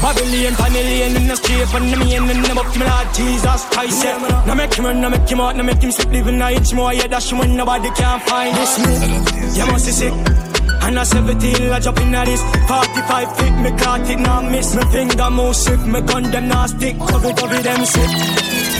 Babylon, 0.00 0.54
Panellian 0.54 1.16
in 1.16 1.28
the 1.28 1.36
street, 1.36 1.74
and 1.74 1.92
the 1.92 1.96
main 1.96 2.30
in 2.30 2.42
the 2.42 2.54
book, 2.54 2.72
me 2.76 2.86
Lord 2.86 3.08
Jesus 3.14 3.64
Christ. 3.70 4.04
Yeah. 4.04 4.44
Now 4.46 4.54
make 4.54 4.74
him 4.74 4.84
run, 4.84 5.00
now 5.00 5.08
make 5.10 5.28
him 5.28 5.40
out, 5.40 5.56
now 5.56 5.62
make 5.62 5.82
him 5.82 5.92
sleep, 5.92 6.10
living 6.10 6.40
a 6.40 6.50
inch 6.50 6.72
more. 6.72 6.92
Yeah, 6.92 7.06
that's 7.06 7.32
when 7.32 7.56
nobody 7.56 7.90
can 7.90 8.20
find 8.20 8.56
this 8.56 8.78
me. 8.78 9.58
You 9.58 9.66
must 9.70 9.86
be 9.86 9.92
sick. 9.92 10.51
And 10.82 10.98
a 10.98 11.04
17, 11.04 11.70
I 11.70 11.80
jump 11.80 12.00
in 12.00 12.14
at 12.14 12.26
this 12.26 12.42
45 12.68 13.36
feet, 13.36 13.54
me 13.62 13.70
caught 13.78 14.08
it, 14.10 14.18
now 14.18 14.42
miss. 14.42 14.74
Me 14.74 14.82
finger 14.90 15.30
move 15.30 15.56
swift, 15.56 15.86
me 15.86 16.00
gun 16.00 16.30
them 16.30 16.48
now 16.48 16.66
stick. 16.66 16.98
Cover, 16.98 17.32
cover 17.34 17.62
them 17.62 17.84
sick 17.84 18.10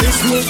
This 0.01 0.19
me 0.29 0.43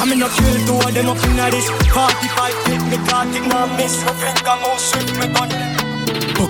I'm 0.00 0.12
in 0.12 0.20
kill 0.20 0.56
two 0.66 0.78
of 0.78 0.94
them 0.94 1.08
up 1.08 1.24
in 1.24 1.38
at 1.38 1.50
this 1.50 1.68
45 1.94 2.54
feet, 2.64 2.82
me 2.90 2.98
caught 3.08 3.28
it, 3.28 3.46
now 3.48 3.66
miss. 3.76 3.94
Me 4.04 4.12
finger 4.20 4.56
move 4.62 4.80
swift, 4.80 5.12
me 5.18 5.26
gun 5.32 5.78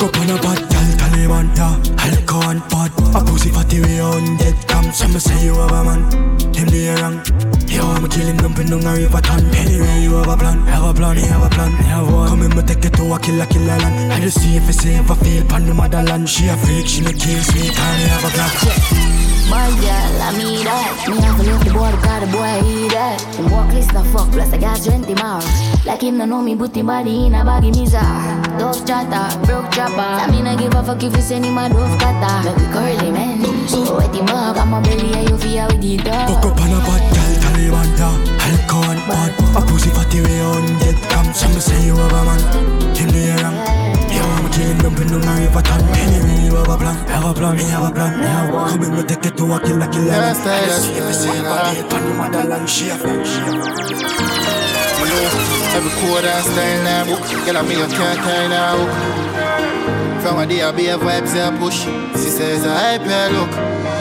up 0.03 0.16
on 0.16 0.30
a 0.30 0.36
bad 0.40 0.61
gal, 0.70 0.88
Taliban, 1.01 1.57
yeah. 1.57 1.88
Alcohol 2.05 2.51
and 2.51 2.62
pot 2.70 2.92
A 3.14 3.24
pussy 3.24 3.51
fatty 3.51 3.80
way 3.80 4.01
on 4.01 4.36
dead 4.36 4.55
cam 4.68 4.92
Some 4.92 5.18
say 5.18 5.44
you 5.44 5.55
have 5.55 5.72
a 5.72 5.84
man. 5.84 6.11
Them 6.53 6.68
they 6.68 6.94
wrong 7.01 7.58
Yo, 7.69 7.85
I'm 7.85 8.05
a 8.05 8.09
killing 8.09 8.37
dumping 8.37 8.73
on 8.73 8.87
a 8.87 8.93
river 8.97 9.21
ton 9.21 9.45
Anyway, 9.55 10.01
you 10.01 10.14
have 10.14 10.29
a 10.29 10.37
plan 10.37 10.59
Have 10.66 10.85
a 10.85 10.95
plan, 10.95 11.16
you 11.16 11.27
have 11.27 11.45
a 11.45 11.51
plan 11.51 11.73
Have 11.73 12.11
one 12.11 12.29
Come 12.29 12.43
in, 12.43 12.57
me 12.57 12.62
take 12.62 12.85
it 12.85 12.95
to 12.95 13.12
a 13.12 13.19
killer, 13.19 13.47
killer 13.47 13.77
land 13.79 14.12
I 14.12 14.21
just 14.21 14.41
see 14.41 14.57
if 14.57 14.69
it's 14.69 14.79
safe, 14.83 15.11
I 15.11 15.14
feel 15.16 15.45
pan 15.45 15.66
the 15.66 15.75
motherland 15.75 16.29
She 16.29 16.49
a 16.49 16.57
freak, 16.57 16.87
she 16.87 17.03
no 17.03 17.12
kill 17.12 17.43
sweet 17.45 17.77
And 17.79 18.01
you 18.01 18.09
have 18.09 18.25
a 18.25 18.31
black 18.33 18.55
My 19.53 19.69
girl, 19.81 20.23
I 20.25 20.33
mean 20.37 20.64
that. 20.64 21.09
Me 21.09 21.21
have 21.21 21.37
to 21.37 21.45
love 21.45 21.64
the 21.64 21.73
boy 21.73 21.91
because 21.93 22.21
the 22.21 22.29
boy 22.33 22.57
eat 22.64 22.93
that. 22.93 23.21
Him 23.37 23.51
walk 23.51 23.73
list 23.73 23.93
the 23.93 24.05
fuck, 24.12 24.31
plus 24.33 24.53
I 24.53 24.59
got 24.59 24.83
20 24.83 25.14
more. 25.16 25.41
Like 25.85 26.03
him 26.03 26.19
no 26.19 26.25
know 26.25 26.43
me, 26.43 26.57
put 26.57 26.77
him 26.77 26.87
body 26.87 27.27
in 27.27 27.35
a 27.35 27.45
baggy 27.45 27.71
mizar. 27.71 28.45
Dove 28.59 28.85
chatter, 28.85 29.29
broke 29.45 29.73
chopper. 29.73 30.01
I 30.01 30.31
mean 30.31 30.47
I 30.47 30.57
give 30.57 30.75
a 30.75 30.83
fuck 30.83 31.03
if 31.03 31.16
you 31.16 31.23
send 31.23 31.45
him 31.45 31.57
a 31.57 31.69
dove 31.69 31.99
cutter. 32.01 32.45
Make 32.45 32.57
we 32.61 32.66
curly 32.73 33.11
man. 33.12 33.69
So 33.69 33.97
wet 33.97 34.14
him 34.14 34.29
up, 34.29 34.57
I'm 34.57 34.73
a 34.73 34.81
belly 34.81 35.12
and 35.16 35.29
you 35.31 35.37
feel 35.39 35.66
with 35.69 35.81
the 35.81 35.97
dog. 35.97 36.29
Fuck 36.29 36.53
up 36.53 36.61
on 36.61 36.73
a 36.73 36.79
bad 36.85 37.03
gal, 37.03 37.09
Taliban, 37.09 37.14
yeah 37.14 37.18
Pot 39.09 39.33
A 39.57 39.61
pussy 39.67 39.91
fatty 39.91 40.21
way 40.21 40.41
on 40.41 40.67
dead 40.79 40.97
cam 41.09 41.33
Some 41.33 41.59
say 41.59 41.87
you 41.87 41.97
have 41.97 42.13
a 42.13 42.21
man. 42.29 42.41
Him 42.95 43.09
the 43.09 43.33
wrong 43.41 43.57
Yo, 44.13 44.23
I'm 44.23 44.47
a 44.47 44.49
killing 44.53 44.79
dumping 44.79 45.13
on 45.17 45.25
a 45.25 45.33
river 45.41 45.63
ton 45.63 45.83
Anyway, 45.97 46.45
you 46.45 46.55
have 46.55 46.69
a 46.69 46.77
plan? 46.77 46.97
Have 47.09 47.25
a 47.25 47.33
plan, 47.35 47.57
me 47.57 47.65
have 47.65 47.89
a 47.89 47.91
plan, 47.91 48.21
me 48.21 48.27
have 48.27 48.53
one. 48.53 48.71
Come 48.71 48.83
in, 48.85 48.97
me 48.97 49.03
take 49.03 49.27
it 49.27 49.37
to 49.37 49.45
a 49.53 49.59
killer, 49.61 49.89
killer. 49.89 50.07
Yes, 50.07 50.45
yes, 50.45 50.85
See 50.85 50.93
if 50.93 51.09
it's 51.09 51.19
safe, 51.25 51.45
I 51.45 51.75
feel 51.75 51.89
pan 51.89 52.03
the 52.05 52.15
motherland 52.15 52.69
She 52.69 52.91
a 52.91 52.97
fan, 52.97 53.25
she 53.25 53.41
a 53.41 53.53
fan 53.65 54.29
Every 55.79 55.91
quarter 56.01 56.29
style 56.43 56.83
now 56.83 57.05
book. 57.05 57.23
Girl, 57.47 57.57
I 57.57 57.63
me 57.63 57.75
you 57.75 57.87
can't 57.87 58.19
tie 58.19 58.49
now. 58.49 59.97
From 60.23 60.39
a 60.41 60.47
day 60.47 60.62
I 60.62 60.73
be 60.73 60.89
a 60.89 60.99
vibes 60.99 61.35
I 61.35 61.57
push. 61.59 61.85
She 62.21 62.31
says 62.31 62.66
I 62.66 62.99
hype 62.99 63.07
yeah 63.07 63.29
look. 63.29 63.51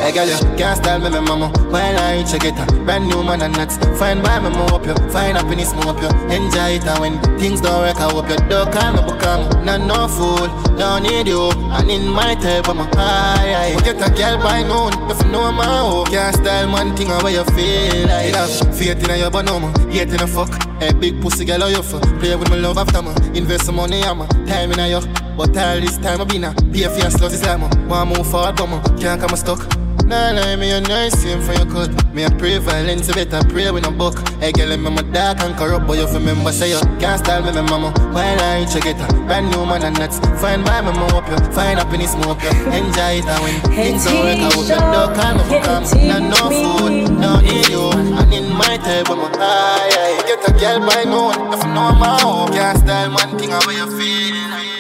Hey 0.02 0.14
girl, 0.14 0.28
you 0.28 0.58
can't 0.58 0.78
style 0.78 1.00
me, 1.00 1.10
me 1.10 1.20
mama. 1.20 1.50
While 1.70 1.98
I 1.98 2.18
reach 2.18 2.34
you 2.34 2.40
get 2.40 2.58
a 2.58 2.66
brand 2.86 3.08
new 3.08 3.24
man 3.24 3.42
and 3.42 3.56
nuts. 3.56 3.78
Fine 4.00 4.22
by 4.22 4.40
me, 4.40 4.50
more 4.50 4.74
up 4.74 4.86
you. 4.86 4.96
Find 5.12 5.38
happiness, 5.38 5.74
more 5.74 5.90
up 5.90 6.02
you. 6.02 6.10
Enjoy 6.34 6.78
it 6.78 6.86
and 6.86 7.00
when 7.00 7.40
things 7.40 7.62
don't 7.62 7.82
work, 7.82 7.98
I 7.98 8.12
hope 8.12 8.30
you 8.30 8.38
don't 8.50 8.72
call 8.72 8.94
me 8.94 9.02
become. 9.12 9.66
Not 9.66 9.82
no 9.82 10.08
fool, 10.08 10.48
don't 10.78 11.04
need 11.04 11.28
you. 11.28 11.52
And 11.76 11.90
in 11.90 12.08
my 12.08 12.36
type, 12.36 12.68
I'm 12.70 12.80
a 12.80 12.84
high. 12.96 13.76
high. 13.76 13.84
Get 13.84 14.02
a 14.02 14.10
girl 14.14 14.38
by 14.42 14.64
noon, 14.64 14.94
if 15.12 15.22
you 15.24 15.32
know 15.32 15.52
my 15.52 15.66
hope. 15.66 16.10
Can't 16.10 16.36
style 16.36 16.68
man 16.70 16.96
thing 16.96 17.08
how 17.08 17.28
you 17.28 17.44
feel 17.56 18.08
like. 18.08 18.34
Have 18.34 18.76
faith 18.76 19.10
in 19.10 19.20
your 19.20 19.30
banana, 19.30 19.70
hate 19.92 20.10
in 20.10 20.22
a 20.22 20.28
fuck. 20.28 20.52
Hey, 20.82 20.94
big 20.94 21.22
pussy 21.22 21.46
girl, 21.46 21.62
how 21.62 21.68
you 21.68 21.84
for? 21.84 22.00
Play 22.20 22.36
with 22.36 22.50
my 22.50 22.58
love 22.58 22.78
after 22.78 23.02
me. 23.02 23.14
Invest 23.38 23.66
some 23.66 23.76
money, 23.76 24.02
I'm 24.04 24.22
a 24.22 24.28
time 24.46 24.72
in 24.72 24.80
a 24.80 24.88
yo. 24.88 25.27
But 25.38 25.56
all 25.56 25.80
this 25.80 25.98
time 26.00 26.20
I 26.20 26.26
been 26.26 26.44
a 26.46 26.54
pay 26.74 26.90
for 26.90 26.98
your 26.98 27.14
sluts 27.14 27.34
is 27.34 27.44
like 27.46 27.60
me. 27.60 27.68
Want 27.88 28.18
move 28.18 28.26
forward, 28.26 28.56
but 28.58 28.68
me 28.68 28.80
can't 29.00 29.22
come 29.22 29.38
stuck. 29.38 29.62
Nah, 30.08 30.32
lie 30.32 30.56
me 30.56 30.72
a 30.72 30.82
nice 30.82 31.20
same 31.22 31.42
for 31.42 31.54
your 31.54 31.68
cut. 31.68 31.92
Me 32.16 32.24
a 32.24 32.30
pray 32.32 32.58
violence, 32.58 33.08
you 33.08 33.14
better 33.14 33.44
pray 33.50 33.70
with 33.70 33.86
a 33.86 33.92
book. 33.92 34.18
Hey, 34.40 34.52
girl, 34.52 34.76
me 34.76 34.90
my 34.90 35.04
dark 35.14 35.42
and 35.42 35.56
corrupt, 35.56 35.86
but 35.86 35.98
you 35.98 36.08
remember 36.08 36.52
say 36.52 36.72
you 36.72 36.80
can't 36.98 37.20
style 37.20 37.44
me, 37.44 37.52
my 37.52 37.62
mama. 37.62 37.92
While 38.16 38.40
I 38.40 38.62
reach 38.62 38.74
you 38.74 38.82
get 38.82 38.98
a 38.98 39.14
brand 39.28 39.52
new 39.52 39.66
man 39.66 39.84
and 39.84 40.00
nuts. 40.00 40.18
Fine 40.42 40.64
by 40.64 40.82
me, 40.82 40.98
more 40.98 41.22
up 41.22 41.30
you. 41.30 41.38
Find 41.54 41.78
happiness, 41.78 42.16
more 42.16 42.34
up 42.34 42.42
you. 42.42 42.50
Enjoy 42.74 43.22
it 43.22 43.28
and 43.30 43.44
when 43.44 43.62
things 43.76 44.06
don't 44.06 44.26
work, 44.26 44.42
I 44.42 44.50
hope 44.50 44.66
you 44.66 44.80
don't 44.90 45.14
call 45.14 45.34
me 45.38 45.44
for 45.46 45.62
come. 45.62 45.84
Not 46.08 46.24
no 46.34 46.42
food, 46.50 47.12
no 47.14 47.40
need 47.42 47.70
you. 47.70 47.92
And 47.92 48.34
in 48.34 48.50
my 48.58 48.78
type, 48.78 49.12
I'm 49.12 49.20
a 49.20 49.30
high. 49.38 50.24
Get 50.26 50.50
a 50.50 50.52
girl 50.58 50.80
by 50.88 51.04
noon, 51.04 51.54
if 51.54 51.62
you 51.62 51.74
know 51.76 51.94
my 51.94 52.18
hope. 52.24 52.54
Can't 52.54 52.80
style 52.80 53.12
one 53.12 53.38
thing, 53.38 53.52
how 53.52 53.70
you 53.70 53.86
feel. 54.00 54.77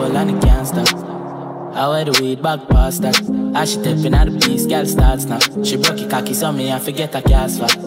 V6 0.00 0.12
pan 0.12 0.12
it 0.12 0.12
all 0.12 0.16
and 0.16 0.30
it 0.30 0.42
can't 0.42 0.66
stop. 0.66 1.06
I 1.74 1.88
wear 1.88 2.04
the 2.04 2.20
weed 2.20 2.42
back 2.42 2.68
past 2.68 3.02
that. 3.02 3.20
As 3.54 3.72
she 3.72 3.76
tapping 3.76 4.14
at 4.14 4.30
the 4.30 4.38
piece, 4.38 4.66
girl 4.66 4.86
starts 4.86 5.24
now. 5.24 5.38
She 5.62 5.76
broke 5.76 6.00
it 6.00 6.10
cocky, 6.10 6.34
so 6.34 6.52
me 6.52 6.72
I 6.72 6.78
forget 6.78 7.14
her 7.14 7.20
fat. 7.20 7.78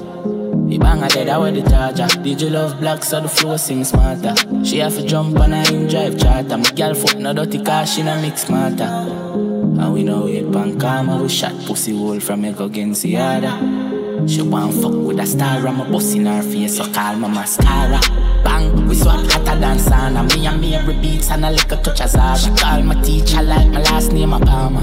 He 0.69 0.77
bang 0.77 0.99
her 0.99 1.07
dead, 1.09 1.29
I 1.29 1.37
wear 1.37 1.51
the 1.51 1.61
charger. 1.69 2.07
Did 2.23 2.41
you 2.41 2.49
love 2.49 2.79
black, 2.79 3.03
so 3.03 3.21
the 3.21 3.27
flow 3.27 3.57
sing 3.57 3.83
smarter. 3.83 4.35
She 4.63 4.77
have 4.79 4.95
to 4.95 5.05
jump 5.05 5.39
on 5.39 5.51
her 5.51 5.73
in 5.73 5.87
drive 5.87 6.17
charter. 6.17 6.57
My 6.57 6.71
girl 6.71 6.93
foot 6.95 7.19
no 7.19 7.33
dirty 7.33 7.63
car, 7.63 7.85
she 7.85 8.03
no 8.03 8.19
mix 8.21 8.45
smarter. 8.45 8.83
And 8.83 9.93
we 9.93 10.03
know 10.03 10.27
it 10.27 10.51
pan 10.51 10.79
karma, 10.79 11.21
we 11.21 11.29
shot 11.29 11.53
pussy 11.65 11.95
hole 11.97 12.19
from 12.19 12.45
Echo 12.45 12.65
other. 12.65 14.27
She 14.27 14.41
want 14.41 14.73
fuck 14.75 14.93
with 14.93 15.19
a 15.19 15.25
star, 15.25 15.67
I'm 15.67 15.81
a 15.81 15.85
bust 15.91 16.15
in 16.15 16.25
her 16.25 16.41
face, 16.41 16.77
so 16.77 16.91
call 16.93 17.17
my 17.17 17.27
mascara. 17.27 17.99
Bang, 18.43 18.72
we 18.87 18.95
swap 18.95 19.25
hotter 19.31 19.59
than 19.59 19.77
sauna. 19.77 20.21
Me 20.33 20.47
and 20.47 20.61
me 20.61 20.75
every 20.75 20.95
beats 20.95 21.31
and 21.31 21.45
a 21.45 21.51
little 21.51 21.77
touch 21.77 22.01
of 22.01 22.09
Zara. 22.09 22.37
She 22.37 22.49
call 22.51 22.81
my 22.83 22.95
teacher 23.01 23.41
like 23.41 23.69
my 23.69 23.81
last 23.81 24.11
name, 24.11 24.31
Obama. 24.31 24.81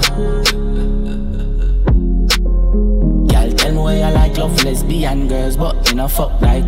Girl, 3.29 3.51
tell 3.53 3.71
me 3.71 3.77
why 3.77 3.95
you 3.95 4.13
like 4.13 4.37
love 4.37 4.63
lesbian 4.63 5.27
girls, 5.27 5.57
but 5.57 5.89
you 5.89 5.95
know 5.95 6.07
fuck 6.07 6.39
like 6.41 6.65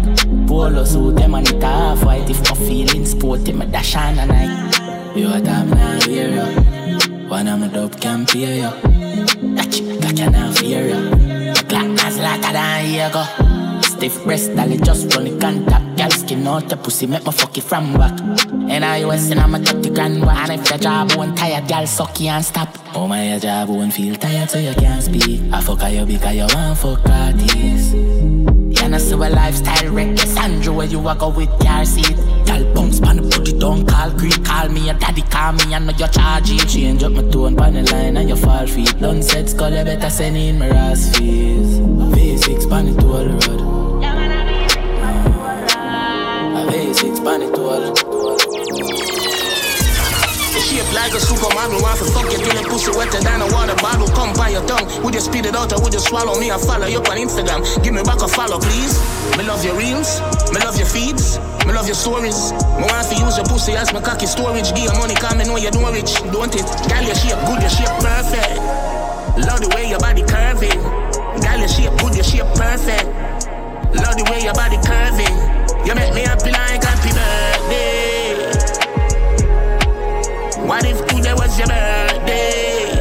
polo 0.47 0.83
suit 0.83 1.15
them 1.15 1.35
and 1.35 1.49
it 1.49 1.61
half 1.61 2.03
white. 2.03 2.29
If 2.29 2.39
my 2.49 2.55
feeling 2.67 3.05
sporty, 3.05 3.53
my 3.53 3.65
dash 3.65 3.95
on 3.95 4.19
a 4.19 4.25
night. 4.25 5.15
You 5.15 5.31
a 5.31 5.39
damn 5.41 5.69
now 5.69 6.01
hear 6.01 6.29
you. 6.29 7.27
One 7.27 7.47
of 7.47 7.59
my 7.59 7.67
dope 7.67 7.99
can 7.99 8.25
pay 8.25 8.57
you. 8.57 8.71
That 9.55 9.71
chick 9.71 9.99
that 9.99 10.15
can 10.15 10.31
not 10.31 10.57
fear 10.57 10.87
you. 10.87 11.11
Black 11.67 12.03
as 12.05 12.17
later 12.17 12.53
than 12.53 12.85
here 12.85 13.09
go. 13.11 13.42
Stiff 14.03 14.21
breast, 14.25 14.53
dolly 14.53 14.75
just 14.79 15.15
run 15.15 15.23
the 15.23 15.39
contact. 15.39 15.97
Girl 15.97 16.09
skin 16.11 16.45
out 16.45 16.67
the 16.67 16.75
pussy, 16.75 17.07
make 17.07 17.25
me 17.25 17.31
fuck 17.31 17.57
it 17.57 17.63
from 17.63 17.93
back. 17.93 18.19
And 18.69 18.83
I 18.83 19.05
was 19.05 19.31
in 19.31 19.39
I'm 19.39 19.55
a 19.55 19.59
30 19.59 19.91
grand 19.91 20.25
one. 20.25 20.35
And 20.35 20.59
if 20.59 20.69
your 20.69 20.77
job 20.77 21.13
won't 21.13 21.37
tired, 21.37 21.69
girl 21.69 21.87
suck 21.87 22.19
you 22.19 22.27
and 22.27 22.43
stop. 22.43 22.67
Oh 22.93 23.07
my, 23.07 23.29
your 23.29 23.39
job 23.39 23.69
won't 23.69 23.93
feel 23.93 24.15
tired 24.17 24.49
so 24.49 24.59
you 24.59 24.73
can't 24.73 25.01
speak. 25.01 25.41
I 25.53 25.61
fuck 25.61 25.89
you 25.89 26.05
because 26.05 26.35
you 26.35 26.47
want 26.53 26.77
fuck 26.79 27.09
artists. 27.09 27.93
You 27.93 28.89
know 28.89 28.97
see 28.97 29.13
a 29.13 29.17
lifestyle 29.17 29.93
reckless 29.93 30.35
Andrew 30.35 30.73
where 30.73 30.85
you 30.85 31.07
a 31.07 31.15
go 31.15 31.29
with 31.29 31.47
car 31.61 31.85
seat 31.85 32.17
Girl 32.45 32.73
bounce 32.73 32.99
pan 32.99 33.15
the 33.15 33.21
booty 33.21 33.57
don't 33.57 33.87
call 33.87 34.11
creep 34.11 34.43
Call 34.43 34.67
me 34.67 34.87
your 34.87 34.95
daddy 34.95 35.21
call 35.21 35.53
me 35.53 35.73
I 35.73 35.79
know 35.79 35.93
you 35.93 36.07
charge 36.09 36.51
it 36.51 36.67
Change 36.67 37.03
up 37.03 37.13
my 37.13 37.21
tone 37.29 37.55
pan 37.55 37.75
the 37.75 37.83
line 37.93 38.17
and 38.17 38.27
you 38.27 38.35
fall 38.35 38.67
feet 38.67 38.99
Done 38.99 39.23
set 39.23 39.47
skull 39.47 39.71
you 39.71 39.85
better 39.85 40.09
send 40.09 40.35
in 40.35 40.59
my 40.59 40.67
ass 40.67 41.15
fees 41.15 41.79
V6 41.79 42.69
pan 42.69 42.87
it 42.89 42.99
to 42.99 43.07
all 43.07 43.23
the 43.23 43.47
road 43.47 43.62
like 50.93 51.13
a 51.13 51.21
supermodel, 51.21 51.81
want 51.81 51.97
to 51.99 52.05
fuck 52.13 52.29
you 52.29 52.37
till 52.37 52.63
pussy 52.69 52.91
wetter 52.93 53.19
than 53.19 53.41
a 53.41 53.47
water 53.49 53.75
bottle. 53.81 54.07
Come 54.13 54.33
by 54.33 54.49
your 54.49 54.65
tongue, 54.65 54.85
would 55.03 55.13
you 55.13 55.21
spit 55.21 55.45
it 55.45 55.55
out 55.55 55.73
or 55.73 55.81
would 55.81 55.93
you 55.93 55.99
swallow 55.99 56.39
me? 56.39 56.51
I 56.51 56.57
follow 56.57 56.87
you 56.87 56.99
up 56.99 57.09
on 57.09 57.17
Instagram. 57.17 57.65
Give 57.83 57.93
me 57.93 58.03
back 58.03 58.21
a 58.21 58.27
follow, 58.27 58.59
please. 58.59 58.95
Me 59.37 59.43
love 59.43 59.65
your 59.65 59.75
reels, 59.75 60.21
me 60.53 60.61
love 60.61 60.77
your 60.77 60.85
feeds, 60.87 61.39
me 61.65 61.73
love 61.73 61.87
your 61.89 61.97
stories. 61.97 62.53
Me 62.77 62.85
want 62.85 63.09
to 63.09 63.15
use 63.17 63.37
your 63.37 63.45
pussy 63.49 63.73
as 63.73 63.91
my 63.91 64.01
cocky 64.01 64.27
storage. 64.27 64.69
Give 64.77 64.85
your 64.85 64.97
money, 65.01 65.15
come 65.15 65.37
me 65.37 65.45
know 65.45 65.57
you 65.57 65.71
don't 65.71 65.93
rich, 65.93 66.21
don't 66.29 66.53
it? 66.53 66.67
Girl, 66.87 67.03
your 67.03 67.17
shape 67.17 67.41
good, 67.49 67.59
your 67.59 67.73
shape 67.73 67.93
perfect. 67.99 68.57
Love 69.49 69.65
the 69.65 69.69
way 69.73 69.89
your 69.89 69.99
body 69.99 70.21
curving. 70.21 70.77
Girl, 71.41 71.59
your 71.59 71.67
shape 71.67 71.93
good, 71.97 72.13
your 72.13 72.23
shape 72.23 72.49
perfect. 72.53 73.09
Love 73.97 74.15
the 74.17 74.25
way 74.29 74.45
your 74.45 74.53
body 74.53 74.77
curving. 74.85 75.33
You 75.87 75.95
make 75.95 76.13
me 76.13 76.21
happy 76.21 76.51
like 76.51 76.83
happy 76.83 77.09
birthday. 77.09 78.12
What 80.73 80.89
if 80.89 81.05
today 81.05 81.33
was 81.37 81.53
your 81.53 81.69
birthday? 81.69 82.97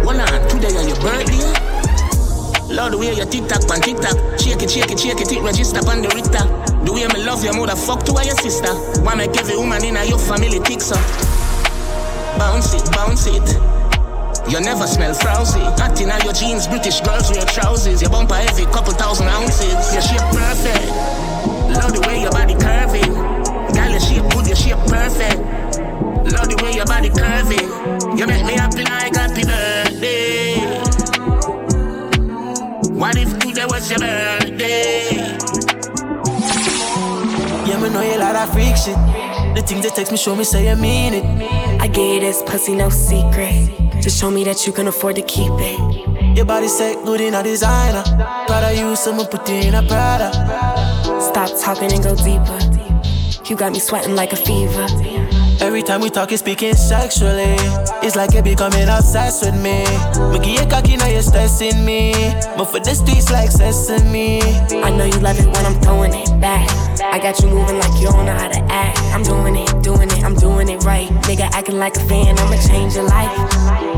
Hold 0.00 0.16
on, 0.16 0.48
today 0.48 0.72
is 0.72 0.88
your 0.88 0.96
birthday? 0.96 1.44
Lord, 2.72 2.94
the 2.94 2.96
way 2.96 3.12
you 3.12 3.26
TikTok 3.28 3.68
on 3.68 3.84
TikTok. 3.84 4.16
Shake 4.40 4.64
it, 4.64 4.72
shake 4.72 4.88
it, 4.88 4.96
shake 4.96 5.20
it, 5.20 5.28
it 5.28 5.42
register 5.44 5.84
on 5.84 6.00
the 6.00 6.08
Richter. 6.16 6.40
The 6.88 6.88
way 6.88 7.04
me 7.12 7.20
love 7.20 7.44
your 7.44 7.52
mother, 7.52 7.76
fuck 7.76 8.08
to 8.08 8.12
your 8.16 8.32
sister. 8.40 8.72
Why 9.04 9.12
make 9.12 9.36
every 9.36 9.60
woman 9.60 9.84
in 9.84 9.92
your 10.08 10.16
family 10.16 10.56
ticks 10.64 10.88
up? 10.88 11.04
Bounce 12.40 12.72
it, 12.72 12.88
bounce 12.96 13.28
it. 13.28 13.44
You 14.48 14.56
never 14.64 14.88
smell 14.88 15.12
frowsy. 15.12 15.60
Hot 15.76 16.00
in 16.00 16.08
your 16.24 16.32
jeans, 16.32 16.64
British 16.64 17.04
girls 17.04 17.28
wear 17.28 17.44
trousers. 17.44 18.00
Your 18.00 18.08
bumper 18.08 18.40
heavy, 18.40 18.64
couple 18.72 18.96
thousand 18.96 19.28
ounces. 19.28 19.92
Your 19.92 20.00
shape 20.00 20.24
perfect. 20.32 20.88
Love 21.76 21.92
the 21.92 22.00
way 22.08 22.24
your 22.24 22.32
body 22.32 22.56
curving. 22.56 23.12
Girl, 23.12 23.90
your 23.92 24.00
shape 24.00 24.24
good, 24.32 24.48
your 24.48 24.56
shape 24.56 24.80
perfect. 24.88 25.63
Love 26.32 26.48
the 26.48 26.56
way 26.62 26.72
your 26.72 26.86
body 26.86 27.10
curving. 27.10 28.18
You 28.18 28.26
make 28.26 28.44
me 28.46 28.54
happy 28.54 28.84
like 28.84 29.14
happy 29.14 29.44
birthday. 29.44 30.60
What 32.90 33.16
if 33.16 33.38
today 33.38 33.66
was 33.66 33.90
your 33.90 33.98
birthday? 33.98 35.16
Yeah, 37.66 37.80
me 37.80 37.90
know 37.90 38.02
you 38.02 38.18
lot 38.18 38.36
of 38.36 38.52
freak 38.52 38.76
shit. 38.76 38.96
The 39.54 39.62
things 39.66 39.84
that 39.84 39.94
text 39.94 40.12
me 40.12 40.18
show 40.18 40.34
me 40.34 40.44
say 40.44 40.68
you 40.68 40.76
mean 40.76 41.14
it. 41.14 41.24
I 41.80 41.88
gave 41.88 42.14
you 42.14 42.20
this 42.20 42.42
pussy 42.42 42.74
no 42.74 42.88
secret. 42.88 43.70
Just 44.00 44.20
show 44.20 44.30
me 44.30 44.44
that 44.44 44.66
you 44.66 44.72
can 44.72 44.88
afford 44.88 45.16
to 45.16 45.22
keep 45.22 45.52
it. 45.52 46.36
Your 46.36 46.46
body 46.46 46.68
set 46.68 47.04
good 47.04 47.20
in 47.20 47.34
a 47.34 47.42
designer. 47.42 48.02
Gotta 48.48 48.74
use 48.76 49.00
some 49.00 49.18
put 49.26 49.48
you 49.48 49.56
in 49.56 49.74
a 49.74 49.82
Prada. 49.82 50.32
Stop 51.20 51.50
talking 51.60 51.92
and 51.92 52.02
go 52.02 52.16
deeper. 52.16 52.58
You 53.48 53.56
got 53.56 53.72
me 53.72 53.78
sweating 53.78 54.16
like 54.16 54.32
a 54.32 54.36
fever. 54.36 55.13
Every 55.64 55.82
time 55.82 56.02
we 56.02 56.10
talk, 56.10 56.30
you 56.30 56.36
speaking 56.36 56.74
sexually. 56.74 57.56
It's 58.04 58.16
like 58.16 58.34
you 58.34 58.42
becoming 58.42 58.86
obsessed 58.86 59.46
with 59.46 59.56
me. 59.56 59.82
Give 60.44 60.60
you 60.60 60.66
cocky, 60.68 60.98
now 60.98 61.06
you're 61.06 61.22
stressing 61.22 61.86
me. 61.86 62.12
But 62.54 62.66
for 62.66 62.80
the 62.80 62.94
streets, 62.94 63.30
like 63.30 63.50
sesame. 63.50 64.42
I 64.42 64.90
know 64.90 65.06
you 65.06 65.18
love 65.20 65.40
it 65.40 65.46
when 65.46 65.64
I'm 65.64 65.80
throwing 65.80 66.12
it 66.12 66.28
back. 66.38 66.68
I 67.00 67.18
got 67.18 67.40
you 67.40 67.48
moving 67.48 67.78
like 67.78 67.98
you 67.98 68.08
don't 68.08 68.26
know 68.26 68.34
how 68.34 68.48
to 68.48 68.60
act. 68.70 69.00
I'm 69.14 69.22
doing 69.22 69.56
it, 69.56 69.82
doing 69.82 70.10
it, 70.10 70.22
I'm 70.22 70.34
doing 70.34 70.68
it 70.68 70.73
acting 71.64 71.78
like 71.78 71.96
a 71.96 72.00
fan, 72.00 72.38
I'ma 72.38 72.60
change 72.68 72.94
your 72.94 73.04
life. 73.04 73.32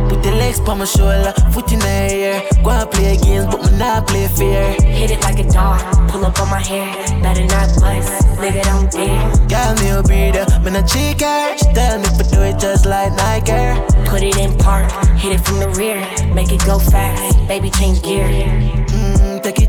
Put 0.09 0.23
the 0.23 0.31
legs 0.31 0.61
on 0.61 0.79
my 0.79 0.85
shoulder, 0.85 1.33
foot 1.51 1.73
in 1.73 1.81
the 1.81 1.89
air. 1.89 2.43
Go 2.63 2.71
and 2.71 2.91
play 2.93 3.17
games, 3.17 3.47
but 3.47 3.61
me 3.65 3.77
not 3.77 4.07
play 4.07 4.29
fair. 4.29 4.71
Hit 4.81 5.11
it 5.11 5.21
like 5.23 5.41
a 5.41 5.51
dog, 5.51 5.81
pull 6.09 6.25
up 6.25 6.39
on 6.41 6.49
my 6.49 6.61
hair. 6.61 6.87
Better 7.23 7.45
not 7.47 7.69
bust, 7.81 8.25
nigga 8.39 8.63
don't 8.63 8.89
dare. 8.93 9.19
Girl, 9.51 9.75
me 9.83 9.89
a 9.91 10.03
breather, 10.03 10.47
me 10.63 10.71
not 10.71 10.87
cheat 10.87 11.21
her. 11.21 11.59
She 11.59 11.67
tell 11.75 11.99
me 11.99 12.07
to 12.07 12.25
do 12.31 12.41
it 12.43 12.57
just 12.61 12.87
like 12.87 13.13
Nike. 13.15 13.59
Put 14.09 14.23
it 14.23 14.37
in 14.37 14.57
park, 14.59 14.87
hit 15.19 15.33
it 15.33 15.41
from 15.41 15.59
the 15.59 15.69
rear. 15.71 15.99
Make 16.35 16.53
it 16.53 16.65
go 16.65 16.79
fast, 16.79 17.37
baby 17.49 17.71
change 17.71 18.01
gear. 18.03 18.29
Mm, 18.29 19.16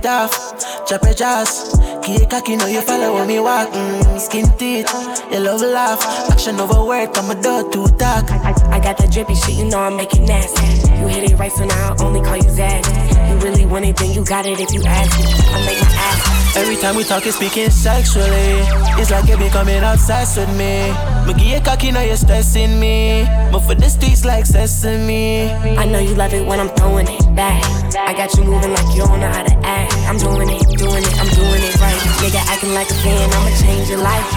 chop 0.07 1.03
it 1.03 1.17
jazz. 1.17 1.73
It 2.09 2.29
cocky, 2.29 2.55
know 2.55 2.67
you 2.67 2.81
follow 2.81 3.25
me 3.25 3.39
walk. 3.39 3.67
Mm, 3.73 4.19
skin 4.19 4.45
teeth, 4.57 4.87
you 5.31 5.39
love 5.39 5.61
laugh. 5.61 6.01
Action 6.31 6.59
over 6.61 6.85
word, 6.85 7.09
I'm 7.17 7.29
a 7.29 7.41
dog 7.41 7.73
to 7.73 7.87
talk. 7.97 8.31
I, 8.31 8.53
I 8.71 8.79
got 8.79 8.97
that 8.99 9.11
drippy 9.11 9.35
shit, 9.35 9.55
you 9.55 9.65
know 9.65 9.79
I'm 9.79 9.97
making 9.97 10.25
nasty. 10.25 10.65
You 10.97 11.07
hit 11.07 11.29
it 11.29 11.37
right, 11.37 11.51
so 11.51 11.65
now 11.65 11.93
I 11.93 12.03
only 12.03 12.21
call 12.21 12.37
you 12.37 12.49
Zed. 12.49 13.16
You 13.47 13.53
really 13.53 13.65
want 13.65 13.85
it, 13.85 13.95
then 13.95 14.11
you 14.11 14.25
got 14.25 14.45
it 14.45 14.59
if 14.59 14.73
you 14.73 14.83
ask 14.83 15.17
me. 15.17 15.23
I 15.23 15.65
make 15.65 15.79
my 15.79 15.87
ass. 15.87 16.57
Every 16.57 16.75
time 16.75 16.97
we 16.97 17.05
talk, 17.05 17.25
it's 17.25 17.37
speaking 17.37 17.69
sexually. 17.69 18.59
It's 18.99 19.09
like 19.09 19.29
you 19.29 19.37
becoming 19.37 19.81
obsessed 19.83 20.37
with 20.37 20.49
me. 20.49 20.91
Me 21.25 21.33
give 21.33 21.47
you 21.55 21.61
cocky, 21.61 21.91
now 21.93 22.01
you're 22.01 22.17
stressing 22.17 22.77
me. 22.77 23.23
But 23.49 23.59
for 23.59 23.73
the 23.73 23.87
streets, 23.87 24.25
like 24.25 24.45
sesame. 24.45 25.49
I 25.79 25.85
know 25.85 25.99
you 25.99 26.13
love 26.13 26.33
it 26.33 26.45
when 26.45 26.59
I'm 26.59 26.67
throwing 26.75 27.07
it 27.07 27.23
back. 27.37 27.63
I 27.95 28.11
got 28.11 28.35
you 28.35 28.43
moving 28.43 28.73
like 28.73 28.93
you 28.93 29.07
don't 29.07 29.21
know 29.21 29.31
how 29.31 29.43
to 29.43 29.55
act. 29.63 29.93
I'm 30.11 30.17
doing 30.17 30.49
it, 30.49 30.67
doing 30.77 31.03
it, 31.07 31.15
I'm 31.15 31.31
doing 31.31 31.63
it 31.63 31.79
right. 31.79 31.95
Nigga 32.19 32.43
acting 32.51 32.73
like 32.73 32.89
a 32.91 32.95
fan, 32.95 33.31
I'ma 33.31 33.55
change 33.63 33.87
your 33.87 34.03
life. 34.03 34.27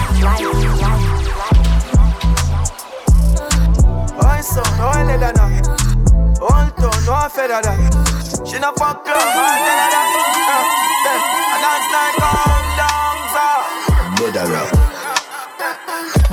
One 4.23 4.41
son, 4.41 4.63
no 4.79 4.87
leather 5.03 5.33
now. 5.35 5.51
One 6.39 6.71
ton, 6.79 7.05
no 7.05 7.27
feather 7.27 7.59
that. 7.61 8.10
She 8.43 8.57
not 8.57 8.77
fuck 8.77 9.05
club, 9.05 9.15
all 9.15 9.57
leather 9.65 9.89
that. 9.93 10.07
Eh, 10.49 10.65
eh, 11.07 11.21
dance 11.61 11.87
like 11.93 12.15
calm 12.17 12.65
down, 12.79 13.17
sir. 13.33 13.57
Better 14.17 14.45
rock. 14.49 14.69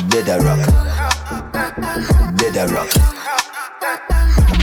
Better 0.09 0.39
rock. 0.41 0.63
Better 2.37 2.67
rock. 2.73 2.91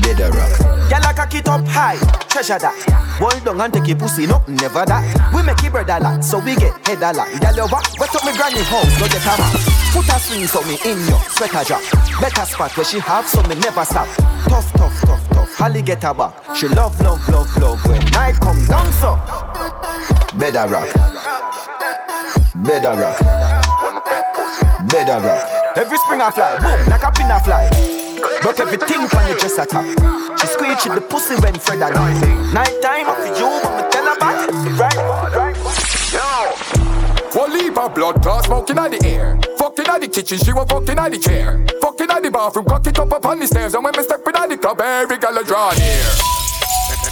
Better 0.02 0.30
rock. 0.34 0.54
Gyal 0.90 1.06
a 1.06 1.14
cock 1.14 1.36
it 1.36 1.48
up 1.48 1.68
high, 1.68 1.98
treasure 2.30 2.58
that. 2.58 2.74
Hold 3.20 3.46
down 3.46 3.62
and 3.62 3.74
take 3.74 3.88
your 3.88 3.98
pussy, 3.98 4.26
no, 4.26 4.44
never 4.48 4.86
that. 4.86 5.06
We 5.34 5.44
make 5.44 5.64
it 5.64 5.72
bread 5.72 5.90
a 5.90 6.00
lot, 6.00 6.24
so 6.24 6.40
we 6.40 6.56
get 6.56 6.74
head 6.88 7.04
a 7.04 7.14
lot. 7.14 7.28
Gyal 7.30 7.72
what? 7.72 7.86
Wet 8.00 8.16
up 8.16 8.26
me 8.26 8.34
granny 8.34 8.64
house, 8.66 9.00
no 9.00 9.06
get 9.06 9.22
a 9.22 9.38
map. 9.38 9.54
Put 9.94 10.10
a 10.10 10.18
string 10.20 10.48
so 10.48 10.62
me 10.64 10.78
in 10.84 10.98
your 11.08 11.22
sweater 11.30 11.64
drop. 11.64 11.82
Better 12.20 12.46
spot 12.46 12.76
where 12.76 12.86
she 12.86 13.00
have, 13.00 13.28
so 13.28 13.42
me 13.44 13.56
never 13.56 13.86
stop. 13.86 14.08
Tough, 14.50 14.72
tough, 14.74 15.02
tough. 15.02 15.35
Holly 15.58 15.82
get 15.82 16.04
her 16.04 16.14
back. 16.14 16.34
She 16.56 16.68
love, 16.68 17.00
love, 17.00 17.28
love, 17.30 17.58
love 17.58 17.86
when 17.86 18.04
night 18.12 18.40
come 18.42 18.60
down 18.68 18.92
so. 18.94 19.16
Better 20.38 20.68
rock. 20.68 20.92
Better 22.56 22.94
rock. 23.00 23.20
Better 24.90 25.20
rock. 25.26 25.78
Every 25.78 25.98
spring 25.98 26.22
I 26.22 26.32
fly, 26.32 26.58
boom, 26.60 26.90
like 26.90 27.04
a 27.04 27.12
pin 27.12 27.32
I 27.32 27.40
fly. 27.40 27.70
But 28.44 28.60
everything 28.60 29.08
when 29.08 29.28
you 29.30 29.40
dress 29.40 29.58
attack. 29.58 29.86
She 30.40 30.48
squeeze 30.48 30.84
the 30.84 31.02
pussy 31.02 31.36
when 31.42 31.56
Fred 31.56 31.82
a 31.82 31.90
night. 31.90 32.54
Night 32.54 32.82
time 32.82 33.06
for 33.16 33.26
you, 33.26 33.50
but 33.64 33.76
me 33.76 33.84
tell 33.92 34.06
her 34.06 34.18
back. 34.20 34.52
Right. 34.80 34.95
Blood 37.96 38.22
clot 38.22 38.44
smoking 38.46 38.78
at 38.78 38.92
the 38.92 39.00
air. 39.08 39.40
Fucking 39.58 39.88
at 39.88 40.02
the 40.02 40.08
kitchen, 40.08 40.38
she 40.38 40.52
was 40.52 40.68
fucking 40.70 41.00
at 41.00 41.12
the 41.12 41.18
chair. 41.18 41.66
Fucking 41.82 42.12
at 42.12 42.22
the 42.22 42.30
bathroom, 42.30 42.66
cock 42.66 42.86
it 42.86 43.00
up 43.00 43.12
upon 43.12 43.40
the 43.40 43.48
stairs. 43.48 43.74
And 43.74 43.84
when 43.84 43.96
me 43.96 44.04
step 44.04 44.20
in 44.20 44.50
the 44.50 44.58
club, 44.58 44.82
every 44.82 45.18
gal 45.18 45.38
a 45.38 45.44
draw 45.44 45.72
near. 45.74 46.06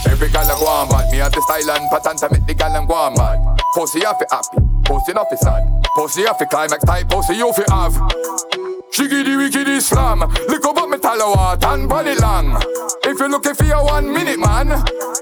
Every 0.05 0.29
gal 0.29 0.43
a 0.43 0.59
go 0.59 0.67
on 0.67 0.89
bad. 0.89 1.11
Me 1.11 1.17
have 1.17 1.31
the 1.31 1.41
style 1.41 1.71
and 1.71 1.89
pattern 1.89 2.17
to 2.17 2.29
make 2.29 2.45
the 2.45 2.53
gal 2.53 2.75
and 2.75 2.87
go 2.87 2.93
on 2.93 3.15
bad. 3.15 3.39
Pussy 3.73 4.05
off 4.05 4.21
it 4.21 4.27
happy, 4.29 4.59
pussy 4.83 5.13
off 5.13 5.31
it 5.31 5.39
sad. 5.39 5.63
Pussy 5.95 6.27
off 6.27 6.41
it 6.41 6.49
climax 6.49 6.83
type, 6.83 7.09
pussy 7.09 7.35
you 7.35 7.51
fi 7.53 7.63
have. 7.71 8.62
The 8.95 9.35
wicked 9.37 9.81
slam. 9.81 10.19
Lick 10.19 10.65
up 10.65 10.87
me 10.87 10.99
tallow 10.99 11.33
heart 11.35 11.63
and 11.65 11.89
body 11.89 12.13
long. 12.15 12.61
If 13.03 13.17
you're 13.17 13.27
looking 13.27 13.55
for 13.55 13.63
your 13.63 13.83
one 13.83 14.13
minute 14.13 14.37
man, 14.37 14.67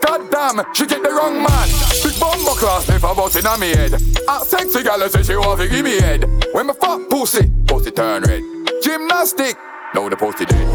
goddamn, 0.05 0.65
she 0.73 0.85
get 0.85 1.01
the 1.01 1.09
wrong 1.09 1.35
man. 1.41 1.69
Big 2.03 2.19
bumbo 2.19 2.51
class 2.55 2.89
lift 2.89 3.05
about 3.05 3.33
in 3.33 3.59
me 3.61 3.69
head. 3.69 3.93
A 3.93 4.45
sexy 4.45 4.83
gal 4.83 5.07
say 5.07 5.23
she 5.23 5.37
want 5.37 5.61
to 5.61 5.69
give 5.69 5.85
me 5.85 6.01
head. 6.01 6.25
When 6.51 6.67
me 6.67 6.73
fuck 6.73 7.09
pussy, 7.09 7.49
pussy 7.65 7.91
turn 7.91 8.23
red. 8.23 8.43
Gymnastic, 8.83 9.55
now 9.95 10.09
the 10.09 10.17
pussy 10.17 10.43
dead. 10.45 10.67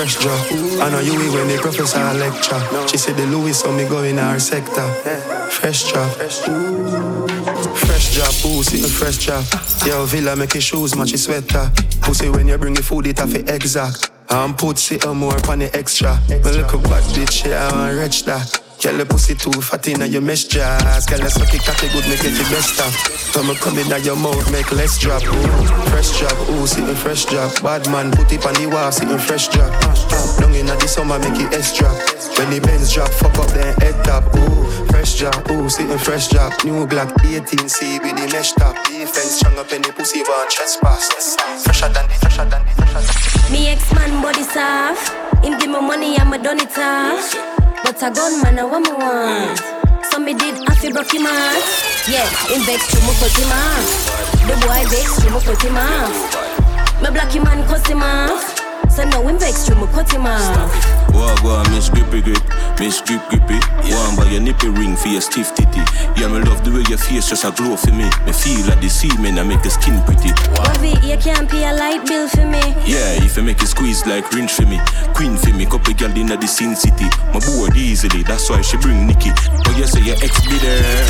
Fresh 0.00 0.16
drop. 0.20 0.40
I 0.80 0.88
know 0.88 1.00
you 1.00 1.12
eat 1.12 1.34
when 1.34 1.46
the 1.46 1.58
professor 1.60 1.98
lecture. 2.14 2.88
She 2.88 2.96
said 2.96 3.18
the 3.18 3.26
Louis 3.26 3.52
saw 3.52 3.70
me 3.70 3.86
go 3.86 4.02
in 4.02 4.18
our 4.18 4.38
sector. 4.38 4.88
Fresh 5.50 5.92
drop. 5.92 6.10
Fresh 7.76 8.14
drop, 8.14 8.32
pussy, 8.40 8.78
fresh 8.78 9.26
drop. 9.26 9.44
Yo, 9.84 10.06
Villa 10.06 10.34
make 10.36 10.54
your 10.54 10.62
shoes 10.62 10.96
match 10.96 11.10
your 11.10 11.18
sweater. 11.18 11.70
Pussy 12.00 12.30
when 12.30 12.48
you 12.48 12.56
bring 12.56 12.72
the 12.72 12.82
food, 12.82 13.08
it 13.08 13.18
have 13.18 13.34
exact. 13.34 14.10
I'm 14.30 14.54
put 14.54 14.78
sit 14.78 15.06
more 15.06 15.36
on 15.50 15.58
the 15.58 15.70
extra. 15.76 16.18
Me 16.30 16.36
look 16.36 16.72
a 16.72 16.78
bad 16.78 17.04
bitch, 17.12 17.46
yeah, 17.46 17.68
I 17.68 17.76
want 17.76 17.98
rich 17.98 18.24
that. 18.24 18.69
Girl, 18.80 18.96
your 18.96 19.04
pussy 19.04 19.34
too 19.34 19.52
fat 19.60 19.86
in 19.88 20.00
your 20.10 20.22
mesh 20.22 20.44
jazz. 20.44 21.04
Girl, 21.04 21.20
you 21.20 21.28
suck 21.28 21.52
it 21.52 21.60
good, 21.92 22.06
make 22.08 22.24
it 22.24 22.32
the 22.32 22.48
best 22.48 22.72
stuff. 22.72 22.96
Come 23.34 23.54
come 23.56 23.76
in 23.76 23.92
your 24.02 24.16
mouth, 24.16 24.50
make 24.50 24.72
less 24.72 24.96
drop. 24.96 25.20
Ooh, 25.20 25.66
fresh 25.92 26.18
drop, 26.18 26.32
ooh, 26.48 26.66
sitting 26.66 26.94
fresh 26.94 27.26
drop. 27.26 27.52
Bad 27.60 27.84
man, 27.92 28.10
put 28.10 28.32
it 28.32 28.46
on 28.46 28.54
the 28.54 28.66
wall, 28.72 28.90
sitting 28.90 29.18
fresh 29.18 29.48
drop. 29.48 29.68
Long 30.40 30.54
in 30.54 30.64
the 30.64 30.88
summer, 30.88 31.18
make 31.18 31.36
it 31.36 31.52
S 31.52 31.76
drop. 31.76 31.92
When 32.38 32.48
the 32.48 32.60
Benz 32.60 32.90
drop, 32.90 33.10
fuck 33.10 33.36
up 33.36 33.52
then 33.52 33.76
head 33.84 34.02
top. 34.02 34.24
Ooh, 34.34 34.64
fresh 34.88 35.18
drop, 35.18 35.50
ooh, 35.50 35.68
sitting 35.68 35.98
fresh 35.98 36.28
drop. 36.28 36.64
New 36.64 36.86
Glock 36.86 37.12
18C 37.20 38.00
with 38.00 38.16
the 38.16 38.32
mesh 38.32 38.52
top. 38.52 38.80
Defense 38.86 39.36
strong 39.36 39.58
up 39.58 39.70
in 39.72 39.82
the 39.82 39.92
pussy, 39.92 40.24
one 40.24 40.48
trespass. 40.48 41.36
Fresher 41.64 41.92
than 41.92 42.08
the, 42.08 42.14
fresher 42.16 42.48
than 42.48 42.64
the, 42.64 42.72
fresher 42.80 43.04
than 43.04 43.44
the. 43.44 43.52
Me 43.52 43.68
ex 43.68 43.92
man 43.92 44.22
body 44.22 44.42
soft. 44.42 45.12
Him 45.44 45.58
give 45.58 45.68
me 45.68 45.80
money, 45.84 46.16
I'ma 46.16 46.38
done 46.38 46.60
it 46.60 46.78
off. 46.78 47.59
But 47.82 48.02
a 48.02 48.10
gun 48.10 48.42
man, 48.42 48.58
I 48.58 48.64
want 48.64 48.84
me 48.86 48.92
want. 48.92 49.58
So 50.10 50.18
me 50.18 50.34
did 50.34 50.54
to 50.66 50.92
broke 50.92 51.12
him 51.14 51.26
off. 51.26 52.08
Yeah, 52.08 52.28
him 52.52 52.62
vex 52.66 52.86
to 52.92 52.98
me 53.00 53.12
cut 53.18 53.36
him 53.36 53.52
off. 53.52 53.86
The 54.46 54.54
boy 54.66 54.82
vex 54.90 55.16
to 55.22 55.30
me 55.30 55.40
cut 55.40 55.62
him 55.62 55.76
off. 55.76 56.50
Me 57.02 57.10
black 57.10 57.32
him 57.32 57.46
and 57.46 57.64
cuss 57.66 57.86
him 57.88 58.02
off. 58.02 58.49
So 59.00 59.08
now 59.08 59.26
him 59.26 59.38
vex 59.38 59.64
to 59.64 59.74
me 59.74 59.86
cut 59.96 60.12
him 60.12 60.26
off. 60.26 60.76
Go 61.08 61.48
on, 61.48 61.64
miss 61.72 61.88
grippy 61.88 62.20
grip, 62.20 62.44
miss 62.78 63.00
grip 63.00 63.24
grippy. 63.32 63.56
One 63.88 64.12
by 64.14 64.28
your 64.28 64.42
nippy 64.42 64.68
ring 64.68 64.94
for 64.94 65.08
your 65.08 65.22
stiff 65.22 65.54
titty. 65.54 65.80
Yeah, 66.20 66.28
me 66.28 66.44
love 66.44 66.60
the 66.68 66.70
way 66.70 66.84
your 66.84 66.98
face 66.98 67.30
just 67.30 67.48
a 67.48 67.50
glow 67.50 67.80
for 67.80 67.96
me. 67.96 68.04
Me 68.28 68.32
feel 68.36 68.60
like 68.68 68.84
the 68.84 68.90
semen 68.90 69.38
and 69.38 69.48
make 69.48 69.64
your 69.64 69.72
skin 69.72 70.04
pretty. 70.04 70.36
Bobby, 70.52 71.00
you 71.00 71.16
can't 71.16 71.48
pay 71.48 71.64
a 71.64 71.72
light 71.72 72.04
bill 72.04 72.28
for 72.28 72.44
me. 72.44 72.60
Yeah, 72.84 73.24
if 73.24 73.38
you 73.38 73.42
make 73.42 73.62
it 73.62 73.72
squeeze 73.72 74.04
like 74.04 74.30
rinse 74.36 74.52
for 74.52 74.68
me. 74.68 74.76
Queen 75.16 75.38
for 75.38 75.48
me, 75.56 75.64
couple 75.64 75.94
girl 75.94 76.12
in 76.12 76.26
the 76.26 76.46
sin 76.46 76.76
city. 76.76 77.08
My 77.32 77.40
bored 77.40 77.74
easily, 77.74 78.22
that's 78.22 78.50
why 78.50 78.60
she 78.60 78.76
bring 78.76 79.06
Nikki. 79.06 79.32
But 79.64 79.80
you 79.80 79.86
say 79.88 80.04
your 80.04 80.20
ex 80.20 80.44
be 80.44 80.60
there. 80.60 81.08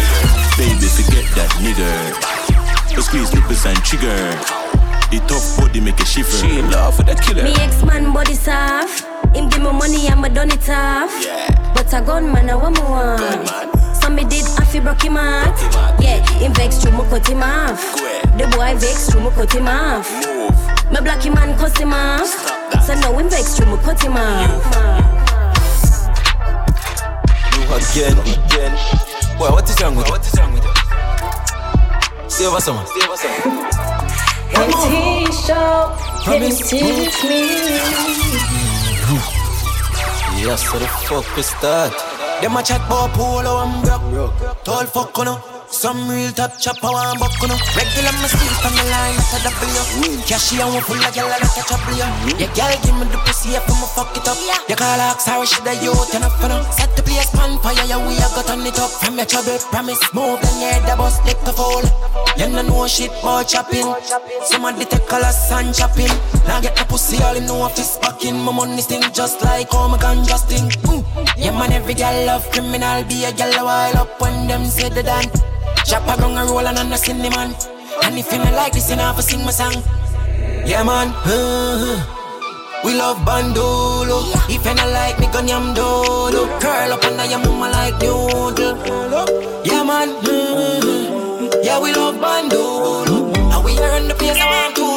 Baby, 0.55 0.87
forget 0.95 1.27
that 1.35 1.51
nigga. 1.59 2.95
You 2.95 3.03
squeeze 3.03 3.35
nipples 3.35 3.67
and 3.67 3.83
trigger. 3.83 4.60
The 5.11 5.19
tough 5.27 5.59
body 5.59 5.81
make 5.81 5.99
a 5.99 6.05
shiver. 6.05 6.31
She 6.31 6.59
in 6.59 6.71
love 6.71 6.97
with 6.97 7.09
that 7.09 7.21
killer. 7.21 7.43
Me 7.43 7.53
ex 7.59 7.83
man 7.83 8.13
body 8.13 8.35
soft. 8.35 9.05
Him 9.35 9.49
give 9.49 9.63
me 9.63 9.73
money, 9.73 10.09
I'ma 10.09 10.29
done 10.29 10.51
it 10.51 10.69
off. 10.71 11.11
Yeah. 11.19 11.51
But 11.75 11.93
a 11.93 12.01
gun 12.01 12.31
man, 12.33 12.49
I 12.49 12.55
want 12.55 12.77
me 12.77 12.83
want. 12.83 13.75
So 13.99 14.09
me 14.09 14.23
did 14.25 14.47
have 14.55 14.71
to 14.71 14.81
broke 14.81 15.03
him 15.03 15.17
out. 15.17 15.59
Yeah, 16.01 16.23
him 16.39 16.55
vex 16.55 16.79
to 16.87 16.93
me 16.93 17.03
cut 17.11 17.27
him 17.27 17.43
off. 17.43 17.83
The 18.39 18.47
boy 18.55 18.79
vex 18.79 19.09
to 19.11 19.19
me 19.19 19.31
cut 19.31 19.53
him 19.53 19.67
off. 19.67 20.07
Me 20.91 21.01
black 21.03 21.23
him 21.23 21.37
and 21.39 21.59
cuss 21.59 21.77
him 21.77 21.93
off. 21.93 22.31
So 22.87 22.95
now 22.95 23.19
him 23.19 23.29
vex 23.29 23.55
to 23.59 23.67
me 23.67 23.77
cut 23.83 24.01
him 24.01 24.15
off. 24.15 24.63
You 27.59 27.67
again, 27.67 28.15
again. 28.47 28.73
Boy, 29.39 29.51
what 29.51 29.69
is 29.69 29.75
wrong 29.83 29.97
with 29.97 30.07
you? 30.07 30.13
What 30.13 30.23
is 30.27 30.39
wrong 30.39 30.53
with 30.55 30.63
you? 30.63 32.31
Stay 32.31 32.47
over 32.47 32.61
someone. 32.61 32.87
Stay 32.87 33.07
over 33.07 33.17
someone. 33.17 33.90
And 34.55 34.73
teach 34.83 35.47
show, 35.47 35.97
can 36.25 36.43
you 36.43 36.53
teach 36.57 37.25
me? 37.25 37.43
Yes, 40.43 40.63
so 40.71 40.79
the 40.79 40.87
fuck 40.87 41.37
we 41.37 41.43
start. 41.43 41.93
Them 42.41 42.57
a 42.57 42.63
chat 42.63 42.89
bout 42.89 43.13
polo 43.13 43.63
and 43.63 43.83
broke. 43.85 44.65
Tall 44.65 44.87
fuck 44.87 45.19
on 45.19 45.60
Some 45.71 46.11
real 46.11 46.33
top 46.33 46.59
chopper 46.59 46.91
one 46.91 47.17
buck 47.19 47.39
on 47.47 47.55
Regular 47.79 48.15
me 48.19 48.27
sleep 48.27 48.65
on 48.67 48.75
the 48.75 48.85
line 48.91 49.15
at 49.15 49.39
a 49.39 49.55
W. 49.55 50.19
Cashy 50.27 50.59
and 50.59 50.75
one 50.75 50.83
full 50.83 50.99
of 50.99 51.15
gyal 51.15 51.31
like 51.31 51.47
a 51.47 51.63
trouble 51.63 51.95
ya. 51.95 52.11
Yeah, 52.43 52.51
gyal 52.59 52.75
give 52.83 52.99
me 52.99 53.07
the 53.07 53.19
pussy 53.23 53.55
if 53.55 53.63
I'ma 53.71 53.87
fuck 53.95 54.11
it 54.19 54.27
up. 54.27 54.37
You 54.69 54.75
call 54.75 54.99
her 54.99 55.15
sorry 55.23 55.47
she 55.47 55.63
the 55.63 55.79
youth 55.79 56.11
up 56.11 56.35
for 56.43 56.51
no. 56.51 56.59
Set 56.75 56.91
the 56.99 57.03
place 57.07 57.31
pan 57.31 57.55
fire 57.63 57.87
yeah 57.87 58.03
we 58.03 58.19
a 58.19 58.27
got 58.35 58.51
on 58.51 58.67
it 58.67 58.79
up. 58.83 58.91
From 58.99 59.15
your 59.15 59.27
trouble 59.31 59.59
promise 59.71 60.03
move 60.13 60.43
then 60.43 60.59
yeah 60.59 60.83
the 60.85 60.99
bus 60.99 61.23
lick 61.25 61.39
the 61.47 61.55
fall. 61.55 61.87
You 62.35 62.51
no 62.51 62.63
know 62.67 62.87
shit 62.91 63.15
about 63.23 63.47
chopping. 63.47 63.87
Somebody 64.51 64.85
take 64.85 65.07
colors 65.07 65.39
and 65.55 65.71
chopping. 65.71 66.11
Now 66.51 66.61
get 66.61 66.75
the 66.75 66.85
pussy 66.85 67.23
all 67.23 67.39
in 67.39 67.47
no 67.47 67.63
office 67.63 67.97
back 68.03 68.25
in. 68.27 68.37
My 68.43 68.51
money 68.51 68.83
sting 68.83 69.07
just 69.15 69.41
like 69.41 69.71
oh 69.71 69.89
my 69.89 70.03
gun 70.03 70.27
just 70.27 70.51
sting. 70.51 70.67
Mm. 70.91 71.07
Yeah 71.39 71.55
man 71.55 71.71
every 71.73 71.95
girl 71.95 72.27
love 72.27 72.45
criminal 72.51 73.07
be 73.07 73.25
a 73.25 73.31
girl 73.33 73.55
a 73.55 73.63
while 73.65 73.97
up 74.03 74.21
when 74.21 74.49
them 74.49 74.67
say 74.67 74.91
the 74.91 75.07
done. 75.07 75.31
Chop 75.91 76.07
a 76.07 76.15
gun 76.21 76.39
a 76.39 76.45
roll 76.47 76.65
and 76.65 76.79
I'm 76.79 76.89
not 76.89 77.01
cinnamon. 77.01 77.53
And 78.05 78.17
if 78.17 78.31
you 78.31 78.39
not 78.39 78.55
like 78.55 78.75
this, 78.75 78.91
you 78.91 78.95
know 78.95 79.03
have 79.11 79.21
sing 79.25 79.45
my 79.45 79.51
song. 79.51 79.83
Yeah 80.65 80.85
man, 80.85 81.09
uh, 81.27 81.99
we 82.85 82.95
love 82.95 83.17
bandolo. 83.27 84.23
If 84.49 84.65
you 84.65 84.75
not 84.75 84.89
like 84.93 85.19
me, 85.19 85.27
gun 85.33 85.49
yam 85.49 85.75
dodo. 85.75 86.47
Curl 86.61 86.93
up 86.93 87.03
under 87.03 87.25
your 87.25 87.41
mama 87.41 87.71
like 87.71 87.95
noodle. 88.01 88.77
Yeah 89.65 89.83
man, 89.83 90.11
uh, 90.11 91.61
yeah 91.65 91.81
we 91.81 91.93
love 91.93 92.15
bandolo. 92.23 93.35
And 93.53 93.65
we 93.65 93.75
We 93.75 93.81
are 93.83 93.97
in 93.97 94.07
the 94.07 94.15
place 94.15 94.39
I 94.39 94.47
want 94.47 94.77
to. 94.77 94.91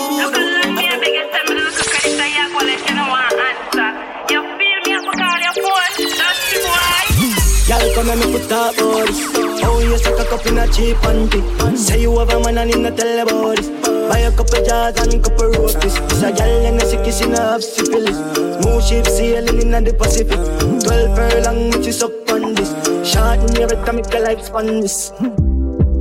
Y'all 7.66 7.93
come 7.95 8.09
and 8.09 8.20
me 8.20 8.38
put 8.38 8.51
up 8.51 8.76
this. 8.76 9.32
Oh, 9.64 9.80
you 9.80 9.97
suck 9.97 10.20
a 10.20 10.26
cup 10.26 10.45
in 10.47 10.57
a 10.57 10.68
cheap 10.68 10.97
panty. 10.97 11.78
Say 11.78 12.01
you 12.01 12.20
have 12.20 12.30
a 12.30 12.39
man 12.39 12.57
and 12.57 12.97
tell 12.97 13.20
about 13.20 13.55
this. 13.55 13.70
Buy 14.09 14.20
a 14.20 14.32
couple 14.32 14.66
jars 14.66 14.97
and 14.99 15.24
couple 15.24 15.49
roasties. 15.51 15.95
This 16.09 16.24
a 16.24 16.34
gal 16.34 16.66
and 16.66 16.82
a 16.82 16.86
sick 16.86 17.05
kissing 17.05 17.32
have 17.32 17.64
syphilis. 17.64 18.18
Smooth 18.61 18.84
ship 18.84 19.07
sailing 19.07 19.61
in 19.61 19.84
the 19.84 19.93
Pacific. 19.93 20.39
Twelve 20.84 21.16
furlong, 21.16 21.72
which 21.72 21.88
is 21.88 22.03
up 22.03 22.11
on 22.32 22.53
this. 22.53 22.70
Short 23.09 23.39
in 23.39 23.55
your 23.55 23.70
time, 23.70 23.95
make 23.95 24.14
a 24.14 24.20
life 24.20 24.43
span 24.43 24.82
this. 24.82 25.14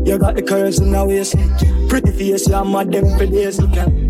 You 0.05 0.19
got 0.19 0.35
the 0.35 0.43
curves 0.43 0.81
in 0.81 0.91
the 0.91 1.05
waist. 1.05 1.37
Pretty 1.89 2.11
face, 2.11 2.49
you're 2.49 2.65
mad 2.65 2.91
them 2.91 3.07
for 3.17 3.27
days. 3.27 3.61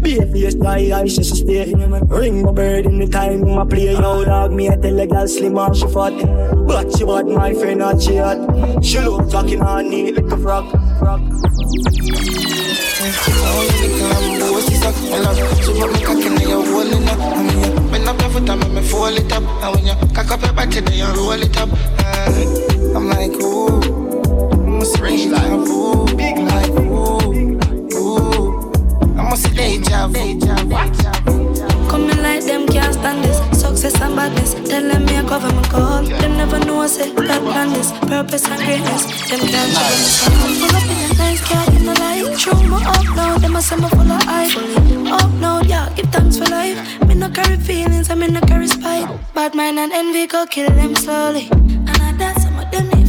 Be 0.00 0.18
a 0.18 0.26
face, 0.26 0.54
die, 0.54 0.90
I 0.98 1.06
should 1.06 1.26
stay. 1.26 1.72
Ring 1.74 2.42
my 2.42 2.52
bird 2.52 2.86
in 2.86 2.98
the 2.98 3.06
time, 3.08 3.44
my 3.44 3.64
play. 3.64 3.92
Yo, 3.92 4.24
dog, 4.24 4.52
me, 4.52 4.70
I 4.70 4.76
tell 4.76 4.98
a 4.98 5.06
girl 5.06 5.28
slim 5.28 5.58
and 5.58 5.76
she 5.76 5.86
fat. 5.88 6.16
But 6.66 6.96
she 6.96 7.04
bad, 7.04 7.26
my 7.26 7.52
friend, 7.52 7.80
not 7.80 8.00
she 8.00 8.16
hot. 8.16 8.82
She 8.82 9.00
look 9.00 9.30
talking 9.30 9.60
on 9.60 9.90
knee 9.90 10.12
like 10.12 10.32
a 10.32 10.38
frog. 10.38 10.70
frog. 10.98 11.20
Oh, 13.44 13.66
you 13.82 14.02
I 14.84 15.34
So 15.62 15.74
put 15.74 15.92
me 15.92 16.04
cock 16.04 16.24
in 16.24 16.48
your 16.48 16.64
holding 16.64 17.08
up 17.08 17.18
I 17.18 17.90
bend 17.90 18.08
up 18.08 18.20
your 18.20 18.30
foot 18.30 18.48
and 18.48 18.60
make 18.60 18.72
me 18.72 18.82
fold 18.88 19.18
it 19.18 19.32
up 19.32 19.42
And 19.42 19.74
when 19.74 19.86
you 19.86 20.14
cock 20.14 20.30
up 20.30 20.42
your 20.42 20.52
body, 20.52 20.80
then 20.80 20.92
you 20.92 21.06
roll 21.06 21.32
it 21.32 21.56
up 21.56 21.68
uh, 21.72 22.96
I'm 22.96 23.08
like, 23.08 23.32
ooh 23.42 24.11
I'm 24.82 24.88
a 24.88 24.96
strange 24.96 25.26
like, 25.26 25.52
ooh 25.52 26.06
Big 26.16 26.38
like, 26.38 26.70
ooh 26.70 27.22
Ooh. 27.94 28.72
I'm 29.16 29.30
a 29.30 29.36
deja 29.54 30.08
vu. 30.08 30.40
Coming 31.88 32.20
like 32.20 32.42
them 32.44 32.66
can't 32.66 32.92
stand 32.92 33.22
this. 33.22 33.38
Success 33.60 34.00
and 34.00 34.16
badness. 34.16 34.54
Tell 34.54 34.82
them 34.82 35.04
me 35.04 35.18
I 35.18 35.22
cover 35.22 35.54
my 35.54 35.62
call. 35.68 36.02
Them 36.02 36.36
never 36.36 36.58
know 36.58 36.80
I 36.80 36.88
say 36.88 37.14
God 37.14 37.28
plan 37.28 37.72
this 37.74 37.92
Purpose 37.92 38.48
and 38.48 38.58
greatness. 38.58 39.04
Them 39.30 39.38
can't 39.46 39.70
show 39.70 40.30
me 40.42 40.58
Pull 40.58 40.74
up 40.74 40.82
in 40.82 40.98
a 40.98 41.14
nice 41.16 41.42
car 41.46 41.64
in 41.76 41.84
the 41.86 41.94
light. 42.00 42.36
Show 42.40 42.56
me 42.56 42.82
up 42.82 43.04
now 43.14 43.38
Them 43.38 43.54
a 43.54 43.62
say 43.62 43.76
me 43.76 43.88
full 43.88 44.10
of 44.10 44.22
hype 44.24 45.22
Up 45.22 45.30
now, 45.34 45.60
yeah, 45.62 45.92
give 45.94 46.06
thanks 46.06 46.38
for 46.38 46.46
life. 46.46 47.06
Me 47.06 47.14
no 47.14 47.30
carry 47.30 47.56
feelings, 47.56 48.10
I 48.10 48.16
me 48.16 48.26
no 48.26 48.40
carry 48.40 48.66
spite. 48.66 49.06
Bad 49.32 49.54
mind 49.54 49.78
and 49.78 49.92
envy 49.92 50.26
go 50.26 50.44
kill 50.44 50.70
them 50.70 50.96
slowly. 50.96 51.46
And 51.52 51.88
I 51.88 52.16
dance 52.18 52.42
some 52.42 52.58
of 52.58 52.68
them 52.72 53.01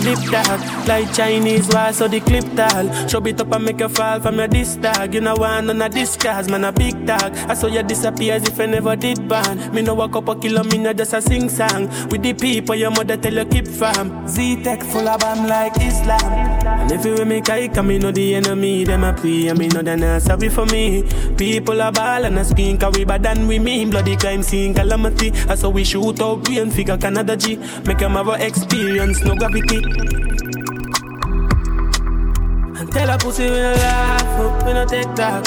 no 0.00 0.14
dip 0.14 0.30
that 0.30 0.86
Like 0.86 1.12
Chinese 1.14 1.68
wall 1.68 1.92
so 1.92 2.08
the 2.08 2.20
clip 2.20 2.44
tall. 2.56 3.08
Show 3.08 3.24
it 3.26 3.40
up 3.40 3.52
and 3.52 3.64
make 3.64 3.80
you 3.80 3.88
fall 3.88 4.20
from 4.20 4.36
your 4.36 4.48
disc 4.48 4.80
tag 4.80 5.14
You 5.14 5.20
know 5.20 5.34
want 5.34 5.66
none 5.66 5.82
of 5.82 5.92
this 5.92 6.16
cause 6.16 6.48
man 6.48 6.64
a 6.64 6.72
big 6.72 7.06
tag 7.06 7.32
I 7.48 7.54
saw 7.54 7.66
you 7.66 7.82
disappear 7.82 8.34
as 8.34 8.48
if 8.48 8.58
I 8.60 8.66
never 8.66 8.96
did 8.96 9.28
ban 9.28 9.72
Me 9.74 9.82
know 9.82 10.00
a 10.00 10.08
couple 10.08 10.36
kilo 10.36 10.62
me 10.64 10.78
no 10.78 10.92
just 10.92 11.12
a 11.12 11.22
sing 11.22 11.48
song. 11.48 11.88
With 12.08 12.22
the 12.22 12.34
people 12.34 12.74
your 12.74 12.90
mother 12.90 13.16
tell 13.16 13.34
you 13.34 13.44
keep 13.44 13.66
fam 13.66 14.26
Z-Tech 14.26 14.82
full 14.82 15.08
of 15.08 15.20
bam 15.20 15.46
like 15.46 15.76
Islam. 15.80 16.32
And 16.64 16.92
if 16.92 17.04
you 17.04 17.12
with 17.12 17.28
me 17.28 17.40
kike 17.40 17.76
and 17.76 17.88
me 17.88 17.98
know 17.98 18.10
the 18.10 18.34
enemy 18.34 18.84
Them 18.84 19.04
a 19.04 19.12
pray 19.12 19.48
and 19.48 19.58
me 19.58 19.68
know 19.68 19.82
they 19.82 19.96
not 19.96 20.22
sorry 20.22 20.48
for 20.48 20.66
me 20.66 21.02
People 21.40 21.80
a 21.80 21.90
ball 21.90 22.26
and 22.26 22.38
a 22.38 22.44
scream 22.44 22.76
Cause 22.76 22.98
we 22.98 23.06
bad 23.06 23.22
than 23.22 23.46
we 23.46 23.58
mean 23.58 23.88
Bloody 23.88 24.14
crime 24.14 24.42
scene 24.42 24.74
calamity 24.74 25.32
I 25.48 25.54
saw 25.54 25.70
we 25.70 25.84
shoot 25.84 26.20
out 26.20 26.44
brain 26.44 26.70
figure 26.70 26.98
Canada 26.98 27.34
G 27.34 27.56
Make 27.86 27.96
them 27.96 28.12
have 28.12 28.28
a 28.28 28.46
experience 28.46 29.24
no 29.24 29.34
gravity 29.34 29.80
and 32.80 32.92
tell 32.92 33.10
a 33.10 33.18
pussy 33.18 33.44
we 33.44 33.50
no 33.50 33.72
laugh, 33.72 34.22
oh, 34.24 34.66
we 34.66 34.72
no 34.72 34.86
take 34.86 35.14
talk. 35.14 35.46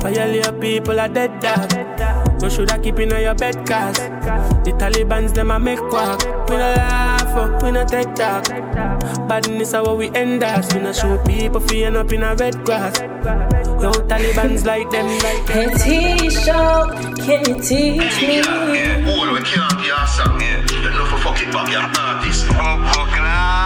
Violate 0.00 0.60
people 0.62 0.98
are 0.98 1.08
dead 1.08 1.38
dog. 1.38 2.40
So 2.40 2.48
should 2.48 2.70
I 2.70 2.78
keep 2.78 2.98
in 2.98 3.10
your 3.10 3.34
bed 3.34 3.66
cause 3.66 3.96
the 3.98 4.72
Taliban's 4.78 5.32
them 5.34 5.50
a 5.50 5.60
make 5.60 5.78
quack. 5.90 6.24
We 6.48 6.56
no 6.56 6.72
laugh, 6.72 7.36
oh, 7.36 7.58
we 7.62 7.70
no 7.72 7.84
take 7.84 8.14
talk. 8.14 8.48
Badness 9.28 9.72
how 9.72 9.94
we 9.94 10.08
end 10.10 10.42
us. 10.42 10.72
We 10.72 10.80
no 10.80 10.94
show 10.94 11.22
people 11.24 11.60
feeling 11.60 11.96
up 11.96 12.10
in 12.14 12.22
a 12.22 12.34
red 12.34 12.64
grass. 12.64 12.98
Yo, 13.80 13.90
Taliban's 13.92 14.66
like 14.66 14.90
them, 14.90 15.06
like 15.22 15.46
them. 15.46 15.70
Hey, 15.78 16.28
show, 16.28 16.86
can 17.24 17.40
you 17.48 17.56
teach 17.62 18.20
me? 18.20 18.40
All 19.08 19.32
we 19.32 19.40
can't 19.40 19.78
be 19.80 19.90
awesome, 19.90 20.38
yeah. 20.38 20.60
You 20.82 20.90
know 20.90 21.06
for 21.06 21.16
fucking 21.24 21.50
back, 21.50 21.70
you're 21.70 21.80
artist. 21.80 22.44
Oh, 22.50 22.76
fucking 22.92 23.24
hard. 23.24 23.59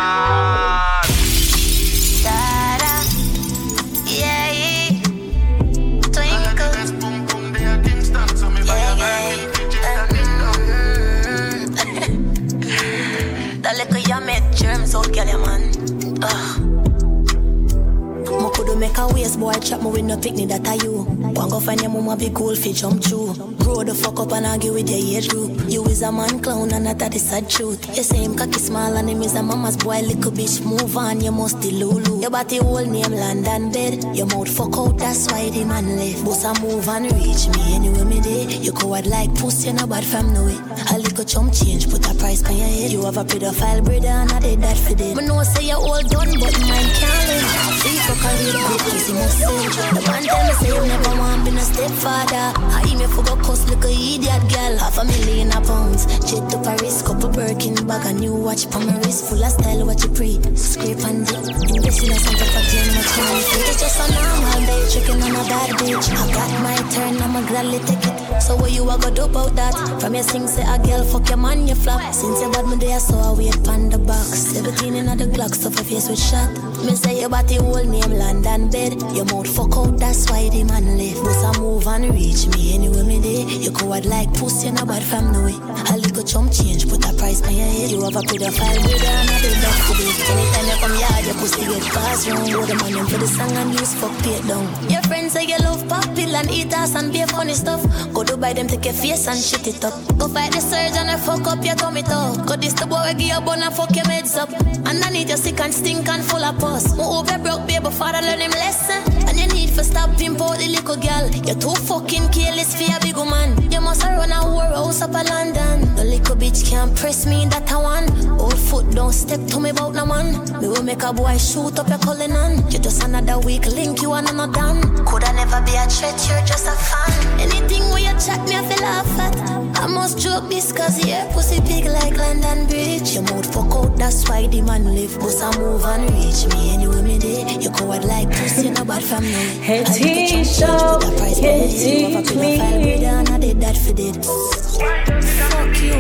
Make 18.85 18.99
a 18.99 19.07
waste 19.15 19.41
boy 19.41 19.55
chat 19.55 19.83
me 19.83 19.91
with 19.91 20.05
no 20.05 20.17
picnic 20.19 20.49
that 20.49 20.69
are 20.69 20.77
you. 20.85 21.05
One 21.05 21.49
go 21.49 21.59
find 21.59 21.81
your 21.81 21.91
mama 21.91 22.17
be 22.17 22.29
cool 22.31 22.55
jump 22.55 23.03
through. 23.03 23.33
Grow 23.57 23.83
the 23.83 23.95
fuck 23.95 24.21
up 24.21 24.33
and 24.33 24.45
argue 24.45 24.75
with 24.75 24.91
your 24.91 25.01
age 25.01 25.29
group. 25.29 25.53
You 25.71 25.85
is 25.87 26.03
a 26.03 26.13
man 26.13 26.43
clown 26.43 26.71
and 26.73 26.87
that 26.87 27.13
the 27.13 27.19
sad 27.19 27.49
truth. 27.49 27.81
You 27.97 28.03
say 28.03 28.19
him 28.25 28.37
cocky 28.37 28.59
small 28.59 28.95
and 28.97 29.09
him 29.09 29.23
is 29.23 29.35
a 29.37 29.43
mama's 29.43 29.77
boy 29.79 30.01
little 30.01 30.31
bitch. 30.31 30.63
Move 30.65 30.97
on, 30.99 31.23
you 31.23 31.33
must 31.33 31.63
the 31.63 31.71
lulu. 31.71 32.21
Your 32.21 32.31
body 32.31 32.59
whole 32.59 32.85
name 32.85 33.13
land 33.13 33.49
and 33.49 33.73
bed. 33.73 34.05
Your 34.15 34.27
mouth 34.27 34.51
fuck 34.55 34.77
out, 34.77 34.99
that's 34.99 35.33
why 35.33 35.49
the 35.49 35.65
man 35.65 35.97
left. 35.97 36.23
Boss 36.25 36.45
a 36.45 36.53
move 36.61 36.89
and 36.89 37.07
reach 37.17 37.49
me 37.57 37.75
anywhere 37.75 38.05
me 38.05 38.21
day. 38.21 38.45
You 38.59 38.73
coward 38.73 39.07
like 39.07 39.35
pussy, 39.35 39.73
no 39.73 39.87
bad 39.87 40.05
from 40.05 40.35
no 40.35 40.45
way. 40.45 40.59
A 40.93 40.99
little 40.99 41.25
chump 41.25 41.55
change, 41.55 41.89
put 41.89 42.05
a 42.11 42.15
price 42.15 42.45
on 42.45 42.57
your 42.57 42.67
head. 42.67 42.91
You 42.91 43.05
have 43.05 43.17
a 43.17 43.25
pedophile 43.25 43.83
brother 43.83 44.09
and 44.09 44.31
I 44.31 44.41
did 44.41 44.61
that 44.61 44.77
for 44.77 44.93
them. 44.95 45.17
Me 45.17 45.27
know 45.27 45.43
say 45.43 45.69
you 45.69 45.75
all 45.75 46.03
done, 46.03 46.37
but 46.39 46.53
mine 46.69 46.91
can't 47.01 47.85
live. 47.85 47.94
Real 48.05 48.53
good 48.69 48.81
kiss, 48.85 49.09
he 49.09 49.15
must 49.15 49.39
sing. 49.39 49.95
The 49.97 50.01
man 50.05 50.23
tell 50.29 50.45
me 50.45 50.53
say 50.61 50.69
you 50.77 50.85
never 50.85 51.17
want 51.17 51.45
be 51.45 51.51
no 51.53 51.65
stepfather. 51.65 52.53
I 52.61 52.85
me 52.85 53.07
for 53.09 53.25
go 53.25 53.35
cost 53.41 53.65
like 53.71 53.85
a 53.85 53.89
idiot 53.89 54.45
girl. 54.53 54.77
Half 54.77 54.99
a 54.99 55.05
million 55.09 55.49
a 55.49 55.61
pounds. 55.65 56.05
Jet 56.29 56.45
to 56.53 56.61
Paris, 56.61 57.01
couple 57.01 57.31
Birkin 57.31 57.75
bag, 57.89 58.05
a 58.05 58.13
new 58.13 58.35
watch 58.35 58.67
for 58.67 58.81
my 58.81 58.93
wrist. 59.01 59.25
Full 59.31 59.43
of 59.43 59.51
style, 59.53 59.87
what 59.87 60.03
you 60.05 60.11
pre. 60.13 60.37
Scrape 60.53 61.01
and 61.01 61.25
dip. 61.25 61.49
Invest 61.49 62.05
in 62.05 62.13
a 62.13 62.19
Santa 62.21 62.45
for 62.45 62.61
10 62.61 62.93
much 62.93 63.13
money. 63.17 63.41
It's 63.73 63.81
just 63.81 63.97
a 63.97 64.07
normal 64.13 64.54
chicken 64.89 65.23
on 65.23 65.31
a 65.31 65.45
bad 65.49 65.71
bitch. 65.79 66.09
I 66.11 66.33
got 66.33 66.51
my 66.63 66.77
turn, 66.91 67.17
I'ma 67.23 67.47
gladly 67.47 67.79
take 67.81 68.05
it. 68.05 68.43
So 68.43 68.57
what 68.57 68.73
you 68.73 68.89
a 68.91 68.99
go 68.99 69.11
do 69.11 69.25
about 69.25 69.55
that? 69.57 69.75
From 70.01 70.15
your 70.15 70.25
sing 70.25 70.47
say 70.47 70.63
a 70.63 70.79
girl 70.79 71.05
fuck 71.05 71.29
your 71.29 71.39
man, 71.39 71.67
you 71.67 71.75
flop. 71.75 72.01
Since 72.13 72.41
you 72.43 72.51
bad 72.51 72.67
me 72.67 72.77
there, 72.77 73.01
so 73.01 73.19
I 73.19 73.33
wait 73.33 73.63
pan 73.65 73.89
the 73.91 73.99
box. 73.99 74.53
17 74.53 74.95
in 74.95 75.07
the 75.07 75.25
Glock, 75.25 75.55
stuff 75.55 75.81
a 75.81 75.85
face 75.85 76.09
with 76.09 76.19
shot. 76.19 76.51
Me 76.85 76.95
say 76.95 77.21
your 77.21 77.31
body 77.31 77.57
whole 77.57 77.85
name 77.85 78.11
London 78.11 78.69
bed. 78.71 79.01
Your 79.15 79.25
mouth 79.27 79.49
fuck 79.49 79.77
out, 79.77 79.97
that's 79.99 80.29
why 80.31 80.49
the 80.49 80.65
man 80.65 80.99
left. 80.99 81.23
Bust 81.23 81.57
a 81.57 81.61
move 81.61 81.87
and 81.87 82.13
reach 82.15 82.47
me 82.49 82.75
anywhere 82.75 83.05
me 83.05 83.21
day. 83.21 83.45
You 83.45 83.73
coward 83.73 84.05
like 84.05 84.33
pussy, 84.35 84.71
no 84.71 84.85
bad 84.85 85.03
from 85.03 85.33
the 85.33 85.41
way. 85.41 85.57
A 85.95 85.97
little 85.97 86.25
chump 86.25 86.53
change, 86.53 86.89
put 86.89 87.05
a 87.09 87.13
price 87.15 87.41
on 87.43 87.55
your 87.55 87.67
head. 87.67 87.91
You 87.91 88.03
have 88.03 88.17
a 88.17 88.21
pedophile 88.21 88.81
brother 88.83 89.15
and 89.15 89.31
a 89.31 89.37
big 89.41 89.57
back 89.63 89.79
today. 89.89 90.13
Anytime 90.29 90.67
you 90.69 90.77
come 90.83 90.97
yard, 91.01 91.25
your 91.25 91.35
pussy 91.41 91.65
get 91.65 91.83
passed 91.95 92.29
round. 92.29 92.53
Load 92.53 92.69
the 92.69 92.75
money 92.77 93.03
for 93.09 93.19
the 93.19 93.29
song 93.29 93.53
and 93.57 93.73
use 93.73 93.95
fuck 93.95 94.13
pay 94.23 94.41
down. 94.49 94.74
Your 94.89 95.03
friends 95.03 95.33
say 95.33 95.45
you 95.45 95.59
love 95.59 95.87
pop 95.89 96.05
pill 96.15 96.35
and 96.37 96.51
eat 96.51 96.73
ass 96.73 96.95
and 96.95 97.13
be 97.13 97.25
funny 97.25 97.55
stuff. 97.55 97.83
Go 98.13 98.25
do 98.25 98.37
buy 98.37 98.53
them, 98.53 98.67
take 98.67 98.85
your 98.85 98.95
face 98.95 99.27
and 99.29 99.39
shit 99.39 99.67
it 99.67 99.85
up. 99.85 99.95
Go 100.19 100.29
fight 100.29 100.53
the 100.53 100.61
surgeon 100.61 101.09
and 101.09 101.21
fuck 101.21 101.47
up 101.47 101.65
your 101.65 101.75
tummy 101.75 102.03
tuck. 102.03 102.47
Cause 102.47 102.59
this 102.59 102.73
the 102.75 102.87
boy 102.87 103.13
give 103.17 103.29
you 103.35 103.41
bun 103.41 103.63
and 103.63 103.75
fuck 103.75 103.95
your 103.95 104.05
meds 104.05 104.37
up. 104.37 104.51
Underneath 104.87 105.31
you 105.31 105.37
sick 105.37 105.61
and 105.61 105.73
stink 105.73 106.09
and 106.09 106.25
full 106.25 106.45
of 106.45 106.59
pus. 106.59 106.97
Move 106.97 107.07
over 107.07 107.39
broke 107.39 107.67
baby 107.67 107.91
father 107.91 108.21
learn 108.21 108.41
him 108.41 108.51
lesson. 108.53 109.03
And 109.29 109.39
you 109.39 109.47
need 109.49 109.71
for 109.71 109.83
stop 109.83 110.21
import 110.21 110.59
the 110.59 110.69
little 110.69 110.97
girl. 110.97 111.31
You're 111.45 111.59
too 111.59 111.75
fucking 111.87 112.29
careless 112.29 112.75
for 112.77 112.91
a 112.95 113.01
big 113.01 113.17
woman. 113.17 113.71
You 113.73 113.81
must 113.81 114.03
run 114.05 114.33
a 114.33 114.45
war 114.51 114.63
house 114.63 115.03
up 115.03 115.15
in 115.15 115.27
London. 115.27 115.95
The 115.97 116.05
little 116.05 116.37
bitch 116.37 116.69
can't 116.69 116.95
press 116.95 117.27
me 117.27 117.47
that 117.47 117.71
I 117.73 117.81
want. 117.81 118.41
Old 118.41 118.59
foot 118.59 118.91
don't 118.91 119.13
step 119.13 119.41
to 119.49 119.61
me 119.61 119.71
about 119.71 119.95
no 119.95 120.05
man. 120.07 120.39
Me 120.61 120.69
will 120.69 120.83
make 120.83 121.03
a 121.03 121.13
boy 121.13 121.37
shoot 121.39 121.79
up 121.79 121.89
your 121.89 121.99
calling 121.99 122.33
on. 122.33 122.71
You 122.71 122.79
just 122.79 123.03
another 123.03 123.39
weak 123.39 123.67
link, 123.67 124.03
you 124.03 124.13
are 124.13 124.23
not 124.23 124.35
done. 124.65 125.05
Coulda 125.05 125.33
never 125.33 125.61
be 125.63 125.77
a 125.77 125.87
threat, 125.87 126.19
you're 126.29 126.45
just 126.47 126.67
a 126.67 126.77
fan. 126.89 127.41
Anything 127.41 127.83
where 127.91 128.01
you 128.01 128.15
chat 128.19 128.41
me, 128.49 128.57
I 128.57 128.63
feel 128.69 128.83
laugh 128.83 129.19
at. 129.19 129.35
I 129.79 129.87
must 129.87 130.19
joke 130.19 130.49
this 130.49 130.73
cause 130.73 131.05
your 131.05 131.25
pussy 131.33 131.61
big 131.61 131.85
like 131.87 132.17
London 132.17 132.67
Bridge. 132.67 133.15
Your 133.15 133.23
mouth 133.25 133.53
fuck 133.53 133.73
out, 133.75 133.97
that's 133.97 134.29
why 134.29 134.47
the 134.47 134.63
man 134.63 134.85
live. 134.95 135.19
Bust 135.19 135.43
a 135.43 135.59
move 135.59 135.85
and 135.85 136.11
reach 136.15 136.47
me 136.53 136.75
anywhere 136.75 137.03
me 137.03 137.19
day. 137.19 137.59
You 137.61 137.71
coward 137.71 138.05
like 138.05 138.31
pussy, 138.31 138.71
no 138.71 138.85
bad 138.85 139.03
from 139.03 139.23
me. 139.25 139.45
Hey, 139.67 139.81
I 139.81 139.85
think 139.85 140.07
you 140.07 140.29
change, 140.29 140.49
Tisha, 140.49 141.01
price 141.19 141.39
on 141.39 141.43
can't 141.43 141.73
it. 141.73 142.01
You 142.01 142.15
have 142.15 142.25
a 142.25 142.29
teach 142.29 142.37
me. 142.37 143.05
and 143.05 143.29
I 143.29 143.39
did 143.39 143.61
that 143.61 143.77
for 143.77 143.93
did. 143.93 144.25
Fuck 144.25 145.77
you, 145.83 145.99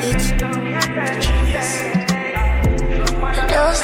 bitch. 0.00 0.26
Those 3.50 3.82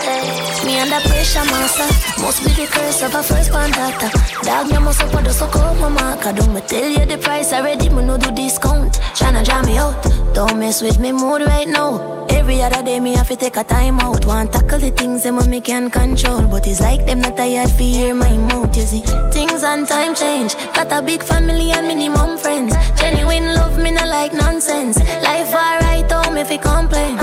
days, 0.00 0.38
just 0.38 0.64
one 0.64 0.64
of 0.64 0.64
those 0.64 0.64
days. 0.64 0.64
Me 0.64 0.78
under 0.80 1.00
pressure, 1.08 1.44
master. 1.44 2.22
Must 2.22 2.44
be 2.44 2.52
the 2.52 2.66
curse 2.66 3.02
of 3.02 3.14
a 3.14 3.22
first 3.22 3.50
contactor. 3.50 4.10
Dog, 4.42 4.70
me 4.70 4.78
must 4.78 5.02
up 5.02 5.26
suck 5.28 5.56
up 5.56 5.78
my 5.78 5.88
marker. 5.88 6.32
Don't 6.32 6.54
me 6.54 6.60
tell 6.62 6.88
you 6.88 7.04
the 7.06 7.18
price 7.18 7.52
already, 7.52 7.88
me 7.88 8.04
no 8.04 8.16
do 8.16 8.30
discount. 8.32 8.94
Tryna 9.14 9.44
jam 9.44 9.66
me 9.66 9.78
out. 9.78 10.02
Don't 10.34 10.58
mess 10.58 10.82
with 10.82 10.98
me 10.98 11.12
mood 11.12 11.42
right 11.42 11.68
now. 11.68 12.26
Every 12.30 12.62
other 12.62 12.82
day 12.82 12.98
me 13.00 13.14
have 13.14 13.28
to 13.28 13.36
take 13.36 13.56
a 13.56 13.64
time 13.64 14.00
out. 14.00 14.24
Want 14.24 14.52
tackle 14.52 14.78
the 14.78 14.90
things 14.90 15.22
them 15.22 15.38
me 15.50 15.60
can 15.60 15.90
control, 15.90 16.42
but 16.42 16.66
it's 16.66 16.80
like 16.80 17.06
them 17.06 17.20
not 17.20 17.36
tired 17.36 17.70
for 17.70 17.82
hear 17.82 18.14
my 18.14 18.36
mouth. 18.36 18.76
You 18.76 18.82
see, 18.82 19.02
things 19.30 19.62
and 19.62 19.86
time 19.86 20.14
change. 20.14 20.54
Got 20.74 20.92
a 20.92 21.02
big 21.02 21.22
family 21.22 21.70
and 21.72 21.86
minimum 21.86 22.38
friends. 22.38 22.74
Genuine 22.98 23.54
love 23.54 23.78
me 23.78 23.90
not 23.90 24.08
like 24.08 24.32
nonsense. 24.32 24.98
Life 25.22 25.54
alright, 25.54 26.08
don't 26.08 26.34
me 26.34 26.44
fi 26.44 26.56
complain. 26.56 27.18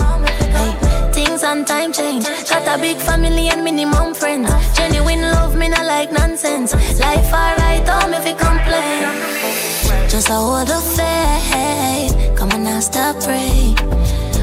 Hey, 1.49 1.55
things 1.55 1.57
and 1.57 1.67
time 1.67 1.93
change. 1.93 2.25
Got 2.49 2.77
a 2.77 2.81
big 2.81 2.97
family 2.97 3.49
and 3.49 3.63
minimum 3.63 4.13
friends. 4.13 4.49
Genuine 4.77 5.21
love 5.21 5.55
me 5.55 5.69
not 5.69 5.85
like 5.85 6.11
nonsense. 6.11 6.73
Life 6.99 7.33
alright, 7.33 7.83
don't 7.85 8.11
me 8.11 8.17
fi 8.17 8.33
complain. 8.33 9.03
Just 10.09 10.29
a 10.29 10.33
hold 10.33 10.67
the 10.67 10.79
faith. 10.95 12.37
Come 12.37 12.51
on 12.51 12.63
now, 12.63 12.79
stop 12.79 13.15
praying. 13.23 13.77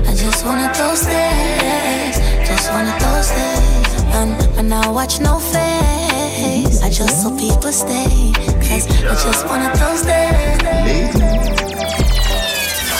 I 0.09 0.15
just 0.15 0.45
wanna 0.45 0.73
those 0.75 1.07
days. 1.07 2.19
Just 2.49 2.71
wanna 2.73 2.97
those 2.99 3.31
days. 3.31 4.05
And, 4.19 4.59
and 4.59 4.75
I 4.75 4.89
watch 4.91 5.21
no 5.21 5.39
face. 5.39 6.83
I 6.83 6.91
just 6.91 7.23
saw 7.23 7.31
people 7.39 7.73
stay. 7.73 8.33
Cause 8.67 8.87
I 9.05 9.15
just 9.27 9.47
wanna 9.47 9.71
those 9.77 10.03
days. 10.03 11.15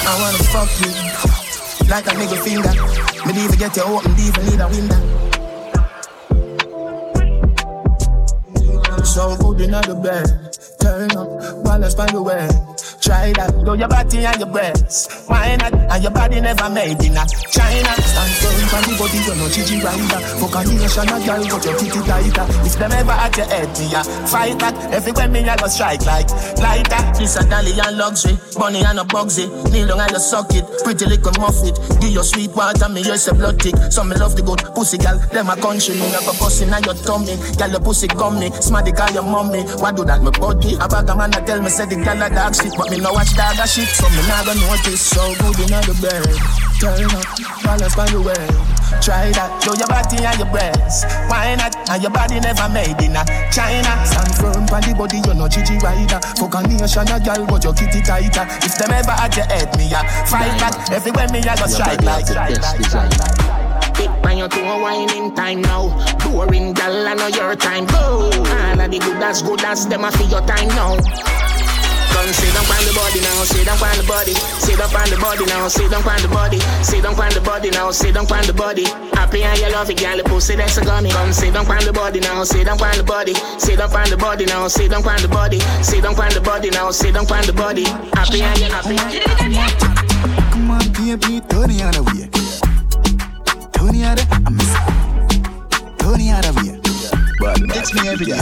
I 0.09 0.13
wanna 0.21 0.43
fuck 0.53 0.71
you 0.81 1.36
like 1.89 2.07
a 2.07 2.11
nigga 2.11 2.39
finger. 2.43 2.73
Me 3.27 3.33
need 3.33 3.51
to 3.51 3.57
get 3.57 3.77
you 3.77 3.83
open, 3.83 4.13
even 4.19 4.45
need 4.47 4.61
a 4.61 4.69
window. 4.69 5.01
So 9.05 9.37
good 9.37 9.61
in 9.61 9.71
the 9.71 9.95
bed, 10.03 10.46
turn 10.79 11.11
up, 11.17 11.65
balance 11.65 11.95
by 11.95 12.07
the 12.07 12.23
way. 12.23 12.49
Try 13.01 13.31
that, 13.39 13.55
do 13.65 13.79
your 13.79 13.87
body 13.87 14.27
and 14.27 14.39
your 14.41 14.51
breasts. 14.51 15.27
Why 15.29 15.55
not? 15.57 15.75
And 15.75 16.03
your 16.03 16.11
body 16.11 16.41
never 16.41 16.69
made 16.71 16.99
in 17.07 17.15
a 17.15 17.23
China. 17.47 17.93
Stand 18.03 18.35
firm 18.43 18.67
on 18.75 18.83
the 18.83 18.93
body, 18.99 19.19
you 19.23 19.35
know 19.39 19.47
Gigi 19.47 19.79
rider. 19.79 20.21
Fuck 20.43 20.59
a 20.59 20.61
nation, 20.67 21.07
a 21.07 21.17
girl, 21.23 21.43
but 21.47 21.63
your 21.63 21.77
kitty 21.79 22.01
tighter. 22.03 22.47
If 22.67 22.75
them 22.75 22.91
ever 22.91 23.15
at 23.15 23.37
your 23.37 23.47
head, 23.47 23.71
me 23.79 23.87
a 23.95 24.03
fight 24.27 24.59
back. 24.59 24.75
Everywhere 24.91 25.29
me 25.29 25.47
I 25.47 25.55
go 25.55 25.69
strike 25.71 26.03
like 26.03 26.27
lighter. 26.59 26.99
This 27.15 27.39
a 27.39 27.47
dolly 27.47 27.79
and 27.79 27.95
luxury, 27.95 28.35
bunny 28.59 28.83
and 28.83 28.99
a 28.99 29.07
bugsy. 29.07 29.47
Kneel 29.71 29.87
down 29.87 30.01
and 30.03 30.11
you 30.11 30.19
suck 30.19 30.51
it, 30.51 30.67
pretty 30.83 31.07
little 31.07 31.31
muffet. 31.39 31.79
Give 32.03 32.11
your 32.11 32.27
sweet 32.27 32.51
water, 32.59 32.89
me 32.91 33.07
yes 33.07 33.29
a 33.29 33.35
blood 33.35 33.61
tick. 33.61 33.77
Some 33.95 34.11
me 34.11 34.17
love 34.17 34.35
the 34.35 34.43
good 34.43 34.67
pussy 34.75 34.99
gal, 34.99 35.19
them 35.31 35.47
a 35.47 35.55
country. 35.55 35.95
Me 35.95 36.11
never 36.11 36.35
bustin' 36.43 36.75
on 36.75 36.83
your 36.83 36.99
tummy. 37.07 37.39
Gal 37.55 37.71
your 37.71 37.81
pussy 37.87 38.09
gummy, 38.09 38.51
smarty 38.59 38.91
call 38.91 39.15
your 39.15 39.23
mommy. 39.23 39.63
What 39.79 39.95
do 39.95 40.03
that 40.11 40.27
me 40.27 40.35
body? 40.35 40.66
A 40.75 40.89
bag 40.89 41.09
a 41.09 41.15
man 41.15 41.31
a 41.31 41.41
tell 41.47 41.63
me 41.63 41.71
say 41.71 41.87
the 41.87 41.95
gal 41.95 42.19
a 42.19 42.29
dog 42.29 42.55
shit, 42.55 42.75
but 42.77 42.91
me 42.91 42.99
no 42.99 43.13
watch 43.15 43.33
dog 43.39 43.55
a 43.57 43.67
shit, 43.67 43.87
so 43.87 44.09
me 44.11 44.21
nah 44.27 44.43
go 44.43 44.53
notice. 44.53 45.01
So 45.01 45.23
good 45.39 45.63
in 45.63 45.73
the 45.87 45.95
bed, 46.03 46.27
turn 46.83 47.07
up, 47.15 47.25
balance 47.63 47.95
by 47.95 48.07
the 48.11 48.21
way. 48.21 48.47
Try 49.01 49.31
that, 49.33 49.51
show 49.63 49.75
your 49.79 49.87
body 49.87 50.19
and 50.21 50.39
your 50.39 50.51
breasts. 50.51 51.07
Why 51.31 51.55
not? 51.55 51.75
And 51.89 52.03
your 52.03 52.11
body 52.11 52.41
never 52.41 52.69
made 52.69 52.99
in 52.99 53.15
a 53.15 53.23
China. 53.55 53.93
Stand 54.05 54.35
firm 54.37 54.67
on 54.67 54.83
the 54.83 54.93
body, 54.99 55.23
you 55.23 55.35
know 55.35 55.49
Gigi 55.49 55.79
rider. 55.79 56.21
Fuck 56.37 56.55
a 56.55 56.61
nation, 56.67 57.09
a 57.09 57.17
girl, 57.23 57.47
but 57.47 57.63
your 57.63 57.75
kitty 57.75 58.03
tighter. 58.03 58.45
If 58.67 58.75
them 58.77 58.91
ever 58.91 59.15
at 59.15 59.37
your 59.37 59.47
head, 59.47 59.71
me 59.79 59.87
a 59.95 60.03
fight 60.27 60.55
back. 60.59 60.75
Everywhere 60.91 61.31
me 61.31 61.41
a 61.47 61.55
go 61.55 61.67
strike 61.71 62.03
like. 62.03 63.56
Big 63.97 64.11
pan 64.23 64.39
you 64.39 64.49
to 64.49 64.61
whining 64.83 65.35
time 65.35 65.63
now. 65.63 65.89
Boring 66.25 66.73
gal, 66.73 67.09
I 67.09 67.15
know 67.15 67.29
your 67.29 67.57
time. 67.57 67.87
Go. 67.87 68.31
All 68.33 68.81
of 68.81 68.91
the 68.91 68.99
good 68.99 69.23
as 69.23 69.43
good 69.43 69.63
as 69.63 69.87
them 69.87 70.05
a 70.05 70.11
for 70.13 70.25
your 70.25 70.41
time 70.47 70.69
now. 70.69 70.97
Come 72.17 72.33
sit 72.33 72.55
down 72.55 72.65
on 72.65 72.83
the 72.83 72.93
body 72.97 73.21
now, 73.21 73.45
sit 73.45 73.67
down 73.67 73.77
on 73.77 73.97
the 73.99 74.05
body, 74.09 74.35
sit 74.35 74.79
down 74.79 74.89
on 74.89 75.11
the 75.11 75.17
body 75.21 75.45
now, 75.47 75.69
sit 75.69 75.91
down 75.91 76.03
on 76.09 76.23
the 76.23 76.29
body, 76.29 76.59
sit 76.83 77.03
down 77.03 77.15
on 77.15 77.29
the 77.31 77.41
body 77.41 77.71
now, 77.71 77.91
sit 77.91 78.15
down 78.15 78.27
on 78.27 78.47
the 78.47 78.53
body. 78.53 78.85
Happy 79.15 79.43
and 79.45 79.59
you 79.61 79.71
love 79.71 79.91
it, 79.91 79.99
girl, 79.99 80.17
the 80.17 80.25
pussy 80.25 80.57
that's 80.57 80.79
a 80.79 80.85
gummy. 80.85 81.11
Come 81.11 81.33
sit 81.33 81.53
down 81.53 81.71
on 81.71 81.85
the 81.85 81.93
body 81.93 82.21
now, 82.21 82.43
sit 82.43 82.65
down 82.65 82.81
on 82.81 82.97
the 82.97 83.05
body, 83.05 83.35
sit 83.59 83.79
down 83.79 83.95
on 83.95 84.09
the 84.09 84.17
body 84.17 84.47
now, 84.47 84.67
sit 84.67 84.91
down 84.91 85.07
on 85.07 85.21
the 85.21 85.29
body, 85.29 85.61
sit 85.83 86.03
down 86.03 86.19
on 86.19 86.29
the 86.33 86.41
body 86.41 86.71
now, 86.71 86.91
sit 86.91 87.15
down 87.15 87.31
on 87.31 87.47
the 87.47 87.53
body. 87.53 87.85
Happy 88.17 88.41
and 88.43 88.59
you 88.59 88.71
happy. 88.73 88.97
Come 90.51 90.71
on, 90.71 90.89
baby, 90.97 91.41
Tony 91.47 91.83
out 91.83 91.99
of 91.99 92.09
here. 92.13 92.29
Tony 92.33 92.46
Tony 93.87 94.05
out 96.31 96.49
of 96.49 96.61
here. 96.63 96.81
But 97.39 97.57
text 97.69 97.95
me 97.95 98.09
every 98.09 98.27
day. 98.27 98.41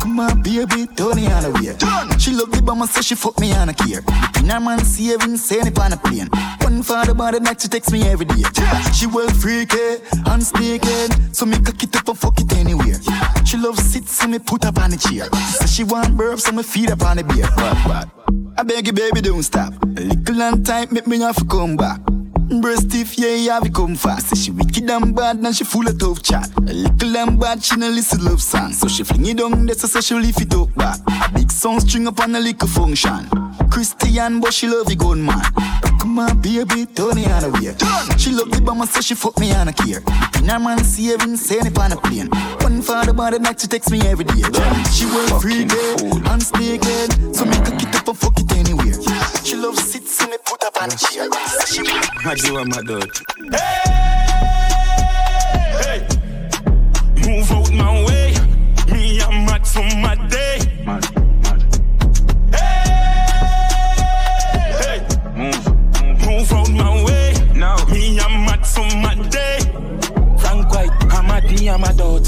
Come 0.00 0.18
on, 0.18 0.42
baby, 0.42 0.86
Tony 0.96 1.22
here. 1.22 1.76
She 2.18 2.32
love 2.32 2.50
the 2.50 2.60
bomb, 2.64 2.84
so 2.86 3.00
she 3.00 3.14
fuck 3.14 3.38
me 3.38 3.52
on 3.52 3.68
a 3.68 3.74
care. 3.74 4.02
In 4.38 4.48
her 4.48 4.58
man 4.58 4.80
saving, 4.80 5.36
saying 5.36 5.68
it 5.68 5.78
on 5.78 5.92
a 5.92 5.96
plane. 5.96 6.28
One 6.62 6.82
for 6.82 7.04
the 7.04 7.14
body, 7.14 7.38
next 7.38 7.62
she 7.62 7.68
text 7.68 7.92
me 7.92 8.02
every 8.02 8.26
day. 8.26 8.42
She 8.92 9.06
well 9.06 9.28
freaky, 9.30 10.02
unspeaking, 10.26 11.32
so 11.32 11.46
me 11.46 11.56
cock 11.60 11.82
it 11.82 11.94
up 11.94 12.08
and 12.08 12.18
fuck 12.18 12.40
it 12.40 12.52
anywhere. 12.56 12.98
She 13.44 13.56
love 13.56 13.78
sit, 13.78 14.08
so 14.08 14.26
me 14.26 14.40
put 14.40 14.64
up 14.64 14.78
on 14.78 14.90
the 14.90 14.96
chair. 14.96 15.28
So 15.60 15.66
she 15.66 15.84
want 15.84 16.16
burp, 16.16 16.40
so 16.40 16.50
me 16.50 16.64
feed 16.64 16.90
up 16.90 17.02
on 17.02 17.18
the 17.18 17.24
beer. 17.24 17.46
Bad, 17.56 17.88
bad. 17.88 18.10
I 18.58 18.64
beg 18.64 18.86
you, 18.86 18.92
baby, 18.92 19.20
don't 19.20 19.42
stop. 19.44 19.74
A 19.82 20.00
little 20.00 20.36
long 20.36 20.64
time, 20.64 20.88
make 20.90 21.06
me 21.06 21.20
have 21.20 21.36
to 21.36 21.44
come 21.44 21.76
back. 21.76 22.00
Breast 22.60 22.90
stiff, 22.90 23.18
yeah, 23.18 23.34
yeah, 23.34 23.60
we 23.60 23.70
come 23.70 23.96
fast. 23.96 24.28
Say 24.28 24.36
she 24.36 24.50
wicked 24.50 24.88
and 24.90 25.14
bad, 25.14 25.36
and 25.36 25.54
she 25.54 25.64
full 25.64 25.86
of 25.86 25.98
tough 25.98 26.22
chat. 26.22 26.50
A 26.58 26.72
little 26.72 27.16
and 27.16 27.38
bad, 27.38 27.62
she 27.62 27.76
no 27.76 27.88
listen 27.88 28.24
love 28.24 28.40
song. 28.40 28.72
So 28.72 28.88
she 28.88 29.02
fling 29.04 29.26
it 29.26 29.38
down, 29.38 29.66
that's 29.66 29.90
so 29.90 30.00
she 30.00 30.14
lift 30.14 30.40
it 30.40 30.54
up 30.54 30.74
back. 30.74 30.98
A 31.06 31.32
big 31.32 31.50
song 31.50 31.80
string 31.80 32.06
up 32.06 32.20
on 32.20 32.34
a 32.34 32.40
little 32.40 32.68
function. 32.68 33.28
Christian, 33.70 34.40
but 34.40 34.52
she 34.52 34.68
love 34.68 34.86
the 34.86 34.96
gun 34.96 35.24
man. 35.24 35.42
Come 35.98 36.18
on, 36.18 36.40
baby, 36.40 36.86
turn 36.86 37.18
it 37.18 37.30
on 37.30 37.42
the 37.42 37.50
way. 37.54 38.18
She 38.18 38.30
love 38.30 38.50
the 38.50 38.60
bomber, 38.60 38.86
so 38.86 39.00
she 39.00 39.14
fuck 39.14 39.38
me 39.38 39.52
on 39.52 39.68
a 39.68 39.72
care. 39.72 40.02
In 40.38 40.48
her 40.48 40.58
man 40.58 40.84
saving, 40.84 41.36
saying 41.36 41.66
it 41.66 41.78
on 41.78 41.92
a 41.92 41.96
plane. 41.96 42.28
One 42.60 42.82
for 42.82 43.04
the 43.04 43.14
body, 43.14 43.38
night 43.38 43.60
she 43.60 43.68
text 43.68 43.90
me 43.90 44.00
every 44.02 44.24
day. 44.24 44.42
She 44.92 45.06
work 45.06 45.40
free 45.40 45.66
stay 46.44 46.78
good. 46.78 47.34
So 47.34 47.44
me 47.44 47.56
cook 47.56 47.82
it 47.82 47.94
up 47.96 48.08
and 48.08 48.18
fuck 48.18 48.38
it 48.38 48.52
anywhere. 48.52 48.83
She 49.54 49.60
love 49.60 49.78
sit, 49.78 50.08
so 50.08 50.26
me 50.26 50.36
put 50.44 50.64
up 50.64 50.82
on 50.82 50.88
a 50.88 50.96
chair. 50.96 51.28
She 51.64 51.84
My 52.24 52.34
do 52.34 52.58
and 52.58 52.68
my 52.74 52.82
dog. 52.82 53.08
Move 57.24 57.52
out 57.52 57.72
my 57.72 58.04
way. 58.04 58.34
Me, 58.90 59.20
I'm 59.22 59.46
mad 59.46 59.64
for 59.64 59.84
my 60.02 60.16
day. 60.28 60.58
Hey, 62.50 62.90
hey, 64.82 64.98
move, 65.36 65.66
move 66.26 66.52
out 66.52 66.70
my 66.70 67.04
way. 67.04 67.34
Now, 67.54 67.76
me, 67.86 68.18
I'm 68.18 68.46
mad 68.46 68.66
for 68.66 68.88
my 68.96 69.14
day. 69.30 69.60
Frank 70.40 70.68
White, 70.72 70.90
I'm 71.14 71.28
mad, 71.28 71.44
me, 71.44 71.68
I'm 71.68 71.84
a 71.84 71.92
dot. 71.94 72.26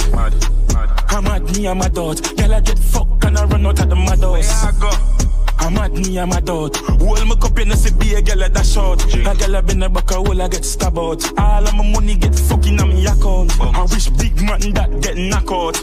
I'm 1.08 1.24
mad, 1.24 1.42
me, 1.56 1.66
I'm 1.66 1.80
a 1.80 1.88
dot. 1.88 2.36
Girl, 2.36 2.54
I 2.54 2.60
get 2.60 2.78
fucked 2.78 3.24
and 3.24 3.36
I 3.36 3.44
run 3.46 3.66
out 3.66 3.80
of 3.80 3.88
the 3.88 3.96
mad 3.96 4.20
house. 4.20 5.25
I'm 5.58 5.74
mad, 5.74 5.92
me, 5.92 6.18
I'm 6.18 6.32
a 6.32 6.40
dot. 6.40 6.76
Hold 6.76 7.26
my 7.26 7.34
cup 7.36 7.58
in 7.58 7.68
the 7.68 7.76
see 7.76 8.14
a 8.14 8.22
girl 8.22 8.44
at 8.44 8.54
that 8.54 8.66
short. 8.66 9.00
That 9.00 9.38
girl 9.38 9.56
I 9.56 9.60
been 9.60 9.82
a 9.82 9.88
back 9.88 10.10
a 10.10 10.14
hole, 10.14 10.40
I 10.40 10.48
get 10.48 10.64
stabbed 10.64 10.98
out. 10.98 11.38
All 11.38 11.66
of 11.66 11.74
my 11.74 11.90
money 11.90 12.14
get 12.14 12.34
fucking 12.34 12.80
on 12.80 12.88
me 12.88 13.06
account. 13.06 13.52
Oh. 13.60 13.72
I 13.74 13.82
wish 13.82 14.08
big 14.10 14.36
man 14.42 14.72
that 14.74 15.00
get 15.02 15.16
knocked 15.16 15.50
out. 15.50 15.76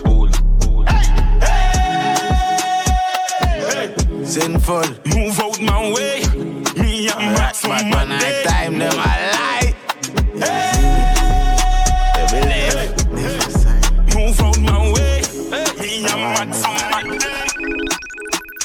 Sinful. 4.25 4.83
Move 5.13 5.39
out 5.39 5.61
my 5.61 5.91
way. 5.93 6.23
Me, 6.75 7.09
I'm 7.09 7.33
mad 7.33 7.55
for 7.55 7.67
Bad 7.67 7.91
my 7.91 8.05
man, 8.05 8.19
day. 8.19 8.41
I 8.41 8.43
time 8.43 8.79
them 8.79 8.93
a 8.93 9.42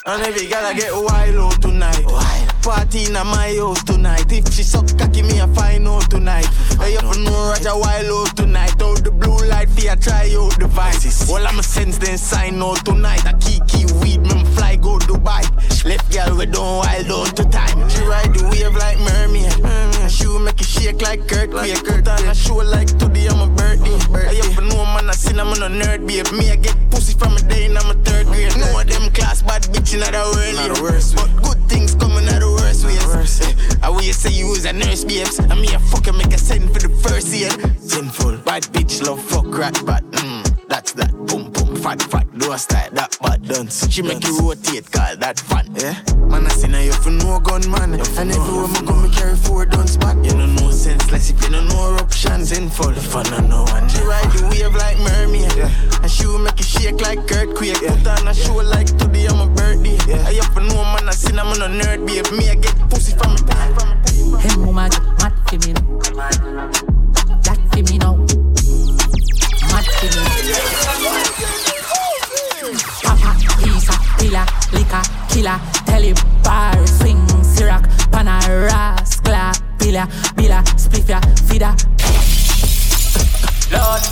And 0.09 0.23
every 0.23 0.47
girl 0.47 0.65
I 0.65 0.73
get 0.73 0.91
wild 0.91 1.61
tonight. 1.61 2.38
Party 2.69 3.07
in 3.07 3.15
my 3.15 3.57
house 3.57 3.83
tonight. 3.83 4.31
If 4.31 4.53
she 4.53 4.63
suck 4.63 4.87
cocky, 4.99 5.23
me 5.23 5.41
a 5.41 5.49
find 5.49 5.89
out 5.89 6.11
tonight. 6.11 6.45
Hey, 6.77 6.93
you 6.93 6.99
for 7.01 7.19
know 7.19 7.49
Roger 7.49 7.73
wild 7.73 8.29
out 8.29 8.37
tonight. 8.37 8.83
Out 8.83 9.03
the 9.03 9.11
blue 9.11 9.41
light, 9.49 9.71
for 9.71 9.97
try 9.97 10.29
out 10.37 10.53
devices. 10.61 11.31
All 11.31 11.41
I'm 11.47 11.59
a 11.59 11.63
sense 11.63 11.97
then 11.97 12.19
sign 12.19 12.61
out 12.61 12.85
tonight. 12.85 13.25
I 13.25 13.33
key 13.41 13.61
key 13.69 13.87
weed, 14.05 14.21
me 14.21 14.45
fly 14.53 14.77
go 14.77 14.99
Dubai. 14.99 15.49
Left 15.87 16.13
girl 16.13 16.37
we 16.37 16.45
don't 16.45 16.85
wild 16.85 17.11
out 17.11 17.37
to 17.37 17.45
time. 17.49 17.89
She 17.89 18.05
ride 18.05 18.35
the 18.35 18.45
wave 18.53 18.77
like 18.77 19.01
mermaid. 19.01 19.49
She 20.13 20.27
will 20.27 20.41
make 20.41 20.61
it 20.61 20.67
shake 20.67 21.01
like 21.01 21.27
Kurt. 21.27 21.51
Be 21.51 21.73
a 21.73 21.77
Kurt 21.81 22.07
on 22.07 22.23
a 22.29 22.35
show 22.35 22.57
like 22.57 22.89
today 22.99 23.29
I'm 23.29 23.41
a 23.41 23.47
birthday. 23.49 23.97
Hey, 24.29 24.37
you 24.37 24.53
for 24.53 24.61
know 24.61 24.85
man 24.85 25.09
I 25.09 25.13
seen 25.13 25.41
I'm 25.41 25.49
on 25.49 25.63
a 25.65 25.73
nerd 25.73 26.07
babe. 26.07 26.29
Me 26.37 26.51
I 26.51 26.57
get 26.57 26.77
pussy 26.91 27.17
from 27.17 27.33
a 27.33 27.41
day 27.49 27.65
and 27.65 27.79
I'm 27.79 27.89
a 27.91 27.95
third 28.05 28.27
grade. 28.27 28.53
No 28.59 28.79
of 28.79 28.87
them 28.87 29.09
class 29.17 29.41
bad 29.41 29.63
bitch 29.73 29.95
in 29.95 30.01
the 30.01 30.13
world. 30.13 30.77
The 30.77 31.17
But 31.17 31.43
good 31.43 31.61
things 31.71 31.95
coming 31.95 32.29
out 32.29 32.41
the 32.41 32.58
I 32.85 33.91
will 33.91 34.03
you 34.03 34.13
say 34.13 34.31
you 34.31 34.49
was 34.49 34.65
a 34.65 34.73
nurse, 34.73 35.05
babes. 35.05 35.39
And 35.39 35.61
me 35.61 35.69
a 35.69 35.79
fucker 35.91 36.17
make 36.17 36.33
a 36.33 36.39
send 36.39 36.73
for 36.73 36.79
the 36.79 36.89
first 37.03 37.29
year. 37.35 37.51
Sinful. 37.81 38.39
Bad 38.39 38.63
bitch 38.73 39.03
love 39.05 39.21
fuck 39.23 39.47
rat 39.59 39.81
but 39.85 40.05
mm, 40.13 40.48
that's 40.69 40.93
that. 40.93 41.13
Boom 41.27 41.51
boom 41.51 41.77
fat 41.77 42.01
fat. 42.03 42.27
Do 42.39 42.53
a 42.53 42.59
style 42.59 42.91
that 42.93 43.17
bad 43.21 43.43
dance. 43.49 43.89
She 43.91 44.03
make 44.03 44.25
you 44.25 44.39
rotate, 44.41 44.91
call 44.91 45.17
that 45.17 45.41
fun. 45.41 45.67
Yeah. 45.75 45.97
Man 46.29 46.47
I 46.47 46.51
see 46.51 46.69
now 46.69 46.81
you 46.81 46.93
for 46.93 47.11
no 47.11 47.41
gun 47.41 47.69
man. 47.71 47.95
And 47.95 48.31
everywhere 48.31 48.69
me 48.69 48.81
go 48.87 48.95
me 48.97 49.11
carry 49.11 49.37
four 49.37 49.67
guns 49.67 49.97
back. 49.97 50.17
You 50.25 50.35
know 50.35 50.47
no 50.47 50.71
sense 50.71 51.11
less 51.11 51.31
if 51.31 51.43
you 51.43 51.51
don't 51.51 51.69
know 51.69 51.95
eruption. 51.95 52.45
Sinful. 52.45 52.95
Fun 52.95 53.27
I 53.33 53.41
know 53.47 53.65
one. 53.65 53.89
She 53.89 54.01
ride 54.03 54.31
the 54.33 54.47
wave 54.49 54.75
like 54.75 54.99
mermaid. 54.99 55.57
Yeah. 55.57 56.01
And 56.03 56.11
she 56.11 56.27
will 56.27 56.39
make 56.39 56.59
you 56.59 56.65
shake 56.65 57.01
like 57.01 57.21
earthquake. 57.33 57.81
Put 57.81 58.07
on 58.07 58.29
a 58.29 58.35
show 58.35 58.55
like 58.55 58.87
today 58.87 59.27
I'm 59.27 59.41
a 59.41 59.47
birthday. 59.53 59.99
I 60.23 60.35
have 60.35 60.55
to 60.55 60.61
know 60.61 60.85
man 60.85 61.09
I 61.09 61.13
see 61.13 61.37
I'm 61.37 61.49
on 61.49 61.63
a 61.63 61.69
nerd 61.69 62.07
babe. 62.07 62.31
Me 62.33 62.51
I 62.51 62.55
get 62.55 62.77
pussy 62.91 63.17
from 63.17 63.35
me. 63.35 64.39
Hey, 64.39 64.55
mama, 64.57 64.89
mad 65.19 65.33
for 65.49 65.59
me 65.67 65.73
now. 65.73 65.83
That 67.43 67.59
for 67.73 67.83
me 67.83 67.99
now. 67.99 68.58
Spliffia. 81.59 81.75
Lord, 83.73 84.03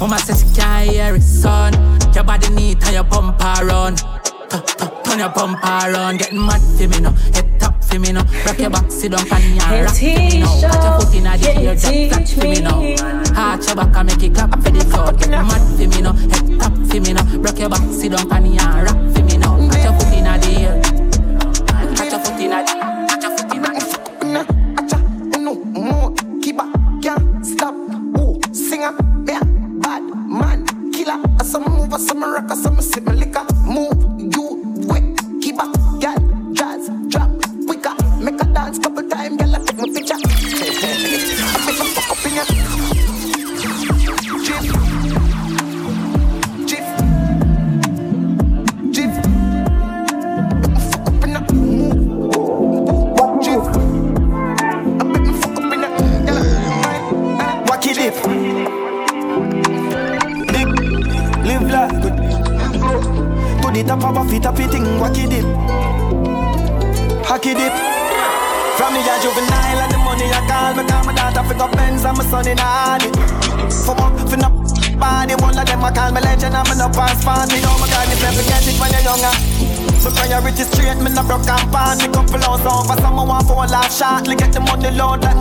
mama 0.00 0.18
says 0.18 0.42
she 0.42 0.54
can't 0.60 0.90
hear 0.90 1.14
it, 1.14 1.22
son. 1.22 1.72
Your 2.14 2.24
body 2.24 2.48
neat 2.50 2.82
and 2.84 2.94
your 2.94 3.04
bumper 3.04 3.66
run. 3.66 3.96
Tu- 3.96 4.60
tu- 4.78 4.88
Turn 5.04 5.18
your 5.18 5.28
bumper 5.30 5.92
run, 5.92 6.16
getting 6.16 6.44
mad 6.44 6.60
for 6.60 6.88
me 6.88 7.00
now. 7.00 7.12
Head 7.34 7.60
top 7.60 7.82
for 7.84 7.98
me 7.98 8.12
now. 8.12 8.24
Rock 8.46 8.58
your 8.58 8.70
back, 8.70 8.90
sit 8.90 9.12
down, 9.12 9.26
pan 9.26 9.42
and 9.42 9.84
rock 9.84 9.94
for 9.94 10.04
me 10.04 10.40
now. 10.40 10.60
Put 10.60 10.82
your 10.82 11.00
foot 11.00 11.14
in 11.14 11.24
the 11.24 11.30
air, 11.48 11.76
drop 11.76 11.94
flat 12.10 12.28
for 12.28 12.44
me 12.46 12.60
now. 12.60 12.80
Arch 13.36 13.66
your 13.66 13.76
back 13.76 13.96
and 13.96 14.06
make 14.08 14.22
it 14.22 14.34
clap 14.34 14.52
for 14.62 14.70
the 14.70 14.84
floor. 14.84 15.12
Get 15.12 15.30
mad 15.30 15.62
for 15.76 15.86
me 15.88 16.00
now. 16.00 16.12
Head 16.12 16.60
top 16.60 16.72
for 16.88 17.00
me 17.00 17.12
now. 17.12 17.24
Rock 17.38 17.58
your 17.58 17.68
back, 17.68 17.82
sit 17.92 18.12
down, 18.12 18.32
and 18.32 18.60
rock 18.86 18.98
for 19.14 19.21
me 19.21 19.21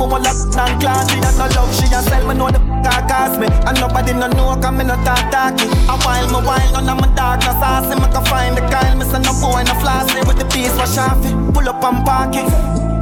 me 0.02 0.08
want 0.10 0.24
lock 0.26 0.58
and 0.58 0.82
clan. 0.82 1.08
She 1.10 1.18
has 1.22 1.38
no 1.38 1.46
love, 1.54 1.70
she 1.78 1.86
a 1.94 2.02
sell, 2.02 2.26
me 2.26 2.34
know 2.34 2.50
the 2.50 2.60
car 2.82 3.02
cost 3.06 3.38
me. 3.38 3.48
And 3.70 3.78
nobody 3.78 4.14
no 4.14 4.28
know, 4.34 4.58
cause 4.58 4.74
me 4.74 4.84
no 4.84 4.96
talk 5.06 5.22
talky. 5.30 5.70
A 5.86 5.96
while, 6.02 6.28
me 6.34 6.40
while, 6.42 6.72
none 6.74 6.90
of 6.90 6.98
my 6.98 7.08
dark, 7.14 7.42
no 7.46 7.54
saucy 7.62 7.94
Me 8.02 8.08
can 8.10 8.26
find 8.26 8.58
the 8.58 8.62
Kyle, 8.66 8.96
me 8.98 9.06
say 9.06 9.22
no 9.22 9.34
boy, 9.38 9.62
no 9.64 9.74
flossy 9.82 10.20
With 10.26 10.40
the 10.40 10.46
piece, 10.50 10.74
wash 10.78 10.98
off 10.98 11.22
it, 11.26 11.36
pull 11.54 11.68
up 11.70 11.84
and 11.84 12.06
park 12.06 12.34
it. 12.36 12.50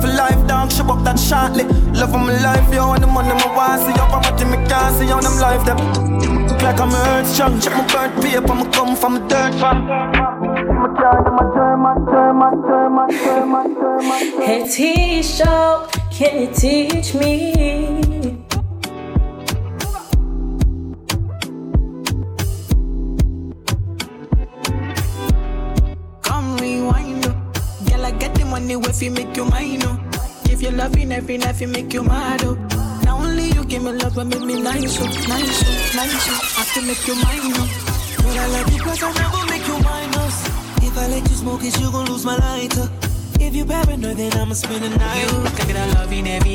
For 0.01 0.11
life, 0.11 0.41
dog, 0.47 0.71
she 0.71 0.81
up 0.81 1.03
that 1.03 1.19
shortly. 1.19 1.63
Love 1.95 2.15
of 2.15 2.21
my 2.21 2.35
life, 2.43 2.67
yo, 2.73 2.93
and 2.93 3.03
the 3.03 3.07
money 3.07 3.31
my 3.31 3.47
want. 3.55 3.81
See 3.83 3.95
up, 3.99 4.11
I'm 4.11 4.23
what 4.23 4.39
me 4.39 4.57
can't 4.67 4.95
see 4.95 5.11
on 5.11 5.23
them 5.23 5.37
life, 5.39 5.63
them. 5.65 5.79
Look 6.47 6.61
like 6.61 6.79
I'm 6.79 6.91
hurt 6.91 7.25
strong, 7.25 7.59
check 7.59 7.73
my 7.73 7.85
birth 7.87 8.15
paper, 8.21 8.51
I'ma 8.51 8.65
come 8.71 8.95
from 8.95 9.17
a 9.17 9.19
dirt. 9.27 9.55
Farm. 9.55 9.87
I'm 9.87 10.85
a 10.85 10.89
child, 15.47 15.98
Can 16.19 16.41
you 16.41 16.53
teach 16.53 17.15
me? 17.15 17.53
Come 26.21 26.57
rewind. 26.57 27.23
Girl, 27.23 28.03
I 28.03 28.11
get 28.19 28.35
the 28.35 28.43
money 28.43 28.73
if 28.73 29.01
you 29.01 29.11
make 29.11 29.37
you 29.37 29.45
mine, 29.45 29.79
oh. 29.83 29.97
If 30.49 30.61
you 30.61 30.71
loving 30.71 31.13
every 31.13 31.37
night, 31.37 31.61
you 31.61 31.67
make 31.69 31.93
you 31.93 32.03
mad, 32.03 32.43
oh. 32.43 32.55
Now 33.05 33.19
only 33.19 33.51
you 33.53 33.63
give 33.63 33.83
me 33.83 33.93
love, 33.93 34.15
but 34.15 34.27
make 34.27 34.41
me 34.41 34.61
nice, 34.61 34.99
oh, 34.99 35.05
nice, 35.05 35.63
oh, 35.63 35.91
nice, 35.95 36.27
oh. 36.27 36.57
I 36.57 36.63
have 36.63 36.73
to 36.73 36.81
make 36.81 37.07
you 37.07 37.15
mine, 37.15 37.53
oh. 37.55 38.15
But 38.17 38.35
I 38.35 38.47
love 38.47 38.73
you 38.73 38.81
cause 38.81 39.01
I 39.01 39.13
never 39.13 39.45
make 39.49 39.65
you 39.65 39.79
minus. 39.79 40.45
If 40.83 40.97
I 40.97 41.07
let 41.07 41.29
you 41.29 41.35
smoke 41.37 41.63
it, 41.63 41.79
you 41.79 41.89
gon' 41.89 42.07
lose 42.07 42.25
my 42.25 42.35
lighter. 42.35 42.89
If 43.39 43.55
you 43.55 43.63
paranoid, 43.63 44.17
then 44.17 44.33
I'ma 44.33 44.53
spend 44.53 44.83
the 44.83 44.89
night 44.97 45.68
viene 46.09 46.39
bien. 46.39 46.48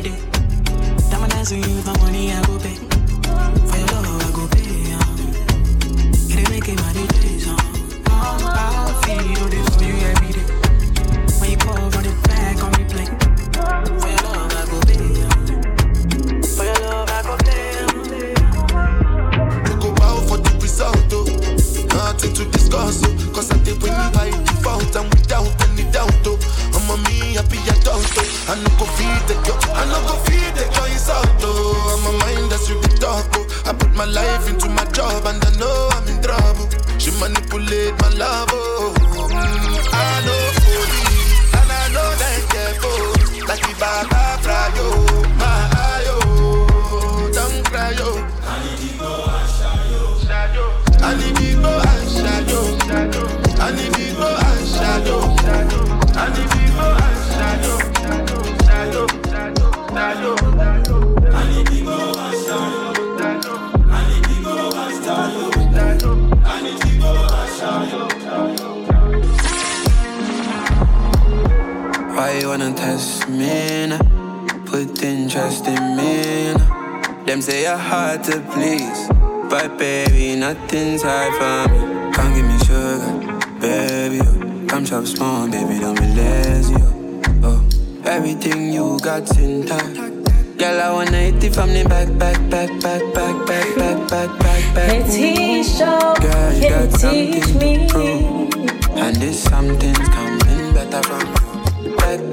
Wanna 72.58 72.72
test 72.72 73.28
me? 73.28 73.86
Now? 73.88 73.98
Put 74.64 75.02
interest 75.02 75.66
in 75.66 75.96
me. 75.96 76.54
Now? 76.54 77.24
Them 77.26 77.42
say 77.42 77.62
you're 77.64 77.76
hard 77.76 78.22
to 78.24 78.38
please, 78.52 79.08
but 79.50 79.76
baby, 79.76 80.36
nothing's 80.36 81.02
hard 81.02 81.32
for 81.34 81.72
me. 81.72 82.12
Come 82.12 82.32
give 82.34 82.46
me 82.46 82.58
sugar, 82.58 83.58
baby. 83.60 84.20
Oh. 84.22 84.66
Come 84.68 84.84
chop 84.84 85.04
small, 85.06 85.48
baby, 85.48 85.80
don't 85.80 85.98
be 85.98 86.06
lazy. 86.14 86.76
Oh. 86.78 87.22
oh. 87.42 87.68
Everything 88.04 88.72
you 88.72 89.00
got's 89.02 89.36
intact. 89.36 89.96
Girl, 90.56 90.80
I 90.80 90.92
wanna 90.92 91.16
hit 91.26 91.42
it 91.42 91.54
from 91.56 91.70
the 91.70 91.82
back, 91.88 92.06
back, 92.18 92.38
back, 92.50 92.70
back, 92.80 93.02
back, 93.14 93.46
back, 93.46 93.76
back, 93.76 94.08
back, 94.08 94.38
back, 94.38 94.74
back. 94.74 94.90
Hey, 94.90 95.02
T-Show, 95.10 96.14
Girl, 96.22 96.52
you 96.52 96.60
can 96.60 96.88
got 96.88 97.00
teach 97.00 97.42
something 97.42 97.58
me? 97.58 97.88
to 97.88 97.92
prove, 97.92 98.96
and 98.96 99.16
this 99.16 99.42
something's 99.42 99.98
coming 99.98 100.72
better 100.72 101.02
from. 101.02 101.43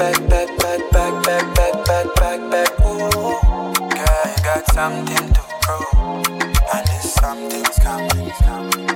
Back, 0.02 0.18
back, 0.30 0.58
back, 0.58 0.82
back, 0.92 1.24
back, 1.24 1.54
back, 1.54 1.86
back, 1.86 2.16
back, 2.16 2.40
back. 2.50 2.70
Ooh. 2.82 3.38
Girl, 3.78 4.26
you 4.26 4.44
got 4.44 4.66
something 4.74 5.32
to 5.32 5.42
prove, 5.62 6.26
and 6.74 6.88
this 6.88 7.14
something's 7.14 7.78
coming, 7.78 8.32
coming. 8.42 8.88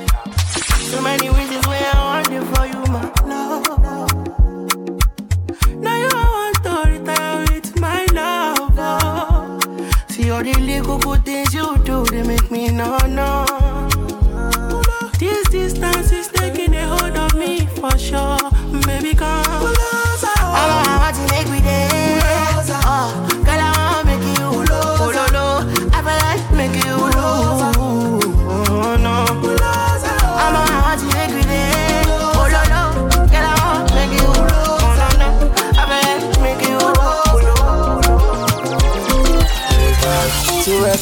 So 0.90 1.00
many 1.04 1.30
reasons 1.30 1.68
why 1.68 1.78
I 1.94 1.96
want 2.10 2.30
it 2.34 2.44
for 2.56 2.66
you, 2.66 2.82
my 2.92 3.06
love. 3.24 3.68
Now 5.78 5.96
you 5.96 6.10
want 6.12 6.64
to 6.64 6.74
retire 6.90 7.46
with 7.54 7.80
my 7.80 8.06
love. 8.12 8.74
oh. 8.76 9.92
See 10.10 10.32
all 10.32 10.42
the 10.42 10.56
little 10.60 10.98
good 10.98 11.24
things 11.24 11.54
you 11.54 11.78
do, 11.86 12.04
they 12.06 12.24
make 12.24 12.50
me 12.50 12.70
no 12.72 12.98
no. 13.06 13.46
This 15.20 15.48
distance 15.50 16.12
is 16.12 16.35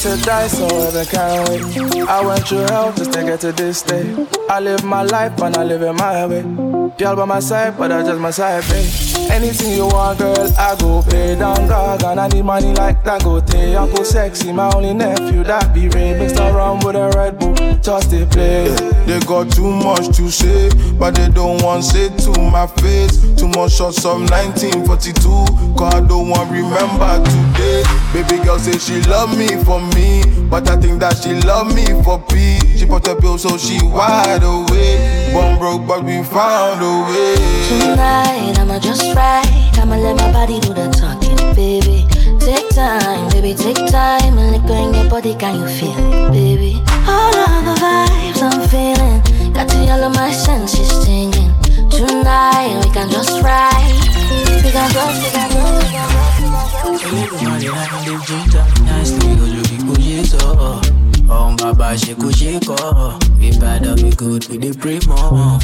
to 0.04 0.18
die, 0.24 0.48
so 0.48 0.68
I 0.68 1.06
can't 1.06 1.48
wait. 1.48 2.08
I 2.10 2.22
went 2.26 2.46
through 2.46 2.66
hell 2.68 2.92
just 2.92 3.14
to 3.14 3.24
get 3.24 3.40
to 3.40 3.54
this 3.54 3.82
day. 3.82 4.28
I 4.50 4.60
live 4.60 4.84
my 4.84 5.04
life 5.04 5.42
and 5.42 5.56
I 5.56 5.64
live 5.64 5.82
it 5.82 5.94
my 5.94 6.26
way. 6.26 6.42
Girl 6.98 7.16
by 7.16 7.26
my 7.26 7.40
side, 7.40 7.78
but 7.78 7.90
I 7.90 8.04
just 8.04 8.20
my 8.20 8.32
side, 8.32 8.64
babe. 8.68 9.13
Anything 9.34 9.76
you 9.76 9.88
want, 9.88 10.20
girl, 10.20 10.48
I 10.60 10.76
go 10.80 11.02
pay 11.02 11.36
down 11.36 11.68
dog. 11.68 12.04
And 12.04 12.20
I 12.20 12.28
need 12.28 12.44
money 12.44 12.72
like 12.74 13.04
Dangote. 13.04 13.76
Uncle 13.76 14.06
Sexy, 14.06 14.52
my 14.52 14.72
only 14.76 14.94
nephew, 14.94 15.44
that 15.44 15.74
be 15.74 15.90
Ray. 15.90 16.14
Mixed 16.20 16.38
around 16.38 16.84
with 16.86 16.96
a 16.96 17.10
Red 17.18 17.40
Bull, 17.40 17.56
just 17.82 18.12
they 18.12 18.26
play. 18.28 18.70
They 19.08 19.20
got 19.22 19.52
too 19.52 19.72
much 19.72 20.16
to 20.18 20.30
say, 20.30 20.70
but 21.00 21.16
they 21.16 21.30
don't 21.30 21.64
want 21.64 21.84
say 21.84 22.10
to 22.10 22.32
my 22.52 22.68
face. 22.78 23.22
Too 23.36 23.48
much 23.50 23.74
shots 23.74 24.06
of 24.06 24.22
1942, 24.30 25.74
cause 25.76 25.94
I 25.96 26.00
don't 26.06 26.30
want 26.30 26.52
remember 26.52 27.18
today. 27.26 27.84
Baby 28.14 28.44
girl 28.46 28.60
say 28.60 28.78
she 28.78 29.02
love 29.10 29.36
me 29.36 29.48
for 29.66 29.82
me, 29.98 30.22
but 30.54 30.70
I 30.70 30.78
think 30.78 31.00
that 31.00 31.18
she 31.18 31.34
love 31.50 31.74
me 31.74 31.82
for 32.04 32.22
peace. 32.30 32.78
She 32.78 32.86
put 32.86 33.08
a 33.08 33.16
pill 33.16 33.40
so 33.40 33.58
she 33.58 33.82
wide 33.82 34.46
awake. 34.46 35.34
Born 35.34 35.58
broke, 35.58 35.88
but 35.88 36.06
we 36.06 36.22
found 36.22 36.78
a 36.78 36.94
way. 37.10 37.34
Tonight, 37.74 38.62
I'ma 38.62 38.78
just 38.78 39.02
ride. 39.18 39.50
I'ma 39.82 39.98
let 39.98 40.16
my 40.16 40.32
body 40.32 40.60
do 40.60 40.70
the 40.78 40.94
talking, 40.94 41.42
baby. 41.58 42.06
Take 42.38 42.70
time, 42.70 43.34
baby, 43.34 43.58
take 43.58 43.82
time. 43.90 44.38
And 44.38 44.54
liquor 44.54 44.78
in 44.78 44.94
your 44.94 45.10
body, 45.10 45.34
can 45.34 45.58
you 45.58 45.68
feel 45.74 45.98
it, 45.98 46.32
baby? 46.32 46.78
All 47.10 47.34
of 47.34 47.66
the 47.66 47.74
vibes 47.82 48.42
I'm 48.46 48.62
feeling. 48.70 49.54
Got 49.58 49.70
to 49.70 49.78
all 49.90 50.04
of 50.06 50.14
my 50.14 50.30
senses 50.30 51.02
stinging. 51.02 51.50
Tonight, 51.90 52.78
we 52.86 52.94
can 52.94 53.10
just 53.10 53.42
ride. 53.42 53.90
We 54.62 54.70
can 54.70 54.86
just, 54.94 55.18
we 55.18 55.32
can 55.34 55.50
just, 55.50 55.74
we 55.74 55.82
can 55.82 55.92
just. 55.92 56.13
Money 57.12 57.68
like 57.68 57.92
the 58.06 58.16
ginger, 58.26 58.64
nicely 58.86 59.36
go 59.36 59.44
look 59.44 59.72
it 59.72 59.84
go 59.86 59.94
so. 60.24 61.04
On 61.30 61.56
baba 61.58 61.98
shake 61.98 62.18
shake 62.36 62.70
We 63.40 63.58
better 63.60 63.96
be 63.96 64.12
good 64.12 64.48
with 64.48 64.62
the 64.62 64.74
primo. 64.80 65.60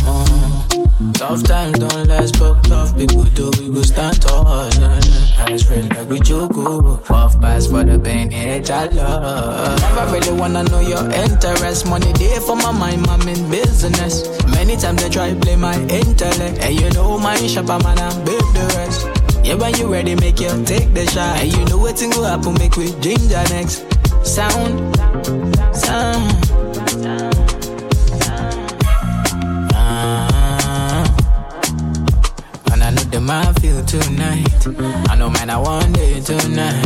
Tough 1.14 1.44
times 1.44 1.80
don't 1.80 2.08
last, 2.08 2.38
but 2.40 2.62
tough 2.64 2.98
people 2.98 3.24
do. 3.24 3.52
We 3.60 3.74
go 3.74 3.82
stand 3.84 4.22
tall. 4.22 4.48
Eyes 4.48 5.70
like 5.70 6.10
we 6.10 6.20
joke. 6.20 7.06
Puff 7.06 7.40
pass 7.40 7.68
for 7.68 7.84
the 7.86 7.98
pain, 8.00 8.32
it's 8.34 8.70
a 8.70 8.90
love. 8.92 9.80
Never 9.80 10.12
really 10.12 10.34
wanna 10.40 10.64
know 10.64 10.82
your 10.82 11.10
interest. 11.12 11.88
Money 11.88 12.12
there 12.14 12.42
for 12.42 12.58
my 12.58 12.72
mind, 12.72 13.08
I'm 13.08 13.28
in 13.30 13.50
business. 13.50 14.28
Many 14.48 14.76
times 14.76 15.02
they 15.04 15.10
try 15.10 15.34
play 15.36 15.56
my 15.56 15.76
intellect, 15.88 16.60
and 16.60 16.80
you 16.80 16.90
know 16.92 17.18
my 17.18 17.36
shop, 17.48 17.70
I'm 17.70 17.82
gonna 17.82 18.10
build 18.26 18.44
the 18.54 18.74
rest. 18.76 19.19
Yeah, 19.50 19.56
when 19.56 19.74
you 19.78 19.92
ready, 19.92 20.14
make 20.14 20.40
you 20.40 20.50
take 20.64 20.94
the 20.94 21.08
shot. 21.08 21.40
And 21.42 21.52
you 21.52 21.66
know 21.66 21.80
what 21.80 21.98
thing 21.98 22.12
will 22.12 22.24
happen, 22.24 22.54
make 22.60 22.78
we 22.78 22.92
ginger 23.02 23.42
next. 23.50 23.82
Sound, 24.24 24.96
sound. 25.74 26.30
Ah. 29.74 31.02
And 32.72 32.84
I 32.84 32.92
know 32.92 33.02
the 33.10 33.20
man 33.20 33.52
feel 33.56 33.84
tonight. 33.86 34.54
I 35.10 35.16
know 35.18 35.32
man, 35.32 35.50
I 35.50 35.58
want 35.58 35.98
it 35.98 36.26
tonight. 36.26 36.86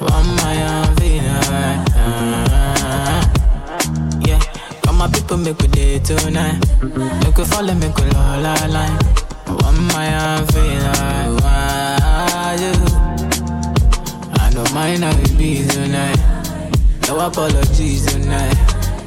Want 0.00 0.28
my 0.38 0.54
own 0.70 0.94
feel 0.94 1.18
alright. 1.18 1.88
Ah. 1.96 3.26
Yeah, 4.24 4.38
come 4.82 4.98
my 4.98 5.08
people 5.10 5.38
make 5.38 5.58
we 5.58 5.66
day 5.66 5.98
tonight. 5.98 6.62
Make 7.24 7.36
we 7.36 7.44
follow, 7.44 7.74
make 7.74 7.96
we 7.98 8.08
all 8.10 8.40
line. 8.40 8.98
Want 9.48 9.80
my 9.92 10.38
own 10.38 10.46
feel 10.46 11.63
mine 14.74 15.04
I 15.04 15.14
be 15.38 15.64
tonight. 15.68 16.18
No 17.06 17.20
apologies 17.20 18.06
tonight. 18.06 18.56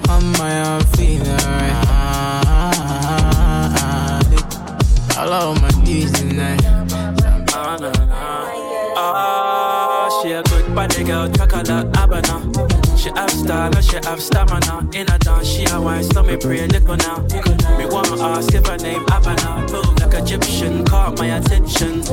On 0.09 0.23
my 0.33 0.53
own 0.69 0.81
feeling 0.95 1.27
right. 1.27 1.83
All 5.17 5.33
of 5.33 5.61
my 5.61 5.69
D's 5.83 6.11
tonight. 6.13 6.61
Ah, 8.95 10.21
She 10.21 10.31
a 10.31 10.41
good 10.43 10.73
body 10.73 11.03
girl, 11.03 11.29
chocolate 11.29 11.69
Abana. 11.97 12.86
She 13.07 13.13
have 13.13 13.31
style 13.31 13.73
and 13.73 13.85
she 13.85 13.95
have 14.03 14.21
stamina. 14.21 14.89
In 14.91 15.07
a 15.09 15.17
dance, 15.19 15.47
she 15.47 15.63
a 15.71 15.79
wine, 15.79 16.03
so 16.03 16.23
me 16.23 16.35
pray 16.35 16.67
little 16.67 16.97
now. 16.97 17.21
Me 17.77 17.85
wanna 17.85 18.21
ask 18.21 18.53
if 18.53 18.67
her 18.67 18.75
name 18.79 19.01
Abana. 19.03 19.65
Move 19.71 19.97
like 20.01 20.13
Egyptian, 20.13 20.83
caught 20.83 21.17
my 21.17 21.37
attention. 21.37 22.03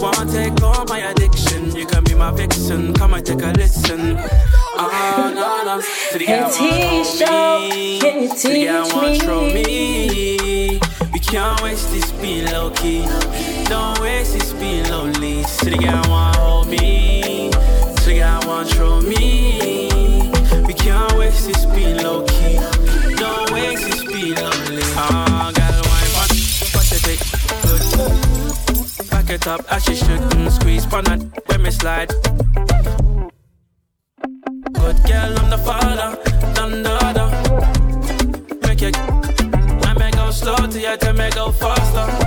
Wanna 0.00 0.32
take 0.32 0.62
all 0.62 0.86
my 0.86 1.00
addiction. 1.10 1.76
You 1.76 1.84
can 1.84 2.04
be 2.04 2.14
my 2.14 2.30
vixen, 2.30 2.94
come 2.94 3.12
and 3.12 3.26
take 3.26 3.42
a 3.42 3.52
listen. 3.52 4.16
Ah, 4.78 5.30
no, 5.34 5.76
no. 5.76 5.82
To 6.12 6.18
the 6.18 6.24
want 6.24 7.70
me. 7.70 8.00
Can 8.00 8.22
you 8.22 8.28
To 8.34 8.48
the 8.48 8.64
guy 8.64 9.12
teach 9.12 9.26
me? 9.28 9.62
me. 9.62 10.80
We 11.12 11.18
can't 11.18 11.60
waste 11.60 11.90
this 11.90 12.10
being 12.12 12.46
low 12.46 12.70
key. 12.70 13.04
Don't 13.64 14.00
waste 14.00 14.32
this 14.32 14.54
being 14.54 14.88
lonely. 14.88 15.44
To 15.58 15.64
the 15.66 15.76
guy 15.76 16.08
want 16.08 16.36
hold 16.36 16.68
me. 16.68 17.50
To 17.50 18.04
the 18.06 18.20
guy 18.20 18.46
want 18.46 18.70
throw 18.70 19.02
me. 19.02 19.89
Can't 21.00 21.18
waste 21.18 21.46
this 21.46 21.64
being 21.64 21.96
low 22.02 22.26
key. 22.26 22.56
Don't 23.16 23.50
waste 23.52 23.84
this 23.88 24.04
being 24.04 24.34
lonely. 24.34 24.82
Ah, 24.96 25.50
got 25.54 25.72
a 25.72 25.82
wine 25.88 26.12
on 26.20 26.28
Pacific. 26.76 27.18
Good. 27.64 29.10
Back 29.10 29.30
it 29.30 29.46
up 29.46 29.64
as 29.72 29.84
she 29.84 29.94
should. 29.94 30.52
Squeeze 30.52 30.84
on 30.92 31.04
that 31.04 31.20
when 31.46 31.62
me 31.62 31.70
slide. 31.70 32.10
Good 34.78 34.98
girl, 35.08 35.38
I'm 35.38 35.48
the 35.48 35.60
father, 35.64 36.18
other. 37.08 37.28
Make 38.66 38.82
it, 38.82 38.96
I 39.88 39.94
may 39.98 40.10
go 40.10 40.30
slow 40.30 40.56
to 40.56 40.78
you, 40.78 40.96
to 40.98 41.12
me 41.14 41.30
go 41.30 41.50
faster. 41.50 42.19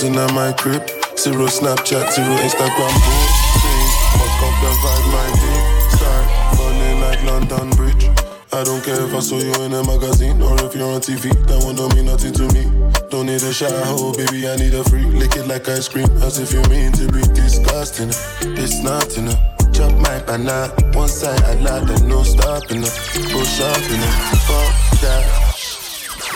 Girls 0.00 0.16
in 0.16 0.34
my 0.34 0.52
crib, 0.52 0.88
zero 1.18 1.46
Snapchat, 1.46 2.12
zero 2.12 2.34
Instagram 2.40 2.92
posting. 3.04 3.88
Fuck 4.16 4.42
up 4.46 4.54
the 4.62 4.70
vibe, 4.80 5.06
my 5.12 5.28
dick 5.36 5.64
start 5.92 6.24
falling 6.56 7.00
like 7.00 7.22
London 7.24 7.70
Bridge. 7.76 8.08
I 8.52 8.64
don't 8.64 8.82
care 8.82 9.02
if 9.04 9.14
I 9.14 9.20
saw 9.20 9.36
you 9.36 9.52
in 9.64 9.74
a 9.74 9.84
magazine 9.84 10.40
or 10.40 10.56
if 10.64 10.74
you're 10.74 10.88
on 10.88 11.00
TV. 11.00 11.28
That 11.48 11.64
one 11.64 11.76
don't 11.76 11.94
mean 11.94 12.06
nothing 12.06 12.32
to 12.32 12.48
me. 12.54 12.64
Don't 13.10 13.26
need 13.26 13.42
a 13.42 13.52
shower, 13.52 13.82
oh 13.92 14.14
baby, 14.16 14.48
I 14.48 14.56
need 14.56 14.74
a 14.74 14.84
freak. 14.84 15.06
Lick 15.12 15.36
it 15.36 15.46
like 15.46 15.68
ice 15.68 15.88
cream, 15.88 16.08
as 16.22 16.38
if 16.38 16.52
you 16.52 16.62
mean 16.70 16.92
to 16.92 17.04
be 17.12 17.20
disgusting. 17.34 18.08
It's 18.56 18.82
not 18.82 19.16
enough. 19.18 19.40
Chop 19.72 19.92
my 20.00 20.18
banana, 20.24 20.72
one 20.96 21.08
side 21.08 21.42
I 21.42 21.54
lie, 21.60 21.84
then 21.84 22.08
no 22.08 22.22
stopping 22.22 22.84
up. 22.84 22.94
Go 23.32 23.44
shopping 23.44 24.00
up, 24.00 24.16
fuck 24.48 24.72
that. 25.04 25.24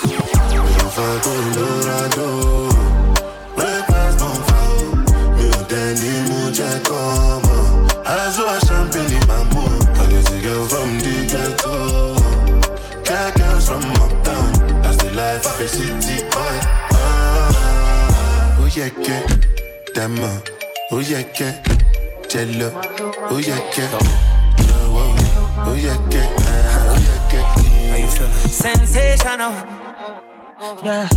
If 0.04 0.98
I 0.98 1.20
go 1.24 1.34
breakfast 1.54 2.16
don't 2.16 2.72
fall. 2.72 3.03
Mi 6.00 6.10
ò 6.10 6.10
tẹ́ 6.10 6.12
ní 6.12 6.12
mú 6.28 6.38
jẹ́ 6.56 6.72
kọ́ 6.88 7.02
mọ́. 7.46 7.62
Champagne 8.66 9.12
in 9.16 9.22
my 9.28 9.42
mood. 9.52 9.82
I 10.00 10.06
get 10.10 10.30
a 10.30 10.36
girl 10.44 10.64
from 10.72 10.90
the 11.04 11.14
ghetto. 11.30 11.74
Got 13.06 13.34
girls 13.38 13.64
from 13.68 13.84
uptown. 14.02 14.52
That's 14.82 14.96
the 15.02 15.10
life 15.18 15.44
of 15.46 15.60
a 15.60 15.66
city 15.68 16.16
boy. 16.32 16.56
Ah, 16.92 18.58
oh 18.60 18.68
yeah, 18.76 18.90
yeah. 19.06 19.22
Dama, 19.94 20.30
oh 20.92 21.00
yeah, 21.00 21.22
yeah. 21.38 21.54
Jello, 22.30 22.70
oh 23.30 23.38
yeah, 23.38 23.60
yeah. 23.76 23.98
Oh, 25.66 25.74
yeah, 25.74 25.98
yeah. 26.10 26.28
Ah, 26.48 26.94
Oh 26.96 26.98
yeah, 27.04 27.32
yeah. 27.32 27.48
How 27.90 27.96
you 27.96 28.08
feeling? 28.16 28.52
Sensational. 28.64 29.52
Yeah. 30.84 31.08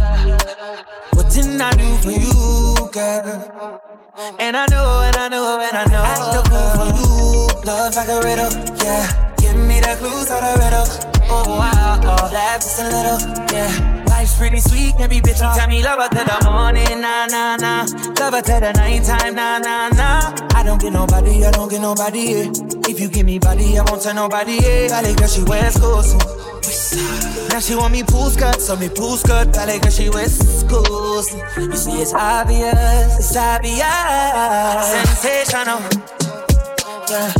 What 1.13 1.27
didn't 1.33 1.61
I 1.61 1.71
do 1.71 1.87
for 2.03 2.11
you, 2.11 2.89
girl? 2.91 3.96
Uh-huh. 4.17 4.35
And 4.39 4.57
I 4.57 4.65
know, 4.71 5.01
and 5.05 5.15
I 5.15 5.27
know, 5.27 5.59
and 5.61 5.77
I 5.77 5.85
know. 5.85 6.01
I 6.01 6.15
still 6.15 6.41
go 6.49 6.61
for 6.73 6.89
you. 6.97 7.65
Love 7.67 7.95
like 7.95 8.09
a 8.09 8.19
riddle, 8.25 8.49
yeah. 8.83 9.35
Give 9.37 9.55
me 9.55 9.79
the 9.79 9.95
clues 9.99 10.31
of 10.31 10.41
the 10.41 10.57
riddle. 10.57 11.29
Oh, 11.29 11.45
wow, 11.59 11.99
oh, 12.01 12.33
laugh 12.33 12.61
just 12.61 12.79
a 12.79 12.89
little, 12.89 13.19
yeah. 13.53 13.96
Life's 14.27 14.39
pretty 14.39 14.59
sweet, 14.59 14.93
every 14.99 15.21
bitch 15.21 15.39
don't 15.39 15.55
tell 15.55 15.69
me 15.69 15.81
love 15.81 16.01
her 16.01 16.09
till 16.09 16.25
the 16.25 16.51
morning, 16.51 16.99
nah, 16.99 17.27
nah, 17.27 17.55
nah. 17.55 17.85
Love 18.19 18.33
her 18.33 18.41
till 18.41 18.59
the 18.59 18.73
nighttime, 18.73 19.35
nah, 19.35 19.57
nah, 19.57 19.87
nah. 19.87 20.35
I 20.53 20.63
don't 20.65 20.81
get 20.81 20.91
nobody, 20.91 21.45
I 21.45 21.51
don't 21.51 21.69
get 21.69 21.79
nobody, 21.79 22.19
yeah. 22.19 22.51
If 22.89 22.99
you 22.99 23.07
give 23.07 23.25
me 23.25 23.39
body, 23.39 23.79
I 23.79 23.83
won't 23.87 24.01
tell 24.01 24.13
nobody, 24.13 24.59
yeah. 24.59 24.89
Valley 24.89 25.15
girl, 25.15 25.27
she 25.29 25.43
wears 25.43 25.77
clothes. 25.77 26.13
Now 27.51 27.59
she 27.59 27.75
want 27.75 27.93
me 27.93 28.03
pool 28.03 28.29
skirt, 28.29 28.59
so 28.59 28.75
me 28.75 28.89
pool 28.89 29.15
skirt, 29.15 29.53
ballet 29.53 29.79
cause 29.79 29.95
she 29.95 30.09
West 30.09 30.67
Coast. 30.67 31.31
You 31.55 31.77
see, 31.77 32.01
it's 32.01 32.13
obvious, 32.13 33.19
it's 33.19 33.37
obvious. 33.37 33.79
Sensational. 35.23 35.79
Yeah. 37.09 37.31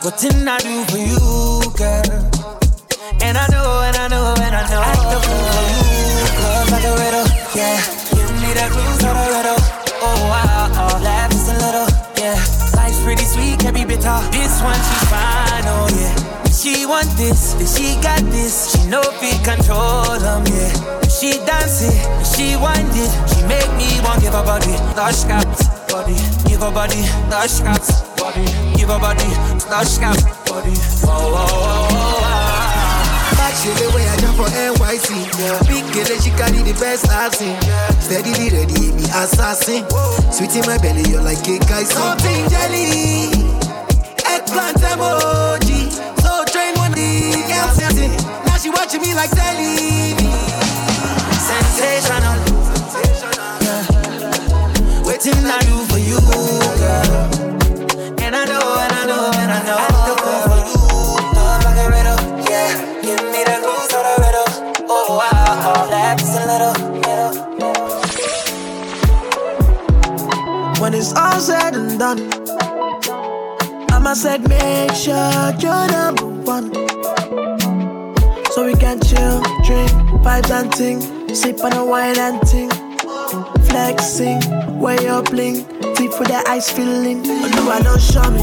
What 0.00 0.16
didn't 0.18 0.48
I 0.48 0.56
do 0.56 0.84
for 0.86 0.96
you, 0.96 1.60
girl? 1.76 2.35
And 3.26 3.36
I 3.36 3.46
know, 3.50 3.82
and 3.82 3.96
I 3.96 4.06
know, 4.06 4.38
and 4.38 4.54
I 4.54 4.62
know. 4.70 4.78
I 4.78 4.94
still 4.94 5.18
fall 5.18 5.42
for 5.50 5.64
you. 5.66 5.82
Love 6.46 6.70
like 6.70 6.86
a 6.86 6.94
riddle, 6.94 7.26
yeah. 7.58 7.74
Give 8.14 8.30
me 8.38 8.54
that 8.54 8.70
clues 8.70 9.02
of 9.02 9.18
the 9.18 9.26
riddle. 9.34 9.58
Oh, 9.98 10.14
wow, 10.30 10.70
oh, 10.86 10.94
laugh 11.02 11.34
just 11.34 11.50
a 11.50 11.58
little, 11.58 11.90
yeah. 12.22 12.38
Life's 12.78 13.02
pretty 13.02 13.26
sweet, 13.26 13.58
can 13.58 13.74
be 13.74 13.82
bitter. 13.82 14.14
This 14.30 14.62
one, 14.62 14.78
she's 14.78 15.04
fine, 15.10 15.66
oh, 15.66 15.90
yeah. 15.98 16.14
She 16.54 16.86
want 16.86 17.10
this, 17.18 17.58
she 17.74 17.98
got 17.98 18.22
this. 18.30 18.70
She 18.70 18.86
know 18.86 19.02
fi 19.18 19.34
control 19.42 20.22
them, 20.22 20.46
yeah. 20.46 20.70
She 21.10 21.42
dance 21.42 21.82
it, 21.82 21.98
she 22.30 22.54
wind 22.54 22.94
it. 22.94 23.10
She 23.34 23.42
make 23.50 23.66
me 23.74 23.90
want 24.06 24.22
give 24.22 24.38
her 24.38 24.46
body, 24.46 24.70
lush 24.94 25.26
caps, 25.26 25.66
body. 25.90 26.14
Give 26.46 26.62
her 26.62 26.70
body, 26.70 27.02
lush 27.26 27.58
caps, 27.58 27.90
body. 28.22 28.46
Give 28.78 28.86
her 28.86 29.02
body, 29.02 29.26
lush 29.66 29.98
caps, 29.98 30.22
body. 30.46 30.78
Whoa. 31.02 32.35
She 33.56 33.72
the 33.72 33.88
way 33.96 34.04
I 34.04 34.16
jump 34.20 34.36
for 34.36 34.48
NYC. 34.52 35.08
Big 35.66 35.84
girl, 35.92 36.18
she 36.20 36.30
carry 36.36 36.60
the 36.60 36.76
best 36.78 37.08
I've 37.08 37.34
seen. 37.34 37.56
Steadily 38.04 38.52
ready, 38.52 38.92
me 38.92 39.04
assassin. 39.16 39.88
Sweet 40.30 40.56
in 40.56 40.66
my 40.68 40.76
belly, 40.76 41.08
you're 41.08 41.22
like 41.22 41.40
I 41.72 41.82
see. 41.82 41.96
Something 41.96 42.44
jelly, 42.52 43.32
eggplant 44.28 44.76
emoji. 44.84 45.88
So 46.20 46.44
train 46.52 46.76
one 46.76 46.92
girl 46.92 47.68
sexy. 47.72 48.12
Now 48.44 48.56
she 48.60 48.68
watching 48.68 49.00
me 49.00 49.14
like 49.14 49.30
telly. 49.32 50.12
Sensational. 51.48 52.36
Yeah. 53.64 55.02
Waiting 55.08 55.48
I 55.48 55.58
do 55.64 55.76
for 55.88 55.98
you, 55.98 56.20
girl. 56.76 58.20
And 58.20 58.36
I 58.36 58.44
know, 58.44 58.60
and 58.84 58.92
I 58.92 59.06
know, 59.06 59.30
and 59.32 59.50
I 59.50 59.64
know. 59.64 59.95
When 70.80 70.94
it's 70.94 71.12
all 71.12 71.38
said 71.38 71.74
and 71.76 71.98
done, 71.98 72.32
I'ma 73.90 74.14
said 74.14 74.48
make 74.48 74.92
sure 74.92 75.52
you're 75.58 75.86
number 75.88 76.24
one. 76.24 76.72
So 78.52 78.64
we 78.64 78.72
can 78.72 79.00
chill, 79.00 79.42
drink, 79.66 79.90
vibes 80.24 80.50
and 80.50 80.72
ting, 80.72 81.34
sip 81.34 81.62
on 81.62 81.74
a 81.74 81.84
wine 81.84 82.18
and 82.18 82.40
ting, 82.48 82.70
flexing, 83.66 84.40
way 84.80 85.08
up 85.08 85.28
link, 85.32 85.68
deep 85.96 86.18
with 86.18 86.28
the 86.28 86.42
ice 86.48 86.70
feeling. 86.70 87.20
Oh 87.26 87.50
no, 87.54 87.70
I 87.70 87.82
don't 87.82 88.00
show 88.00 88.30
me. 88.30 88.40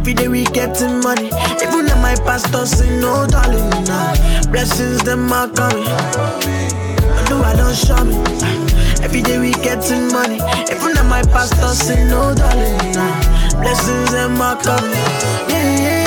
Every 0.00 0.14
day 0.14 0.26
we 0.26 0.42
getting 0.46 0.98
money, 0.98 1.26
even 1.62 1.86
if 1.86 1.98
my 1.98 2.16
pastor 2.24 2.66
say 2.66 2.90
no, 2.98 3.28
darling. 3.28 3.70
Nah. 3.84 4.50
Blessings 4.50 5.04
them 5.04 5.32
are 5.32 5.48
coming. 5.48 6.81
Oh 7.34 7.42
I 7.42 7.56
don't 7.56 7.74
show 7.74 8.04
me. 8.04 8.16
Every 9.02 9.22
day 9.22 9.38
we 9.38 9.52
getting 9.52 10.08
money, 10.12 10.36
even 10.70 10.96
if 10.96 11.06
my 11.06 11.22
pastor 11.22 11.68
say 11.68 12.04
no, 12.06 12.34
darling. 12.34 12.76
Nah. 12.92 13.58
Blessings 13.58 14.10
them 14.12 14.38
are 14.38 14.60
coming. 14.60 14.92
Yeah, 15.48 15.80
yeah. 15.80 16.01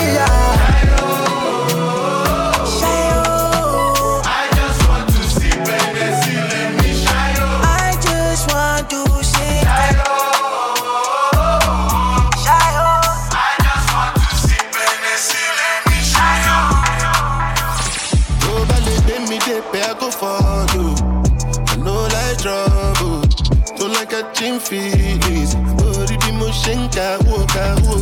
Catching 24.35 24.59
feelings. 24.59 25.55
Orí 25.79 26.17
bí 26.17 26.31
mo 26.33 26.51
shinka, 26.51 27.17
woka, 27.23 27.75
wo. 27.87 27.95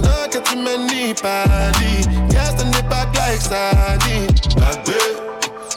Him 0.49 0.65
and 0.67 0.85
me 0.89 1.13
party. 1.13 2.09
Yes, 2.33 2.57
and 2.59 2.73
the 2.73 2.81
back 2.89 3.13
like 3.15 3.39
sardine. 3.39 4.33
Back 4.57 4.81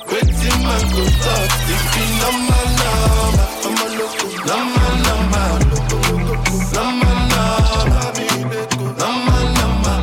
Waiting 0.08 0.60
man 0.64 0.84
go 0.96 1.04
talk, 1.04 1.50
thinking 1.66 2.14
I'm 2.24 2.48
a 2.48 2.60
number, 2.80 3.44
I'm 3.66 3.76
a 3.84 3.88
loco, 4.00 4.28
number, 4.48 4.90
number, 5.04 5.48
number, 6.72 7.12
number. 9.52 9.96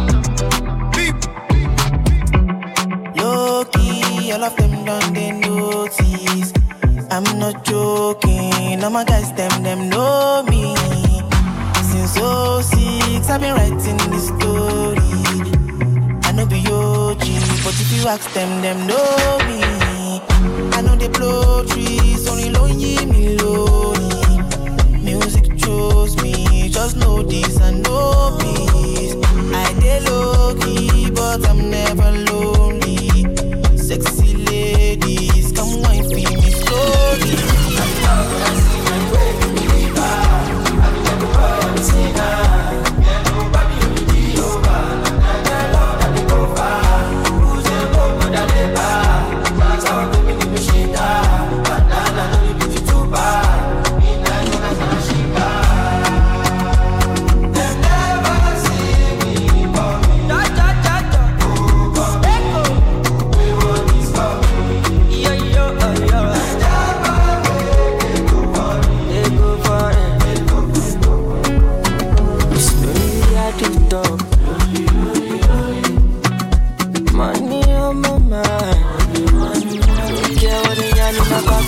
Them 4.57 4.73
done 4.85 5.39
notice. 5.39 6.53
I'm 7.09 7.25
not 7.39 7.65
joking, 7.65 8.52
all 8.84 8.89
my 8.89 9.03
guys 9.05 9.31
them 9.34 9.64
them 9.64 9.89
know 9.89 10.43
me. 10.49 10.76
Since 11.89 12.15
06, 12.15 13.30
I've 13.30 13.39
been 13.39 13.55
writing 13.55 13.97
this 14.11 14.27
story. 14.27 14.99
I 16.23 16.31
know 16.35 16.45
be 16.45 16.60
OG, 16.68 17.23
but 17.64 17.76
if 17.80 17.89
you 17.93 18.07
ask 18.07 18.31
them, 18.34 18.61
them 18.61 18.85
know 18.85 19.38
me. 19.47 19.61
I 20.73 20.81
know 20.81 20.95
they 20.95 21.07
blow 21.07 21.64
trees, 21.65 22.27
only 22.27 22.49
lonely 22.49 23.05
me 23.05 23.38
lonely. 23.38 24.38
Music 25.01 25.57
chose 25.57 26.22
me, 26.22 26.68
just 26.69 26.97
know 26.97 27.23
this 27.23 27.60
and 27.61 27.84
know 27.84 28.38
peace. 28.41 29.15
I 29.53 29.73
dey 29.80 29.99
low 30.01 30.55
key, 30.60 31.10
but 31.11 31.47
I'm 31.47 31.69
never 31.69 32.11
lonely. 32.31 32.97
Sexy 33.77 34.35
ladies, 34.35 35.51
come 35.53 35.81
wine 35.84 36.03
for 36.03 36.15
me 36.15 36.51
slowly. 36.51 37.53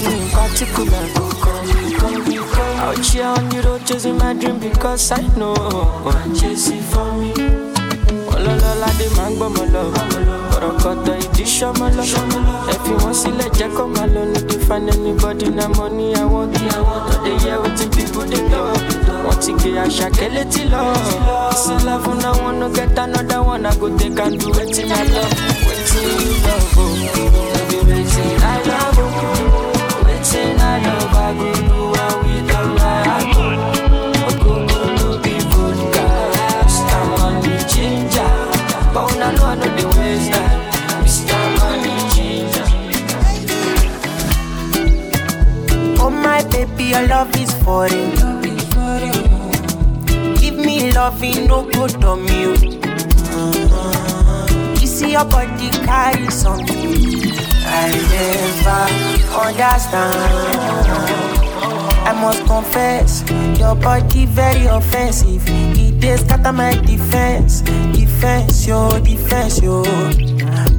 In 0.08 0.30
particular. 0.30 1.06
Out 2.86 3.06
here 3.06 3.26
on 3.26 3.50
the 3.50 3.62
road 3.66 3.86
chasing 3.86 4.18
my 4.18 4.34
dream 4.34 4.60
because 4.60 5.12
I 5.12 5.22
know 5.38 5.56
chase 6.40 6.70
it 6.70 6.84
for 6.92 7.12
me. 7.14 7.34
Ọlọ́lọ́lá 8.36 8.90
dé 9.00 9.08
máa 9.18 9.30
ń 9.30 9.32
gbọ́ 9.38 9.48
mọ́ 9.56 9.66
lọ. 9.74 9.84
Kọ̀rọ̀kọ̀tọ̀ 10.52 11.16
ìdí 11.26 11.46
ṣọ́mọ́ 11.56 11.88
lọ. 11.98 12.04
Ẹ 12.74 12.76
fi 12.84 12.92
wọ́n 13.02 13.14
sílẹ̀ 13.22 13.50
jẹ́ 13.58 13.70
kó 13.78 13.84
máa 13.96 14.08
lọ. 14.14 14.22
No 14.34 14.40
dey 14.50 14.60
find 14.68 14.90
anybody 14.94 15.48
na 15.58 15.66
money 15.78 16.14
I 16.16 16.24
want. 16.34 16.54
No 16.54 17.16
dey 17.24 17.36
hear 17.44 17.58
wetin 17.64 17.90
people 17.96 18.26
dey 18.32 18.44
talk. 18.52 18.78
Wọ́n 19.26 19.38
ti 19.44 19.52
gé 19.62 19.70
àṣàkẹ́ 19.86 20.28
létí 20.36 20.62
lọ. 20.74 20.82
Ìsìn 21.54 21.80
love 21.88 22.12
na 22.22 22.30
one 22.46 22.60
no 22.60 22.68
get 22.76 22.98
another 23.04 23.42
one. 23.42 23.66
I 23.66 23.74
go 23.80 23.88
take 23.98 24.20
and 24.24 24.36
do 24.40 24.48
wetin 24.56 24.92
I 24.92 25.04
love. 25.16 25.34
Wetin 25.66 26.04
you 26.22 26.34
love. 26.46 27.55
Your 46.96 47.08
love 47.08 47.36
is 47.36 47.54
foreign. 47.64 48.12
Give 50.38 50.56
me 50.56 50.92
loving, 50.94 51.48
no 51.48 51.64
good 51.70 52.04
on 52.04 52.28
you. 52.28 52.54
You 54.80 54.88
see 54.88 55.12
your 55.12 55.26
body 55.26 55.70
carry 55.86 56.30
something 56.30 56.94
I 57.68 57.92
never 58.12 58.82
understand. 59.44 60.16
I 62.08 62.14
must 62.14 62.46
confess, 62.46 63.24
your 63.60 63.76
body 63.76 64.26
very 64.28 64.66
offensive. 64.68 65.44
It 65.48 66.04
is 66.04 66.22
scatter 66.22 66.54
my 66.54 66.74
defense, 66.86 67.62
defense, 67.62 68.68
yo, 68.68 68.90
defense, 69.00 69.62
yo. 69.62 69.84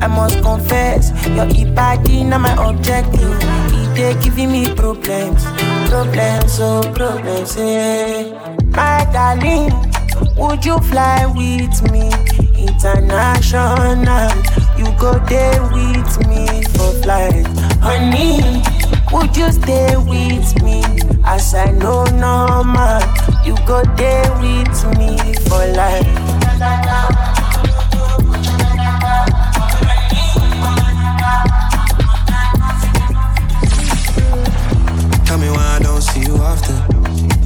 I 0.00 0.06
must 0.06 0.40
confess, 0.42 1.10
your 1.28 1.46
body 1.74 2.24
not 2.24 2.40
my 2.40 2.54
objective. 2.68 3.38
It 3.42 3.94
dey 3.96 4.14
giving 4.22 4.52
me 4.52 4.72
problems, 4.74 5.44
problems, 5.88 6.58
oh 6.60 6.82
problems, 6.94 7.56
yeah. 7.56 8.56
My 8.76 9.06
darling, 9.12 9.72
would 10.36 10.64
you 10.64 10.78
fly 10.90 11.26
with 11.26 11.76
me 11.90 12.10
international? 12.56 13.96
You 14.76 14.86
go 14.98 15.18
there 15.28 15.62
with 15.72 16.28
me 16.28 16.62
for 16.74 16.92
flight, 17.02 17.46
honey. 17.80 18.62
Would 19.12 19.36
you 19.36 19.50
stay 19.52 19.96
with 19.96 20.62
me 20.62 20.82
as 21.24 21.54
I 21.54 21.70
know 21.70 22.04
normal? 22.04 23.00
You 23.44 23.54
go 23.66 23.82
there 23.96 24.30
with 24.40 24.98
me 24.98 25.34
for 25.46 25.64
life. 25.72 27.45
Tell 35.36 35.44
me 35.44 35.50
why 35.50 35.76
I 35.76 35.78
don't 35.80 36.00
see 36.00 36.20
you 36.20 36.34
often. 36.36 36.76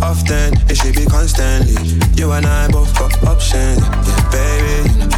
Often, 0.01 0.55
it 0.71 0.77
should 0.77 0.95
be 0.95 1.07
constantly. 1.07 1.75
You 2.15 2.31
and 2.31 2.47
I 2.47 2.69
both 2.69 2.97
got 2.97 3.13
options. 3.25 3.81
Yeah, 3.81 4.31
baby, 4.31 5.10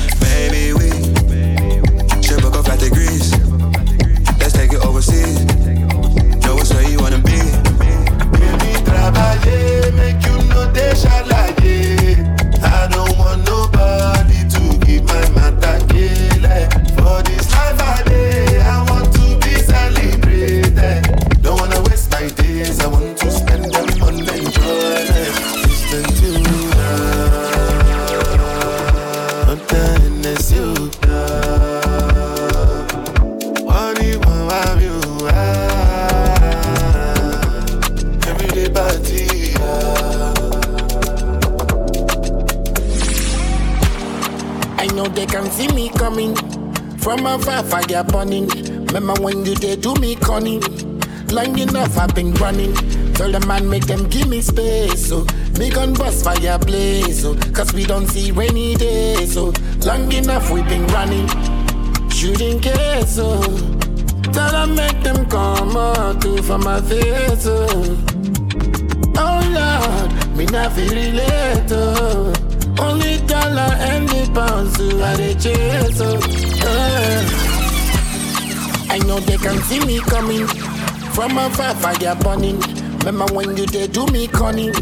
coming 46.13 46.37
from 46.99 47.25
afar, 47.25 47.63
fire 47.65 48.05
burning. 48.05 48.47
Remember 48.87 49.15
when 49.23 49.47
you 49.47 49.55
did 49.55 49.81
do 49.81 49.95
me 49.95 50.15
cunning? 50.17 50.61
Long 51.29 51.59
enough, 51.59 51.97
I've 51.97 52.15
been 52.15 52.35
running. 52.35 52.75
Tell 53.15 53.33
the 53.33 53.41
man, 53.47 53.69
make 53.69 53.87
them 53.87 54.09
give 54.09 54.29
me 54.29 54.43
space. 54.43 55.09
So, 55.09 55.27
me 55.59 55.71
gun 55.71 55.95
bust 55.95 56.25
fire 56.25 56.59
blaze. 56.59 57.23
So, 57.23 57.35
cause 57.53 57.73
we 57.73 57.85
don't 57.85 58.07
see 58.07 58.31
rainy 58.31 58.75
days. 58.75 59.33
So, 59.33 59.55
long 59.87 60.13
enough, 60.13 60.51
we've 60.51 60.69
been 60.69 60.87
running. 60.89 61.29
Shooting 62.11 62.61
case. 62.61 63.15
So, 63.17 63.41
tell 64.33 64.53
them, 64.53 64.75
make 64.75 65.03
them 65.03 65.25
come 65.31 65.77
out 65.77 66.21
to 66.21 66.43
for 66.43 66.59
my 66.59 66.81
face. 66.83 67.45
So. 67.45 67.67
Oh 69.17 69.41
Lord, 69.57 70.37
me 70.37 70.45
not 70.47 70.73
feel 70.73 70.93
relate. 70.93 71.71
Oh. 71.71 72.42
Dollar 73.53 73.75
and 73.81 74.09
the 74.09 74.31
pounds 74.33 74.77
so 74.79 75.03
I 75.05 75.17
dey 75.17 75.35
chase. 75.35 76.01
Oh. 76.01 76.17
Uh. 76.65 77.21
I 78.89 78.99
know 79.07 79.21
they 79.21 79.37
can 79.37 79.59
see 79.65 79.81
me 79.85 80.01
coming 80.01 80.47
from 81.13 81.37
afar, 81.37 81.75
fire 81.75 81.95
fire 81.95 82.15
burning. 82.17 82.59
Remember 83.05 83.27
when 83.35 83.55
you 83.57 83.67
did 83.67 83.93
do 83.93 84.07
me 84.07 84.27
cunning? 84.29 84.73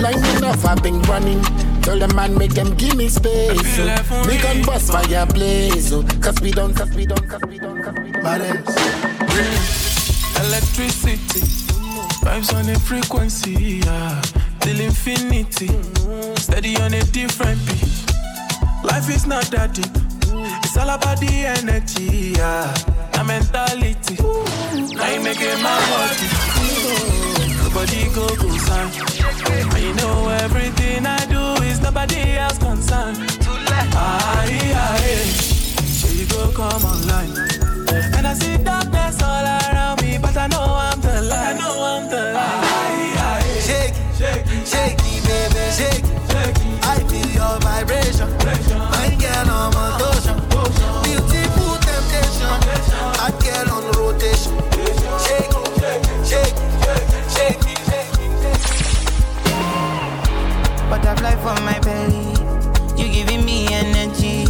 Long 0.00 0.24
enough, 0.36 0.64
I've 0.64 0.82
been 0.82 1.02
running. 1.02 1.42
Tell 1.82 1.98
the 1.98 2.08
man 2.14 2.34
make 2.38 2.54
them 2.54 2.74
give 2.76 2.96
me 2.96 3.08
space. 3.08 3.76
So. 3.76 3.84
We 4.26 4.38
can 4.38 4.64
bust 4.64 4.90
fire 4.90 5.26
blaze. 5.26 5.88
So. 5.90 6.02
Cause 6.22 6.40
we 6.40 6.50
don't, 6.50 6.74
cause 6.74 6.90
we 6.94 7.04
don't, 7.04 7.28
cause 7.28 7.42
we 7.46 7.58
don't, 7.58 7.82
cause 7.82 7.94
we 8.02 8.10
don't. 8.10 8.22
Balance. 8.22 8.76
Electricity. 10.46 11.40
Vibes 12.24 12.54
on 12.54 12.68
a 12.70 12.78
frequency, 12.78 13.82
yeah. 13.84 14.22
Till 14.68 14.80
infinity. 14.82 15.70
Steady 16.36 16.76
on 16.76 16.92
a 16.92 17.02
different 17.04 17.58
beat. 17.64 17.88
Life 18.84 19.08
is 19.08 19.24
not 19.24 19.44
that 19.44 19.72
deep. 19.72 19.88
It's 20.62 20.76
all 20.76 20.90
about 20.90 21.18
the 21.20 21.32
energy, 21.56 22.36
yeah. 22.36 22.68
The 23.12 23.24
mentality. 23.24 24.20
I 25.00 25.16
make 25.24 25.40
it 25.40 25.56
my 25.64 25.72
body. 25.88 26.28
Nobody 27.64 28.12
go 28.12 28.28
sign. 28.68 28.92
I 29.72 29.92
know 29.96 30.28
everything 30.44 31.06
I 31.06 31.24
do 31.32 31.64
is 31.64 31.80
nobody 31.80 32.36
else 32.36 32.58
concerned. 32.58 33.16
Aye, 33.96 34.76
aye. 34.84 35.32
You 36.12 36.26
go 36.26 36.52
come 36.52 36.84
online. 36.84 37.32
And 38.12 38.26
I 38.26 38.34
see 38.34 38.58
darkness 38.58 39.22
all 39.22 39.46
around 39.46 40.02
me, 40.02 40.18
but 40.20 40.36
I 40.36 40.46
know 40.46 40.60
I'm 40.60 41.00
the 41.00 41.22
light. 41.22 41.56
I 41.56 41.58
know 41.58 41.74
I'm 41.82 42.10
the 42.10 42.32
light. 42.34 42.97
Shake, 44.18 44.98
baby, 44.98 45.62
shake. 45.70 46.02
I 46.82 46.98
feel 47.06 47.30
your 47.38 47.54
vibration. 47.60 48.28
My 48.90 49.14
girl 49.14 49.48
on 49.48 49.70
my 49.78 49.94
motion. 49.94 50.34
Beautiful 51.06 51.78
temptation. 51.78 52.50
Hot 53.14 53.38
girl 53.38 53.70
on 53.78 53.84
rotation. 53.94 54.58
Shake, 55.22 55.54
shake, 56.26 56.50
shake, 57.30 57.62
Butterfly 60.90 61.36
for 61.36 61.54
my 61.62 61.78
belly. 61.78 62.34
You 63.00 63.12
giving 63.12 63.44
me 63.44 63.68
energy. 63.70 64.46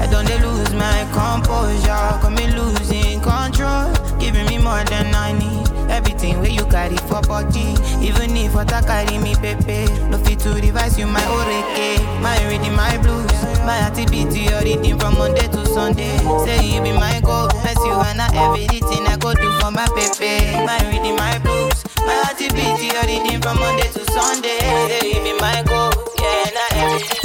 I 0.00 0.08
don't 0.10 0.26
lose 0.42 0.74
my 0.74 1.06
composure. 1.14 2.18
Got 2.20 2.32
me 2.32 2.50
losing 2.50 3.20
control. 3.20 3.86
Giving 4.18 4.46
me 4.46 4.58
more 4.58 4.82
than 4.82 5.14
I 5.14 5.30
need. 5.30 5.55
Everything 5.96 6.40
where 6.40 6.50
you 6.50 6.64
carry 6.66 6.96
for 7.08 7.22
body. 7.22 7.72
Even 8.04 8.36
if 8.36 8.54
I 8.54 8.64
carry 8.82 9.16
me, 9.18 9.34
pepe. 9.34 9.88
No 10.10 10.18
fit 10.18 10.38
to 10.40 10.50
revise 10.52 10.98
you, 10.98 11.06
my 11.06 11.20
oreke. 11.22 11.96
My 12.20 12.36
reading, 12.48 12.76
my 12.76 12.96
blues. 12.98 13.32
My 13.64 13.78
activity, 13.88 14.40
your 14.52 14.60
reading 14.60 14.98
from 14.98 15.16
Monday 15.18 15.48
to 15.48 15.64
Sunday. 15.66 16.16
Say 16.44 16.60
you 16.68 16.82
be 16.82 16.92
my 16.92 17.20
goal. 17.24 17.48
Bless 17.48 17.76
you 17.80 17.96
and 18.08 18.20
I 18.20 18.28
everything 18.44 19.06
I 19.08 19.16
go 19.16 19.32
do 19.34 19.48
for 19.60 19.70
my 19.70 19.86
pepe. 19.96 20.52
My 20.68 20.78
reading, 20.90 21.16
my 21.16 21.38
blues. 21.38 21.82
My 22.04 22.14
activity, 22.30 22.92
your 22.92 23.02
reading 23.08 23.40
from 23.40 23.58
Monday 23.58 23.88
to 23.96 24.04
Sunday. 24.12 24.58
Say 24.88 25.14
you 25.16 25.20
be 25.24 25.32
my 25.40 25.62
goal. 25.66 25.92
Yeah, 26.20 26.46
and 26.46 26.56
I 26.60 26.68
everything. 26.84 27.16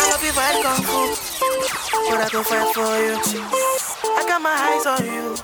I 0.00 0.10
love 0.10 0.24
you 0.24 0.32
kung 0.64 0.82
fu, 0.82 1.00
but 2.10 2.20
I 2.20 2.28
go 2.32 2.42
fight 2.42 2.74
for 2.74 2.96
you. 2.98 3.16
I 4.18 4.24
got 4.26 4.40
my 4.42 4.50
eyes 4.50 4.86
on 4.86 5.04
you, 5.06 5.36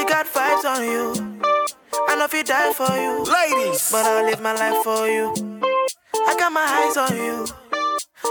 you 0.00 0.06
got 0.08 0.26
vibes 0.26 0.64
on 0.64 0.82
you. 0.84 1.12
I 2.08 2.16
know 2.16 2.24
if 2.24 2.32
you 2.32 2.42
die 2.42 2.72
for 2.72 2.90
you, 2.96 3.22
ladies, 3.36 3.90
but 3.92 4.06
I'll 4.06 4.24
live 4.24 4.40
my 4.40 4.54
life 4.54 4.82
for 4.82 5.06
you. 5.06 5.26
I 6.26 6.34
got 6.38 6.52
my 6.52 6.64
eyes 6.78 6.96
on 6.96 7.14
you, 7.16 7.46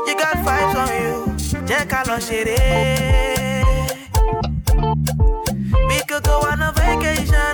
you 0.07 0.15
got 0.15 0.35
vibes 0.47 0.75
on 0.83 0.91
you. 1.01 1.15
Jẹ́ 1.69 1.85
ká 1.91 1.99
lọ 2.09 2.17
ṣeré. 2.27 2.57
We 5.89 5.97
could 6.09 6.23
go 6.23 6.35
on 6.51 6.61
a 6.67 6.71
vacation, 6.79 7.53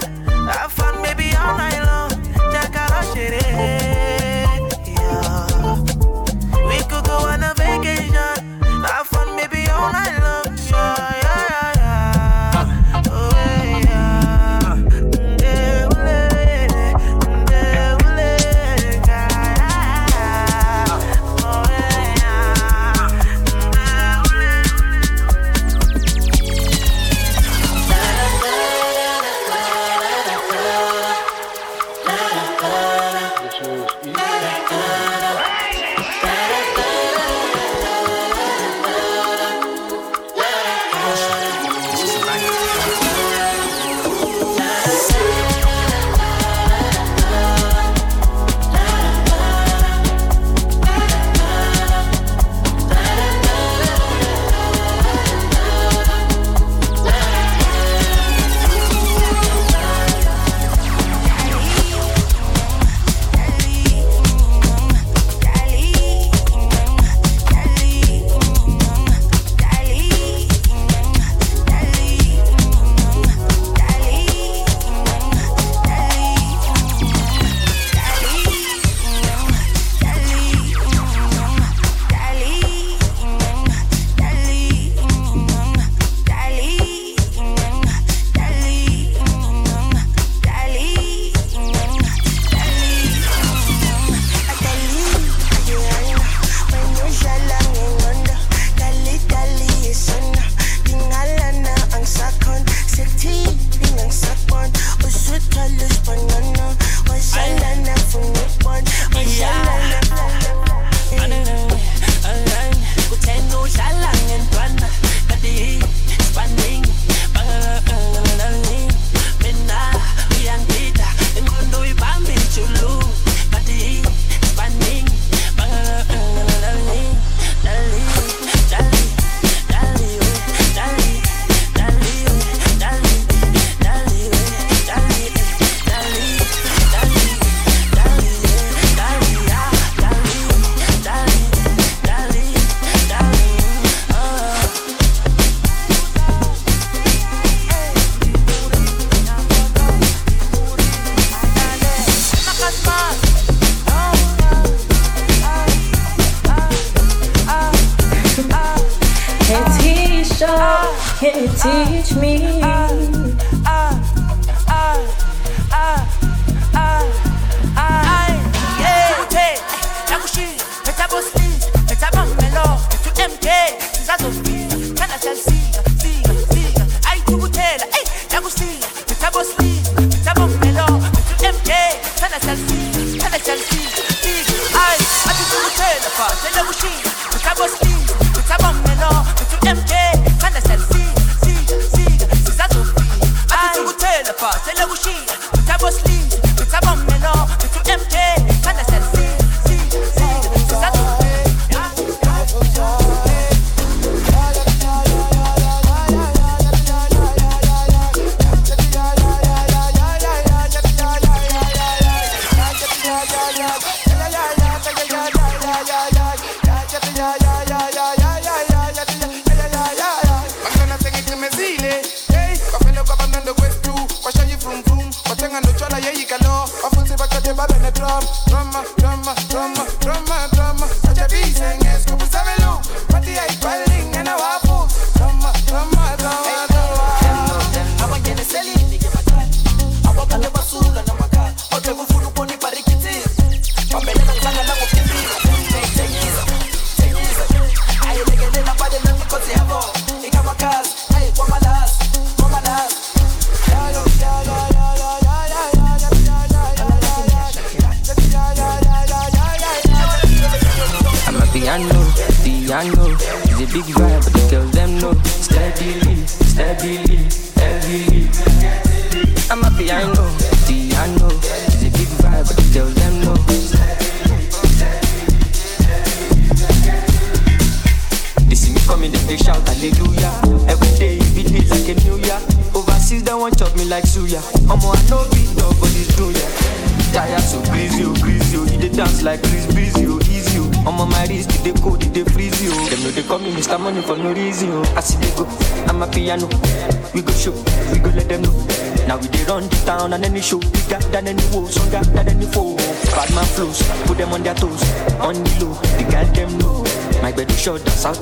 have 0.53 0.71
fun 0.77 0.95
maybe 1.01 1.27
all 1.41 1.57
night 1.57 1.81
long. 1.89 2.11
Jẹ́ 2.53 2.65
ká 2.75 2.83
lọ 2.93 3.01
ṣeré. 3.13 3.94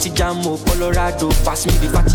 Batty 0.04 0.18
Jamo, 0.18 0.48
oh, 0.48 0.66
Colorado, 0.66 1.30
pass 1.46 1.66
me 1.66 1.72
the 1.78 1.88
fatty 1.88 2.13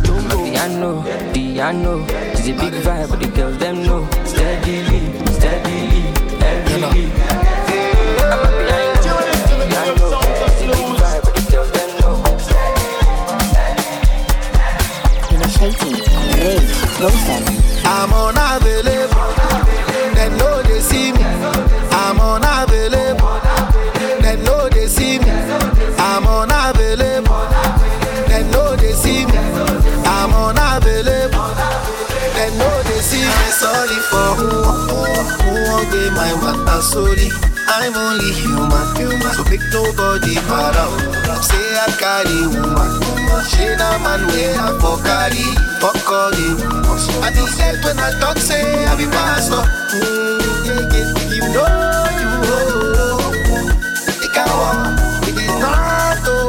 man 44.02 44.26
way 44.28 44.54
I 44.54 44.72
for 44.80 44.96
carry, 45.02 45.46
for 45.80 45.94
calling. 46.06 46.58
I 47.22 47.30
be 47.30 47.46
said 47.46 47.82
when 47.84 47.98
I 47.98 48.10
talk 48.20 48.38
say 48.38 48.86
I 48.86 48.96
be 48.96 49.06
pastor. 49.06 49.62
Mm, 49.96 50.40
yeah, 50.66 50.94
yeah. 50.94 51.34
You 51.34 51.46
know 51.54 51.68
you 52.20 52.32
oh, 52.48 52.76
oh. 53.08 54.24
it 54.24 54.30
can 54.32 54.48
walk, 54.58 55.28
it 55.28 55.36
is 55.36 55.54
not 55.60 56.18
oh, 56.26 56.48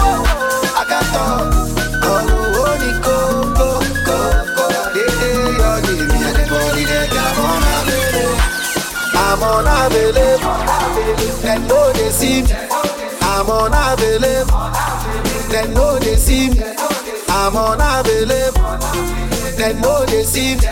oh. 0.00 0.76
I 0.76 0.84
got 0.88 1.04
talk. 1.12 1.66
I'm 9.18 9.42
on 9.42 9.66
a 9.66 9.90
belief, 9.90 11.44
and 11.44 11.68
no 11.68 11.92
they 11.92 12.10
see 12.10 12.42
me. 12.42 12.48
I'm 13.20 13.50
on 13.50 13.72
a 13.74 13.96
belief. 13.96 15.25
They 15.50 15.66
know 15.74 15.98
they 15.98 16.16
see 16.16 16.50
me. 16.50 16.62
I'm 17.28 17.56
unavailable. 17.56 18.78
They 19.56 19.72
know 19.80 20.04
they 20.06 20.24
see 20.24 20.56
me. 20.56 20.66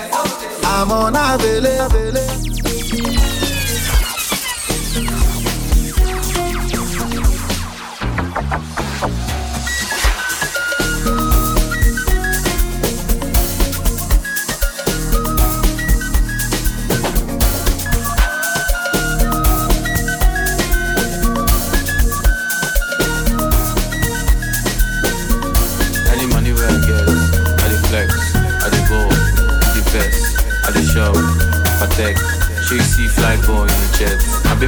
I'm 0.65 0.91
unavailable. 0.91 2.54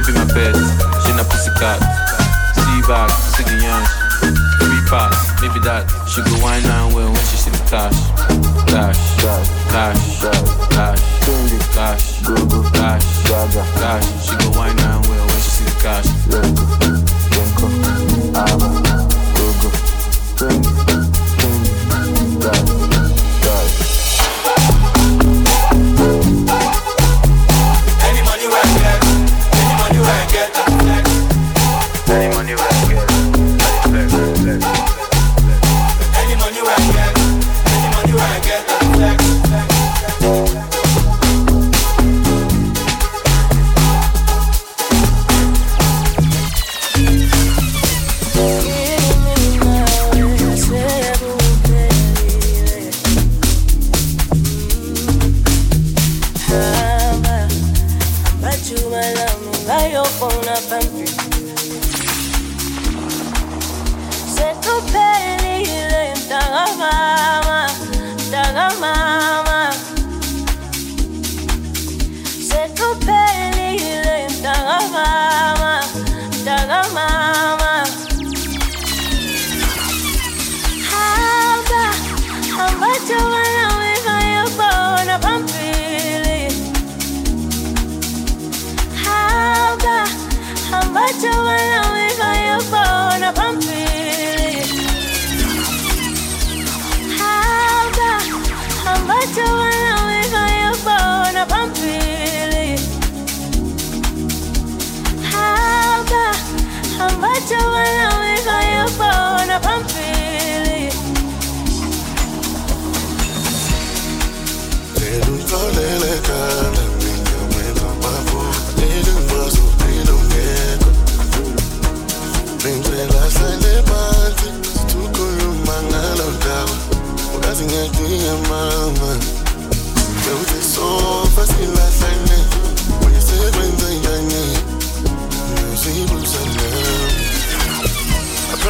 baby, 0.01 0.13
my 0.13 0.25
best. 0.25 0.66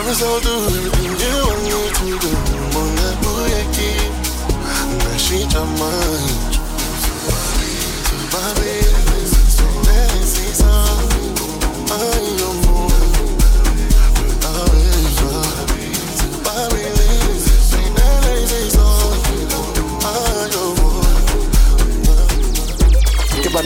promise 0.07 0.23
I'll 0.23 0.39
do 0.39 0.53
everything 0.67 1.11
you 1.19 1.33
want 1.43 1.63
me 1.65 2.11
to 2.11 2.19
do. 2.23 2.31
Monga 2.73 3.09
bujaki, 3.21 3.91
nashi 5.03 5.39
chamaj. 5.51 6.57
Baby, 8.31 8.86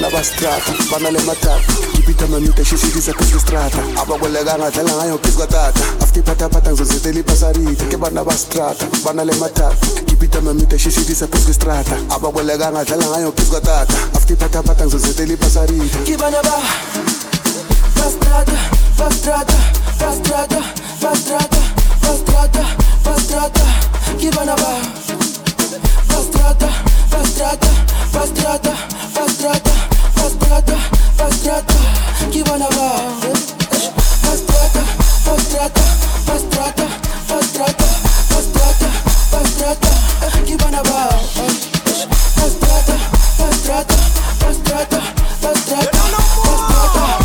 la 0.02 0.10
bastrata 0.10 0.74
banale 0.92 1.20
matata 1.20 1.62
kipita 1.94 2.28
mamita 2.28 2.66
shishiriza 2.66 3.14
kusistrata 3.14 3.78
abakwelekanga 4.02 4.72
dlala 4.72 4.94
ngayo 4.96 5.18
kisikatata 5.18 5.84
afutiphathaphatha 6.02 6.72
ngizoziteli 6.72 7.24
basarita 7.24 7.86
ke 7.86 7.98
bana 7.98 8.24
bastrata 8.24 8.86
banale 9.06 9.34
matata 9.36 9.76
kipita 10.06 10.42
mamita 10.42 10.80
shishiriza 10.80 11.28
kusistrata 11.28 11.96
abakwelekanga 12.10 12.84
dlala 12.86 13.06
ngayo 13.06 13.32
kisikatata 13.32 13.94
afutiphathaphatha 14.16 14.86
ngizoziteli 14.86 15.36
basarita 15.36 15.98
kibana 16.06 16.42
ba 16.44 16.58
bastrata 17.96 18.58
bastrata 18.98 19.58
bastrata 20.00 20.62
bastrata 21.02 21.62
bastrata 22.02 22.66
bastrata. 23.06 23.66
Kibana 24.20 24.56
ba 24.56 24.72
bastrata 26.10 26.70
bastrata 27.12 27.70
bastrata 28.14 28.74
bastrata. 29.16 29.81
Kibana 32.32 32.68
ba 32.70 32.88
Fastrada, 34.24 34.82
fastrada, 35.26 35.82
fastrada, 36.26 36.88
fastrada, 37.28 37.88
fastrada, 38.30 38.90
fastrada 39.32 39.90
Kibana 40.46 40.82
ba 40.84 41.10
Fastrada, 42.38 42.96
fastrada, 43.38 43.96
fastrada, 44.40 45.02
fastrada, 45.42 46.02
fastrada 46.42 47.21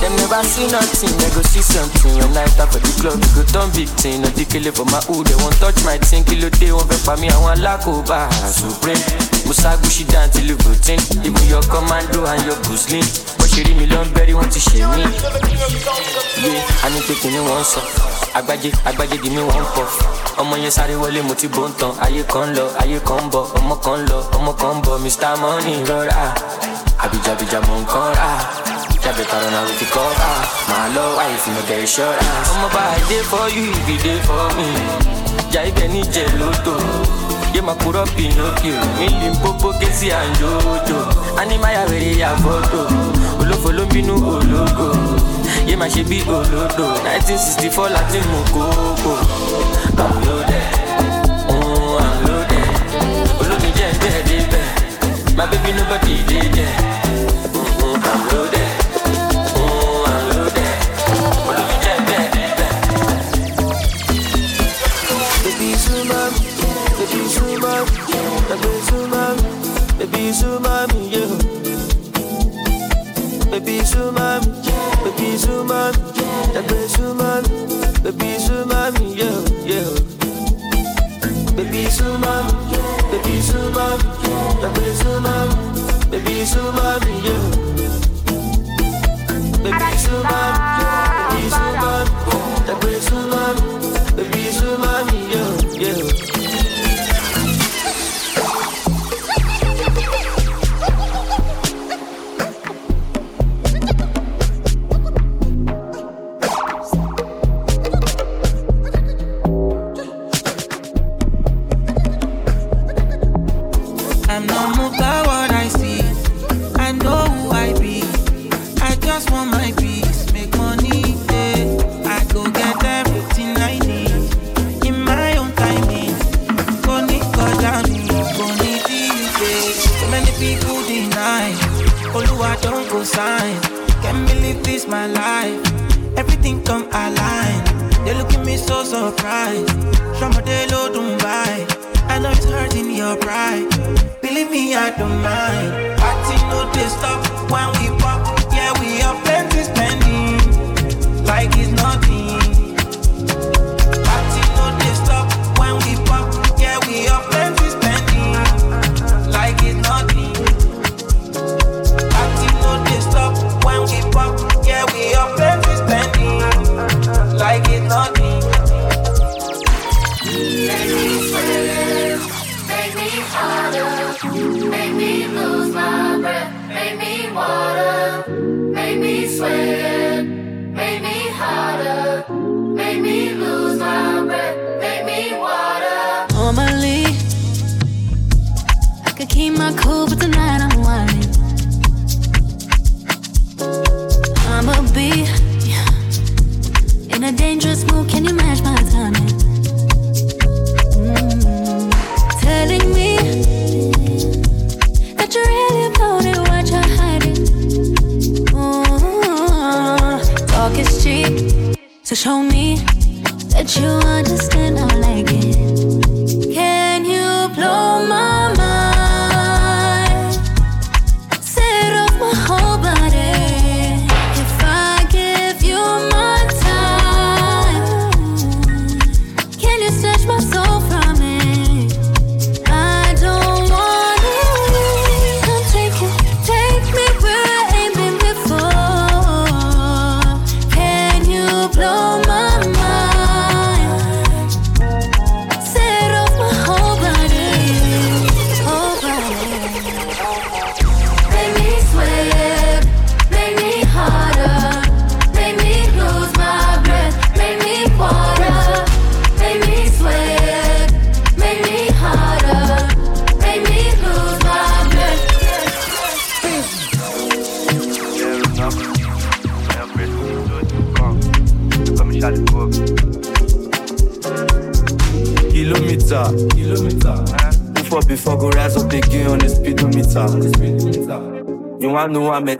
Them 0.00 0.16
never 0.16 0.40
see 0.48 0.64
nothing, 0.72 1.12
they 1.20 1.28
go 1.36 1.42
see 1.44 1.60
something. 1.60 2.16
Your 2.16 2.28
night 2.32 2.56
at 2.56 2.72
the 2.72 2.80
club, 3.00 3.20
you 3.20 3.30
go 3.36 3.42
turn 3.52 3.68
big. 3.76 3.88
No 4.24 4.28
decay 4.32 4.64
for 4.72 4.88
my 4.88 5.00
hood, 5.04 5.28
they 5.28 5.36
won't 5.36 5.56
touch 5.60 5.76
my 5.84 5.98
thing. 6.00 6.24
Kilo 6.24 6.48
day, 6.56 6.72
won't 6.72 6.88
for 7.04 7.16
me, 7.20 7.28
I 7.28 7.36
want 7.36 7.60
lakoba. 7.60 8.32
Supreme, 8.48 8.96
Musa 9.44 9.76
Gushi 9.84 10.08
down 10.08 10.30
till 10.32 10.48
you 10.48 10.56
routine. 10.64 11.00
Even 11.20 11.44
your 11.52 11.60
commando 11.68 12.24
and 12.24 12.40
your 12.48 12.56
Gusling. 12.64 13.04
But 13.36 13.48
she 13.52 13.60
me 13.76 13.84
long 13.92 14.08
berry, 14.16 14.32
want 14.32 14.48
to 14.52 14.60
share 14.60 14.88
me. 14.96 15.04
Yeah, 16.40 16.64
I 16.80 16.88
need 16.88 17.04
taking 17.04 17.36
it 17.36 17.44
one 17.44 17.60
song. 17.64 17.84
Agbaje, 18.32 18.72
agbaje, 18.88 19.20
give 19.20 19.32
me 19.36 19.42
one 19.44 19.64
puff. 19.76 19.92
ọmọ 20.40 20.56
yẹn 20.56 20.70
sáré 20.70 20.94
wọlé 20.96 21.20
mo 21.22 21.34
ti 21.34 21.48
bó 21.48 21.68
ń 21.68 21.72
tan 21.78 21.92
ayé 22.00 22.22
kan 22.32 22.54
lọ 22.56 22.64
ayé 22.80 22.98
kan 23.04 23.28
bọ 23.32 23.40
ọmọ 23.60 23.74
kan 23.84 24.00
lọ 24.08 24.18
ọmọ 24.36 24.52
kan 24.56 24.80
bọ 24.82 24.96
mr 25.04 25.36
money 25.40 25.84
rọra 25.84 26.32
àbíjàbíjà 27.04 27.60
mọ 27.68 27.74
nǹkan 27.82 28.08
rà 28.16 28.69
Drop 29.02 29.18
it 29.18 29.32
out 29.32 29.42
on 29.42 29.52
her 29.52 29.64
with 29.64 29.78
the 29.80 29.86
cover. 29.90 30.34
My 30.68 30.88
love 30.94 31.16
wife, 31.16 31.46
no 31.48 31.60
get 31.66 31.80
insurance. 31.80 32.48
I'ma 32.52 32.68
buy 32.68 32.94
a 32.94 33.00
day 33.08 33.22
for 33.24 33.48
you, 33.48 33.72
if 33.72 33.88
you 33.88 33.98
day 34.04 34.20
for 34.28 34.46
me. 34.56 34.68
Jai 35.50 35.70
Benny 35.72 36.02
Jeloto. 36.12 36.76
Yeah, 37.54 37.62
my 37.62 37.74
put 37.74 37.96
up 37.96 38.08
Pinocchio. 38.14 38.76
Me 39.00 39.08
Limpopo, 39.08 39.72
Kesi 39.80 40.12
and 40.12 40.36
Jojo. 40.36 41.00
Animaya, 41.40 41.88
where 41.88 42.12
ya 42.14 42.36
photo. 42.36 42.86
Olófò 43.40 43.72
ló 43.72 43.84
ń 43.86 43.88
bínú 43.90 44.14
ológo. 44.20 44.92
Yé 45.66 45.74
máa 45.76 45.88
ṣe 45.88 46.04
bí 46.04 46.20
olódo. 46.28 46.86
1964 47.02 47.88
Latin 47.90 48.22
mú 48.30 48.40
kókó. 48.52 49.14
I'm 49.98 50.14
loaded. 50.24 50.68
oh 51.48 51.98
I'm 51.98 52.16
loaded. 52.26 52.68
Olómi 53.40 53.70
jẹ́ 53.74 53.90
ń 53.90 53.96
bẹ́ẹ̀ 54.02 54.22
débẹ̀. 54.28 54.68
My 55.36 55.46
baby 55.50 55.72
nobody 55.72 56.14
dé 56.28 56.40
dẹ̀. 56.56 56.89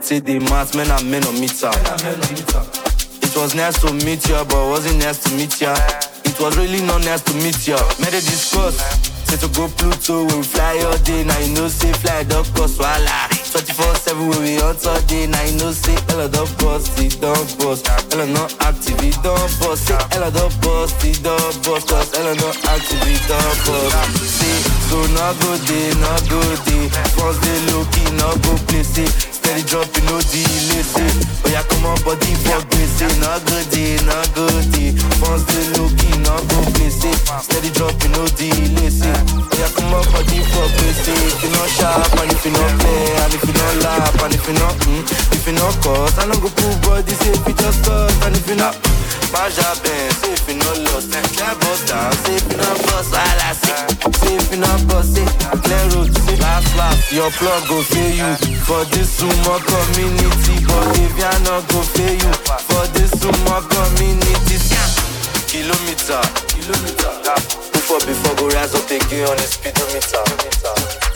Wanna 0.01 0.19
know 0.19 0.25
the 0.25 0.39
mass, 0.49 0.75
man, 0.75 0.89
I'm 0.91 1.09
men 1.11 1.23
on 1.25 1.39
meter. 1.39 1.69
It 3.21 3.35
was 3.35 3.55
nice 3.55 3.79
to 3.81 3.93
meet 4.05 4.27
ya, 4.27 4.43
but 4.43 4.69
wasn't 4.69 4.99
nice 4.99 5.23
to 5.23 5.35
meet 5.35 5.61
ya. 5.61 5.75
It 6.25 6.39
was 6.39 6.57
really 6.57 6.81
not 6.85 7.03
nice 7.05 7.21
to 7.23 7.33
meet 7.35 7.67
ya. 7.67 7.77
Delay. 30.19 30.83
Say 30.83 31.07
oh 31.07 31.49
yeah, 31.51 31.63
come 31.69 31.85
on 31.85 31.97
body 32.03 32.33
for 32.43 32.59
grace. 32.73 32.91
Say 32.99 33.07
no 33.23 33.31
go 33.47 33.57
day, 33.71 33.95
no 34.03 34.17
go 34.35 34.45
day. 34.75 34.91
Once 35.23 35.45
they 35.47 35.63
low 35.77 35.87
key, 35.95 36.15
no 36.25 36.35
go 36.49 36.57
play. 36.75 36.89
Say 36.91 37.13
steady 37.39 37.69
dropping, 37.71 38.11
no 38.11 38.25
delay. 38.35 38.89
Eh. 38.91 39.15
Oh 39.31 39.55
yeah, 39.55 39.71
come 39.77 39.91
body 40.11 40.39
for 40.51 40.67
grace. 40.75 41.07
If 41.07 41.43
you 41.43 41.51
not 41.55 41.69
sharp 41.71 42.11
and 42.19 42.31
if 42.31 42.43
you 42.45 42.51
not 42.51 42.71
play 42.81 43.03
and 43.23 43.31
if 43.33 43.43
you 43.47 43.53
not 43.55 43.73
laugh 43.85 44.15
and 44.23 44.33
if 44.35 44.43
you 44.47 44.55
not 44.59 44.75
mm, 44.83 45.03
if 45.31 45.43
you 45.47 45.53
not 45.53 45.73
cause 45.83 46.17
I 46.19 46.25
no 46.27 46.35
go 46.41 46.49
pull 46.51 46.75
body. 46.83 47.13
If 47.13 47.47
you 47.47 47.53
just 47.55 47.85
cause 47.85 48.15
and 48.25 48.35
if 48.35 48.47
you 48.49 48.55
not 48.55 48.75
Baja 49.31 49.71
Ben, 49.83 50.11
if 50.27 50.43
you 50.47 50.55
not 50.59 50.77
lost, 50.91 51.11
try 51.35 51.53
bust 51.55 51.87
down. 51.87 52.11
If 52.27 52.43
you 52.51 52.57
not 52.57 52.77
bust, 52.83 53.15
all 53.15 53.39
I 53.47 53.53
see. 53.55 54.01
You 54.51 54.59
not 54.59 54.85
bust, 54.87 55.15
say 55.15 55.25
clear 55.63 55.87
road. 55.95 56.11
Last 56.39 56.75
last, 56.75 57.13
your 57.13 57.31
plug 57.31 57.63
go 57.69 57.81
fail 57.81 58.11
you 58.11 58.55
for 58.67 58.83
this 58.91 59.19
sumo 59.21 59.55
community. 59.63 60.59
But 60.67 60.99
if 60.99 61.15
you 61.15 61.31
not 61.47 61.63
go 61.71 61.79
fail 61.95 62.11
you 62.11 62.33
for 62.67 62.83
this 62.91 63.11
sumo 63.15 63.63
community. 63.71 64.59
Kilometer, 65.47 66.21
kilometer. 66.51 67.11
Before 67.71 67.99
before 67.99 68.35
go 68.35 68.47
rise 68.49 68.75
up 68.75 68.85
again 68.91 69.27
on 69.27 69.37
the 69.37 69.47
speedometer. 69.47 71.10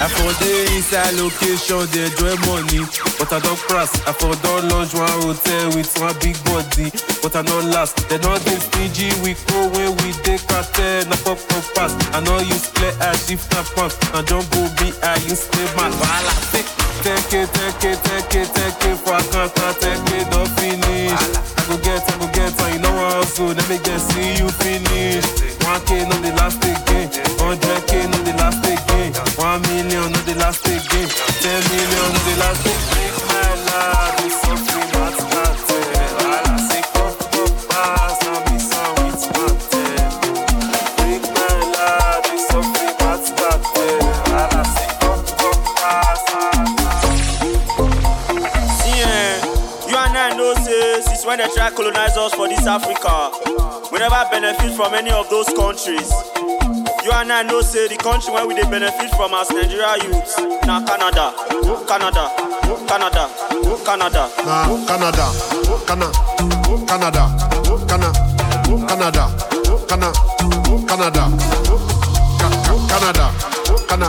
I 0.00 0.08
for 0.10 0.32
the 0.42 0.52
inside 0.76 1.14
location, 1.16 1.86
they 1.94 2.06
enjoy 2.10 2.34
money. 2.50 2.82
But 3.18 3.32
I 3.32 3.38
don't 3.40 3.58
cross. 3.64 3.90
I 4.06 4.12
for 4.12 4.34
don't 4.44 4.68
launch 4.68 4.92
one 4.92 5.08
hotel 5.22 5.70
with 5.74 5.88
one 5.98 6.12
big 6.20 6.36
body. 6.44 6.90
But 7.22 7.36
I 7.36 7.42
don't 7.42 7.70
last. 7.70 7.96
They 8.08 8.18
not 8.18 8.44
dey 8.44 8.58
stingy. 8.58 9.08
We 9.22 9.32
go 9.48 9.70
when 9.72 9.96
we 10.02 10.12
dey 10.26 10.38
cartel. 10.44 11.06
Na 11.08 11.16
pop 11.24 11.38
pop 11.48 11.64
pass. 11.74 11.92
I 12.12 12.20
know 12.20 12.38
you 12.42 12.56
play 12.76 12.92
as 13.00 13.30
if 13.30 13.42
na 13.54 13.62
pump. 13.74 13.92
I 14.12 14.20
don't 14.22 14.44
go 14.52 14.62
be 14.76 14.92
I 15.02 15.16
stay 15.32 15.66
mad. 15.78 15.92
Wahala 15.96 16.34
sick. 16.52 16.66
Take 17.04 17.36
it, 17.36 17.48
take 17.52 17.84
it, 17.84 17.98
take 18.04 18.34
it, 18.34 18.48
take 18.54 18.84
it 18.88 18.96
for 18.96 19.12
a 19.12 19.20
count, 19.28 19.52
take 19.76 20.00
it, 20.16 20.30
don't 20.30 20.48
finish. 20.56 21.12
I 21.12 21.62
go 21.68 21.76
get, 21.84 22.00
I 22.00 22.16
go 22.16 22.26
get, 22.32 22.56
and 22.62 22.74
you 22.74 22.80
know 22.80 22.94
what 22.96 23.14
also. 23.20 23.52
Let 23.52 23.68
me 23.68 23.76
get 23.84 24.00
see 24.00 24.38
you 24.40 24.48
finish. 24.48 25.53
1K 25.64 26.08
no 26.08 26.16
the 26.20 26.32
last 26.36 26.62
again. 26.62 27.08
100K 27.40 27.92
no 28.10 28.18
the 28.22 28.32
last 28.36 28.64
again. 28.64 29.12
1 29.36 29.62
million 29.62 30.12
no 30.12 30.20
the 30.28 30.34
last 30.36 30.66
again. 30.66 31.08
10 31.40 31.64
million 31.72 32.08
no 32.12 32.20
the 32.28 32.34
last 32.40 32.66
again. 32.66 33.12
My 33.28 33.54
love 33.66 34.43
when 51.34 51.48
they 51.48 51.54
try 51.54 51.68
colonize 51.70 52.16
us 52.16 52.32
for 52.34 52.46
this 52.46 52.64
Africa, 52.64 53.30
we 53.90 53.98
never 53.98 54.22
benefit 54.30 54.70
from 54.76 54.94
any 54.94 55.10
of 55.10 55.28
those 55.30 55.46
countries. 55.58 56.06
You 57.02 57.10
and 57.10 57.32
I 57.32 57.42
know 57.42 57.60
say 57.60 57.88
the 57.88 57.96
country 57.98 58.32
where 58.32 58.46
we 58.46 58.54
they 58.54 58.62
benefit 58.62 59.10
from 59.18 59.34
as 59.34 59.50
Nigeria 59.50 59.98
youths. 60.06 60.38
Now 60.62 60.86
Canada, 60.86 61.34
Canada, 61.90 62.30
Canada, 62.86 63.26
Canada. 63.82 64.30
Nah, 64.46 64.78
Canada, 64.86 65.26
Cana, 65.82 66.06
Canada, 66.86 67.24
Cana, 67.90 68.08
Canada, 68.86 69.24
Cana, 69.90 70.08
Canada, 70.86 71.22
Ca- 72.38 72.62
ca- 72.62 72.78
Canada, 72.86 73.26
Canada, 73.90 74.08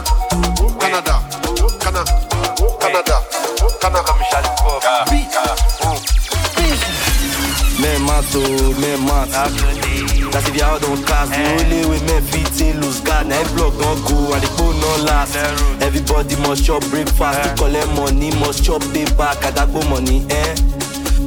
Men 8.34 8.41
mat 8.41 8.49
oh, 8.49 8.80
men 8.81 9.06
mat 9.06 10.31
That's 10.31 10.49
if 10.49 10.56
y'all 10.56 10.80
don't 10.80 11.06
cast 11.06 11.31
The 11.31 11.45
only 11.61 11.85
way 11.89 12.02
men 12.07 12.23
fit 12.23 12.61
in 12.61 12.81
lose 12.81 12.99
guard. 13.02 13.27
Now 13.27 13.43
block 13.53 13.77
don't 13.77 14.02
go 14.07 14.34
and 14.34 14.41
the 14.41 14.47
phone 14.57 14.80
no 14.80 15.03
last. 15.06 15.35
Everybody 15.81 16.35
must 16.38 16.65
chop 16.65 16.81
breakfast. 16.89 17.43
To 17.43 17.56
collect 17.56 17.89
money, 17.93 18.31
must 18.41 18.64
chop 18.64 18.81
pay 18.93 19.06
back. 19.15 19.38
Adagbo 19.45 19.88
money, 19.89 20.26
eh. 20.30 20.56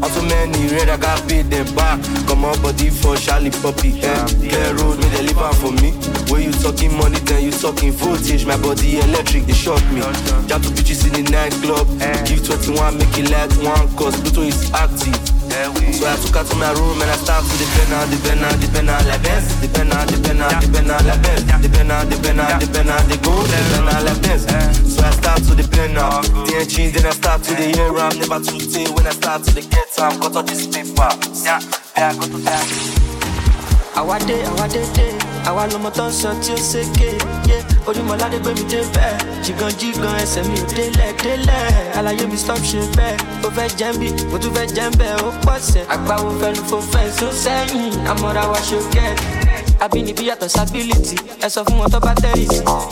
On 0.02 0.10
so 0.10 0.22
many 0.22 0.68
red, 0.74 0.88
I 0.88 0.96
got 0.96 1.26
pay 1.28 1.42
them 1.42 1.66
back. 1.74 2.02
Come 2.26 2.44
on 2.44 2.60
body 2.62 2.90
for 2.90 3.16
Charlie 3.16 3.50
Poppy, 3.50 4.02
eh. 4.02 4.26
Clear 4.42 4.74
road, 4.76 4.98
me 4.98 5.06
they 5.14 5.22
live 5.22 5.38
am 5.38 5.54
for 5.54 5.72
me. 5.72 5.94
When 6.30 6.42
you 6.42 6.52
talking 6.52 6.96
money, 6.96 7.18
then 7.30 7.44
you 7.44 7.52
talking 7.52 7.92
voltage 7.92 8.44
My 8.44 8.56
body 8.56 8.98
electric, 8.98 9.46
they 9.46 9.54
shock 9.54 9.82
me. 9.92 10.00
Jam 10.50 10.62
to 10.62 10.70
bitches 10.74 11.06
in 11.06 11.24
the 11.24 11.30
nightclub. 11.30 11.86
Give 12.26 12.44
21, 12.44 12.98
make 12.98 13.18
it 13.18 13.30
like 13.30 13.50
one 13.62 13.88
Cause 13.96 14.18
Pluto 14.20 14.42
is 14.42 14.72
active 14.72 15.37
So 15.48 16.06
I 16.06 16.14
took 16.20 16.36
her 16.36 16.44
to 16.44 16.54
my 16.56 16.70
room 16.78 17.00
and 17.02 17.10
I 17.10 17.16
start 17.16 17.44
to 17.44 17.54
depend 17.58 17.92
on, 17.92 18.08
depend 18.10 18.44
on, 18.44 18.54
depend 18.60 18.90
on 18.90 19.00
la 19.08 19.18
Benz. 19.18 19.48
Depend 19.60 19.92
on, 19.92 20.06
depend 20.06 20.42
on, 20.42 20.60
depend 20.60 20.90
on 20.90 21.06
la 21.06 21.16
Benz. 21.18 21.42
Depend 21.62 21.90
on, 21.92 22.08
depend 22.08 22.40
on, 22.40 22.58
depend 22.60 22.90
on 22.90 23.02
the 23.08 23.16
gold. 23.24 23.46
Depend 23.48 23.88
on 23.88 24.04
la 24.04 24.14
Benz. 24.22 24.42
So 24.94 25.02
I 25.02 25.10
start 25.10 25.42
to 25.48 25.54
depend 25.56 25.98
on 25.98 26.22
The 26.46 26.54
engine, 26.60 26.92
then 26.92 27.06
I 27.06 27.10
start 27.10 27.42
to 27.44 27.54
the 27.54 27.66
hear 27.74 27.90
I'm 27.96 28.14
never 28.18 28.38
too 28.44 28.58
tay 28.60 28.86
when 28.92 29.06
I 29.06 29.10
start 29.10 29.42
to 29.44 29.50
the 29.54 29.62
get 29.62 29.88
time. 29.96 30.20
Cut 30.20 30.36
all 30.36 30.42
this 30.42 30.66
paper. 30.68 31.08
Yeah, 31.42 31.60
yeah, 31.96 32.12
go 32.14 32.26
to 32.28 32.38
that 32.46 32.66
àwa 33.98 34.14
dé 34.28 34.36
àwa 34.46 34.68
dé 34.70 34.78
dé. 34.94 35.06
Àwa 35.48 35.66
lọmọ 35.72 35.90
tó 35.90 36.06
ń 36.06 36.12
sọ 36.14 36.30
tí 36.42 36.52
ó 36.54 36.56
ṣèké 36.56 37.08
yé 37.50 37.58
orímọ̀ládé 37.86 38.38
gbé 38.42 38.50
mi 38.58 38.64
dé 38.72 38.80
bẹ́ẹ̀. 38.94 39.14
Jìgàn 39.44 39.72
jìgàn 39.80 40.14
ẹsẹ̀ 40.22 40.42
mi 40.48 40.56
ò 40.62 40.64
délẹ̀ 40.76 41.12
délẹ̀. 41.22 41.66
Àlàyé 41.98 42.24
mi 42.30 42.36
stop 42.42 42.58
ṣe 42.70 42.80
bẹ́ẹ̀. 42.96 43.16
Ó 43.46 43.48
fẹ́ 43.56 43.68
jẹ́ 43.78 43.92
bí 44.00 44.08
mo 44.30 44.36
tún 44.42 44.52
fẹ́ 44.56 44.66
jẹ́ 44.76 44.88
bẹ́ẹ̀. 44.98 45.22
Ó 45.26 45.30
pọ̀sẹ̀ 45.46 45.84
àgbáwo 45.94 46.28
fẹnu 46.40 46.62
fò 46.70 46.78
fẹ́ǹsì 46.92 47.24
ó 47.28 47.30
sẹ́yìn. 47.44 47.92
Àmọ́ra 48.10 48.42
wa 48.50 48.58
ṣe 48.68 48.78
àbínibí 49.84 50.22
yàtọ̀ 50.30 50.48
sábìlìtì 50.54 51.16
ẹ 51.46 51.48
sọ 51.54 51.60
fún 51.66 51.78
wọn 51.80 51.90
tó 51.92 51.98
bá 52.06 52.12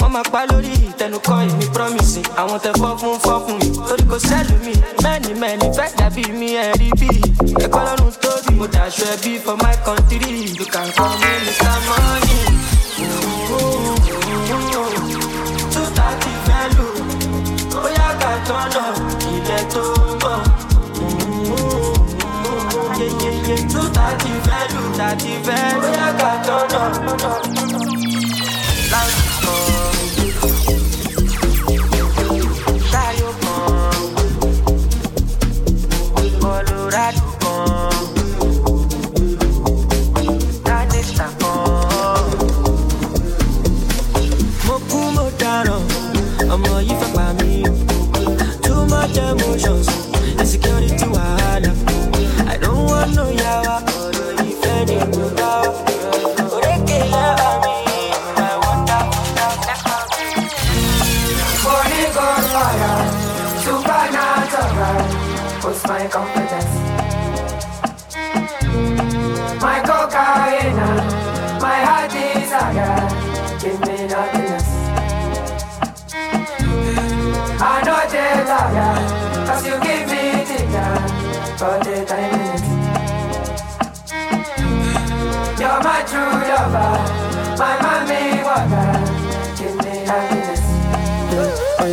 wọ́n 0.01 0.11
máa 0.15 0.27
pa 0.33 0.41
lórí 0.51 0.71
ìtẹnukọ́ 0.89 1.37
èmi 1.49 1.67
promise. 1.75 2.21
Àwọn 2.41 2.59
tẹ 2.65 2.71
fọ́ 2.81 2.91
fún 3.01 3.17
fọ́ 3.25 3.37
fún 3.45 3.57
mi. 3.61 3.69
Torí 3.89 4.05
kò 4.11 4.17
sẹ́lù 4.29 4.55
mi. 4.67 4.75
Mẹ́ni 5.05 5.31
mẹ́ni 5.43 5.67
fẹ́ 5.77 5.89
dàbí 5.99 6.23
mi 6.39 6.49
ẹ̀ 6.65 6.71
rí 6.81 6.89
bí. 7.01 7.09
Ẹ̀kọ́ 7.65 7.81
lọ́run 7.87 8.13
tóbi 8.23 8.51
mo 8.59 8.67
dàṣọ 8.75 9.05
ẹbí 9.15 9.33
for 9.45 9.57
my 9.63 9.75
country. 9.87 10.31
You 10.59 10.67
can 10.75 10.89
call 10.97 11.15
me 11.21 11.31
Mr. 11.47 11.77
Money. 11.89 12.56
Mm-hmm. 19.77 20.37
fẹ́ 24.47 24.63
lù 24.75 24.83
thirty 24.99 25.33
fẹ́. 25.47 25.63
Lù 25.75 25.81
bóyá 25.83 26.09
ká 26.21 26.31
tọ́nà. 26.47 27.56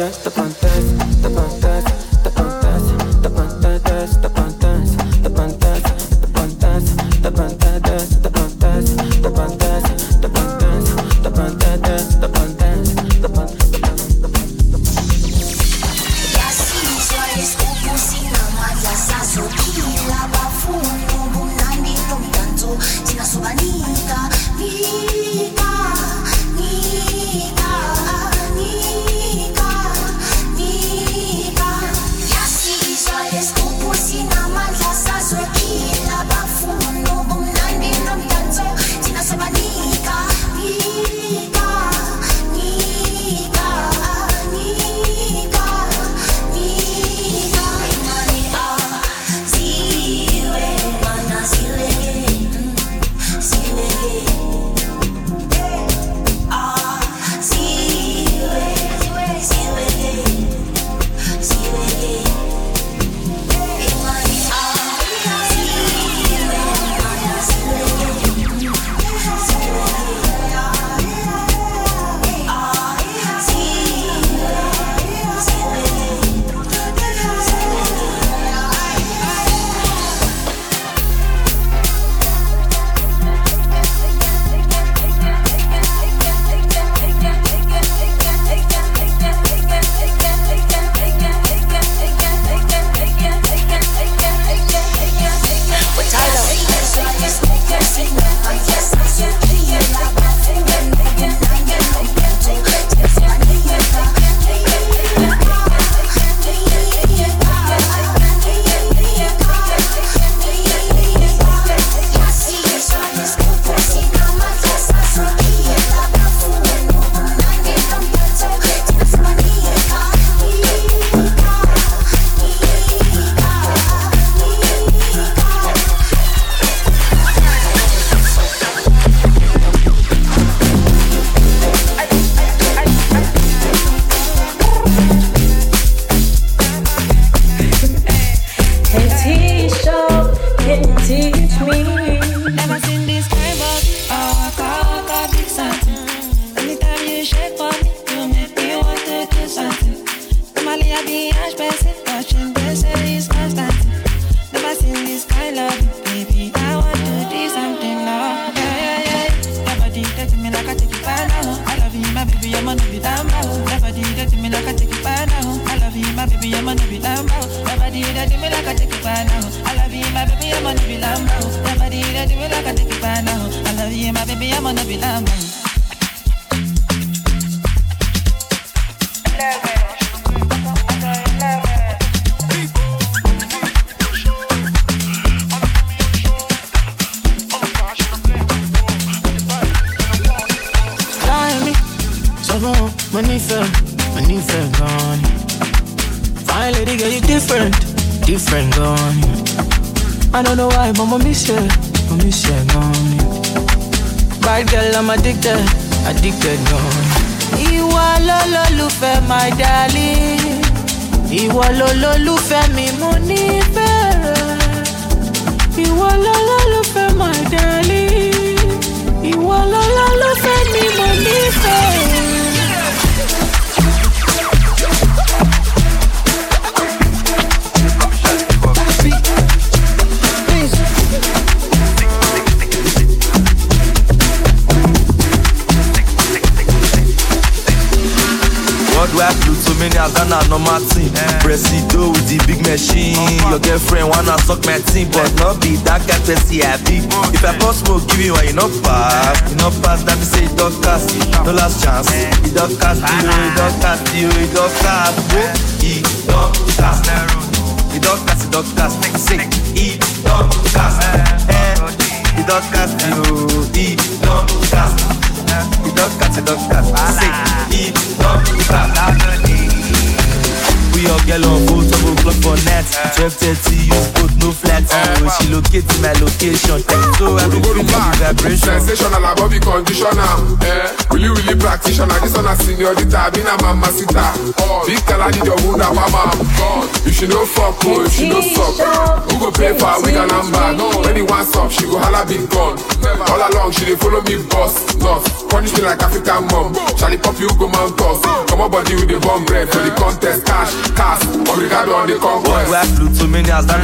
Oh 0.06 0.33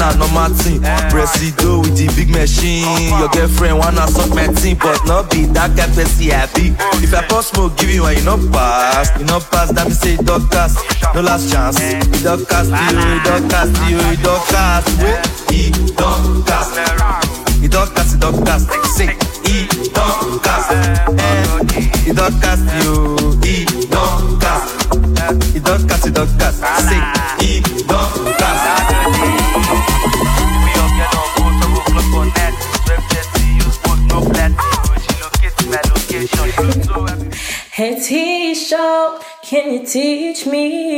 na 0.09 0.17
normal 0.17 0.51
thing. 0.55 0.81
Presido 1.09 1.81
with 1.81 1.97
the 1.97 2.07
big 2.15 2.29
machine. 2.29 3.09
Your 3.17 3.29
girlfriend 3.29 3.77
wanna 3.77 4.07
suck 4.07 4.29
my 4.29 4.47
team, 4.47 4.77
but 4.77 5.05
not 5.05 5.29
be 5.31 5.45
that 5.53 5.75
kind 5.77 5.93
person 5.93 6.29
happy. 6.29 6.73
If 7.03 7.13
I 7.13 7.25
pour 7.27 7.43
smoke, 7.43 7.77
give 7.77 7.89
you 7.89 8.03
one, 8.03 8.15
you 8.15 8.23
no 8.23 8.37
pass. 8.51 9.11
You 9.19 9.25
no 9.25 9.39
pass, 9.39 9.71
that 9.71 9.87
me 9.87 9.93
say 9.93 10.17
cast. 10.17 10.77
No 11.13 11.21
last 11.21 11.51
chance. 11.51 11.79
It 11.79 12.23
don't 12.23 12.47
cast 12.47 12.69
you, 12.69 13.19
don't 13.23 13.49
cast 13.49 13.73
you, 13.89 13.99
don't 14.23 14.43
cast. 14.49 14.87
Wait, 15.01 15.21
it 15.53 15.95
don't 15.97 16.45
cast. 16.45 16.77
It 17.61 17.71
don't 17.71 17.93
cast, 17.93 18.15
it 18.15 18.19
don't 18.21 18.45
cast. 18.45 18.65
Say, 18.95 19.09
it 19.45 19.93
don't 19.93 20.41
cast. 20.43 20.71
It 22.07 22.15
don't 22.15 22.41
cast 22.41 22.63
you, 22.81 23.15
it 23.43 23.91
don't 23.91 24.39
cast. 24.41 25.55
It 25.55 25.63
don't 25.63 25.87
cast, 25.87 26.07
it 26.07 26.13
don't 26.13 26.39
cast. 26.39 26.59
Say, 26.87 27.01
it 27.45 27.87
don't 27.87 28.37
cast. 28.37 28.98
Can 39.49 39.73
you 39.73 39.83
teach 39.83 40.45
me? 40.45 40.88